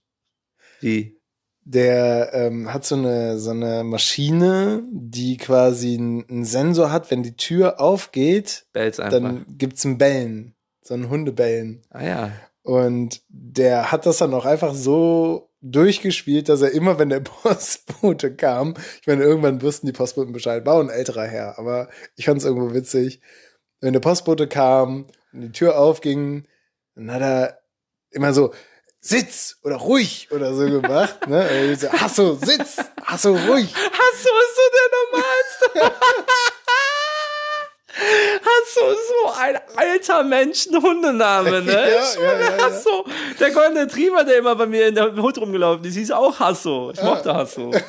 Wie? 0.80 1.20
Der 1.64 2.30
ähm, 2.32 2.72
hat 2.72 2.84
so 2.84 2.94
eine, 2.94 3.38
so 3.38 3.50
eine 3.50 3.82
Maschine, 3.82 4.84
die 4.92 5.36
quasi 5.36 5.96
einen 5.96 6.44
Sensor 6.44 6.92
hat, 6.92 7.10
wenn 7.10 7.24
die 7.24 7.36
Tür 7.36 7.80
aufgeht, 7.80 8.66
Bells 8.72 9.00
einfach. 9.00 9.18
dann 9.18 9.46
gibt's 9.48 9.84
ein 9.84 9.98
Bellen, 9.98 10.54
so 10.82 10.94
ein 10.94 11.08
Hundebellen. 11.08 11.82
ah 11.90 12.04
ja. 12.04 12.32
Und 12.62 13.22
der 13.28 13.92
hat 13.92 14.06
das 14.06 14.18
dann 14.18 14.34
auch 14.34 14.44
einfach 14.44 14.74
so 14.74 15.50
durchgespielt, 15.72 16.48
dass 16.48 16.62
er 16.62 16.72
immer, 16.72 16.98
wenn 16.98 17.08
der 17.08 17.20
Postbote 17.42 18.34
kam, 18.34 18.74
ich 19.00 19.06
meine, 19.06 19.22
irgendwann 19.22 19.62
wussten 19.62 19.86
die 19.86 19.92
Postboten 19.92 20.32
Bescheid, 20.32 20.64
war 20.66 20.80
ein 20.80 20.90
älterer 20.90 21.26
Herr, 21.26 21.58
aber 21.58 21.88
ich 22.16 22.26
fand 22.26 22.38
es 22.38 22.44
irgendwo 22.44 22.74
witzig. 22.74 23.20
Wenn 23.80 23.92
der 23.92 24.00
Postbote 24.00 24.48
kam 24.48 25.06
und 25.32 25.40
die 25.40 25.52
Tür 25.52 25.78
aufging, 25.78 26.46
dann 26.94 27.12
hat 27.12 27.22
er 27.22 27.58
immer 28.10 28.32
so, 28.32 28.52
Sitz 29.00 29.58
oder 29.62 29.76
ruhig 29.76 30.28
oder 30.32 30.54
so 30.54 30.64
gemacht. 30.64 31.26
ne? 31.28 31.76
So, 31.76 31.92
Hasso, 31.92 32.34
Sitz, 32.34 32.78
Hasso, 33.04 33.32
ruhig. 33.32 33.74
Hasso 33.74 34.30
ist 34.42 34.56
so 34.56 34.62
der 34.74 35.80
Normalste. 35.82 35.96
Hasso 37.96 38.90
ist 38.90 39.08
so 39.08 39.32
ein 39.40 39.58
alter 39.76 40.22
Menschenhundename, 40.22 41.62
ne? 41.62 41.72
Ja, 41.72 41.86
ich 41.86 42.14
schwöre, 42.14 42.40
ja, 42.40 42.56
ja. 42.56 42.64
Hasso. 42.64 43.04
Der 43.40 43.50
goldene 43.50 43.82
Retriever, 43.82 44.24
der 44.24 44.38
immer 44.38 44.54
bei 44.56 44.66
mir 44.66 44.88
in 44.88 44.94
der 44.94 45.16
Hut 45.16 45.38
rumgelaufen 45.38 45.84
ist, 45.84 45.94
hieß 45.94 46.10
auch 46.12 46.38
Hasso. 46.38 46.90
Ich 46.92 47.02
mochte 47.02 47.34
Hasso. 47.34 47.72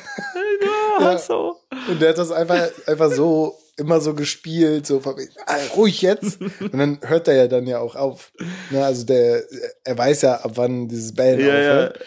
Ja, 0.60 1.04
Hasso. 1.04 1.60
Und 1.86 2.02
der 2.02 2.08
hat 2.08 2.18
das 2.18 2.32
einfach, 2.32 2.68
einfach 2.86 3.12
so 3.12 3.56
immer 3.76 4.00
so 4.00 4.14
gespielt, 4.14 4.86
so 4.86 4.98
von 4.98 5.14
ah, 5.46 5.56
ruhig 5.76 6.02
jetzt. 6.02 6.40
Und 6.60 6.76
dann 6.76 6.98
hört 7.02 7.28
er 7.28 7.34
ja 7.34 7.46
dann 7.46 7.66
ja 7.66 7.78
auch 7.78 7.94
auf. 7.94 8.32
Ne, 8.70 8.84
also 8.84 9.06
der, 9.06 9.44
er 9.84 9.96
weiß 9.96 10.22
ja, 10.22 10.34
ab 10.34 10.52
wann 10.54 10.88
dieses 10.88 11.14
Bellen 11.14 11.40
aufhört. 11.40 12.00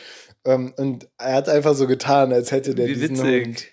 Ähm, 0.44 0.74
und 0.78 1.08
er 1.18 1.34
hat 1.36 1.50
einfach 1.50 1.76
so 1.76 1.88
getan, 1.88 2.34
als 2.34 2.52
hätte 2.52 2.74
der 2.74 2.88
Wie 2.88 2.96
diesen 2.96 3.18
witzig. 3.18 3.46
Hund. 3.46 3.68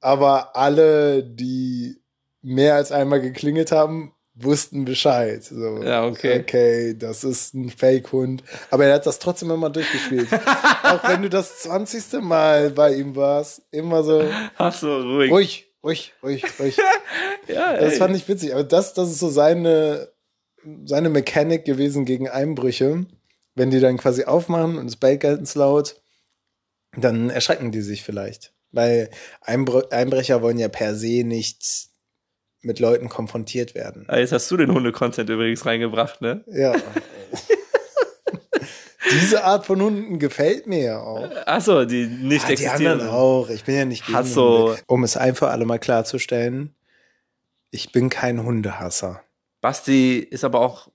Aber 0.00 0.56
alle, 0.56 1.22
die 1.24 1.99
mehr 2.42 2.74
als 2.76 2.92
einmal 2.92 3.20
geklingelt 3.20 3.72
haben, 3.72 4.12
wussten 4.34 4.84
Bescheid. 4.84 5.42
So, 5.44 5.82
Ja, 5.82 6.06
okay. 6.06 6.40
Okay, 6.40 6.94
das 6.96 7.24
ist 7.24 7.52
ein 7.54 7.68
Fake-Hund. 7.70 8.42
Aber 8.70 8.86
er 8.86 8.94
hat 8.94 9.06
das 9.06 9.18
trotzdem 9.18 9.50
immer 9.50 9.70
durchgespielt. 9.70 10.28
Auch 10.82 11.06
wenn 11.08 11.22
du 11.22 11.28
das 11.28 11.58
20. 11.60 12.20
Mal 12.22 12.70
bei 12.70 12.94
ihm 12.94 13.14
warst, 13.16 13.62
immer 13.70 14.02
so, 14.02 14.24
Hasso, 14.56 15.00
ruhig. 15.02 15.30
ruhig, 15.30 15.66
ruhig, 15.84 16.12
ruhig, 16.22 16.44
ruhig. 16.58 16.76
Ja, 17.48 17.76
Das 17.76 17.94
ey. 17.94 17.98
fand 17.98 18.16
ich 18.16 18.28
witzig. 18.28 18.52
Aber 18.54 18.64
das, 18.64 18.94
das 18.94 19.10
ist 19.10 19.18
so 19.18 19.28
seine, 19.28 20.08
seine 20.84 21.08
Mechanik 21.10 21.64
gewesen 21.64 22.04
gegen 22.04 22.28
Einbrüche. 22.28 23.06
Wenn 23.56 23.70
die 23.70 23.80
dann 23.80 23.96
quasi 23.98 24.24
aufmachen 24.24 24.78
und 24.78 24.86
es 24.86 24.96
bellt 24.96 25.20
ganz 25.20 25.54
laut, 25.56 26.00
dann 26.96 27.28
erschrecken 27.30 27.72
die 27.72 27.80
sich 27.82 28.04
vielleicht. 28.04 28.52
Weil 28.70 29.10
Einbr 29.40 29.90
Einbrecher 29.92 30.40
wollen 30.42 30.58
ja 30.58 30.68
per 30.68 30.94
se 30.94 31.24
nicht 31.24 31.89
mit 32.62 32.78
Leuten 32.78 33.08
konfrontiert 33.08 33.74
werden. 33.74 34.04
Ah, 34.08 34.18
Jetzt 34.18 34.32
hast 34.32 34.50
du 34.50 34.56
den 34.56 34.72
Hunde-Content 34.72 35.28
übrigens 35.30 35.64
reingebracht, 35.66 36.20
ne? 36.20 36.44
Ja. 36.46 36.74
Diese 39.12 39.42
Art 39.44 39.66
von 39.66 39.80
Hunden 39.80 40.18
gefällt 40.18 40.66
mir 40.66 40.82
ja 40.82 41.00
auch. 41.00 41.28
Achso, 41.46 41.84
die 41.84 42.06
nicht 42.06 42.44
Ah, 42.44 42.46
die 42.48 42.52
existieren. 42.52 42.92
anderen 43.00 43.10
auch. 43.10 43.48
Ich 43.48 43.64
bin 43.64 43.74
ja 43.74 43.84
nicht 43.84 44.06
gegen 44.06 44.16
Hasso. 44.16 44.68
Hunde. 44.68 44.82
Um 44.86 45.02
es 45.04 45.16
ein 45.16 45.34
für 45.34 45.48
alle 45.48 45.64
mal 45.64 45.78
klarzustellen, 45.78 46.74
ich 47.70 47.92
bin 47.92 48.08
kein 48.10 48.42
Hundehasser. 48.44 49.22
Basti 49.62 50.18
ist 50.18 50.44
aber 50.44 50.60
auch, 50.60 50.88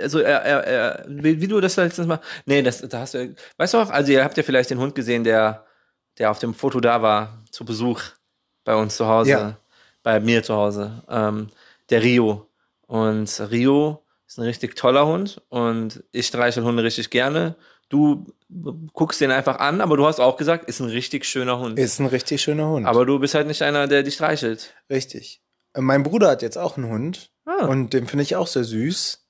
also 0.00 0.20
er, 0.20 0.42
er, 0.42 0.64
er 0.66 1.04
wie, 1.08 1.46
du 1.48 1.60
das 1.60 1.76
letztens 1.76 2.06
mal, 2.06 2.20
nee, 2.46 2.62
das, 2.62 2.80
da 2.80 3.00
hast 3.00 3.14
du, 3.14 3.34
weißt 3.58 3.74
du 3.74 3.78
auch, 3.78 3.90
also 3.90 4.12
ihr 4.12 4.24
habt 4.24 4.36
ja 4.36 4.42
vielleicht 4.42 4.70
den 4.70 4.78
Hund 4.78 4.94
gesehen, 4.94 5.24
der, 5.24 5.66
der 6.18 6.30
auf 6.30 6.38
dem 6.38 6.54
Foto 6.54 6.80
da 6.80 7.02
war, 7.02 7.42
zu 7.50 7.64
Besuch 7.64 8.00
bei 8.64 8.74
uns 8.76 8.96
zu 8.96 9.06
Hause, 9.06 9.30
Ja. 9.30 9.58
Bei 10.08 10.20
mir 10.20 10.42
zu 10.42 10.54
Hause, 10.54 11.02
ähm, 11.10 11.48
der 11.90 12.02
Rio. 12.02 12.48
Und 12.86 13.28
Rio 13.50 14.06
ist 14.26 14.38
ein 14.38 14.44
richtig 14.44 14.74
toller 14.74 15.06
Hund 15.06 15.42
und 15.50 16.02
ich 16.12 16.28
streichel 16.28 16.64
Hunde 16.64 16.82
richtig 16.82 17.10
gerne. 17.10 17.56
Du 17.90 18.24
guckst 18.94 19.20
den 19.20 19.30
einfach 19.30 19.58
an, 19.58 19.82
aber 19.82 19.98
du 19.98 20.06
hast 20.06 20.18
auch 20.18 20.38
gesagt, 20.38 20.66
ist 20.66 20.80
ein 20.80 20.88
richtig 20.88 21.26
schöner 21.26 21.58
Hund. 21.58 21.78
Ist 21.78 22.00
ein 22.00 22.06
richtig 22.06 22.40
schöner 22.40 22.68
Hund. 22.70 22.86
aber 22.86 23.04
du 23.04 23.18
bist 23.18 23.34
halt 23.34 23.48
nicht 23.48 23.60
einer, 23.60 23.86
der 23.86 24.02
dich 24.02 24.14
streichelt. 24.14 24.72
Richtig. 24.88 25.42
Mein 25.76 26.04
Bruder 26.04 26.30
hat 26.30 26.40
jetzt 26.40 26.56
auch 26.56 26.78
einen 26.78 26.88
Hund 26.88 27.30
Ah, 27.44 27.66
und 27.66 27.92
den 27.92 28.06
finde 28.06 28.22
ich 28.22 28.34
auch 28.34 28.46
sehr 28.46 28.64
süß. 28.64 29.27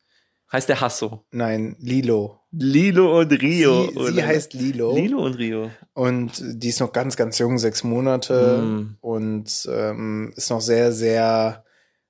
Heißt 0.53 0.69
der 0.69 0.81
Hasso. 0.81 1.25
Nein, 1.31 1.77
Lilo. 1.79 2.39
Lilo 2.51 3.21
und 3.21 3.31
Rio. 3.33 3.91
sie, 4.07 4.15
sie 4.15 4.25
heißt 4.25 4.55
Lilo, 4.55 4.95
Lilo 4.97 5.19
und 5.25 5.35
Rio. 5.35 5.71
und 5.93 6.43
die 6.43 6.69
ist 6.71 6.81
noch 6.81 6.93
ganz, 6.93 7.17
ganz 7.17 7.39
jung, 7.39 7.59
sechs 7.59 7.85
Monate 7.85 8.63
Mm. 8.63 8.97
und 9.03 9.69
ähm, 9.71 10.33
ist 10.35 10.49
noch 10.51 10.63
sehr, 10.63 10.93
sehr 10.93 11.65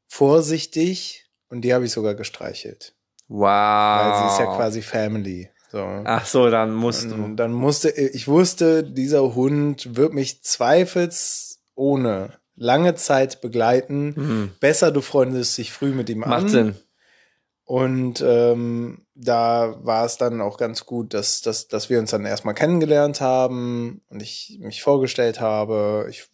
vorsichtig 0.06 1.26
und 1.48 1.62
die 1.62 1.74
habe 1.74 1.86
ich 1.86 1.90
sogar 1.92 2.14
gestreichelt, 2.14 2.94
Wow. 3.28 3.48
weil 3.48 4.18
sie 4.28 4.32
ist 4.34 4.38
ja 4.40 4.46
quasi 4.56 4.82
Family. 4.82 5.50
So. 5.72 5.84
Ach 6.04 6.24
so, 6.24 6.48
dann 6.50 6.72
musst 6.74 7.10
du. 7.10 7.34
dann 7.34 7.52
musste 7.52 7.90
ich 7.90 8.26
wusste, 8.28 8.82
dieser 8.84 9.34
Hund 9.34 9.96
wird 9.96 10.14
mich 10.14 10.42
zweifelsohne 10.42 12.32
lange 12.56 12.94
Zeit 12.94 13.40
begleiten. 13.40 14.14
Hm. 14.16 14.50
Besser, 14.60 14.90
du 14.90 15.00
freundest 15.00 15.58
dich 15.58 15.72
früh 15.72 15.92
mit 15.92 16.08
ihm 16.10 16.24
an. 16.24 16.30
Macht 16.30 16.50
Sinn. 16.50 16.76
Und 17.68 18.22
ähm, 18.26 19.04
da 19.14 19.76
war 19.82 20.06
es 20.06 20.16
dann 20.16 20.40
auch 20.40 20.56
ganz 20.56 20.86
gut, 20.86 21.12
dass, 21.12 21.42
dass, 21.42 21.68
dass 21.68 21.90
wir 21.90 21.98
uns 21.98 22.10
dann 22.12 22.24
erstmal 22.24 22.54
kennengelernt 22.54 23.20
haben 23.20 24.00
und 24.08 24.22
ich 24.22 24.58
mich 24.62 24.82
vorgestellt 24.82 25.38
habe. 25.38 26.06
Ich 26.08 26.24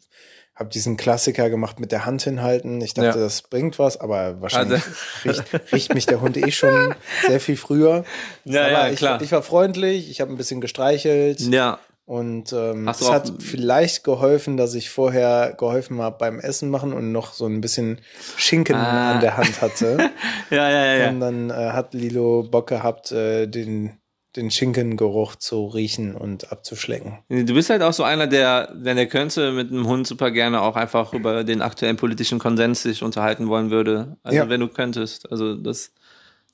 habe 0.55 0.68
diesen 0.70 0.97
Klassiker 0.97 1.51
gemacht 1.51 1.80
mit 1.80 1.91
der 1.91 2.07
Hand 2.07 2.22
hinhalten. 2.22 2.80
Ich 2.80 2.95
dachte, 2.95 3.18
Ja. 3.18 3.24
das 3.24 3.43
bringt 3.43 3.80
was, 3.80 3.97
aber 3.97 4.41
wahrscheinlich 4.43 4.80
Also- 4.85 5.41
riecht, 5.59 5.72
riecht 5.72 5.95
mich 5.95 6.07
der 6.07 6.20
Hund 6.20 6.37
eh 6.37 6.53
schon 6.53 6.95
sehr 7.26 7.41
viel 7.41 7.57
früher. 7.57 8.05
Ja, 8.45 8.61
aber 8.62 8.70
ja, 8.70 8.89
ich, 8.91 8.99
klar. 8.99 9.20
ich 9.20 9.32
war 9.32 9.43
freundlich, 9.43 10.09
ich 10.09 10.20
habe 10.20 10.32
ein 10.32 10.37
bisschen 10.37 10.61
gestreichelt 10.61 11.41
Ja. 11.41 11.80
Und 12.07 12.53
ähm, 12.53 12.87
es 12.89 13.11
hat 13.11 13.33
vielleicht 13.39 14.05
geholfen, 14.05 14.57
dass 14.57 14.75
ich 14.75 14.91
vorher 14.91 15.55
geholfen 15.59 16.01
habe 16.03 16.17
beim 16.19 16.39
Essen 16.41 16.69
machen 16.71 16.93
und 16.93 17.13
noch 17.13 17.33
so 17.33 17.47
ein 17.47 17.61
bisschen 17.61 17.99
Schinken 18.37 18.77
Ah. 18.77 19.13
an 19.15 19.21
der 19.21 19.37
Hand 19.37 19.61
hatte. 19.63 20.11
Ja, 20.51 20.69
ja, 20.71 20.85
ja, 20.97 21.09
Und 21.09 21.21
ja. 21.21 21.31
dann 21.31 21.51
äh, 21.51 21.71
hat 21.73 21.95
Lilo 21.95 22.43
Bock 22.43 22.67
gehabt, 22.69 23.11
äh, 23.13 23.47
den, 23.47 23.93
den 24.37 24.51
Schinkengeruch 24.51 25.37
zu 25.37 25.67
riechen 25.67 26.15
und 26.15 26.53
abzuschlecken. 26.53 27.19
Du 27.31 27.55
bist 27.55 27.71
halt 27.71 27.81
auch 27.83 27.95
so 27.95 28.03
einer, 28.05 28.27
der, 28.27 28.71
wenn 28.75 28.99
er 28.99 29.07
könnte, 29.07 29.53
mit 29.53 29.71
einem 29.71 29.87
Hund 29.87 30.07
super 30.07 30.31
gerne 30.31 30.61
auch 30.61 30.77
einfach 30.77 31.15
über 31.15 31.43
den 31.45 31.63
aktuellen 31.63 31.97
politischen 31.97 32.39
Konsens 32.39 32.83
sich 32.83 33.03
unterhalten 33.03 33.49
wollen 33.49 33.71
würde. 33.71 34.17
Also 34.23 34.37
Ja. 34.37 34.49
wenn 34.51 34.61
du 34.61 34.69
könntest. 34.69 35.31
Also 35.33 35.55
das. 35.55 35.93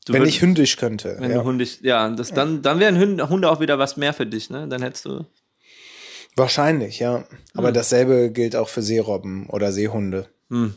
Du 0.06 0.12
Wenn 0.14 0.22
würd- 0.22 0.28
ich 0.28 0.40
hündisch 0.40 0.76
könnte. 0.76 1.16
wenn 1.18 1.30
ja. 1.30 1.38
du 1.38 1.44
hundig, 1.44 1.80
ja, 1.82 2.08
das 2.08 2.32
dann, 2.32 2.62
dann 2.62 2.78
wären 2.80 2.98
Hunde 3.28 3.50
auch 3.50 3.60
wieder 3.60 3.78
was 3.78 3.96
mehr 3.98 4.14
für 4.14 4.24
dich, 4.24 4.48
ne? 4.48 4.66
Dann 4.68 4.80
hättest 4.82 5.04
du. 5.04 5.26
Wahrscheinlich, 6.36 6.98
ja. 6.98 7.24
Aber 7.54 7.68
Hm. 7.68 7.74
dasselbe 7.74 8.30
gilt 8.30 8.56
auch 8.56 8.68
für 8.68 8.82
Seerobben 8.82 9.48
oder 9.48 9.72
Seehunde. 9.72 10.28
Hm. 10.48 10.74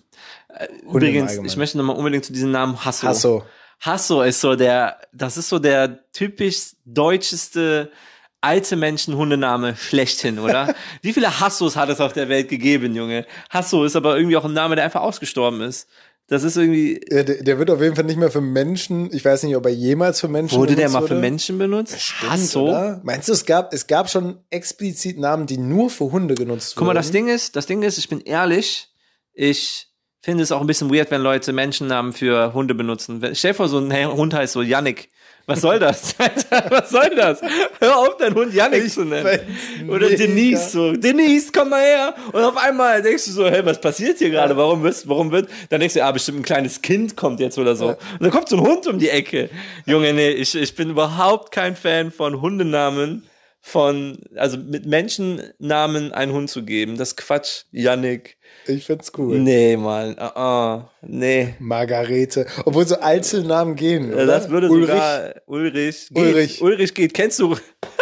im 0.84 0.90
Übrigens, 0.90 1.40
ich 1.44 1.58
möchte 1.58 1.78
nochmal 1.78 1.96
unbedingt 1.96 2.26
zu 2.26 2.34
diesem 2.34 2.52
Namen 2.52 2.84
Hasso. 2.84 3.08
Hasso. 3.08 3.44
Hasso 3.80 4.22
ist 4.22 4.40
so 4.40 4.56
der, 4.56 5.00
das 5.12 5.38
ist 5.38 5.50
so 5.50 5.60
der 5.60 6.10
typisch 6.12 6.76
deutscheste 6.86 7.92
alte 8.40 8.76
Menschen-Hundename 8.76 9.76
schlechthin, 9.76 10.38
oder? 10.38 10.76
Wie 11.02 11.14
viele 11.14 11.40
Hassos 11.40 11.76
hat 11.76 11.90
es 11.90 12.02
auf 12.02 12.14
der 12.14 12.30
Welt 12.30 12.50
gegeben, 12.50 12.94
Junge? 12.96 13.26
Hasso 13.50 13.86
ist 13.86 13.96
aber 13.96 14.18
irgendwie 14.18 14.38
auch 14.38 14.46
ein 14.46 14.54
Name, 14.54 14.76
der 14.76 14.86
einfach 14.86 15.02
ausgestorben 15.02 15.62
ist. 15.62 15.88
Das 16.28 16.44
ist 16.44 16.56
irgendwie, 16.56 17.02
der, 17.12 17.24
der 17.24 17.60
wird 17.60 17.70
auf 17.70 17.82
jeden 17.82 17.96
Fall 17.96 18.06
nicht 18.06 18.18
mehr 18.18 18.32
für 18.32 18.42
Menschen. 18.42 19.14
Ich 19.14 19.26
weiß 19.26 19.44
nicht, 19.44 19.56
ob 19.58 19.66
er 19.66 19.74
jemals 19.74 20.22
für 20.22 20.30
Menschen 20.30 20.58
wurde 20.58 20.76
der 20.76 20.84
benutzt 20.84 20.94
mal 20.94 21.02
für 21.02 21.10
wurde. 21.10 21.22
Menschen 21.22 21.58
benutzt? 21.58 22.00
Stimmt, 22.00 22.32
Hasso? 22.32 22.64
oder? 22.70 23.02
Meinst 23.04 23.28
du, 23.28 23.34
es 23.34 23.46
gab, 23.46 23.74
es 23.74 23.88
gab 23.88 24.10
schon 24.10 24.40
explizit 24.50 25.20
Namen, 25.20 25.48
die 25.48 25.58
nur 25.58 25.90
für 25.90 26.12
Hunde 26.12 26.36
genutzt 26.36 26.76
Guck 26.76 26.82
wurden? 26.82 26.88
mal, 26.88 26.94
das 26.94 27.12
Ding 27.12 27.28
ist, 27.28 27.56
das 27.56 27.66
Ding 27.66 27.84
ist, 27.84 27.98
ich 27.98 28.08
bin 28.08 28.22
ehrlich, 28.22 28.90
ich 29.34 29.93
finde 30.24 30.42
es 30.42 30.54
auch 30.54 30.62
ein 30.62 30.68
bisschen 30.68 30.92
weird, 30.92 31.12
wenn 31.12 31.22
Leute 31.22 31.52
Menschennamen 31.52 32.14
für 32.14 32.54
Hunde 32.54 32.74
benutzen. 32.74 33.22
Stell 33.34 33.52
dir 33.52 33.56
vor, 33.56 33.68
so 33.68 33.78
ein 33.78 34.08
Hund 34.16 34.34
heißt 34.34 34.54
so 34.54 34.62
Yannick. 34.62 35.10
Was 35.46 35.60
soll 35.60 35.78
das? 35.78 36.16
Was 36.70 36.90
soll 36.90 37.10
das? 37.18 37.42
Hör 37.82 37.98
auf, 37.98 38.16
deinen 38.16 38.34
Hund 38.34 38.54
Yannick 38.54 38.90
zu 38.90 39.04
nennen. 39.04 39.42
Oder 39.90 40.08
mega. 40.08 40.26
Denise 40.26 40.72
so. 40.72 40.94
Denise, 40.94 41.52
komm 41.54 41.72
mal 41.72 41.82
her. 41.82 42.16
Und 42.32 42.42
auf 42.42 42.56
einmal 42.56 43.02
denkst 43.02 43.26
du 43.26 43.32
so, 43.32 43.50
hey, 43.50 43.66
was 43.66 43.82
passiert 43.82 44.20
hier 44.20 44.30
gerade? 44.30 44.56
Warum 44.56 44.82
wirst, 44.84 45.10
warum 45.10 45.32
wird, 45.32 45.50
dann 45.70 45.82
denkst 45.82 45.96
du, 45.96 46.06
ah, 46.06 46.12
bestimmt 46.14 46.40
ein 46.40 46.44
kleines 46.44 46.82
Kind 46.82 47.18
kommt 47.18 47.42
jetzt 47.42 47.58
oder 47.58 47.76
so. 47.76 47.90
Und 47.90 47.98
dann 48.22 48.32
kommt 48.32 48.48
so 48.48 48.56
ein 48.56 48.62
Hund 48.62 48.88
um 48.88 49.00
die 49.00 49.10
Ecke. 49.10 49.50
Junge, 49.86 50.14
nee, 50.14 50.30
ich, 50.30 50.56
ich 50.56 50.74
bin 50.74 50.92
überhaupt 50.92 51.52
kein 51.52 51.76
Fan 51.76 52.14
von 52.14 52.40
Hundenamen 52.40 53.28
von, 53.66 54.18
also 54.36 54.58
mit 54.58 54.86
Menschennamen 54.86 56.12
einen 56.12 56.34
Hund 56.34 56.50
zu 56.50 56.66
geben. 56.66 56.98
Das 56.98 57.16
Quatsch, 57.16 57.64
Yannick. 57.72 58.38
Ich 58.68 58.86
find's 58.86 59.14
cool. 59.18 59.40
Nee, 59.40 59.78
Mann, 59.78 60.16
ah, 60.20 60.34
ah, 60.36 60.92
nee. 61.02 61.56
Margarete. 61.60 62.46
Obwohl 62.66 62.86
so 62.86 63.00
Einzelnamen 63.00 63.76
gehen. 63.78 64.12
Ja? 64.12 64.26
Das 64.26 64.50
würde 64.50 64.70
Ulrich. 64.70 64.90
sogar 64.90 65.36
Ulrich. 65.46 66.10
Geht. 66.10 66.18
Ulrich. 66.18 66.62
Ulrich 66.62 66.94
geht. 66.94 67.14
Kennst 67.14 67.40
du? 67.40 67.56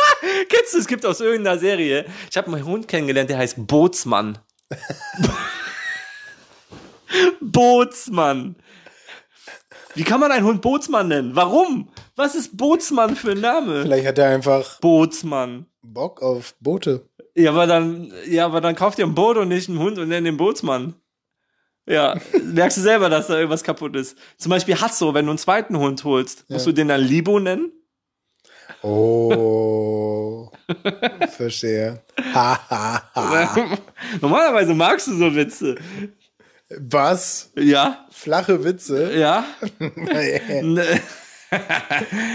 Kennst 0.50 0.74
du? 0.74 0.80
Es 0.80 0.88
gibt 0.88 1.06
aus 1.06 1.22
irgendeiner 1.22 1.60
Serie. 1.60 2.06
Ich 2.30 2.36
habe 2.36 2.52
einen 2.52 2.66
Hund 2.66 2.88
kennengelernt, 2.88 3.30
der 3.30 3.38
heißt 3.38 3.56
Bootsmann. 3.68 4.40
Bootsmann. 7.40 8.56
Wie 9.96 10.04
kann 10.04 10.20
man 10.20 10.32
einen 10.32 10.46
Hund 10.46 10.62
Bootsmann 10.62 11.08
nennen? 11.08 11.36
Warum? 11.36 11.90
Was 12.16 12.36
ist 12.36 12.58
Bootsmann 12.58 13.16
für 13.16 13.32
ein 13.32 13.42
Name? 13.42 13.84
Vielleicht 13.84 14.08
hat 14.08 14.18
er 14.18 14.30
einfach 14.30 14.80
Bootsmann. 14.80 15.66
Bock 15.82 16.22
auf 16.22 16.56
Boote. 16.60 17.08
Ja, 17.36 17.52
aber 17.52 17.68
dann, 17.68 18.12
ja, 18.28 18.46
aber 18.46 18.62
dann 18.62 18.76
kauft 18.76 19.00
ihr 19.00 19.06
ein 19.06 19.16
Boot 19.16 19.38
und 19.38 19.48
nicht 19.48 19.70
einen 19.70 19.80
Hund 19.80 19.98
und 19.98 20.10
nennt 20.10 20.28
den 20.28 20.38
Bootsmann. 20.38 20.96
Ja, 21.88 22.16
merkst 22.44 22.78
du 22.78 22.82
selber, 22.82 23.10
dass 23.10 23.28
da 23.28 23.36
irgendwas 23.36 23.64
kaputt 23.64 23.96
ist. 23.96 24.18
Zum 24.38 24.50
Beispiel 24.50 24.80
Hasso, 24.80 25.14
wenn 25.14 25.26
du 25.26 25.32
einen 25.32 25.38
zweiten 25.38 25.78
Hund 25.78 26.04
holst, 26.04 26.50
musst 26.50 26.68
du 26.68 26.72
den 26.72 26.90
dann 26.90 27.02
Libo 27.02 27.40
nennen? 27.40 27.72
Oh. 28.84 30.50
Verstehe. 31.32 32.02
Normalerweise 34.22 34.74
magst 34.74 35.08
du 35.08 35.18
so 35.18 35.36
Witze. 35.36 35.76
Was? 36.80 37.52
Ja, 37.58 38.08
Flache 38.12 38.64
Witze? 38.64 39.12
ja. 39.18 39.46
Ne, 40.64 41.00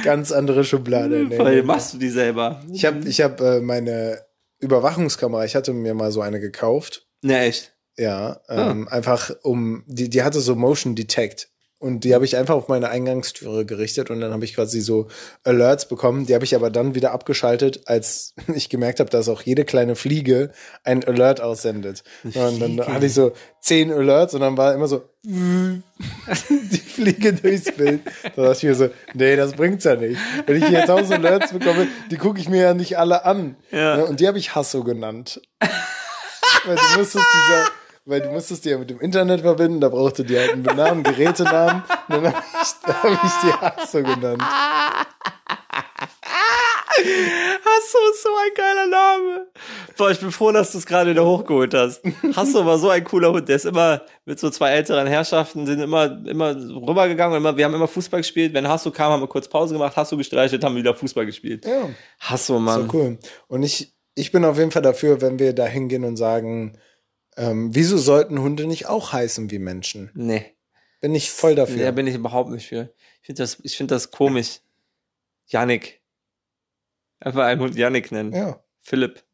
Ganz 0.04 0.30
andere 0.32 0.64
Schublade. 0.64 1.24
Nee, 1.24 1.38
nee. 1.42 1.62
machst 1.62 1.94
du 1.94 1.98
die 1.98 2.10
selber. 2.10 2.62
Ich 2.72 2.84
habe 2.84 3.08
ich 3.08 3.20
hab, 3.20 3.40
äh, 3.40 3.60
meine 3.60 4.20
Überwachungskamera, 4.58 5.44
ich 5.44 5.56
hatte 5.56 5.72
mir 5.72 5.94
mal 5.94 6.12
so 6.12 6.20
eine 6.20 6.38
gekauft. 6.40 7.06
Ne, 7.22 7.38
echt. 7.40 7.72
Ja, 7.96 8.40
Ah. 8.48 8.70
ähm, 8.70 8.88
einfach 8.88 9.30
um, 9.42 9.84
die, 9.86 10.10
die 10.10 10.22
hatte 10.22 10.40
so 10.40 10.54
Motion 10.54 10.94
Detect. 10.94 11.48
Und 11.78 12.04
die 12.04 12.14
habe 12.14 12.24
ich 12.24 12.36
einfach 12.38 12.54
auf 12.54 12.68
meine 12.68 12.88
Eingangstüre 12.88 13.66
gerichtet 13.66 14.08
und 14.08 14.22
dann 14.22 14.32
habe 14.32 14.46
ich 14.46 14.54
quasi 14.54 14.80
so 14.80 15.08
Alerts 15.44 15.86
bekommen. 15.86 16.24
Die 16.24 16.34
habe 16.34 16.44
ich 16.44 16.54
aber 16.54 16.70
dann 16.70 16.94
wieder 16.94 17.12
abgeschaltet, 17.12 17.82
als 17.84 18.34
ich 18.54 18.70
gemerkt 18.70 18.98
habe, 18.98 19.10
dass 19.10 19.28
auch 19.28 19.42
jede 19.42 19.66
kleine 19.66 19.94
Fliege 19.94 20.52
ein 20.84 21.04
Alert 21.04 21.42
aussendet. 21.42 22.02
Und 22.24 22.60
dann 22.60 22.80
hatte 22.86 23.06
ich 23.06 23.12
so 23.12 23.32
zehn 23.60 23.92
Alerts 23.92 24.32
und 24.32 24.40
dann 24.40 24.56
war 24.56 24.72
immer 24.72 24.88
so 24.88 25.04
die 25.22 26.78
Fliege 26.78 27.34
durchs 27.34 27.70
Bild. 27.72 28.00
Da 28.34 28.42
dachte 28.44 28.58
ich 28.58 28.62
mir 28.62 28.74
so, 28.74 28.88
nee, 29.12 29.36
das 29.36 29.52
bringt's 29.52 29.84
ja 29.84 29.96
nicht. 29.96 30.18
Wenn 30.46 30.56
ich 30.56 30.66
hier 30.66 30.86
tausend 30.86 31.12
Alerts 31.12 31.52
bekomme, 31.52 31.88
die 32.10 32.16
gucke 32.16 32.40
ich 32.40 32.48
mir 32.48 32.62
ja 32.62 32.74
nicht 32.74 32.96
alle 32.96 33.26
an. 33.26 33.56
Ja. 33.70 33.98
Ne? 33.98 34.06
Und 34.06 34.20
die 34.20 34.28
habe 34.28 34.38
ich 34.38 34.54
Hasso 34.54 34.82
genannt. 34.82 35.42
Weil 36.64 36.76
du 36.76 36.98
musstest 36.98 37.26
dieser, 37.34 37.66
weil 38.06 38.20
du 38.20 38.30
musstest 38.30 38.64
die 38.64 38.70
ja 38.70 38.78
mit 38.78 38.88
dem 38.88 39.00
Internet 39.00 39.40
verbinden, 39.40 39.80
da 39.80 39.88
brauchte 39.88 40.24
die 40.24 40.38
halt 40.38 40.52
einen 40.52 40.62
Namen, 40.62 41.02
Gerätenamen. 41.02 41.82
Und 42.08 42.22
dann 42.22 42.34
habe 42.34 42.44
ich, 42.62 42.72
da 42.86 43.02
hab 43.02 43.24
ich 43.24 43.32
die 43.42 43.52
Hasso 43.52 44.02
genannt. 44.02 44.42
Hasso 46.98 47.98
ist 48.12 48.22
so 48.22 48.28
ein 48.30 48.54
geiler 48.56 48.86
Name. 48.86 49.46
Boah, 49.98 50.10
ich 50.10 50.20
bin 50.20 50.30
froh, 50.30 50.52
dass 50.52 50.72
du 50.72 50.78
es 50.78 50.86
gerade 50.86 51.10
wieder 51.10 51.26
hochgeholt 51.26 51.74
hast. 51.74 52.02
Hasso 52.34 52.64
war 52.64 52.78
so 52.78 52.88
ein 52.90 53.04
cooler 53.04 53.32
Hund. 53.32 53.48
Der 53.48 53.56
ist 53.56 53.66
immer 53.66 54.02
mit 54.24 54.38
so 54.38 54.50
zwei 54.50 54.70
älteren 54.70 55.06
Herrschaften, 55.06 55.66
sind 55.66 55.80
immer, 55.80 56.04
immer 56.26 56.54
rübergegangen. 56.54 57.36
und 57.36 57.42
Immer, 57.42 57.56
wir 57.56 57.64
haben 57.64 57.74
immer 57.74 57.88
Fußball 57.88 58.20
gespielt. 58.20 58.54
Wenn 58.54 58.68
Hasso 58.68 58.90
kam, 58.92 59.12
haben 59.12 59.22
wir 59.22 59.28
kurz 59.28 59.48
Pause 59.48 59.74
gemacht, 59.74 59.96
Hasso 59.96 60.16
gestreichelt, 60.16 60.62
haben 60.64 60.76
wieder 60.76 60.94
Fußball 60.94 61.26
gespielt. 61.26 61.66
Ja, 61.66 61.90
Hasso, 62.20 62.58
Mann. 62.60 62.88
so 62.88 62.96
cool. 62.96 63.18
Und 63.48 63.62
ich, 63.62 63.92
ich 64.14 64.32
bin 64.32 64.44
auf 64.44 64.58
jeden 64.58 64.70
Fall 64.70 64.82
dafür, 64.82 65.20
wenn 65.20 65.38
wir 65.38 65.52
da 65.52 65.66
hingehen 65.66 66.04
und 66.04 66.16
sagen, 66.16 66.78
ähm, 67.36 67.74
wieso 67.74 67.98
sollten 67.98 68.40
Hunde 68.40 68.66
nicht 68.66 68.86
auch 68.86 69.12
heißen 69.12 69.50
wie 69.50 69.58
Menschen? 69.58 70.10
Nee. 70.14 70.54
Bin 71.00 71.14
ich 71.14 71.30
voll 71.30 71.54
dafür. 71.54 71.84
Da 71.84 71.90
bin 71.90 72.06
ich 72.06 72.14
überhaupt 72.14 72.50
nicht 72.50 72.66
für. 72.66 72.92
Ich 73.20 73.26
finde 73.26 73.42
das, 73.42 73.58
ich 73.62 73.76
finde 73.76 73.94
das 73.94 74.10
komisch. 74.10 74.60
Yannick. 75.48 76.00
Einfach 77.20 77.44
einen 77.44 77.60
Hund 77.60 77.76
Yannick 77.76 78.10
nennen. 78.12 78.32
ja. 78.32 78.60
Philipp. 78.82 79.24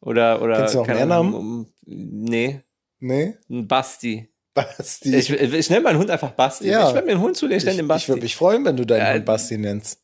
Oder, 0.00 0.42
oder. 0.42 0.58
Kennst 0.58 0.74
du 0.74 0.78
noch 0.78 0.86
keine 0.86 1.06
mehr 1.06 1.16
Ahnung, 1.16 1.32
Namen? 1.32 1.34
um- 1.34 1.72
Nee. 1.86 2.60
Nee? 2.98 3.34
Ein 3.48 3.66
Basti. 3.66 4.28
Basti. 4.54 5.14
Ich, 5.16 5.30
ich, 5.30 5.52
ich 5.52 5.70
nenne 5.70 5.82
meinen 5.82 5.98
Hund 5.98 6.10
einfach 6.10 6.32
Basti. 6.32 6.68
Ja. 6.68 6.88
Ich 6.88 6.94
werde 6.94 7.06
mir 7.06 7.12
einen 7.12 7.22
Hund 7.22 7.36
zulegen, 7.36 7.58
ich 7.58 7.64
nenne 7.64 7.76
den 7.78 7.84
ich, 7.86 7.88
Basti. 7.88 8.08
würde 8.08 8.22
mich 8.22 8.36
freuen, 8.36 8.64
wenn 8.66 8.76
du 8.76 8.84
deinen 8.84 9.00
Ja, 9.06 9.14
Hund 9.14 9.24
Basti 9.24 9.56
nennst. 9.56 10.02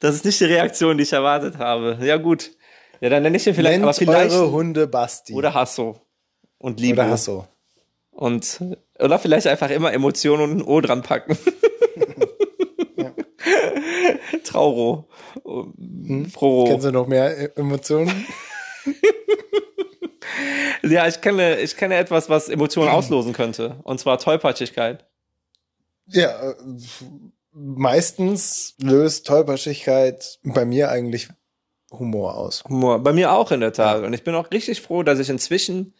das 0.00 0.14
ist 0.16 0.24
nicht 0.26 0.38
die 0.40 0.44
Reaktion, 0.44 0.96
die 0.98 1.04
ich 1.04 1.12
erwartet 1.14 1.56
habe. 1.58 1.98
Ja, 2.02 2.16
gut. 2.18 2.50
Ja, 3.00 3.08
dann 3.10 3.22
nenne 3.22 3.36
ich 3.36 3.44
den 3.44 3.54
vielleicht, 3.54 3.72
Nennt 3.74 3.84
aber 3.84 3.94
vielleicht. 3.94 4.32
eure 4.34 4.52
Hunde 4.52 4.86
Basti. 4.86 5.32
Oder 5.34 5.54
Hasso. 5.54 6.00
Und 6.64 6.80
Liebe. 6.80 7.02
Oder 7.02 7.10
Hasso. 7.10 7.46
Und, 8.10 8.58
oder 8.98 9.18
vielleicht 9.18 9.46
einfach 9.46 9.68
immer 9.68 9.92
Emotionen 9.92 10.44
und 10.44 10.52
ein 10.52 10.62
O 10.62 10.80
dran 10.80 11.02
packen. 11.02 11.36
Trauro. 14.44 15.06
Froho. 15.42 15.74
Hm? 15.76 16.32
Kennst 16.32 16.86
du 16.86 16.90
noch 16.90 17.06
mehr 17.06 17.38
äh, 17.38 17.50
Emotionen? 17.56 18.24
Ja, 20.82 21.06
ich 21.06 21.20
kenne, 21.22 21.60
ich 21.60 21.76
kenne 21.76 21.96
etwas, 21.96 22.28
was 22.28 22.50
Emotionen 22.50 22.90
auslosen 22.90 23.32
könnte. 23.32 23.80
Und 23.84 24.00
zwar 24.00 24.18
Tollpatschigkeit. 24.18 25.06
Ja, 26.08 26.50
äh, 26.50 26.54
meistens 27.52 28.74
löst 28.78 29.26
Tollpatschigkeit 29.26 30.40
bei 30.42 30.66
mir 30.66 30.90
eigentlich 30.90 31.28
Humor 31.90 32.36
aus. 32.36 32.64
Humor. 32.64 32.98
Bei 32.98 33.14
mir 33.14 33.32
auch 33.32 33.50
in 33.50 33.60
der 33.60 33.72
Tat. 33.72 34.02
Und 34.02 34.12
ich 34.12 34.24
bin 34.24 34.34
auch 34.34 34.50
richtig 34.50 34.82
froh, 34.82 35.02
dass 35.02 35.20
ich 35.20 35.30
inzwischen 35.30 35.94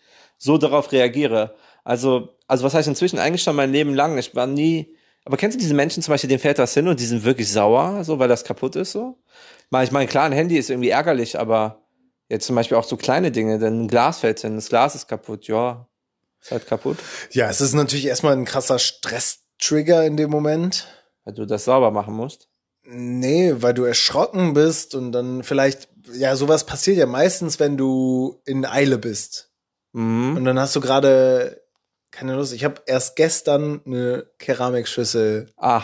so 0.44 0.58
darauf 0.58 0.92
reagiere. 0.92 1.54
Also, 1.84 2.36
also 2.46 2.64
was 2.64 2.74
heißt 2.74 2.86
inzwischen 2.86 3.18
eigentlich 3.18 3.42
schon 3.42 3.56
mein 3.56 3.72
Leben 3.72 3.94
lang? 3.94 4.18
Ich 4.18 4.34
war 4.34 4.46
nie. 4.46 4.94
Aber 5.24 5.38
kennst 5.38 5.56
du 5.56 5.60
diese 5.60 5.74
Menschen 5.74 6.02
zum 6.02 6.12
Beispiel, 6.12 6.28
denen 6.28 6.40
fährt 6.40 6.58
das 6.58 6.74
hin 6.74 6.86
und 6.86 7.00
die 7.00 7.06
sind 7.06 7.24
wirklich 7.24 7.50
sauer, 7.50 8.04
so 8.04 8.18
weil 8.18 8.28
das 8.28 8.44
kaputt 8.44 8.76
ist, 8.76 8.92
so? 8.92 9.18
Ich 9.82 9.90
meine, 9.90 10.06
klar, 10.06 10.24
ein 10.24 10.32
Handy 10.32 10.58
ist 10.58 10.68
irgendwie 10.68 10.90
ärgerlich, 10.90 11.38
aber 11.38 11.82
jetzt 12.28 12.46
zum 12.46 12.54
Beispiel 12.54 12.76
auch 12.76 12.84
so 12.84 12.98
kleine 12.98 13.32
Dinge, 13.32 13.58
denn 13.58 13.84
ein 13.84 13.88
Glas 13.88 14.18
fällt 14.18 14.40
hin, 14.40 14.54
das 14.54 14.68
Glas 14.68 14.94
ist 14.94 15.08
kaputt, 15.08 15.46
ja. 15.48 15.88
Ist 16.42 16.50
halt 16.50 16.66
kaputt. 16.66 16.98
Ja, 17.30 17.48
es 17.48 17.62
ist 17.62 17.72
natürlich 17.72 18.04
erstmal 18.04 18.34
ein 18.34 18.44
krasser 18.44 18.78
Stress-Trigger 18.78 20.04
in 20.04 20.18
dem 20.18 20.30
Moment. 20.30 20.86
Weil 21.24 21.32
du 21.32 21.46
das 21.46 21.64
sauber 21.64 21.90
machen 21.90 22.14
musst. 22.14 22.48
Nee, 22.84 23.54
weil 23.56 23.72
du 23.72 23.84
erschrocken 23.84 24.52
bist 24.52 24.94
und 24.94 25.12
dann 25.12 25.42
vielleicht, 25.42 25.88
ja, 26.12 26.36
sowas 26.36 26.66
passiert 26.66 26.98
ja 26.98 27.06
meistens, 27.06 27.58
wenn 27.58 27.78
du 27.78 28.42
in 28.44 28.66
Eile 28.66 28.98
bist. 28.98 29.53
Mhm. 29.94 30.36
Und 30.36 30.44
dann 30.44 30.58
hast 30.60 30.76
du 30.76 30.80
gerade 30.80 31.62
keine 32.10 32.34
Lust. 32.36 32.52
Ich 32.52 32.64
habe 32.64 32.82
erst 32.86 33.16
gestern 33.16 33.80
eine 33.86 34.26
Keramikschüssel 34.38 35.50
Ah, 35.56 35.82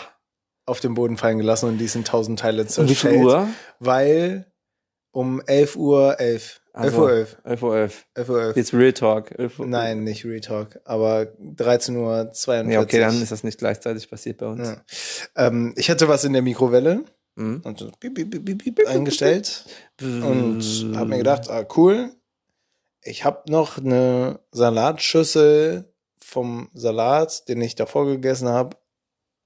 auf 0.65 0.79
den 0.79 0.93
Boden 0.93 1.17
fallen 1.17 1.37
gelassen 1.39 1.67
und 1.67 1.77
die 1.79 1.89
in 1.93 2.03
tausend 2.05 2.39
Teile 2.39 2.65
um 2.77 2.87
wie 2.89 2.95
viel. 2.95 3.15
Uhr? 3.17 3.47
Weil 3.79 4.45
um 5.11 5.41
11 5.45 5.75
Uhr 5.75 6.19
11. 6.19 6.61
11 6.73 6.85
Also, 6.85 7.01
Uhr 7.01 7.11
11. 7.11 7.37
11 7.43 7.63
Uhr 7.63 7.75
11. 7.77 8.05
11 8.15 8.29
Uhr 8.29 8.41
11. 8.43 8.55
Jetzt 8.55 8.73
Real 8.73 8.93
Talk. 8.93 9.31
11. 9.37 9.59
Nein, 9.59 10.03
nicht 10.05 10.23
Retalk, 10.23 10.79
aber 10.85 11.25
13 11.39 11.97
Uhr 11.97 12.31
42. 12.31 12.73
Ja, 12.73 12.79
okay, 12.81 12.99
dann 12.99 13.21
ist 13.21 13.31
das 13.33 13.43
nicht 13.43 13.57
gleichzeitig 13.59 14.09
passiert 14.09 14.37
bei 14.37 14.45
uns. 14.45 14.69
Ja. 14.69 14.81
Ähm, 15.35 15.73
ich 15.75 15.89
hatte 15.89 16.07
was 16.07 16.23
in 16.23 16.31
der 16.33 16.41
Mikrowelle 16.41 17.03
Mhm. 17.35 17.61
und 17.65 17.79
so 17.79 17.89
piep, 17.99 18.13
piep, 18.15 18.45
piep, 18.45 18.63
piep 18.63 18.87
eingestellt 18.87 19.65
und 20.01 20.61
habe 20.95 21.09
mir 21.09 21.17
gedacht, 21.17 21.49
ah, 21.49 21.65
cool, 21.75 22.11
ich 23.03 23.25
habe 23.25 23.51
noch 23.51 23.77
eine 23.77 24.39
Salatschüssel 24.51 25.91
vom 26.19 26.69
Salat, 26.73 27.47
den 27.49 27.61
ich 27.61 27.75
davor 27.75 28.05
gegessen 28.05 28.47
habe, 28.47 28.77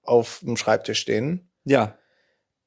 auf 0.04 0.42
dem 0.44 0.58
Schreibtisch 0.58 1.00
stehen. 1.00 1.50
Ja. 1.64 1.98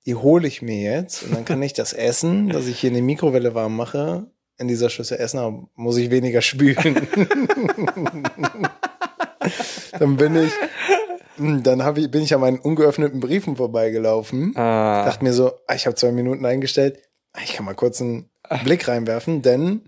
Die 0.07 0.15
hole 0.15 0.49
ich 0.49 0.63
mir 0.63 0.81
jetzt 0.81 1.23
und 1.23 1.35
dann 1.35 1.45
kann 1.45 1.63
ich 1.63 1.75
das 1.75 1.93
Essen, 1.93 2.49
das 2.49 2.67
ich 2.67 2.81
hier 2.81 2.89
in 2.89 2.95
die 2.95 3.03
Mikrowelle 3.03 3.55
warm 3.55 3.77
mache, 3.77 4.27
in 4.57 4.67
dieser 4.67 4.89
Schüssel 4.91 5.19
essen, 5.19 5.39
aber 5.39 5.69
muss 5.75 5.99
ich 5.99 6.11
weniger 6.11 6.41
spülen. 6.41 7.07
dann 9.99 10.17
bin 10.17 10.37
ich, 10.37 10.53
dann 11.63 11.85
hab 11.85 11.99
ich, 11.99 12.11
bin 12.11 12.23
ich 12.23 12.35
an 12.35 12.41
meinen 12.41 12.59
ungeöffneten 12.59 13.21
Briefen 13.21 13.57
vorbeigelaufen. 13.57 14.57
Ah, 14.57 15.05
Dachte 15.05 15.23
mir 15.25 15.35
so, 15.35 15.53
ah, 15.67 15.75
ich 15.75 15.87
habe 15.87 15.95
zwei 15.95 16.11
Minuten 16.11 16.45
eingestellt, 16.47 16.99
ah, 17.35 17.41
ich 17.45 17.53
kann 17.53 17.67
mal 17.67 17.75
kurz 17.75 18.01
einen 18.01 18.31
Blick 18.65 18.89
reinwerfen, 18.89 19.43
denn 19.43 19.83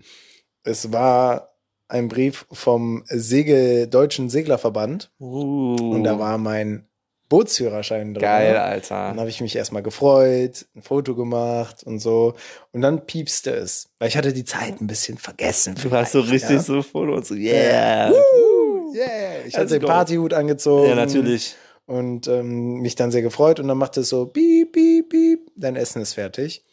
es 0.63 0.91
war 0.91 1.55
ein 1.87 2.07
Brief 2.07 2.45
vom 2.51 3.03
Segel, 3.07 3.87
Deutschen 3.87 4.29
Seglerverband 4.29 5.11
uh, 5.19 5.75
und 5.75 6.03
da 6.03 6.17
war 6.19 6.37
mein 6.37 6.87
Bootsführerschein 7.31 8.13
drin. 8.13 8.21
geil, 8.21 8.57
Alter. 8.57 9.07
Dann 9.07 9.19
habe 9.19 9.29
ich 9.29 9.39
mich 9.39 9.55
erstmal 9.55 9.81
gefreut, 9.81 10.65
ein 10.75 10.81
Foto 10.81 11.15
gemacht 11.15 11.81
und 11.81 11.99
so. 11.99 12.33
Und 12.73 12.81
dann 12.81 13.05
piepste 13.05 13.51
es. 13.51 13.89
Weil 13.99 14.09
ich 14.09 14.17
hatte 14.17 14.33
die 14.33 14.43
Zeit 14.43 14.81
ein 14.81 14.87
bisschen 14.87 15.17
vergessen. 15.17 15.75
Du 15.81 15.91
hast 15.91 16.11
so 16.11 16.19
richtig 16.19 16.49
ja. 16.49 16.59
so 16.59 16.81
Foto 16.81 17.15
und 17.15 17.25
so, 17.25 17.33
yeah. 17.33 18.11
Woo, 18.11 18.93
yeah. 18.93 19.39
Ich 19.39 19.53
Let's 19.53 19.57
hatte 19.57 19.79
den 19.79 19.81
go. 19.81 19.87
Partyhut 19.87 20.33
angezogen. 20.33 20.89
Ja, 20.89 20.95
natürlich. 20.95 21.55
Und 21.85 22.27
ähm, 22.27 22.81
mich 22.81 22.95
dann 22.95 23.11
sehr 23.11 23.21
gefreut. 23.21 23.61
Und 23.61 23.69
dann 23.69 23.77
machte 23.77 24.01
es 24.01 24.09
so 24.09 24.25
piep, 24.25 24.73
piep, 24.73 25.07
piep. 25.09 25.51
Dein 25.55 25.77
Essen 25.77 26.01
ist 26.01 26.15
fertig. 26.15 26.65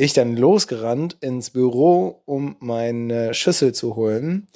Ich 0.00 0.12
dann 0.12 0.36
losgerannt 0.36 1.16
ins 1.20 1.50
Büro, 1.50 2.22
um 2.24 2.56
meine 2.60 3.34
Schüssel 3.34 3.74
zu 3.74 3.96
holen. 3.96 4.46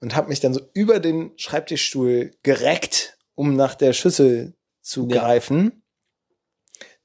Und 0.00 0.16
habe 0.16 0.28
mich 0.28 0.40
dann 0.40 0.52
so 0.52 0.60
über 0.74 0.98
den 0.98 1.30
Schreibtischstuhl 1.36 2.32
gereckt, 2.42 3.16
um 3.36 3.54
nach 3.54 3.74
der 3.76 3.92
Schüssel 3.92 4.54
zu 4.82 5.06
Ja. 5.08 5.20
greifen. 5.20 5.82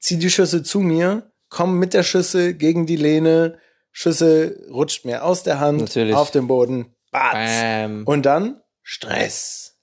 Zieh 0.00 0.18
die 0.18 0.30
Schüssel 0.30 0.62
zu 0.64 0.80
mir, 0.80 1.30
komm 1.48 1.78
mit 1.78 1.94
der 1.94 2.02
Schüssel 2.02 2.54
gegen 2.54 2.86
die 2.86 2.96
Lehne. 2.96 3.58
Schüssel 3.92 4.66
rutscht 4.70 5.04
mir 5.04 5.24
aus 5.24 5.42
der 5.44 5.60
Hand 5.60 5.80
Natürlich. 5.82 6.14
auf 6.16 6.30
den 6.32 6.48
Boden. 6.48 6.94
Batz. 7.12 7.34
Bam. 7.34 8.04
Und 8.04 8.26
dann 8.26 8.60
Stress. 8.82 9.78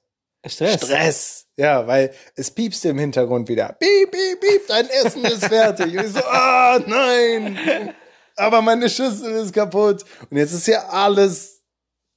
Stress. 0.45 0.73
Stress. 0.83 1.42
Ja, 1.55 1.85
weil 1.85 2.11
es 2.35 2.49
piepste 2.49 2.89
im 2.89 2.97
Hintergrund 2.97 3.47
wieder. 3.47 3.75
Piep, 3.79 4.11
piep, 4.11 4.39
piep, 4.39 4.67
dein 4.67 4.89
Essen 4.89 5.23
ist 5.25 5.45
fertig. 5.45 5.97
Und 5.97 6.05
ich 6.05 6.11
so, 6.13 6.19
ah, 6.25 6.79
nein. 6.85 7.93
Aber 8.35 8.61
meine 8.61 8.89
Schüssel 8.89 9.33
ist 9.33 9.53
kaputt. 9.53 10.03
Und 10.29 10.37
jetzt 10.37 10.53
ist 10.53 10.67
ja 10.67 10.87
alles, 10.89 11.61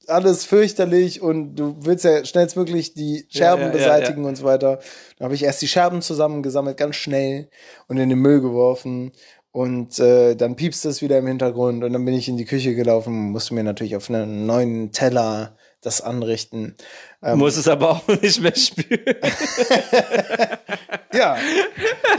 alles 0.07 0.45
fürchterlich 0.45 1.21
und 1.21 1.55
du 1.55 1.75
willst 1.79 2.05
ja 2.05 2.25
schnellstmöglich 2.25 2.95
die 2.95 3.27
Scherben 3.29 3.63
ja, 3.63 3.67
ja, 3.67 3.73
beseitigen 3.73 4.25
und 4.25 4.35
so 4.37 4.43
weiter. 4.43 4.79
Dann 5.17 5.25
habe 5.25 5.35
ich 5.35 5.43
erst 5.43 5.61
die 5.61 5.67
Scherben 5.67 6.01
zusammengesammelt, 6.01 6.77
ganz 6.77 6.95
schnell 6.95 7.49
und 7.87 7.97
in 7.97 8.09
den 8.09 8.19
Müll 8.19 8.41
geworfen. 8.41 9.11
Und 9.51 9.99
äh, 9.99 10.35
dann 10.35 10.55
piepst 10.55 10.85
es 10.85 11.01
wieder 11.01 11.17
im 11.17 11.27
Hintergrund 11.27 11.83
und 11.83 11.93
dann 11.93 12.05
bin 12.05 12.13
ich 12.13 12.27
in 12.27 12.37
die 12.37 12.45
Küche 12.45 12.75
gelaufen, 12.75 13.31
musste 13.31 13.53
mir 13.53 13.63
natürlich 13.63 13.95
auf 13.95 14.09
einen 14.09 14.45
neuen 14.45 14.91
Teller 14.91 15.57
das 15.87 16.01
anrichten. 16.01 16.75
Ähm, 17.23 17.39
Muss 17.39 17.57
es 17.57 17.67
aber 17.67 17.89
auch 17.91 18.07
nicht 18.21 18.41
mehr 18.41 18.55
spüren. 18.55 19.15
Ja, 21.13 21.37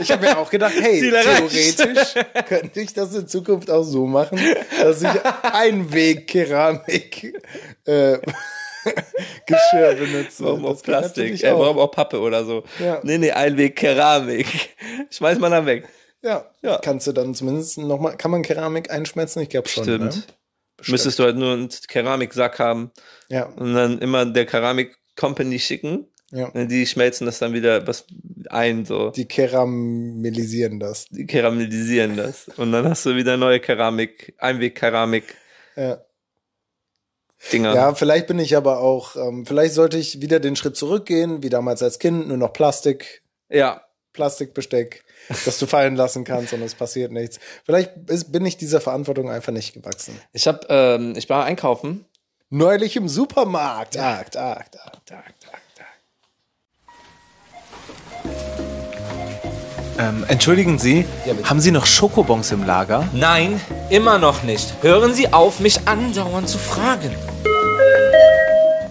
ich 0.01 0.11
habe 0.11 0.23
mir 0.25 0.37
auch 0.37 0.49
gedacht, 0.49 0.73
hey, 0.77 0.99
theoretisch 0.99 2.15
könnte 2.47 2.81
ich 2.81 2.91
das 2.93 3.13
in 3.15 3.27
Zukunft 3.27 3.69
auch 3.71 3.83
so 3.83 4.05
machen, 4.07 4.39
dass 4.81 5.01
ich 5.03 5.07
Einweg-Keramik 5.53 7.33
äh, 7.85 8.17
Geschirr 9.45 9.93
benutze. 9.95 10.43
Warum 10.43 10.65
auch 10.65 10.71
Das 10.73 10.81
Plastik? 10.81 11.45
auch. 11.45 11.59
warum 11.59 11.79
auch 11.79 11.91
Pappe 11.91 12.19
oder 12.19 12.43
so? 12.43 12.63
Ja. 12.79 12.99
Nee, 13.03 13.19
nee, 13.19 13.31
Einweg 13.31 13.75
Keramik. 13.75 14.75
Schmeiß 15.11 15.39
mal 15.39 15.49
dann 15.49 15.65
weg. 15.65 15.87
Ja. 16.21 16.49
Ja. 16.61 16.79
kannst 16.83 17.07
du 17.07 17.13
dann 17.13 17.33
zumindest 17.35 17.77
noch 17.77 17.99
mal, 17.99 18.17
kann 18.17 18.31
man 18.31 18.41
Keramik 18.41 18.91
einschmelzen? 18.91 19.41
Ich 19.43 19.49
glaube 19.49 19.69
schon. 19.69 19.83
Stimmt. 19.83 20.15
Ne? 20.15 20.23
Bestimmt. 20.79 20.93
Müsstest 20.93 21.19
du 21.19 21.23
halt 21.23 21.37
nur 21.37 21.53
einen 21.53 21.69
Keramiksack 21.87 22.59
haben 22.59 22.91
Ja, 23.29 23.45
und 23.45 23.73
dann 23.73 23.99
immer 23.99 24.25
der 24.25 24.45
Keramik 24.45 24.97
Company 25.15 25.59
schicken. 25.59 26.07
ja. 26.31 26.49
Die 26.53 26.85
schmelzen 26.85 27.25
das 27.25 27.39
dann 27.39 27.53
wieder 27.53 27.85
was 27.87 28.05
ein, 28.49 28.85
so. 28.85 29.11
Die 29.11 29.25
keramellisieren 29.27 30.79
das. 30.79 31.07
Die 31.09 31.25
karamellisieren 31.25 32.17
das. 32.17 32.47
Und 32.57 32.71
dann 32.71 32.87
hast 32.87 33.05
du 33.05 33.15
wieder 33.15 33.37
neue 33.37 33.59
Keramik, 33.59 34.33
Einweg-Keramik-Dinger. 34.37 35.35
Ja. 35.75 36.03
Ja, 37.51 37.95
vielleicht 37.95 38.27
bin 38.27 38.39
ich 38.39 38.55
aber 38.57 38.79
auch, 38.79 39.15
ähm, 39.15 39.45
vielleicht 39.45 39.73
sollte 39.73 39.97
ich 39.97 40.21
wieder 40.21 40.39
den 40.39 40.55
Schritt 40.55 40.75
zurückgehen, 40.75 41.43
wie 41.43 41.49
damals 41.49 41.81
als 41.83 41.99
Kind, 41.99 42.27
nur 42.27 42.37
noch 42.37 42.53
Plastik, 42.53 43.23
ja. 43.49 43.81
Plastikbesteck, 44.13 45.03
das 45.45 45.59
du 45.59 45.67
fallen 45.67 45.95
lassen 45.95 46.23
kannst 46.23 46.53
und 46.53 46.61
es 46.61 46.75
passiert 46.75 47.11
nichts. 47.11 47.39
Vielleicht 47.65 47.91
ist, 48.07 48.31
bin 48.31 48.45
ich 48.45 48.57
dieser 48.57 48.81
Verantwortung 48.81 49.29
einfach 49.29 49.51
nicht 49.51 49.73
gewachsen. 49.73 50.19
Ich 50.33 50.47
hab, 50.47 50.65
ähm, 50.69 51.13
ich 51.15 51.29
war 51.29 51.45
einkaufen. 51.45 52.05
Neulich 52.49 52.95
im 52.95 53.07
Supermarkt. 53.07 53.97
Akt, 53.97 54.35
akt, 54.35 54.79
akt, 54.79 55.11
akt, 55.11 55.47
akt, 55.53 55.69
Ähm, 59.99 60.23
entschuldigen 60.29 60.79
Sie, 60.79 61.05
Ja, 61.25 61.33
haben 61.43 61.59
Sie 61.59 61.71
noch 61.71 61.85
Schokobons 61.85 62.53
im 62.53 62.65
Lager? 62.65 63.09
Nein, 63.11 63.59
immer 63.89 64.17
noch 64.17 64.43
nicht. 64.43 64.73
Hören 64.81 65.13
Sie 65.13 65.33
auf, 65.33 65.59
mich 65.59 65.89
andauernd 65.89 66.47
zu 66.47 66.57
fragen. 66.57 67.13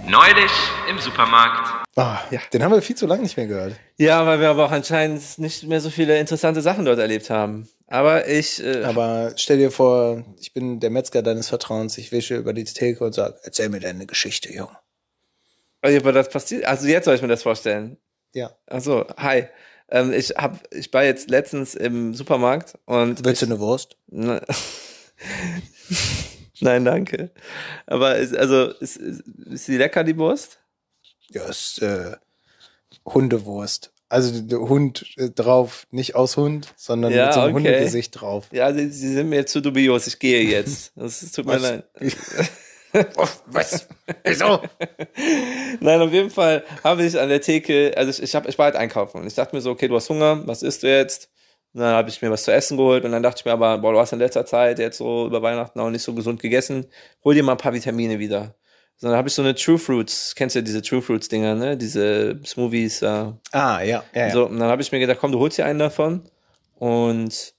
Neulich 0.07 0.53
im 0.91 0.99
Supermarkt. 0.99 1.78
Ah, 1.99 2.21
Den 2.53 2.63
haben 2.63 2.73
wir 2.73 2.81
viel 2.81 2.97
zu 2.97 3.07
lange 3.07 3.23
nicht 3.23 3.37
mehr 3.37 3.49
gehört. 3.49 3.75
Ja, 3.97 4.25
weil 4.25 4.41
wir 4.41 4.51
aber 4.51 4.67
auch 4.67 4.71
anscheinend 4.71 5.21
nicht 5.39 5.65
mehr 5.65 5.81
so 5.81 5.91
viele 5.91 6.17
interessante 6.19 6.63
Sachen 6.63 6.85
dort 6.85 7.01
erlebt 7.01 7.29
haben. 7.29 7.69
Aber 7.89 8.29
ich, 8.29 8.63
äh, 8.63 8.85
Aber 8.85 9.33
stell 9.37 9.59
dir 9.59 9.73
vor, 9.73 10.23
ich 10.39 10.53
bin 10.53 10.79
der 10.79 10.91
Metzger 10.91 11.23
deines 11.23 11.49
Vertrauens. 11.49 11.99
Ich 11.99 12.13
wische 12.13 12.37
über 12.37 12.53
die 12.53 12.65
Theke 12.65 13.05
und 13.05 13.15
sage, 13.15 13.37
erzähl 13.43 13.69
mir 13.69 13.81
deine 13.81 14.07
Geschichte, 14.07 14.53
Junge. 14.53 14.77
aber 15.83 16.13
das 16.13 16.29
passiert, 16.29 16.65
also 16.67 16.87
jetzt 16.87 17.07
soll 17.07 17.17
ich 17.17 17.23
mir 17.23 17.29
das 17.29 17.43
vorstellen. 17.43 17.97
Ja. 18.33 18.53
Also, 18.67 19.07
hi. 19.17 19.47
Ähm, 19.91 20.13
ich 20.13 20.31
hab, 20.37 20.73
ich 20.73 20.93
war 20.93 21.03
jetzt 21.03 21.31
letztens 21.31 21.75
im 21.75 22.15
Supermarkt 22.15 22.79
und 22.85 23.25
Willst 23.25 23.43
du 23.43 23.47
eine 23.47 23.59
Wurst? 23.59 23.97
Ne- 24.07 24.43
Nein, 26.61 26.85
danke. 26.85 27.31
Aber 27.87 28.17
ist, 28.17 28.37
also 28.37 28.67
ist, 28.81 28.99
ist, 28.99 29.23
ist 29.51 29.65
sie 29.67 29.79
lecker, 29.79 30.05
die 30.05 30.17
Wurst? 30.17 30.61
Ja, 31.31 31.45
ist 31.45 31.83
äh, 31.83 32.17
Hundewurst. 33.07 33.93
Also 34.11 34.41
der 34.41 34.61
Hund 34.61 35.07
äh, 35.19 35.29
drauf, 35.31 35.87
nicht 35.91 36.15
aus 36.15 36.37
Hund, 36.39 36.73
sondern 36.77 37.13
Ja, 37.13 37.27
mit 37.27 37.35
so 37.35 37.41
einem 37.41 37.57
okay. 37.57 37.69
Hundegesicht 37.69 38.21
drauf. 38.21 38.47
Ja, 38.53 38.73
sie, 38.73 38.89
sie 38.91 39.13
sind 39.13 39.29
mir 39.29 39.45
zu 39.45 39.61
dubios. 39.61 40.07
Ich 40.07 40.19
gehe 40.19 40.43
jetzt. 40.43 40.93
Das 40.97 41.31
tut 41.33 41.47
mir 41.47 41.59
leid. 41.59 41.85
Was? 43.47 43.87
Wieso? 44.25 44.63
Nein, 45.81 46.01
auf 46.01 46.11
jeden 46.13 46.31
Fall 46.31 46.65
habe 46.83 47.05
ich 47.05 47.19
an 47.21 47.29
der 47.29 47.43
Theke, 47.43 47.93
also 47.97 48.11
ich, 48.11 48.23
ich, 48.23 48.35
hab, 48.35 48.49
ich 48.49 48.57
war 48.57 48.65
halt 48.65 48.77
einkaufen 48.77 49.21
und 49.21 49.27
ich 49.27 49.35
dachte 49.35 49.55
mir 49.55 49.61
so, 49.61 49.71
okay, 49.71 49.89
du 49.89 49.97
hast 49.97 50.09
Hunger, 50.09 50.47
was 50.47 50.63
isst 50.63 50.83
du 50.83 50.89
jetzt? 50.89 51.31
Und 51.75 51.83
dann 51.83 51.95
habe 51.95 52.09
ich 52.09 52.23
mir 52.23 52.31
was 52.31 52.45
zu 52.45 52.53
essen 52.53 52.79
geholt 52.79 53.05
und 53.05 53.13
dann 53.13 53.23
dachte 53.23 53.41
ich 53.41 53.45
mir 53.45 53.53
aber, 53.53 53.77
boah, 53.77 53.93
du 53.93 53.99
hast 54.01 54.15
in 54.15 54.19
letzter 54.19 54.47
Zeit 54.47 54.79
jetzt 54.79 54.97
so 54.99 55.27
über 55.27 55.43
Weihnachten 55.43 55.79
auch 55.81 55.91
nicht 55.91 56.03
so 56.03 56.15
gesund 56.15 56.41
gegessen, 56.41 56.87
hol 57.25 57.35
dir 57.35 57.43
mal 57.43 57.53
ein 57.53 57.59
paar 57.59 57.75
Vitamine 57.75 58.19
wieder. 58.19 58.55
So, 59.01 59.07
dann 59.07 59.17
habe 59.17 59.29
ich 59.29 59.35
so 59.35 59.43
eine 59.43 59.55
True 59.55 59.79
Fruits, 59.79 60.35
kennst 60.35 60.57
du 60.57 60.59
ja 60.59 60.65
diese 60.65 60.83
True 60.83 61.01
Fruits 61.01 61.29
Dinger, 61.29 61.55
ne? 61.55 61.77
Diese 61.77 62.41
Smoothies, 62.45 63.01
äh, 63.03 63.33
Ah, 63.53 63.81
ja. 63.81 63.83
ja, 63.83 64.03
ja. 64.13 64.31
So, 64.31 64.47
und 64.47 64.59
dann 64.59 64.69
habe 64.69 64.83
ich 64.83 64.91
mir 64.91 64.99
gedacht, 64.99 65.19
komm, 65.21 65.31
du 65.31 65.39
holst 65.39 65.57
dir 65.57 65.67
einen 65.67 65.79
davon. 65.79 66.29
Und 66.75 67.55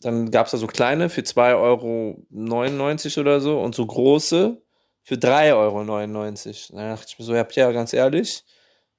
dann 0.00 0.32
gab's 0.32 0.50
da 0.50 0.58
so 0.58 0.66
kleine 0.66 1.08
für 1.08 1.20
2,99 1.20 3.16
Euro 3.16 3.20
oder 3.20 3.40
so 3.40 3.60
und 3.60 3.76
so 3.76 3.86
große 3.86 4.60
für 5.04 5.14
3,99 5.14 6.72
Euro. 6.72 6.78
Da 6.80 6.90
dachte 6.90 7.06
ich 7.08 7.18
mir 7.18 7.24
so, 7.24 7.34
ja, 7.34 7.44
Pierre, 7.44 7.72
ganz 7.72 7.92
ehrlich, 7.92 8.44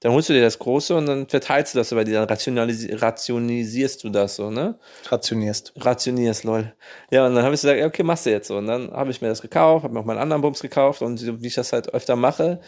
dann 0.04 0.12
holst 0.12 0.28
du 0.28 0.34
dir 0.34 0.42
das 0.42 0.60
Große 0.60 0.94
und 0.98 1.06
dann 1.06 1.30
verteilst 1.30 1.74
du 1.74 1.78
das 1.80 1.94
über 1.94 2.04
die, 2.04 2.12
dann 2.12 2.28
rationalis 2.28 2.86
rationalisierst 2.92 4.04
du 4.04 4.10
das 4.10 4.36
so, 4.36 4.52
ne? 4.52 4.78
Rationierst. 5.06 5.72
Rationierst, 5.78 6.44
lol. 6.44 6.74
Ja, 7.10 7.26
und 7.26 7.36
dann 7.36 7.46
habe 7.46 7.56
ich 7.56 7.62
gesagt, 7.62 7.82
okay, 7.82 8.04
machst 8.04 8.26
du 8.26 8.30
jetzt 8.32 8.50
so. 8.50 8.58
Und 8.58 8.68
dann 8.68 8.92
habe 8.92 9.12
ich 9.12 9.22
mir 9.22 9.30
das 9.30 9.42
gekauft, 9.42 9.86
habe 9.86 9.94
mir 9.94 10.02
auch 10.02 10.06
meinen 10.06 10.18
anderen 10.18 10.42
Bums 10.42 10.60
gekauft 10.60 11.02
und 11.02 11.18
so, 11.18 11.42
wie 11.42 11.48
ich 11.48 11.56
das 11.56 11.72
halt 11.72 11.94
öfter 11.94 12.18
mache, 12.18 12.60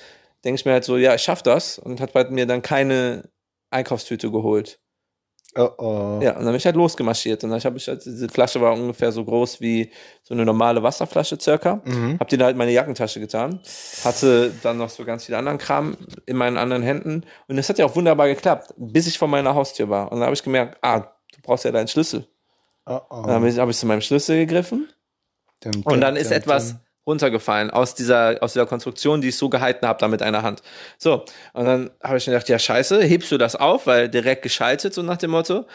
denke 0.46 0.60
ich 0.62 0.66
mir 0.66 0.72
halt 0.72 0.86
so, 0.86 0.96
ja, 0.96 1.14
ich 1.14 1.24
schaff 1.24 1.44
das 1.44 1.78
und 1.78 2.00
hat 2.00 2.14
bei 2.14 2.24
mir 2.30 2.46
dann 2.46 2.62
keine 2.62 3.30
Einkaufstüte 3.70 4.32
geholt. 4.32 4.80
Oh 5.58 5.70
oh. 5.78 6.20
Ja, 6.22 6.32
und 6.32 6.40
dann 6.40 6.48
bin 6.48 6.56
ich 6.56 6.66
halt 6.66 6.76
losgemarschiert 6.76 7.44
und 7.46 7.52
dann 7.52 7.64
habe 7.64 7.78
ich 7.78 7.88
halt, 7.88 8.04
diese 8.06 8.28
Flasche 8.28 8.60
war 8.60 8.74
ungefähr 8.74 9.14
so 9.14 9.24
groß 9.24 9.62
wie 9.62 9.90
so 10.22 10.34
eine 10.34 10.46
normale 10.46 10.84
Wasserflasche 10.84 11.40
circa. 11.40 11.82
Mhm. 11.86 12.18
Hab 12.20 12.28
die 12.28 12.36
da 12.36 12.46
halt 12.46 12.56
in 12.56 12.58
meine 12.58 12.72
Jackentasche 12.72 13.22
getan, 13.22 13.62
hatte 14.04 14.52
dann 14.64 14.78
noch 14.78 14.90
so 14.90 15.06
ganz 15.06 15.26
viel 15.26 15.36
anderen 15.36 15.58
Kram 15.58 15.96
in 16.26 16.36
meinen 16.36 16.58
anderen 16.58 16.84
Händen 16.84 17.24
und 17.48 17.56
das 17.56 17.70
hat 17.70 17.80
ja 17.80 17.86
auch 17.86 17.96
wunderbar 17.96 18.28
geklappt, 18.28 18.74
bis 18.76 19.08
ich 19.08 19.18
vor 19.18 19.30
meiner 19.30 19.56
Haustür 19.56 19.90
war. 19.90 20.12
Und 20.12 20.20
dann 20.20 20.26
habe 20.26 20.36
ich 20.36 20.44
gemerkt, 20.44 20.78
ah, 20.82 21.00
du 21.00 21.42
brauchst 21.42 21.64
ja 21.64 21.72
deinen 21.72 21.88
Schlüssel. 21.88 22.28
Oh 22.86 23.00
oh. 23.10 23.22
Dann 23.22 23.36
habe 23.36 23.50
ich, 23.50 23.58
hab 23.58 23.70
ich 23.70 23.78
zu 23.78 23.86
meinem 23.86 24.02
Schlüssel 24.02 24.46
gegriffen 24.46 24.90
Dim, 25.64 25.84
und 25.86 25.94
dim, 25.94 26.02
dann 26.02 26.18
ist 26.18 26.32
dim, 26.32 26.38
etwas. 26.38 26.76
Runtergefallen 27.06 27.70
aus 27.70 27.96
dieser, 27.96 28.38
aus 28.42 28.54
dieser 28.54 28.66
Konstruktion, 28.66 29.22
die 29.22 29.30
ich 29.30 29.38
so 29.38 29.50
gehalten 29.50 29.88
habe, 29.88 30.00
da 30.00 30.08
mit 30.08 30.22
einer 30.22 30.42
Hand. 30.42 30.62
So, 30.98 31.26
und 31.54 31.66
dann 31.66 31.92
habe 32.04 32.18
ich 32.18 32.28
mir 32.28 32.34
gedacht, 32.34 32.50
ja 32.50 32.60
scheiße, 32.60 33.02
hebst 33.04 33.32
du 33.32 33.38
das 33.38 33.56
auf, 33.56 33.88
weil 33.88 34.10
direkt 34.10 34.42
geschaltet, 34.42 34.94
so 34.94 35.02
nach 35.02 35.18
dem 35.18 35.32
Motto. 35.32 35.66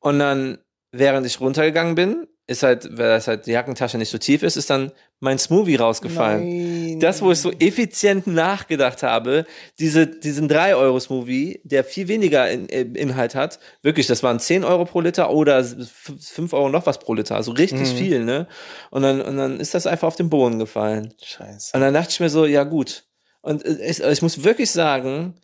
Und 0.00 0.18
dann, 0.18 0.58
während 0.92 1.26
ich 1.26 1.40
runtergegangen 1.40 1.94
bin, 1.94 2.26
ist 2.50 2.64
halt, 2.64 2.84
weil 2.98 3.08
das 3.10 3.28
halt 3.28 3.46
die 3.46 3.52
Jackentasche 3.52 3.96
nicht 3.96 4.08
so 4.10 4.18
tief 4.18 4.42
ist, 4.42 4.56
ist 4.56 4.70
dann 4.70 4.90
mein 5.20 5.38
Smoothie 5.38 5.76
rausgefallen. 5.76 6.88
Nein. 6.88 7.00
Das, 7.00 7.22
wo 7.22 7.30
ich 7.30 7.38
so 7.38 7.52
effizient 7.52 8.26
nachgedacht 8.26 9.04
habe, 9.04 9.46
diese, 9.78 10.06
diesen 10.08 10.50
3-Euro-Smoothie, 10.50 11.60
der 11.62 11.84
viel 11.84 12.08
weniger 12.08 12.50
in, 12.50 12.66
in 12.66 12.94
Inhalt 12.96 13.36
hat, 13.36 13.60
wirklich, 13.82 14.08
das 14.08 14.22
waren 14.24 14.40
10 14.40 14.64
Euro 14.64 14.84
pro 14.84 15.00
Liter 15.00 15.30
oder 15.30 15.62
5 15.64 16.52
Euro 16.52 16.68
noch 16.68 16.86
was 16.86 16.98
pro 16.98 17.14
Liter, 17.14 17.36
also 17.36 17.52
richtig 17.52 17.92
Mhm. 17.92 17.96
viel, 17.96 18.24
ne? 18.24 18.48
Und 18.90 19.02
dann, 19.02 19.20
und 19.20 19.36
dann 19.36 19.60
ist 19.60 19.74
das 19.74 19.86
einfach 19.86 20.08
auf 20.08 20.16
den 20.16 20.28
Boden 20.28 20.58
gefallen. 20.58 21.14
Scheiße. 21.22 21.70
Und 21.74 21.80
dann 21.82 21.94
dachte 21.94 22.10
ich 22.10 22.18
mir 22.20 22.30
so, 22.30 22.46
ja 22.46 22.64
gut. 22.64 23.04
Und 23.42 23.64
äh, 23.64 23.78
ich, 23.88 24.00
ich 24.00 24.22
muss 24.22 24.42
wirklich 24.42 24.72
sagen, 24.72 25.34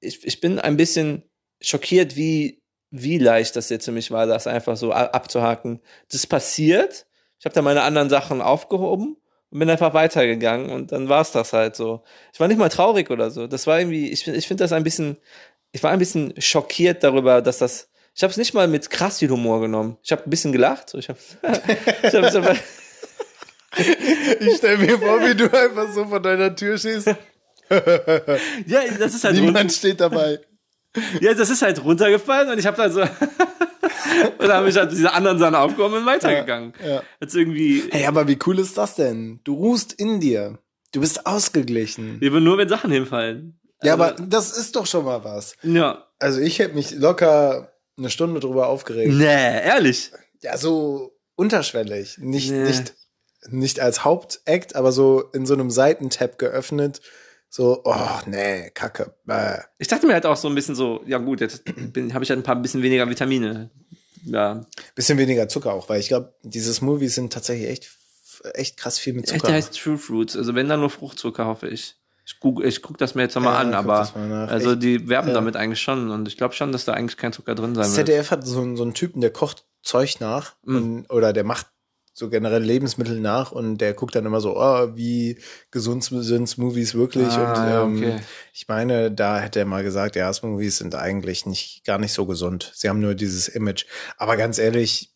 ich, 0.00 0.24
ich 0.26 0.40
bin 0.40 0.58
ein 0.58 0.78
bisschen 0.78 1.24
schockiert, 1.60 2.16
wie, 2.16 2.62
wie 2.96 3.18
leicht 3.18 3.56
das 3.56 3.70
jetzt 3.70 3.86
für 3.86 3.92
mich 3.92 4.12
war, 4.12 4.26
das 4.26 4.46
einfach 4.46 4.76
so 4.76 4.92
abzuhaken. 4.92 5.80
Das 6.12 6.28
passiert. 6.28 7.06
Ich 7.40 7.44
habe 7.44 7.52
da 7.52 7.60
meine 7.60 7.82
anderen 7.82 8.08
Sachen 8.08 8.40
aufgehoben 8.40 9.16
und 9.50 9.58
bin 9.58 9.68
einfach 9.68 9.94
weitergegangen 9.94 10.70
und 10.70 10.92
dann 10.92 11.08
war 11.08 11.20
es 11.20 11.32
das 11.32 11.52
halt 11.52 11.74
so. 11.74 12.04
Ich 12.32 12.38
war 12.38 12.46
nicht 12.46 12.58
mal 12.58 12.68
traurig 12.68 13.10
oder 13.10 13.32
so. 13.32 13.48
Das 13.48 13.66
war 13.66 13.80
irgendwie, 13.80 14.10
ich, 14.10 14.28
ich 14.28 14.46
finde 14.46 14.62
das 14.62 14.70
ein 14.70 14.84
bisschen, 14.84 15.16
ich 15.72 15.82
war 15.82 15.90
ein 15.90 15.98
bisschen 15.98 16.34
schockiert 16.40 17.02
darüber, 17.02 17.42
dass 17.42 17.58
das, 17.58 17.88
ich 18.14 18.22
habe 18.22 18.30
es 18.30 18.36
nicht 18.36 18.54
mal 18.54 18.68
mit 18.68 18.88
krass 18.90 19.18
viel 19.18 19.30
Humor 19.30 19.60
genommen. 19.60 19.98
Ich 20.04 20.12
habe 20.12 20.22
ein 20.22 20.30
bisschen 20.30 20.52
gelacht. 20.52 20.88
So, 20.88 20.98
ich 20.98 21.08
habe 21.08 21.18
ich 22.04 22.14
hab's 22.14 22.36
aber, 22.36 22.54
Ich 24.38 24.56
stell 24.58 24.78
mir 24.78 25.00
vor, 25.00 25.20
wie 25.20 25.34
du 25.34 25.52
einfach 25.52 25.92
so 25.92 26.04
vor 26.04 26.20
deiner 26.20 26.54
Tür 26.54 26.78
stehst. 26.78 27.08
ja, 27.68 28.80
das 29.00 29.14
ist 29.14 29.24
halt 29.24 29.34
Niemand 29.34 29.72
steht 29.72 30.00
dabei. 30.00 30.38
Ja, 31.20 31.34
das 31.34 31.50
ist 31.50 31.62
halt 31.62 31.82
runtergefallen 31.84 32.50
und 32.50 32.58
ich 32.58 32.66
habe 32.66 32.76
dann 32.76 32.92
so. 32.92 33.00
und 34.38 34.38
dann 34.40 34.52
habe 34.52 34.68
ich 34.68 34.76
halt 34.76 34.92
diese 34.92 35.12
anderen 35.12 35.38
Sachen 35.38 35.54
aufgehoben 35.54 35.94
und 35.98 36.06
weitergegangen. 36.06 36.72
Ja. 36.86 37.02
Jetzt 37.20 37.34
irgendwie. 37.34 37.84
Hey, 37.90 38.06
aber 38.06 38.28
wie 38.28 38.38
cool 38.46 38.58
ist 38.58 38.76
das 38.78 38.94
denn? 38.94 39.40
Du 39.44 39.54
ruhst 39.54 39.92
in 39.92 40.20
dir. 40.20 40.58
Du 40.92 41.00
bist 41.00 41.26
ausgeglichen. 41.26 42.20
Lebe 42.20 42.40
nur, 42.40 42.58
wenn 42.58 42.68
Sachen 42.68 42.90
hinfallen. 42.92 43.58
Ja, 43.82 43.94
Also, 43.94 44.04
aber 44.04 44.12
das 44.22 44.56
ist 44.56 44.76
doch 44.76 44.86
schon 44.86 45.04
mal 45.04 45.24
was. 45.24 45.56
Ja. 45.62 46.06
Also 46.18 46.40
ich 46.40 46.58
hätte 46.60 46.74
mich 46.74 46.92
locker 46.92 47.72
eine 47.98 48.10
Stunde 48.10 48.40
drüber 48.40 48.68
aufgeregt. 48.68 49.12
Nee, 49.12 49.24
ehrlich. 49.64 50.12
Ja, 50.40 50.56
so 50.56 51.16
unterschwellig. 51.36 52.18
Nicht, 52.18 52.50
Nee. 52.50 52.64
nicht, 52.64 52.94
nicht 53.48 53.80
als 53.80 54.04
Hauptakt, 54.04 54.76
aber 54.76 54.92
so 54.92 55.20
in 55.32 55.46
so 55.46 55.54
einem 55.54 55.70
Seitentab 55.70 56.38
geöffnet. 56.38 57.00
So, 57.56 57.82
oh, 57.84 57.94
nee, 58.26 58.70
Kacke. 58.74 59.14
Bäh. 59.26 59.58
Ich 59.78 59.86
dachte 59.86 60.08
mir 60.08 60.14
halt 60.14 60.26
auch 60.26 60.36
so 60.36 60.48
ein 60.48 60.56
bisschen 60.56 60.74
so, 60.74 61.04
ja 61.06 61.18
gut, 61.18 61.40
jetzt 61.40 61.62
habe 62.12 62.24
ich 62.24 62.30
halt 62.30 62.40
ein 62.40 62.42
paar 62.42 62.56
bisschen 62.56 62.82
weniger 62.82 63.08
Vitamine. 63.08 63.70
Ja. 64.24 64.66
Bisschen 64.96 65.18
weniger 65.18 65.48
Zucker 65.48 65.72
auch, 65.72 65.88
weil 65.88 66.00
ich 66.00 66.08
glaube, 66.08 66.34
diese 66.42 66.74
Smoothies 66.74 67.14
sind 67.14 67.32
tatsächlich 67.32 67.68
echt, 67.68 67.90
echt 68.54 68.76
krass 68.76 68.98
viel 68.98 69.12
mit 69.12 69.26
Echt, 69.26 69.34
Zucker. 69.34 69.46
der 69.46 69.56
heißt 69.56 69.78
True 69.78 69.98
Fruits. 69.98 70.36
Also 70.36 70.56
wenn 70.56 70.68
dann 70.68 70.80
nur 70.80 70.90
Fruchtzucker, 70.90 71.46
hoffe 71.46 71.68
ich. 71.68 71.94
Ich 72.26 72.40
guck, 72.40 72.64
ich 72.64 72.82
guck 72.82 72.98
das 72.98 73.14
mir 73.14 73.22
jetzt 73.22 73.36
nochmal 73.36 73.54
Ja, 73.54 73.60
an, 73.60 73.74
aber 73.74 74.10
mal 74.16 74.48
also 74.48 74.72
Echt, 74.72 74.82
die 74.82 75.08
werben 75.08 75.28
ja. 75.28 75.34
damit 75.34 75.54
eigentlich 75.54 75.80
schon 75.80 76.10
und 76.10 76.26
ich 76.26 76.36
glaube 76.36 76.54
schon, 76.54 76.72
dass 76.72 76.84
da 76.84 76.94
eigentlich 76.94 77.18
kein 77.18 77.32
Zucker 77.32 77.54
drin 77.54 77.76
sein 77.76 77.84
Das 77.84 77.96
wird. 77.96 78.08
ZDF 78.08 78.32
hat 78.32 78.44
so, 78.44 78.62
einen- 78.62 78.76
so 78.76 78.82
einen 78.82 78.94
Typen, 78.94 79.20
der 79.20 79.30
kocht 79.30 79.64
Zeug 79.80 80.16
nach 80.18 80.54
Mhm. 80.64 80.76
und, 80.76 81.10
oder 81.10 81.32
der 81.32 81.44
macht 81.44 81.68
so 82.16 82.30
generell 82.30 82.62
Lebensmittel 82.62 83.20
nach 83.20 83.50
und 83.50 83.78
der 83.78 83.92
guckt 83.92 84.14
dann 84.14 84.24
immer 84.24 84.40
so, 84.40 84.56
oh, 84.56 84.88
wie 84.94 85.36
gesund 85.72 86.04
sind 86.04 86.48
Smoothies 86.48 86.94
wirklich 86.94 87.26
Ah, 87.28 87.82
und 87.82 87.98
ähm, 87.98 88.04
okay. 88.04 88.20
ich 88.52 88.68
meine, 88.68 89.10
da 89.10 89.40
hätte 89.40 89.58
er 89.58 89.64
mal 89.66 89.82
gesagt, 89.82 90.14
ja, 90.14 90.32
Smoothies 90.32 90.78
sind 90.78 90.94
eigentlich 90.94 91.44
nicht 91.44 91.84
gar 91.84 91.98
nicht 91.98 92.12
so 92.12 92.24
gesund. 92.24 92.70
Sie 92.74 92.88
haben 92.88 93.00
nur 93.00 93.16
dieses 93.16 93.48
Image. 93.48 93.86
Aber 94.16 94.36
ganz 94.36 94.58
ehrlich, 94.58 95.10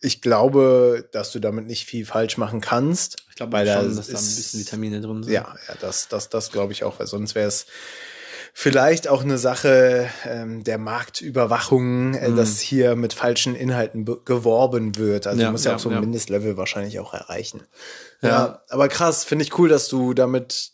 ich 0.00 0.20
glaube, 0.20 1.08
dass 1.12 1.32
du 1.32 1.40
damit 1.40 1.66
nicht 1.66 1.84
viel 1.84 2.06
falsch 2.06 2.38
machen 2.38 2.60
kannst. 2.60 3.16
Ich 3.30 3.34
glaube 3.34 3.56
schon, 3.56 3.66
da 3.66 3.82
dass 3.82 4.06
da 4.06 4.18
ein 4.18 4.24
bisschen 4.24 4.60
Vitamine 4.60 5.00
drin 5.00 5.24
sind. 5.24 5.32
Ja, 5.32 5.56
ja, 5.68 5.74
das, 5.80 6.06
das, 6.06 6.28
das 6.28 6.52
glaube 6.52 6.72
ich 6.72 6.84
auch, 6.84 7.00
weil 7.00 7.08
sonst 7.08 7.34
wäre 7.34 7.48
es 7.48 7.66
vielleicht 8.52 9.08
auch 9.08 9.22
eine 9.22 9.38
Sache 9.38 10.08
ähm, 10.26 10.62
der 10.64 10.78
Marktüberwachung, 10.78 12.14
äh, 12.14 12.28
Mhm. 12.30 12.36
dass 12.36 12.60
hier 12.60 12.96
mit 12.96 13.12
falschen 13.14 13.54
Inhalten 13.54 14.04
be- 14.04 14.20
geworben 14.24 14.96
wird. 14.96 15.26
Also 15.26 15.40
Ja, 15.40 15.46
du 15.48 15.52
musst 15.52 15.64
ja, 15.64 15.70
ja, 15.72 15.76
auch 15.76 15.80
so 15.80 15.88
ein 15.88 15.94
ja. 15.94 16.00
Mindestlevel 16.00 16.56
wahrscheinlich 16.56 16.98
auch 17.00 17.14
erreichen. 17.14 17.62
Ja. 18.20 18.28
Ja. 18.28 18.62
aber 18.68 18.88
krass, 18.88 19.24
finde 19.24 19.44
ich 19.44 19.58
cool, 19.58 19.68
dass 19.68 19.88
du 19.88 20.12
damit 20.14 20.72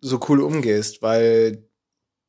so 0.00 0.20
cool 0.28 0.40
umgehst, 0.42 1.02
weil 1.02 1.64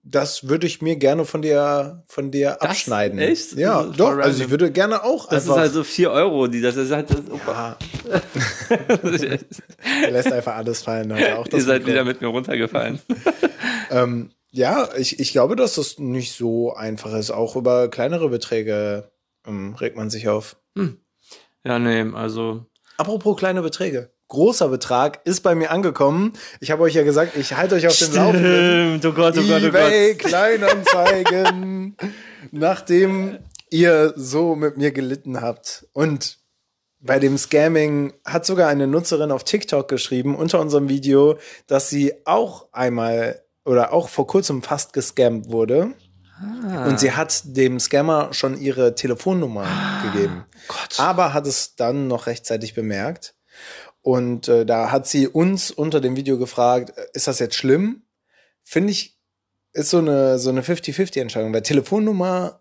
das 0.02 0.48
würde 0.48 0.66
ich 0.66 0.82
mir 0.82 0.96
gerne 0.96 1.26
von 1.26 1.42
dir 1.42 2.04
von 2.08 2.32
dir 2.32 2.58
Das? 2.60 2.70
abschneiden. 2.70 3.20
Echt? 3.20 3.52
Ja, 3.58 3.84
doch. 3.84 4.18
Also 4.18 4.44
ich 4.46 4.50
würde 4.50 4.72
gerne 4.72 5.04
auch 5.04 5.28
Das 5.28 5.44
einfach. 5.44 5.56
ist 5.58 5.60
halt 5.62 5.74
so 5.74 5.84
4 5.84 6.10
Euro, 6.10 6.48
die 6.48 6.62
das 6.62 6.78
ist 6.78 6.92
halt. 6.92 7.10
Das, 7.12 7.20
ja, 7.46 7.78
er 10.04 10.12
lässt 10.12 10.32
einfach 10.32 10.56
alles 10.56 10.82
fallen. 10.84 11.12
Auch 11.12 11.48
das 11.50 11.60
Ihr 11.60 11.66
seid 11.66 11.86
wieder 11.86 12.04
mit 12.06 12.22
mir 12.22 12.28
runtergefallen. 12.28 13.00
Ähm, 13.92 14.32
ja, 14.52 14.90
ich, 14.98 15.20
ich 15.20 15.32
glaube, 15.32 15.56
dass 15.56 15.76
das 15.76 16.00
nicht 16.00 16.34
so 16.34 16.74
einfach 16.74 17.14
ist. 17.14 17.32
Auch 17.32 17.56
über 17.56 17.90
kleinere 17.90 18.30
Beträge 18.30 19.12
ähm, 19.46 19.76
regt 19.76 19.96
man 19.96 20.10
sich 20.10 20.28
auf. 20.28 20.58
Ja, 21.64 21.80
nee, 21.80 22.06
also. 22.14 22.66
Apropos 22.98 23.38
kleine 23.38 23.62
Beträge. 23.62 24.12
Großer 24.30 24.70
Betrag 24.70 25.22
ist 25.26 25.42
bei 25.42 25.56
mir 25.56 25.72
angekommen. 25.72 26.34
Ich 26.60 26.70
habe 26.70 26.84
euch 26.84 26.94
ja 26.94 27.04
gesagt, 27.04 27.36
ich 27.36 27.58
halte 27.58 27.76
euch 27.76 27.88
auf 27.88 27.98
dem 27.98 28.14
Laufenden. 28.14 29.00
Stimmt, 29.00 29.06
oh 29.06 29.16
Gott, 29.16 29.38
oh 29.38 29.42
Gott, 29.42 29.64
oh 29.64 29.68
eBay 29.68 30.14
Gott. 30.14 30.30
Kleinanzeigen. 30.30 31.98
Nachdem 32.52 33.40
ihr 33.72 34.14
so 34.16 34.56
mit 34.56 34.78
mir 34.78 34.92
gelitten 34.92 35.42
habt. 35.42 35.88
Und 35.94 36.38
bei 37.00 37.18
dem 37.18 37.38
Scamming 37.38 38.14
hat 38.26 38.46
sogar 38.46 38.70
eine 38.70 38.86
Nutzerin 38.86 39.32
auf 39.32 39.44
TikTok 39.44 39.88
geschrieben 39.88 40.36
unter 40.36 40.60
unserem 40.60 40.90
Video, 40.90 41.40
dass 41.68 41.90
sie 41.90 42.14
auch 42.26 42.68
einmal 42.72 43.42
oder 43.66 43.94
auch 43.94 44.10
vor 44.10 44.28
kurzem 44.28 44.62
fast 44.62 44.94
gescammt 44.94 45.52
wurde. 45.52 45.94
Ah. 46.42 46.88
Und 46.88 47.00
sie 47.00 47.12
hat 47.12 47.42
dem 47.46 47.80
Scammer 47.80 48.34
schon 48.34 48.60
ihre 48.60 48.96
Telefonnummer 48.96 49.68
gegeben. 50.04 50.46
Gott. 50.68 51.00
Aber 51.00 51.34
hat 51.34 51.46
es 51.46 51.76
dann 51.76 52.08
noch 52.08 52.28
rechtzeitig 52.28 52.74
bemerkt. 52.74 53.36
Und 54.02 54.48
äh, 54.48 54.66
da 54.66 54.92
hat 54.92 55.08
sie 55.08 55.28
uns 55.28 55.72
unter 55.72 56.00
dem 56.00 56.16
Video 56.16 56.38
gefragt, 56.38 56.98
äh, 56.98 57.06
ist 57.14 57.28
das 57.28 57.40
jetzt 57.40 57.56
schlimm? 57.56 58.04
Finde 58.64 58.92
ich, 58.92 59.20
ist 59.74 59.90
so 59.90 59.98
eine, 59.98 60.40
so 60.40 60.50
eine 60.50 60.62
50-50-Entscheidung. 60.62 61.54
Weil 61.54 61.64
Telefonnummer 61.64 62.59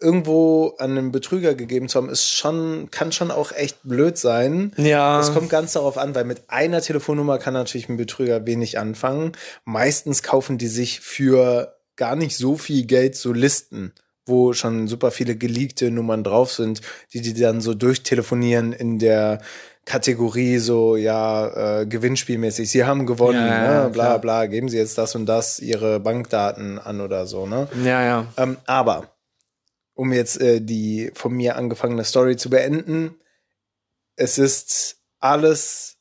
irgendwo 0.00 0.74
an 0.78 0.98
einen 0.98 1.12
Betrüger 1.12 1.54
gegeben 1.54 1.88
zu 1.88 1.98
haben, 1.98 2.08
ist 2.10 2.28
schon, 2.30 2.88
kann 2.90 3.12
schon 3.12 3.30
auch 3.30 3.52
echt 3.52 3.78
blöd 3.82 4.18
sein. 4.18 4.72
Ja. 4.76 5.20
Es 5.20 5.32
kommt 5.32 5.48
ganz 5.50 5.72
darauf 5.72 5.96
an, 5.98 6.14
weil 6.14 6.24
mit 6.24 6.42
einer 6.48 6.80
Telefonnummer 6.82 7.38
kann 7.38 7.54
natürlich 7.54 7.88
ein 7.88 7.96
Betrüger 7.96 8.46
wenig 8.46 8.78
anfangen. 8.78 9.32
Meistens 9.64 10.22
kaufen 10.22 10.58
die 10.58 10.68
sich 10.68 11.00
für 11.00 11.76
gar 11.96 12.14
nicht 12.16 12.36
so 12.36 12.56
viel 12.56 12.84
Geld 12.84 13.16
so 13.16 13.32
Listen, 13.32 13.92
wo 14.26 14.52
schon 14.52 14.86
super 14.86 15.10
viele 15.10 15.34
geleakte 15.36 15.90
Nummern 15.90 16.24
drauf 16.24 16.52
sind, 16.52 16.82
die 17.14 17.22
die 17.22 17.32
dann 17.32 17.60
so 17.62 17.72
durchtelefonieren 17.74 18.72
in 18.74 18.98
der 18.98 19.40
Kategorie 19.86 20.58
so, 20.58 20.96
ja, 20.96 21.80
äh, 21.80 21.86
gewinnspielmäßig. 21.86 22.68
Sie 22.70 22.84
haben 22.84 23.06
gewonnen, 23.06 23.38
Ja, 23.46 23.64
ja, 23.72 23.84
ne? 23.84 23.90
bla 23.90 24.04
klar. 24.06 24.18
bla, 24.18 24.46
geben 24.46 24.68
Sie 24.68 24.76
jetzt 24.76 24.98
das 24.98 25.14
und 25.14 25.26
das, 25.26 25.60
Ihre 25.60 26.00
Bankdaten 26.00 26.78
an 26.80 27.00
oder 27.00 27.26
so, 27.26 27.46
ne? 27.46 27.68
Ja, 27.84 28.02
ja. 28.04 28.26
Ähm, 28.36 28.56
aber, 28.66 29.04
um 29.96 30.12
jetzt 30.12 30.40
äh, 30.40 30.60
die 30.60 31.10
von 31.14 31.32
mir 31.32 31.56
angefangene 31.56 32.04
Story 32.04 32.36
zu 32.36 32.50
beenden, 32.50 33.16
es 34.14 34.38
ist 34.38 34.98
alles 35.18 35.96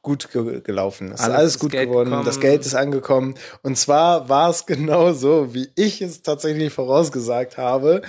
gut 0.00 0.30
ge 0.32 0.60
gelaufen 0.62 1.12
ist. 1.12 1.20
Alles 1.20 1.36
Alles, 1.36 1.54
ist 1.54 1.58
gut 1.60 1.72
Geld 1.72 1.88
geworden. 1.88 2.10
gekommen. 2.10 2.26
Das 2.26 2.40
Geld 2.40 2.64
ist 2.64 2.74
angekommen. 2.74 3.34
Und 3.62 3.76
zwar 3.76 4.28
war 4.28 4.50
es 4.50 4.66
genau 4.66 5.12
so, 5.12 5.54
wie 5.54 5.68
ich 5.76 6.00
es 6.00 6.22
tatsächlich 6.22 6.72
vorausgesagt 6.72 7.58
habe. 7.58 8.02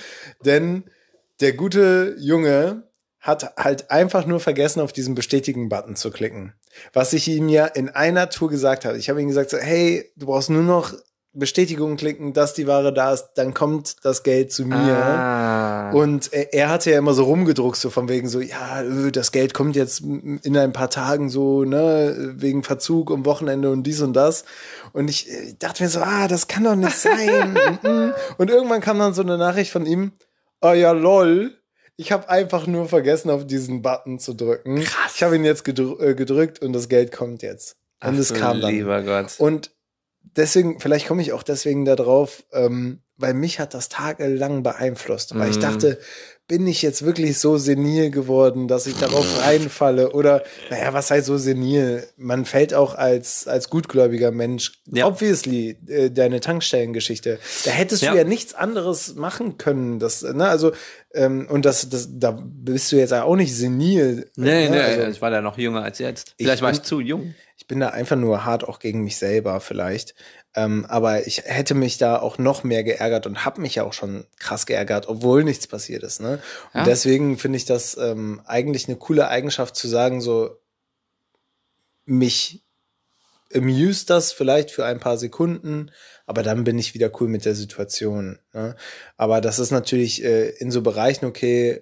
Denn 0.46 0.86
der 1.42 1.54
gute 1.54 2.16
Junge 2.20 2.84
hat 3.20 3.56
halt 3.58 3.90
einfach 3.90 4.26
nur 4.26 4.40
vergessen, 4.40 4.82
auf 4.82 4.92
diesen 4.92 5.16
Bestätigen-Button 5.16 5.96
zu 5.96 6.12
klicken. 6.12 6.54
Was 6.92 7.14
ich 7.14 7.28
ihm 7.28 7.48
ja 7.48 7.66
in 7.66 7.90
einer 7.90 8.30
Tour 8.30 8.50
gesagt 8.50 8.86
habe. 8.86 8.98
Ich 8.98 9.10
habe 9.10 9.22
ihm 9.22 9.30
gesagt, 9.30 9.50
so, 9.50 9.58
hey, 9.58 10.12
du 10.16 10.26
brauchst 10.26 10.50
nur 10.50 10.64
noch 10.64 10.94
Bestätigung 11.36 11.98
klicken, 11.98 12.34
dass 12.34 12.54
die 12.54 12.68
Ware 12.68 12.94
da 12.94 13.12
ist, 13.12 13.32
dann 13.36 13.56
kommt 13.56 14.06
das 14.06 14.22
Geld 14.22 14.52
zu 14.52 14.66
mir. 14.66 14.96
Ah. 14.96 15.92
Und 15.92 16.32
er, 16.32 16.54
er 16.54 16.70
hatte 16.70 16.92
ja 16.92 17.00
immer 17.00 17.16
so 17.16 17.24
rumgedruckt, 17.24 17.78
so 17.78 17.90
von 17.90 18.08
wegen 18.08 18.30
so, 18.30 18.40
ja, 18.40 18.84
äh, 18.84 19.12
das 19.12 19.32
Geld 19.32 19.56
kommt 19.56 19.76
jetzt 19.76 20.02
in 20.02 20.56
ein 20.56 20.74
paar 20.74 20.92
Tagen 20.92 21.30
so, 21.30 21.64
ne, 21.64 22.34
wegen 22.36 22.64
Verzug 22.64 23.12
am 23.12 23.26
Wochenende 23.26 23.72
und 23.72 23.84
dies 23.84 24.02
und 24.02 24.14
das. 24.14 24.46
Und 24.92 25.10
ich 25.10 25.28
äh, 25.32 25.56
dachte 25.58 25.82
mir 25.82 25.90
so, 25.90 26.02
ah, 26.02 26.28
das 26.28 26.48
kann 26.48 26.66
doch 26.66 26.76
nicht 26.76 26.98
sein. 26.98 27.58
und, 27.82 27.84
mm. 28.10 28.14
und 28.38 28.50
irgendwann 28.52 28.82
kam 28.82 29.00
dann 29.00 29.16
so 29.16 29.24
eine 29.24 29.40
Nachricht 29.40 29.72
von 29.72 29.88
ihm, 29.88 30.12
oh 30.62 30.74
ja, 30.74 30.92
lol. 30.92 31.58
Ich 31.96 32.12
habe 32.12 32.30
einfach 32.30 32.68
nur 32.68 32.88
vergessen, 32.88 33.30
auf 33.30 33.46
diesen 33.46 33.82
Button 33.82 34.20
zu 34.20 34.34
drücken. 34.34 34.82
Krass. 34.82 35.14
Ich 35.16 35.24
habe 35.24 35.36
ihn 35.36 35.46
jetzt 35.46 35.64
gedr 35.64 36.00
äh, 36.00 36.16
gedrückt 36.16 36.60
und 36.62 36.74
das 36.74 36.90
Geld 36.90 37.12
kommt 37.12 37.42
jetzt. 37.42 37.76
Und 38.04 38.16
Ach 38.16 38.20
es 38.20 38.34
kam 38.34 38.62
dann. 38.62 38.72
Lieber 38.74 39.02
Gott. 39.02 39.36
Und 39.40 39.72
deswegen, 40.24 40.80
vielleicht 40.80 41.08
komme 41.08 41.22
ich 41.22 41.34
auch 41.34 41.44
deswegen 41.44 41.86
da 41.86 41.95
drauf, 41.95 42.44
ähm, 42.52 43.00
weil 43.18 43.34
mich 43.36 43.60
hat 43.60 43.74
das 43.74 43.90
tagelang 43.90 44.64
beeinflusst. 44.64 45.38
Weil 45.38 45.50
ich 45.52 45.58
Mhm. 45.58 45.62
dachte, 45.62 46.00
bin 46.48 46.68
ich 46.68 46.82
jetzt 46.82 47.06
wirklich 47.06 47.40
so 47.40 47.58
senil 47.58 48.10
geworden, 48.12 48.68
dass 48.68 48.86
ich 48.88 48.95
darauf 48.98 49.26
reinfalle? 49.45 50.12
Oder, 50.12 50.44
naja, 50.70 50.91
was 50.94 51.10
heißt 51.12 51.28
so 51.28 51.38
senil? 51.38 52.06
Man 52.18 52.44
fällt 52.44 52.74
auch 52.74 52.95
als, 52.95 53.48
als 53.48 53.70
gutgläubiger 53.70 54.32
Mensch, 54.32 54.74
Ja. 54.91 55.06
obviously, 55.06 55.78
äh, 55.88 56.10
deine 56.10 56.41
Tankstellengeschichte. 56.41 57.40
Da 57.66 57.72
hättest 57.72 58.02
Ja. 58.02 58.12
du 58.12 58.18
ja 58.18 58.24
nichts 58.24 58.54
anderes 58.56 59.16
machen 59.16 59.58
können. 59.58 60.00
Das, 60.00 60.24
ne, 60.24 60.48
also, 60.50 60.74
ähm, 61.14 61.48
und 61.50 61.66
das, 61.66 61.88
das, 61.90 62.10
da 62.12 62.38
bist 62.44 62.91
du 62.91 62.98
jetzt 62.98 63.14
auch 63.14 63.36
nicht 63.36 63.56
senil. 63.56 64.30
Nee, 64.36 64.66
ne? 64.66 64.72
nee, 64.72 64.80
Also, 64.80 65.08
ich 65.12 65.22
war 65.22 65.30
da 65.30 65.41
noch 65.41 65.58
jünger 65.58 65.84
als 65.84 66.00
jetzt. 66.00 66.34
Ich 66.38 66.45
Vielleicht 66.45 66.62
war 66.64 66.72
bin- 66.72 66.80
ich 66.82 66.84
zu 66.86 67.00
jung. 67.00 67.36
Ich 67.74 67.76
bin 67.76 67.80
da 67.80 67.90
einfach 67.90 68.16
nur 68.18 68.45
hart 68.45 68.64
auch 68.66 68.78
gegen 68.78 69.04
mich 69.04 69.18
selber 69.18 69.60
vielleicht. 69.60 70.14
Ähm, 70.54 70.86
aber 70.88 71.26
ich 71.26 71.41
hätte 71.45 71.74
mich 71.74 71.98
da 71.98 72.20
auch 72.20 72.38
noch 72.38 72.64
mehr 72.64 72.84
geärgert 72.84 73.26
und 73.26 73.45
habe 73.45 73.62
mich 73.62 73.74
ja 73.74 73.84
auch 73.84 73.94
schon 73.94 74.28
krass 74.38 74.68
geärgert, 74.68 75.08
obwohl 75.08 75.44
nichts 75.44 75.66
passiert 75.66 76.04
ist. 76.04 76.22
Ne? 76.22 76.40
Und 76.76 76.82
Ja. 76.82 76.84
deswegen 76.84 77.40
finde 77.40 77.58
ich 77.58 77.66
das 77.66 77.98
ähm, 77.98 78.44
eigentlich 78.45 78.88
eine 78.88 78.98
coole 78.98 79.28
Eigenschaft 79.28 79.76
zu 79.76 79.88
sagen, 79.88 80.22
so 80.22 80.62
mich 82.06 82.64
amuse 83.56 84.06
das 84.06 84.32
vielleicht 84.32 84.70
für 84.70 84.86
ein 84.86 85.00
paar 85.00 85.18
Sekunden, 85.18 85.90
aber 86.28 86.44
dann 86.44 86.64
bin 86.64 86.78
ich 86.78 86.94
wieder 86.94 87.10
cool 87.20 87.28
mit 87.28 87.44
der 87.44 87.56
Situation. 87.56 88.38
Ne? 88.54 88.76
Aber 89.18 89.41
das 89.41 89.58
ist 89.58 89.72
natürlich 89.72 90.24
äh, 90.24 90.50
in 90.50 90.70
so 90.70 90.84
Bereichen 90.84 91.26
okay, 91.26 91.82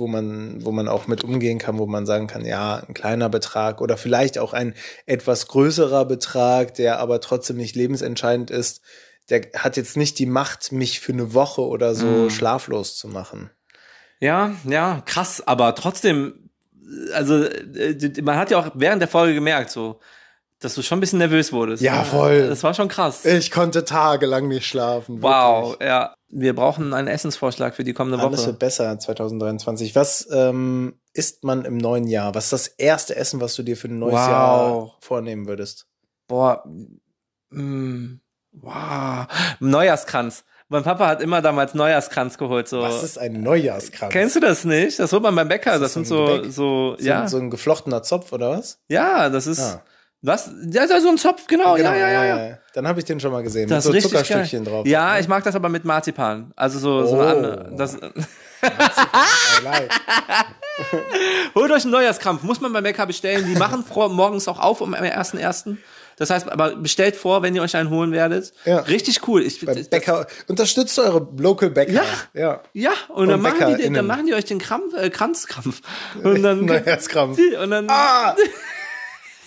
wo 0.00 0.08
man, 0.08 0.64
wo 0.64 0.72
man 0.72 0.88
auch 0.88 1.06
mit 1.06 1.22
umgehen 1.22 1.58
kann, 1.58 1.78
wo 1.78 1.86
man 1.86 2.06
sagen 2.06 2.26
kann, 2.26 2.44
ja, 2.44 2.82
ein 2.86 2.94
kleiner 2.94 3.28
Betrag 3.28 3.80
oder 3.80 3.96
vielleicht 3.96 4.38
auch 4.38 4.52
ein 4.52 4.74
etwas 5.06 5.46
größerer 5.46 6.04
Betrag, 6.06 6.74
der 6.74 6.98
aber 6.98 7.20
trotzdem 7.20 7.56
nicht 7.58 7.76
lebensentscheidend 7.76 8.50
ist, 8.50 8.80
der 9.28 9.42
hat 9.56 9.76
jetzt 9.76 9.96
nicht 9.96 10.18
die 10.18 10.26
Macht, 10.26 10.72
mich 10.72 10.98
für 10.98 11.12
eine 11.12 11.34
Woche 11.34 11.62
oder 11.62 11.94
so 11.94 12.26
Mm. 12.26 12.30
schlaflos 12.30 12.96
zu 12.96 13.06
machen. 13.06 13.50
Ja, 14.18 14.56
ja, 14.64 15.02
krass, 15.06 15.46
aber 15.46 15.74
trotzdem, 15.76 16.50
also 17.14 17.44
äh, 17.44 18.22
man 18.22 18.36
hat 18.36 18.50
ja 18.50 18.58
auch 18.58 18.70
während 18.74 19.00
der 19.00 19.08
Folge 19.08 19.34
gemerkt, 19.34 19.70
so, 19.70 20.00
dass 20.60 20.74
du 20.74 20.82
schon 20.82 20.98
ein 20.98 21.00
bisschen 21.00 21.18
nervös 21.18 21.52
wurdest. 21.52 21.82
Ja, 21.82 22.04
voll. 22.04 22.48
Das 22.48 22.62
war 22.62 22.74
schon 22.74 22.88
krass. 22.88 23.24
Ich 23.24 23.50
konnte 23.50 23.84
tagelang 23.84 24.46
nicht 24.48 24.66
schlafen. 24.66 25.22
wow, 25.22 25.70
wirklich. 25.72 25.88
ja. 25.88 26.14
Wir 26.32 26.54
brauchen 26.54 26.94
einen 26.94 27.08
Essensvorschlag 27.08 27.74
für 27.74 27.82
die 27.82 27.92
kommende 27.92 28.18
Alles 28.24 28.40
Woche. 28.42 28.46
wird 28.48 28.60
besser 28.60 28.96
2023. 28.96 29.96
Was 29.96 30.28
ähm, 30.30 30.94
isst 31.12 31.42
man 31.42 31.64
im 31.64 31.76
neuen 31.76 32.06
Jahr? 32.06 32.34
Was 32.36 32.44
ist 32.44 32.52
das 32.52 32.66
erste 32.68 33.16
Essen, 33.16 33.40
was 33.40 33.56
du 33.56 33.64
dir 33.64 33.76
für 33.76 33.88
ein 33.88 33.98
neues 33.98 34.14
Wow. 34.14 34.28
Jahr 34.28 34.96
vornehmen 35.00 35.46
würdest? 35.48 35.86
Boah, 36.28 36.62
mm, 37.50 38.20
wow. 38.52 39.26
Neujahrskranz. 39.60 40.44
Mein 40.68 40.84
Papa 40.84 41.08
hat 41.08 41.20
immer 41.20 41.42
damals 41.42 41.74
Neujahrskranz 41.74 42.38
geholt. 42.38 42.68
So. 42.68 42.80
Was 42.80 43.02
ist 43.02 43.18
ein 43.18 43.42
Neujahrskranz? 43.42 44.12
Kennst 44.12 44.36
du 44.36 44.40
das 44.40 44.64
nicht? 44.64 45.00
Das 45.00 45.12
holt 45.12 45.22
man 45.24 45.34
beim 45.34 45.48
Bäcker. 45.48 45.72
Das, 45.72 45.80
das 45.80 45.92
sind 45.94 46.06
so 46.06 46.20
ein 46.26 46.26
so, 46.28 46.36
Gebäck? 46.36 46.52
so, 46.52 46.96
ja, 47.00 47.26
so 47.26 47.38
ein 47.38 47.50
geflochtener 47.50 48.04
Zopf 48.04 48.32
oder 48.32 48.50
was? 48.50 48.78
ja, 48.88 49.28
das 49.30 49.48
ist, 49.48 49.58
Ah. 49.58 49.82
Was? 50.22 50.50
Ja, 50.70 50.86
so 51.00 51.08
ein 51.08 51.18
Zopf, 51.18 51.46
genau, 51.46 51.76
ja, 51.76 51.94
ja, 51.96 52.08
ja, 52.10 52.24
ja. 52.24 52.58
Dann 52.74 52.86
habe 52.86 52.98
ich 53.00 53.04
den 53.06 53.20
schon 53.20 53.32
mal 53.32 53.42
gesehen. 53.42 53.68
Das 53.68 53.84
mit 53.86 54.02
so 54.02 54.08
Zuckerstückchen 54.08 54.64
geil. 54.64 54.72
drauf. 54.72 54.86
Ja, 54.86 55.18
ich 55.18 55.28
mag 55.28 55.42
das 55.44 55.54
aber 55.54 55.68
mit 55.68 55.84
Marzipan. 55.84 56.52
Also 56.56 56.78
so, 56.78 57.06
so 57.06 57.20
eine 57.20 57.24
Oh. 57.24 57.28
andere, 57.36 57.72
das. 57.76 57.96
Holt 61.54 61.70
euch 61.72 61.82
einen 61.82 61.92
Neujahrskrampf, 61.92 62.42
muss 62.42 62.60
man 62.60 62.72
beim 62.72 62.84
Bäcker 62.84 63.06
bestellen. 63.06 63.44
Die 63.46 63.58
machen 63.58 63.84
vor, 63.84 64.08
morgens 64.08 64.48
auch 64.48 64.58
auf 64.58 64.80
um 64.80 64.94
am 64.94 65.02
1.1. 65.04 65.76
Das 66.16 66.28
heißt, 66.28 66.50
aber 66.50 66.76
bestellt 66.76 67.16
vor, 67.16 67.42
wenn 67.42 67.54
ihr 67.56 67.62
euch 67.62 67.74
einen 67.76 67.88
holen 67.88 68.12
werdet. 68.12 68.52
Ja. 68.66 68.80
Richtig 68.80 69.26
cool. 69.26 69.42
Ich, 69.42 69.60
das- 69.64 69.88
Bäcker, 69.88 70.26
unterstützt 70.48 70.98
eure 70.98 71.26
Local 71.38 71.70
Bäcker. 71.70 71.92
Ja. 71.92 72.02
ja. 72.34 72.60
Ja, 72.74 72.90
und, 73.08 73.28
dann, 73.28 73.36
Und 73.36 73.42
machen 73.42 73.74
die, 73.76 73.82
den- 73.82 73.94
dann 73.94 74.06
machen 74.06 74.26
die 74.26 74.34
euch 74.34 74.44
den 74.44 74.58
Krampf, 74.58 74.92
äh, 74.94 75.08
Kranzkrampf. 75.08 75.80
Und 76.22 76.42
dann, 76.42 76.66
Neujahrskrampf. 76.66 77.38
und 77.62 77.70
dann, 77.70 77.86
Ah, 77.88 78.36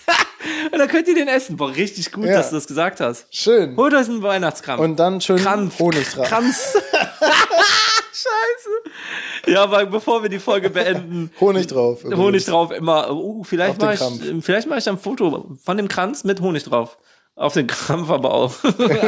und 0.72 0.78
dann 0.78 0.88
könnt 0.88 1.08
ihr 1.08 1.14
den 1.14 1.28
essen. 1.28 1.56
Boah, 1.56 1.70
richtig 1.74 2.12
gut, 2.12 2.26
Ja. 2.26 2.34
dass 2.34 2.50
du 2.50 2.56
das 2.56 2.66
gesagt 2.66 3.00
hast. 3.00 3.26
schön. 3.34 3.76
Holt 3.76 3.94
euch 3.94 4.08
einen 4.08 4.22
Weihnachtskrampf. 4.22 4.80
Und 4.82 4.96
dann 4.98 5.20
schön 5.20 5.38
Krampf. 5.38 5.78
Honig 5.78 6.08
drauf. 6.10 6.28
Kranz. 6.28 6.76
Scheiße. 8.12 9.50
Ja, 9.52 9.64
aber 9.64 9.84
bevor 9.86 10.22
wir 10.22 10.30
die 10.30 10.38
Folge 10.38 10.70
beenden, 10.70 11.30
Honig 11.40 11.66
drauf. 11.66 12.00
übrigens. 12.04 12.18
Honig 12.20 12.44
drauf 12.46 12.70
immer. 12.70 13.10
Uh, 13.12 13.42
vielleicht 13.44 13.80
mache 13.80 13.94
ich, 13.94 14.44
vielleicht 14.44 14.68
mache 14.68 14.78
ich 14.78 14.88
ein 14.88 14.98
Foto 14.98 15.56
von 15.62 15.76
dem 15.76 15.88
Kranz 15.88 16.24
mit 16.24 16.40
Honig 16.40 16.64
drauf. 16.64 16.96
Auf 17.36 17.54
den 17.54 17.66
Krampf 17.66 18.10
aber 18.10 18.32
auch. 18.32 18.54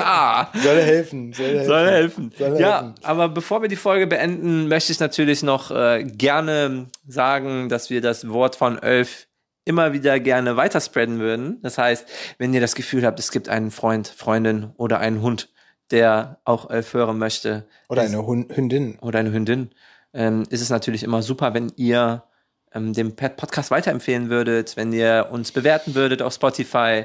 ah, 0.02 0.48
Soll 0.60 0.82
helfen. 0.82 1.32
Soll 1.32 1.46
helfen. 1.46 1.66
soll 1.66 1.86
helfen. 1.86 2.32
Soll 2.36 2.60
Ja, 2.60 2.72
helfen. 2.80 2.94
aber 3.04 3.28
bevor 3.28 3.62
wir 3.62 3.68
die 3.68 3.76
Folge 3.76 4.08
beenden, 4.08 4.66
möchte 4.66 4.90
ich 4.90 4.98
natürlich 4.98 5.44
noch 5.44 5.70
äh, 5.70 6.02
gerne 6.02 6.86
sagen, 7.06 7.68
dass 7.68 7.88
wir 7.88 8.00
das 8.00 8.28
Wort 8.28 8.56
von 8.56 8.78
Elf 8.82 9.28
immer 9.66 9.92
wieder 9.92 10.18
gerne 10.20 10.56
weiterspreaden 10.56 11.18
würden. 11.18 11.60
Das 11.60 11.76
heißt, 11.76 12.08
wenn 12.38 12.54
ihr 12.54 12.60
das 12.62 12.74
Gefühl 12.74 13.04
habt, 13.04 13.18
es 13.18 13.30
gibt 13.30 13.50
einen 13.50 13.70
Freund, 13.70 14.08
Freundin 14.08 14.70
oder 14.76 15.00
einen 15.00 15.20
Hund, 15.20 15.50
der 15.90 16.40
auch 16.44 16.70
Elf 16.70 16.94
hören 16.94 17.18
möchte, 17.18 17.66
Oder 17.88 18.02
eine 18.02 18.24
Hund 18.24 18.56
Hündin. 18.56 18.98
oder 19.00 19.18
eine 19.18 19.32
Hündin, 19.32 19.70
ähm, 20.14 20.44
ist 20.50 20.62
es 20.62 20.70
natürlich 20.70 21.02
immer 21.02 21.20
super, 21.22 21.52
wenn 21.52 21.72
ihr 21.76 22.24
ähm, 22.72 22.92
den 22.92 23.14
Podcast 23.16 23.70
weiterempfehlen 23.70 24.30
würdet, 24.30 24.76
wenn 24.76 24.92
ihr 24.92 25.28
uns 25.30 25.52
bewerten 25.52 25.94
würdet 25.94 26.22
auf 26.22 26.32
Spotify. 26.32 27.04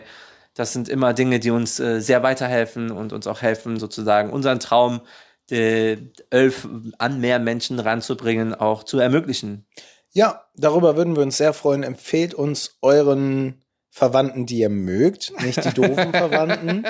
Das 0.53 0.73
sind 0.73 0.87
immer 0.87 1.13
Dinge, 1.13 1.39
die 1.39 1.51
uns 1.51 1.79
äh, 1.79 1.99
sehr 1.99 2.23
weiterhelfen 2.23 2.91
und 2.91 3.11
uns 3.11 3.25
auch 3.27 3.41
helfen, 3.41 3.79
sozusagen 3.79 4.31
unseren 4.31 4.59
Traum, 4.59 5.01
die 5.49 6.11
elf 6.29 6.67
an 6.97 7.19
mehr 7.19 7.39
Menschen 7.39 7.79
ranzubringen, 7.79 8.53
auch 8.53 8.83
zu 8.83 8.99
ermöglichen. 8.99 9.65
Ja, 10.13 10.43
darüber 10.55 10.97
würden 10.97 11.15
wir 11.15 11.23
uns 11.23 11.37
sehr 11.37 11.53
freuen. 11.53 11.83
Empfehlt 11.83 12.33
uns 12.33 12.77
euren 12.81 13.63
Verwandten, 13.89 14.45
die 14.45 14.59
ihr 14.59 14.69
mögt, 14.69 15.33
nicht 15.43 15.63
die 15.63 15.73
doofen 15.73 16.11
Verwandten, 16.11 16.85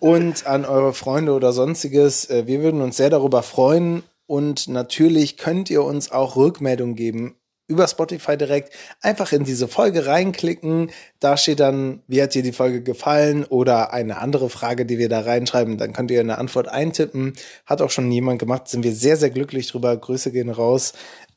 und 0.00 0.46
an 0.46 0.64
eure 0.64 0.92
Freunde 0.92 1.32
oder 1.32 1.52
sonstiges. 1.52 2.28
Äh, 2.30 2.46
Wir 2.46 2.60
würden 2.62 2.82
uns 2.82 2.96
sehr 2.96 3.10
darüber 3.10 3.42
freuen. 3.42 4.02
Und 4.26 4.68
natürlich 4.68 5.36
könnt 5.36 5.70
ihr 5.70 5.84
uns 5.84 6.10
auch 6.10 6.34
Rückmeldung 6.34 6.96
geben 6.96 7.36
über 7.68 7.88
Spotify 7.88 8.36
direkt. 8.36 8.72
Einfach 9.00 9.32
in 9.32 9.44
diese 9.44 9.66
Folge 9.68 10.06
reinklicken. 10.06 10.90
Da 11.20 11.36
steht 11.36 11.60
dann, 11.60 12.02
wie 12.06 12.22
hat 12.22 12.34
dir 12.34 12.42
die 12.42 12.52
Folge 12.52 12.82
gefallen 12.82 13.44
oder 13.44 13.92
eine 13.92 14.18
andere 14.18 14.50
Frage, 14.50 14.86
die 14.86 14.98
wir 14.98 15.08
da 15.08 15.20
reinschreiben. 15.20 15.76
Dann 15.78 15.92
könnt 15.92 16.10
ihr 16.10 16.20
eine 16.20 16.38
Antwort 16.38 16.68
eintippen. 16.68 17.34
Hat 17.64 17.82
auch 17.82 17.90
schon 17.90 18.10
jemand 18.10 18.38
gemacht. 18.38 18.68
Sind 18.68 18.84
wir 18.84 18.94
sehr, 18.94 19.16
sehr 19.16 19.30
glücklich 19.30 19.68
drüber. 19.68 19.96
Grüße 19.96 20.30
gehen 20.30 20.50
raus. 20.50 20.92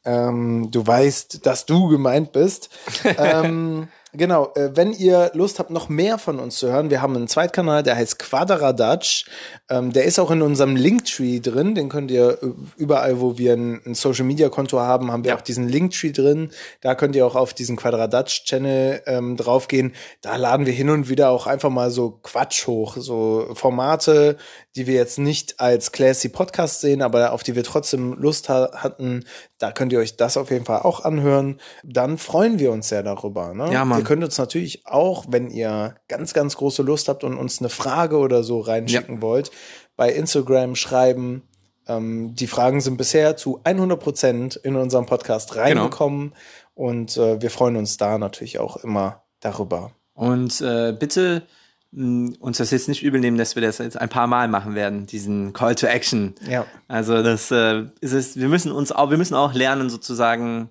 Ähm, 0.05 0.69
du 0.71 0.85
weißt, 0.85 1.45
dass 1.45 1.65
du 1.65 1.87
gemeint 1.89 2.31
bist. 2.31 2.69
ähm, 3.17 3.87
genau, 4.13 4.51
äh, 4.55 4.71
wenn 4.75 4.93
ihr 4.93 5.31
Lust 5.33 5.59
habt, 5.59 5.69
noch 5.69 5.89
mehr 5.89 6.17
von 6.17 6.39
uns 6.39 6.57
zu 6.57 6.71
hören, 6.71 6.89
wir 6.89 7.01
haben 7.01 7.15
einen 7.15 7.27
Zweitkanal, 7.27 7.83
der 7.83 7.95
heißt 7.95 8.19
Quadradatsch. 8.19 9.25
Ähm, 9.69 9.93
der 9.93 10.05
ist 10.05 10.19
auch 10.19 10.31
in 10.31 10.41
unserem 10.41 10.75
Linktree 10.75 11.39
drin. 11.39 11.75
Den 11.75 11.89
könnt 11.89 12.11
ihr 12.11 12.39
äh, 12.41 12.47
überall, 12.77 13.21
wo 13.21 13.37
wir 13.37 13.53
ein, 13.53 13.81
ein 13.85 13.93
Social 13.95 14.25
Media 14.25 14.49
Konto 14.49 14.79
haben, 14.79 15.11
haben 15.11 15.23
wir 15.23 15.31
Ja. 15.31 15.37
auch 15.37 15.41
diesen 15.41 15.67
Linktree 15.67 16.11
drin. 16.11 16.51
Da 16.81 16.95
könnt 16.95 17.15
ihr 17.15 17.25
auch 17.25 17.35
auf 17.35 17.53
diesen 17.53 17.75
Quadradatsch 17.77 18.45
Channel 18.45 19.01
ähm, 19.05 19.37
draufgehen. 19.37 19.93
Da 20.21 20.35
laden 20.35 20.65
wir 20.65 20.73
hin 20.73 20.89
und 20.89 21.09
wieder 21.09 21.29
auch 21.29 21.47
einfach 21.47 21.69
mal 21.69 21.91
so 21.91 22.19
Quatsch 22.23 22.67
hoch, 22.67 22.97
so 22.97 23.49
Formate, 23.53 24.37
die 24.75 24.87
wir 24.87 24.95
jetzt 24.95 25.19
nicht 25.19 25.59
als 25.59 25.91
classy 25.91 26.29
Podcast 26.29 26.81
sehen, 26.81 27.01
aber 27.01 27.31
auf 27.33 27.43
die 27.43 27.55
wir 27.55 27.63
trotzdem 27.63 28.13
Lust 28.13 28.49
ha 28.49 28.69
hatten. 28.73 29.25
Da 29.57 29.71
könnt 29.71 29.91
ihr 29.91 29.99
euch 29.99 30.15
das 30.15 30.37
auf 30.37 30.51
jeden 30.51 30.65
Fall 30.65 30.79
auch 30.83 31.03
anhören. 31.03 31.59
Dann 31.83 32.17
freuen 32.17 32.59
wir 32.59 32.71
uns 32.71 32.87
sehr 32.89 33.03
darüber. 33.03 33.53
Ne? 33.53 33.71
Ja, 33.73 33.83
Mann. 33.85 33.98
Ihr 33.99 34.03
könnt 34.05 34.23
uns 34.23 34.37
natürlich 34.37 34.85
auch, 34.85 35.25
wenn 35.29 35.49
ihr 35.49 35.95
ganz, 36.07 36.33
ganz 36.33 36.55
große 36.57 36.81
Lust 36.83 37.07
habt 37.07 37.23
und 37.23 37.37
uns 37.37 37.59
eine 37.59 37.69
Frage 37.69 38.17
oder 38.17 38.43
so 38.43 38.59
reinschicken 38.59 39.21
wollt, 39.21 39.51
bei 39.95 40.11
Instagram 40.11 40.75
schreiben. 40.75 41.43
Ähm, 41.87 42.35
die 42.35 42.47
Fragen 42.47 42.81
sind 42.81 42.97
bisher 42.97 43.35
zu 43.37 43.59
100 43.63 43.99
Prozent 43.99 44.55
in 44.55 44.75
unserem 44.75 45.05
Podcast 45.05 45.55
reingekommen 45.55 46.33
und 46.73 47.17
äh, 47.17 47.41
wir 47.41 47.51
freuen 47.51 47.75
uns 47.75 47.97
da 47.97 48.17
natürlich 48.17 48.59
auch 48.59 48.77
immer 48.77 49.23
darüber. 49.41 49.91
Und 50.13 50.61
äh, 50.61 50.93
bitte 50.97 51.43
mh, 51.91 52.35
uns 52.39 52.57
das 52.57 52.71
jetzt 52.71 52.87
nicht 52.87 53.03
übel 53.03 53.19
nehmen, 53.19 53.37
dass 53.37 53.55
wir 53.55 53.61
das 53.61 53.79
jetzt 53.79 53.97
ein 53.97 54.09
paar 54.09 54.27
Mal 54.27 54.47
machen 54.47 54.75
werden, 54.75 55.05
diesen 55.05 55.53
Call 55.53 55.75
to 55.75 55.87
Action. 55.87 56.35
Ja. 56.47 56.65
Also 56.87 57.23
das 57.23 57.51
äh, 57.51 57.83
ist 58.01 58.13
es, 58.13 58.37
wir 58.37 58.47
müssen 58.47 58.71
uns 58.71 58.91
auch, 58.91 59.09
wir 59.09 59.17
müssen 59.17 59.35
auch 59.35 59.53
lernen, 59.53 59.89
sozusagen 59.89 60.69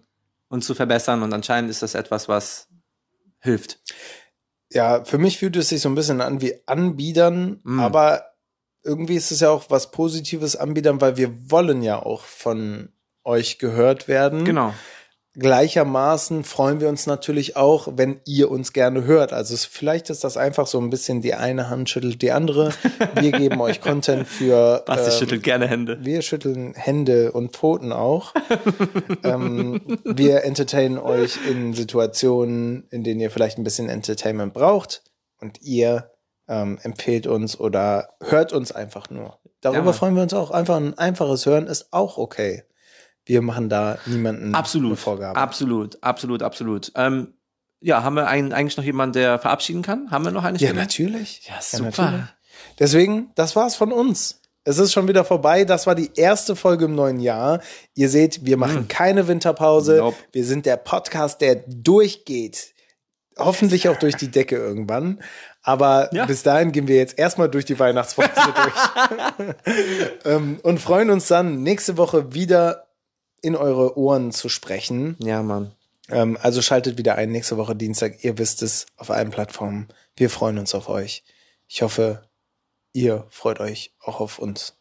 uns 0.49 0.67
zu 0.67 0.75
verbessern 0.75 1.23
und 1.23 1.33
anscheinend 1.33 1.71
ist 1.71 1.83
das 1.83 1.95
etwas, 1.95 2.29
was 2.29 2.68
hilft. 3.41 3.81
Ja, 4.71 5.05
für 5.05 5.19
mich 5.19 5.39
fühlt 5.39 5.57
es 5.57 5.71
sich 5.71 5.81
so 5.81 5.89
ein 5.89 5.95
bisschen 5.95 6.21
an 6.21 6.41
wie 6.41 6.55
Anbiedern, 6.67 7.61
Mm. 7.65 7.81
aber 7.81 8.25
irgendwie 8.85 9.17
ist 9.17 9.31
es 9.33 9.41
ja 9.41 9.51
auch 9.51 9.71
was 9.71 9.91
Positives 9.91 10.57
anbiedern, 10.57 11.01
weil 11.01 11.17
wir 11.17 11.51
wollen 11.51 11.83
ja 11.83 12.01
auch 12.03 12.23
von 12.23 12.93
euch 13.25 13.59
gehört 13.59 14.09
werden. 14.09 14.45
Genau. 14.45 14.75
Gleichermaßen 15.39 16.43
freuen 16.43 16.81
wir 16.81 16.89
uns 16.89 17.07
natürlich 17.07 17.57
auch, 17.57 17.89
wenn 17.95 18.21
ihr 18.25 18.51
uns 18.51 18.73
gerne 18.73 19.05
hört. 19.05 19.33
Also 19.33 19.55
es, 19.55 19.65
vielleicht 19.65 20.11
ist 20.11 20.25
das 20.25 20.37
einfach 20.37 20.67
so 20.67 20.81
ein 20.81 20.91
bisschen 20.91 21.21
die 21.21 21.35
eine 21.35 21.71
Hand 21.71 21.89
schüttelt 21.89 22.23
die 22.23 22.33
andere. 22.33 22.73
Wir 23.15 23.31
geben 23.39 23.61
euch 23.61 23.81
Content 23.81 24.27
für. 24.27 24.83
Basti 24.85 25.11
ähm, 25.11 25.17
schüttelt 25.17 25.43
gerne 25.45 25.69
Hände. 25.69 25.99
Wir 26.03 26.23
schütteln 26.23 26.75
Hände 26.75 27.31
und 27.31 27.53
Pfoten 27.53 27.93
auch. 27.93 28.35
ähm, 29.23 29.81
wir 30.05 30.43
entertainen 30.43 30.99
euch 30.99 31.39
in 31.49 31.73
Situationen, 31.73 32.89
in 32.91 33.05
denen 33.05 33.21
ihr 33.21 33.31
vielleicht 33.31 33.59
ein 33.59 33.65
bisschen 33.65 33.89
Entertainment 33.89 34.55
braucht 34.55 35.05
und 35.41 35.63
ihr 35.63 36.11
ähm, 36.49 36.79
empfehlt 36.83 37.29
uns 37.29 37.61
oder 37.61 38.09
hört 38.21 38.53
uns 38.53 38.73
einfach 38.73 39.09
nur. 39.11 39.39
Darüber 39.61 39.87
Ja, 39.87 39.93
freuen 39.93 40.17
wir 40.17 40.23
uns 40.23 40.35
auch. 40.35 40.51
Einfach 40.51 40.77
ein 40.77 40.99
einfaches 40.99 41.47
Hören 41.47 41.69
ist 41.69 41.93
auch 41.93 42.19
okay. 42.19 42.65
Wir 43.29 43.43
machen 43.43 43.69
da 43.69 43.99
niemanden 44.07 44.47
eine 44.47 44.57
Absolut. 44.57 44.99
Vorgabe. 44.99 45.39
Absolut, 45.39 46.03
absolut, 46.03 46.43
absolut. 46.43 46.91
Ähm, 46.95 47.35
ja, 47.81 48.03
haben 48.03 48.17
wir 48.17 48.27
ein, 48.27 48.53
eigentlich 48.55 48.77
noch 48.79 48.85
jemanden, 48.85 49.13
der 49.13 49.39
verabschieden 49.39 49.83
kann? 49.83 50.11
Haben 50.11 50.25
wir 50.25 50.33
noch 50.33 50.45
eine 50.45 50.57
ja, 50.59 50.69
Stimme? 50.69 50.81
natürlich. 50.81 51.43
Ja, 51.47 51.61
super. 51.61 51.85
natürlich. 52.11 52.27
Deswegen, 52.79 53.31
das 53.35 53.55
war's 53.55 53.77
von 53.77 53.93
uns. 53.93 54.41
Es 54.65 54.79
ist 54.79 54.93
schon 54.93 55.09
wieder 55.09 55.25
vorbei. 55.25 55.65
Das 55.65 55.87
war 55.87 55.95
die 55.95 56.11
erste 56.17 56.57
Folge 56.57 56.87
im 56.87 56.95
neuen 56.95 57.21
Jahr. 57.21 57.61
Ihr 57.95 58.09
seht, 58.09 58.45
wir 58.47 58.57
machen 58.57 58.89
keine 58.89 59.29
Winterpause. 59.29 59.93
Hm. 59.99 59.99
Nope. 60.01 60.17
Wir 60.33 60.45
sind 60.45 60.67
der 60.67 60.77
Podcast, 60.79 61.41
der 61.43 61.57
durchgeht. 61.67 62.75
Hoffentlich 63.39 63.89
auch 63.89 63.97
durch 63.97 64.17
die 64.17 64.31
Decke 64.31 64.57
irgendwann. 64.57 65.21
Aber 65.63 66.09
Ja. 66.15 66.25
bis 66.27 66.43
dahin 66.43 66.73
gehen 66.73 66.89
wir 66.89 66.97
jetzt 66.97 67.19
erstmal 67.19 67.49
durch 67.51 67.67
die 67.67 67.79
Weihnachtsphase 67.79 68.31
durch. 69.39 69.55
ähm, 70.25 70.59
und 70.63 70.81
freuen 70.81 71.11
uns 71.11 71.29
dann 71.29 71.63
nächste 71.63 71.97
Woche 71.99 72.33
wieder 72.35 72.88
in 73.43 73.57
eure 73.57 73.99
Ohren 73.99 74.33
zu 74.33 74.49
sprechen. 74.49 75.17
Ja, 75.23 75.43
Mann. 75.43 75.73
Ähm, 76.11 76.39
also 76.41 76.63
schaltet 76.63 76.99
wieder 76.99 77.17
ein 77.17 77.31
nächste 77.31 77.57
Woche 77.57 77.77
Dienstag. 77.77 78.25
Ihr 78.25 78.39
wisst 78.39 78.63
es 78.63 78.87
auf 78.97 79.11
allen 79.11 79.31
Plattformen. 79.31 79.89
Wir 80.17 80.31
freuen 80.31 80.59
uns 80.59 80.75
auf 80.75 80.89
euch. 80.89 81.25
Ich 81.67 81.83
hoffe, 81.83 82.23
ihr 82.93 83.27
freut 83.31 83.61
euch 83.61 83.93
auch 84.03 84.21
auf 84.21 84.39
uns. 84.39 84.75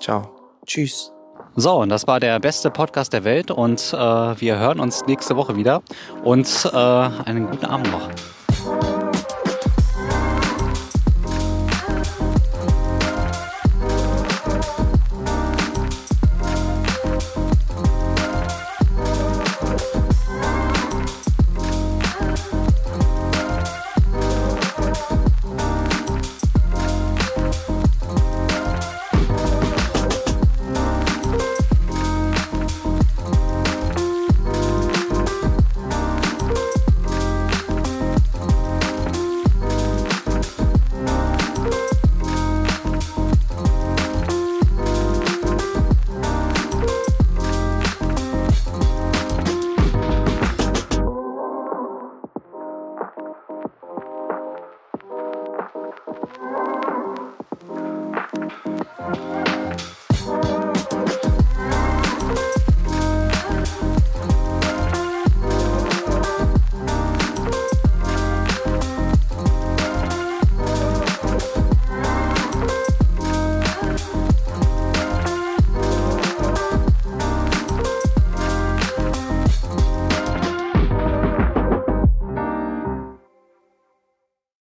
Ciao. 0.00 0.30
Tschüss. 0.66 1.12
So, 1.54 1.80
und 1.80 1.88
das 1.88 2.06
war 2.06 2.20
der 2.20 2.38
beste 2.38 2.70
Podcast 2.70 3.12
der 3.12 3.24
Welt 3.24 3.50
und 3.50 3.92
äh, 3.92 3.96
wir 3.96 4.58
hören 4.58 4.78
uns 4.78 5.06
nächste 5.06 5.36
Woche 5.36 5.56
wieder 5.56 5.82
und 6.22 6.46
äh, 6.70 6.76
einen 6.76 7.50
guten 7.50 7.66
Abend 7.66 7.90
noch. 7.90 8.10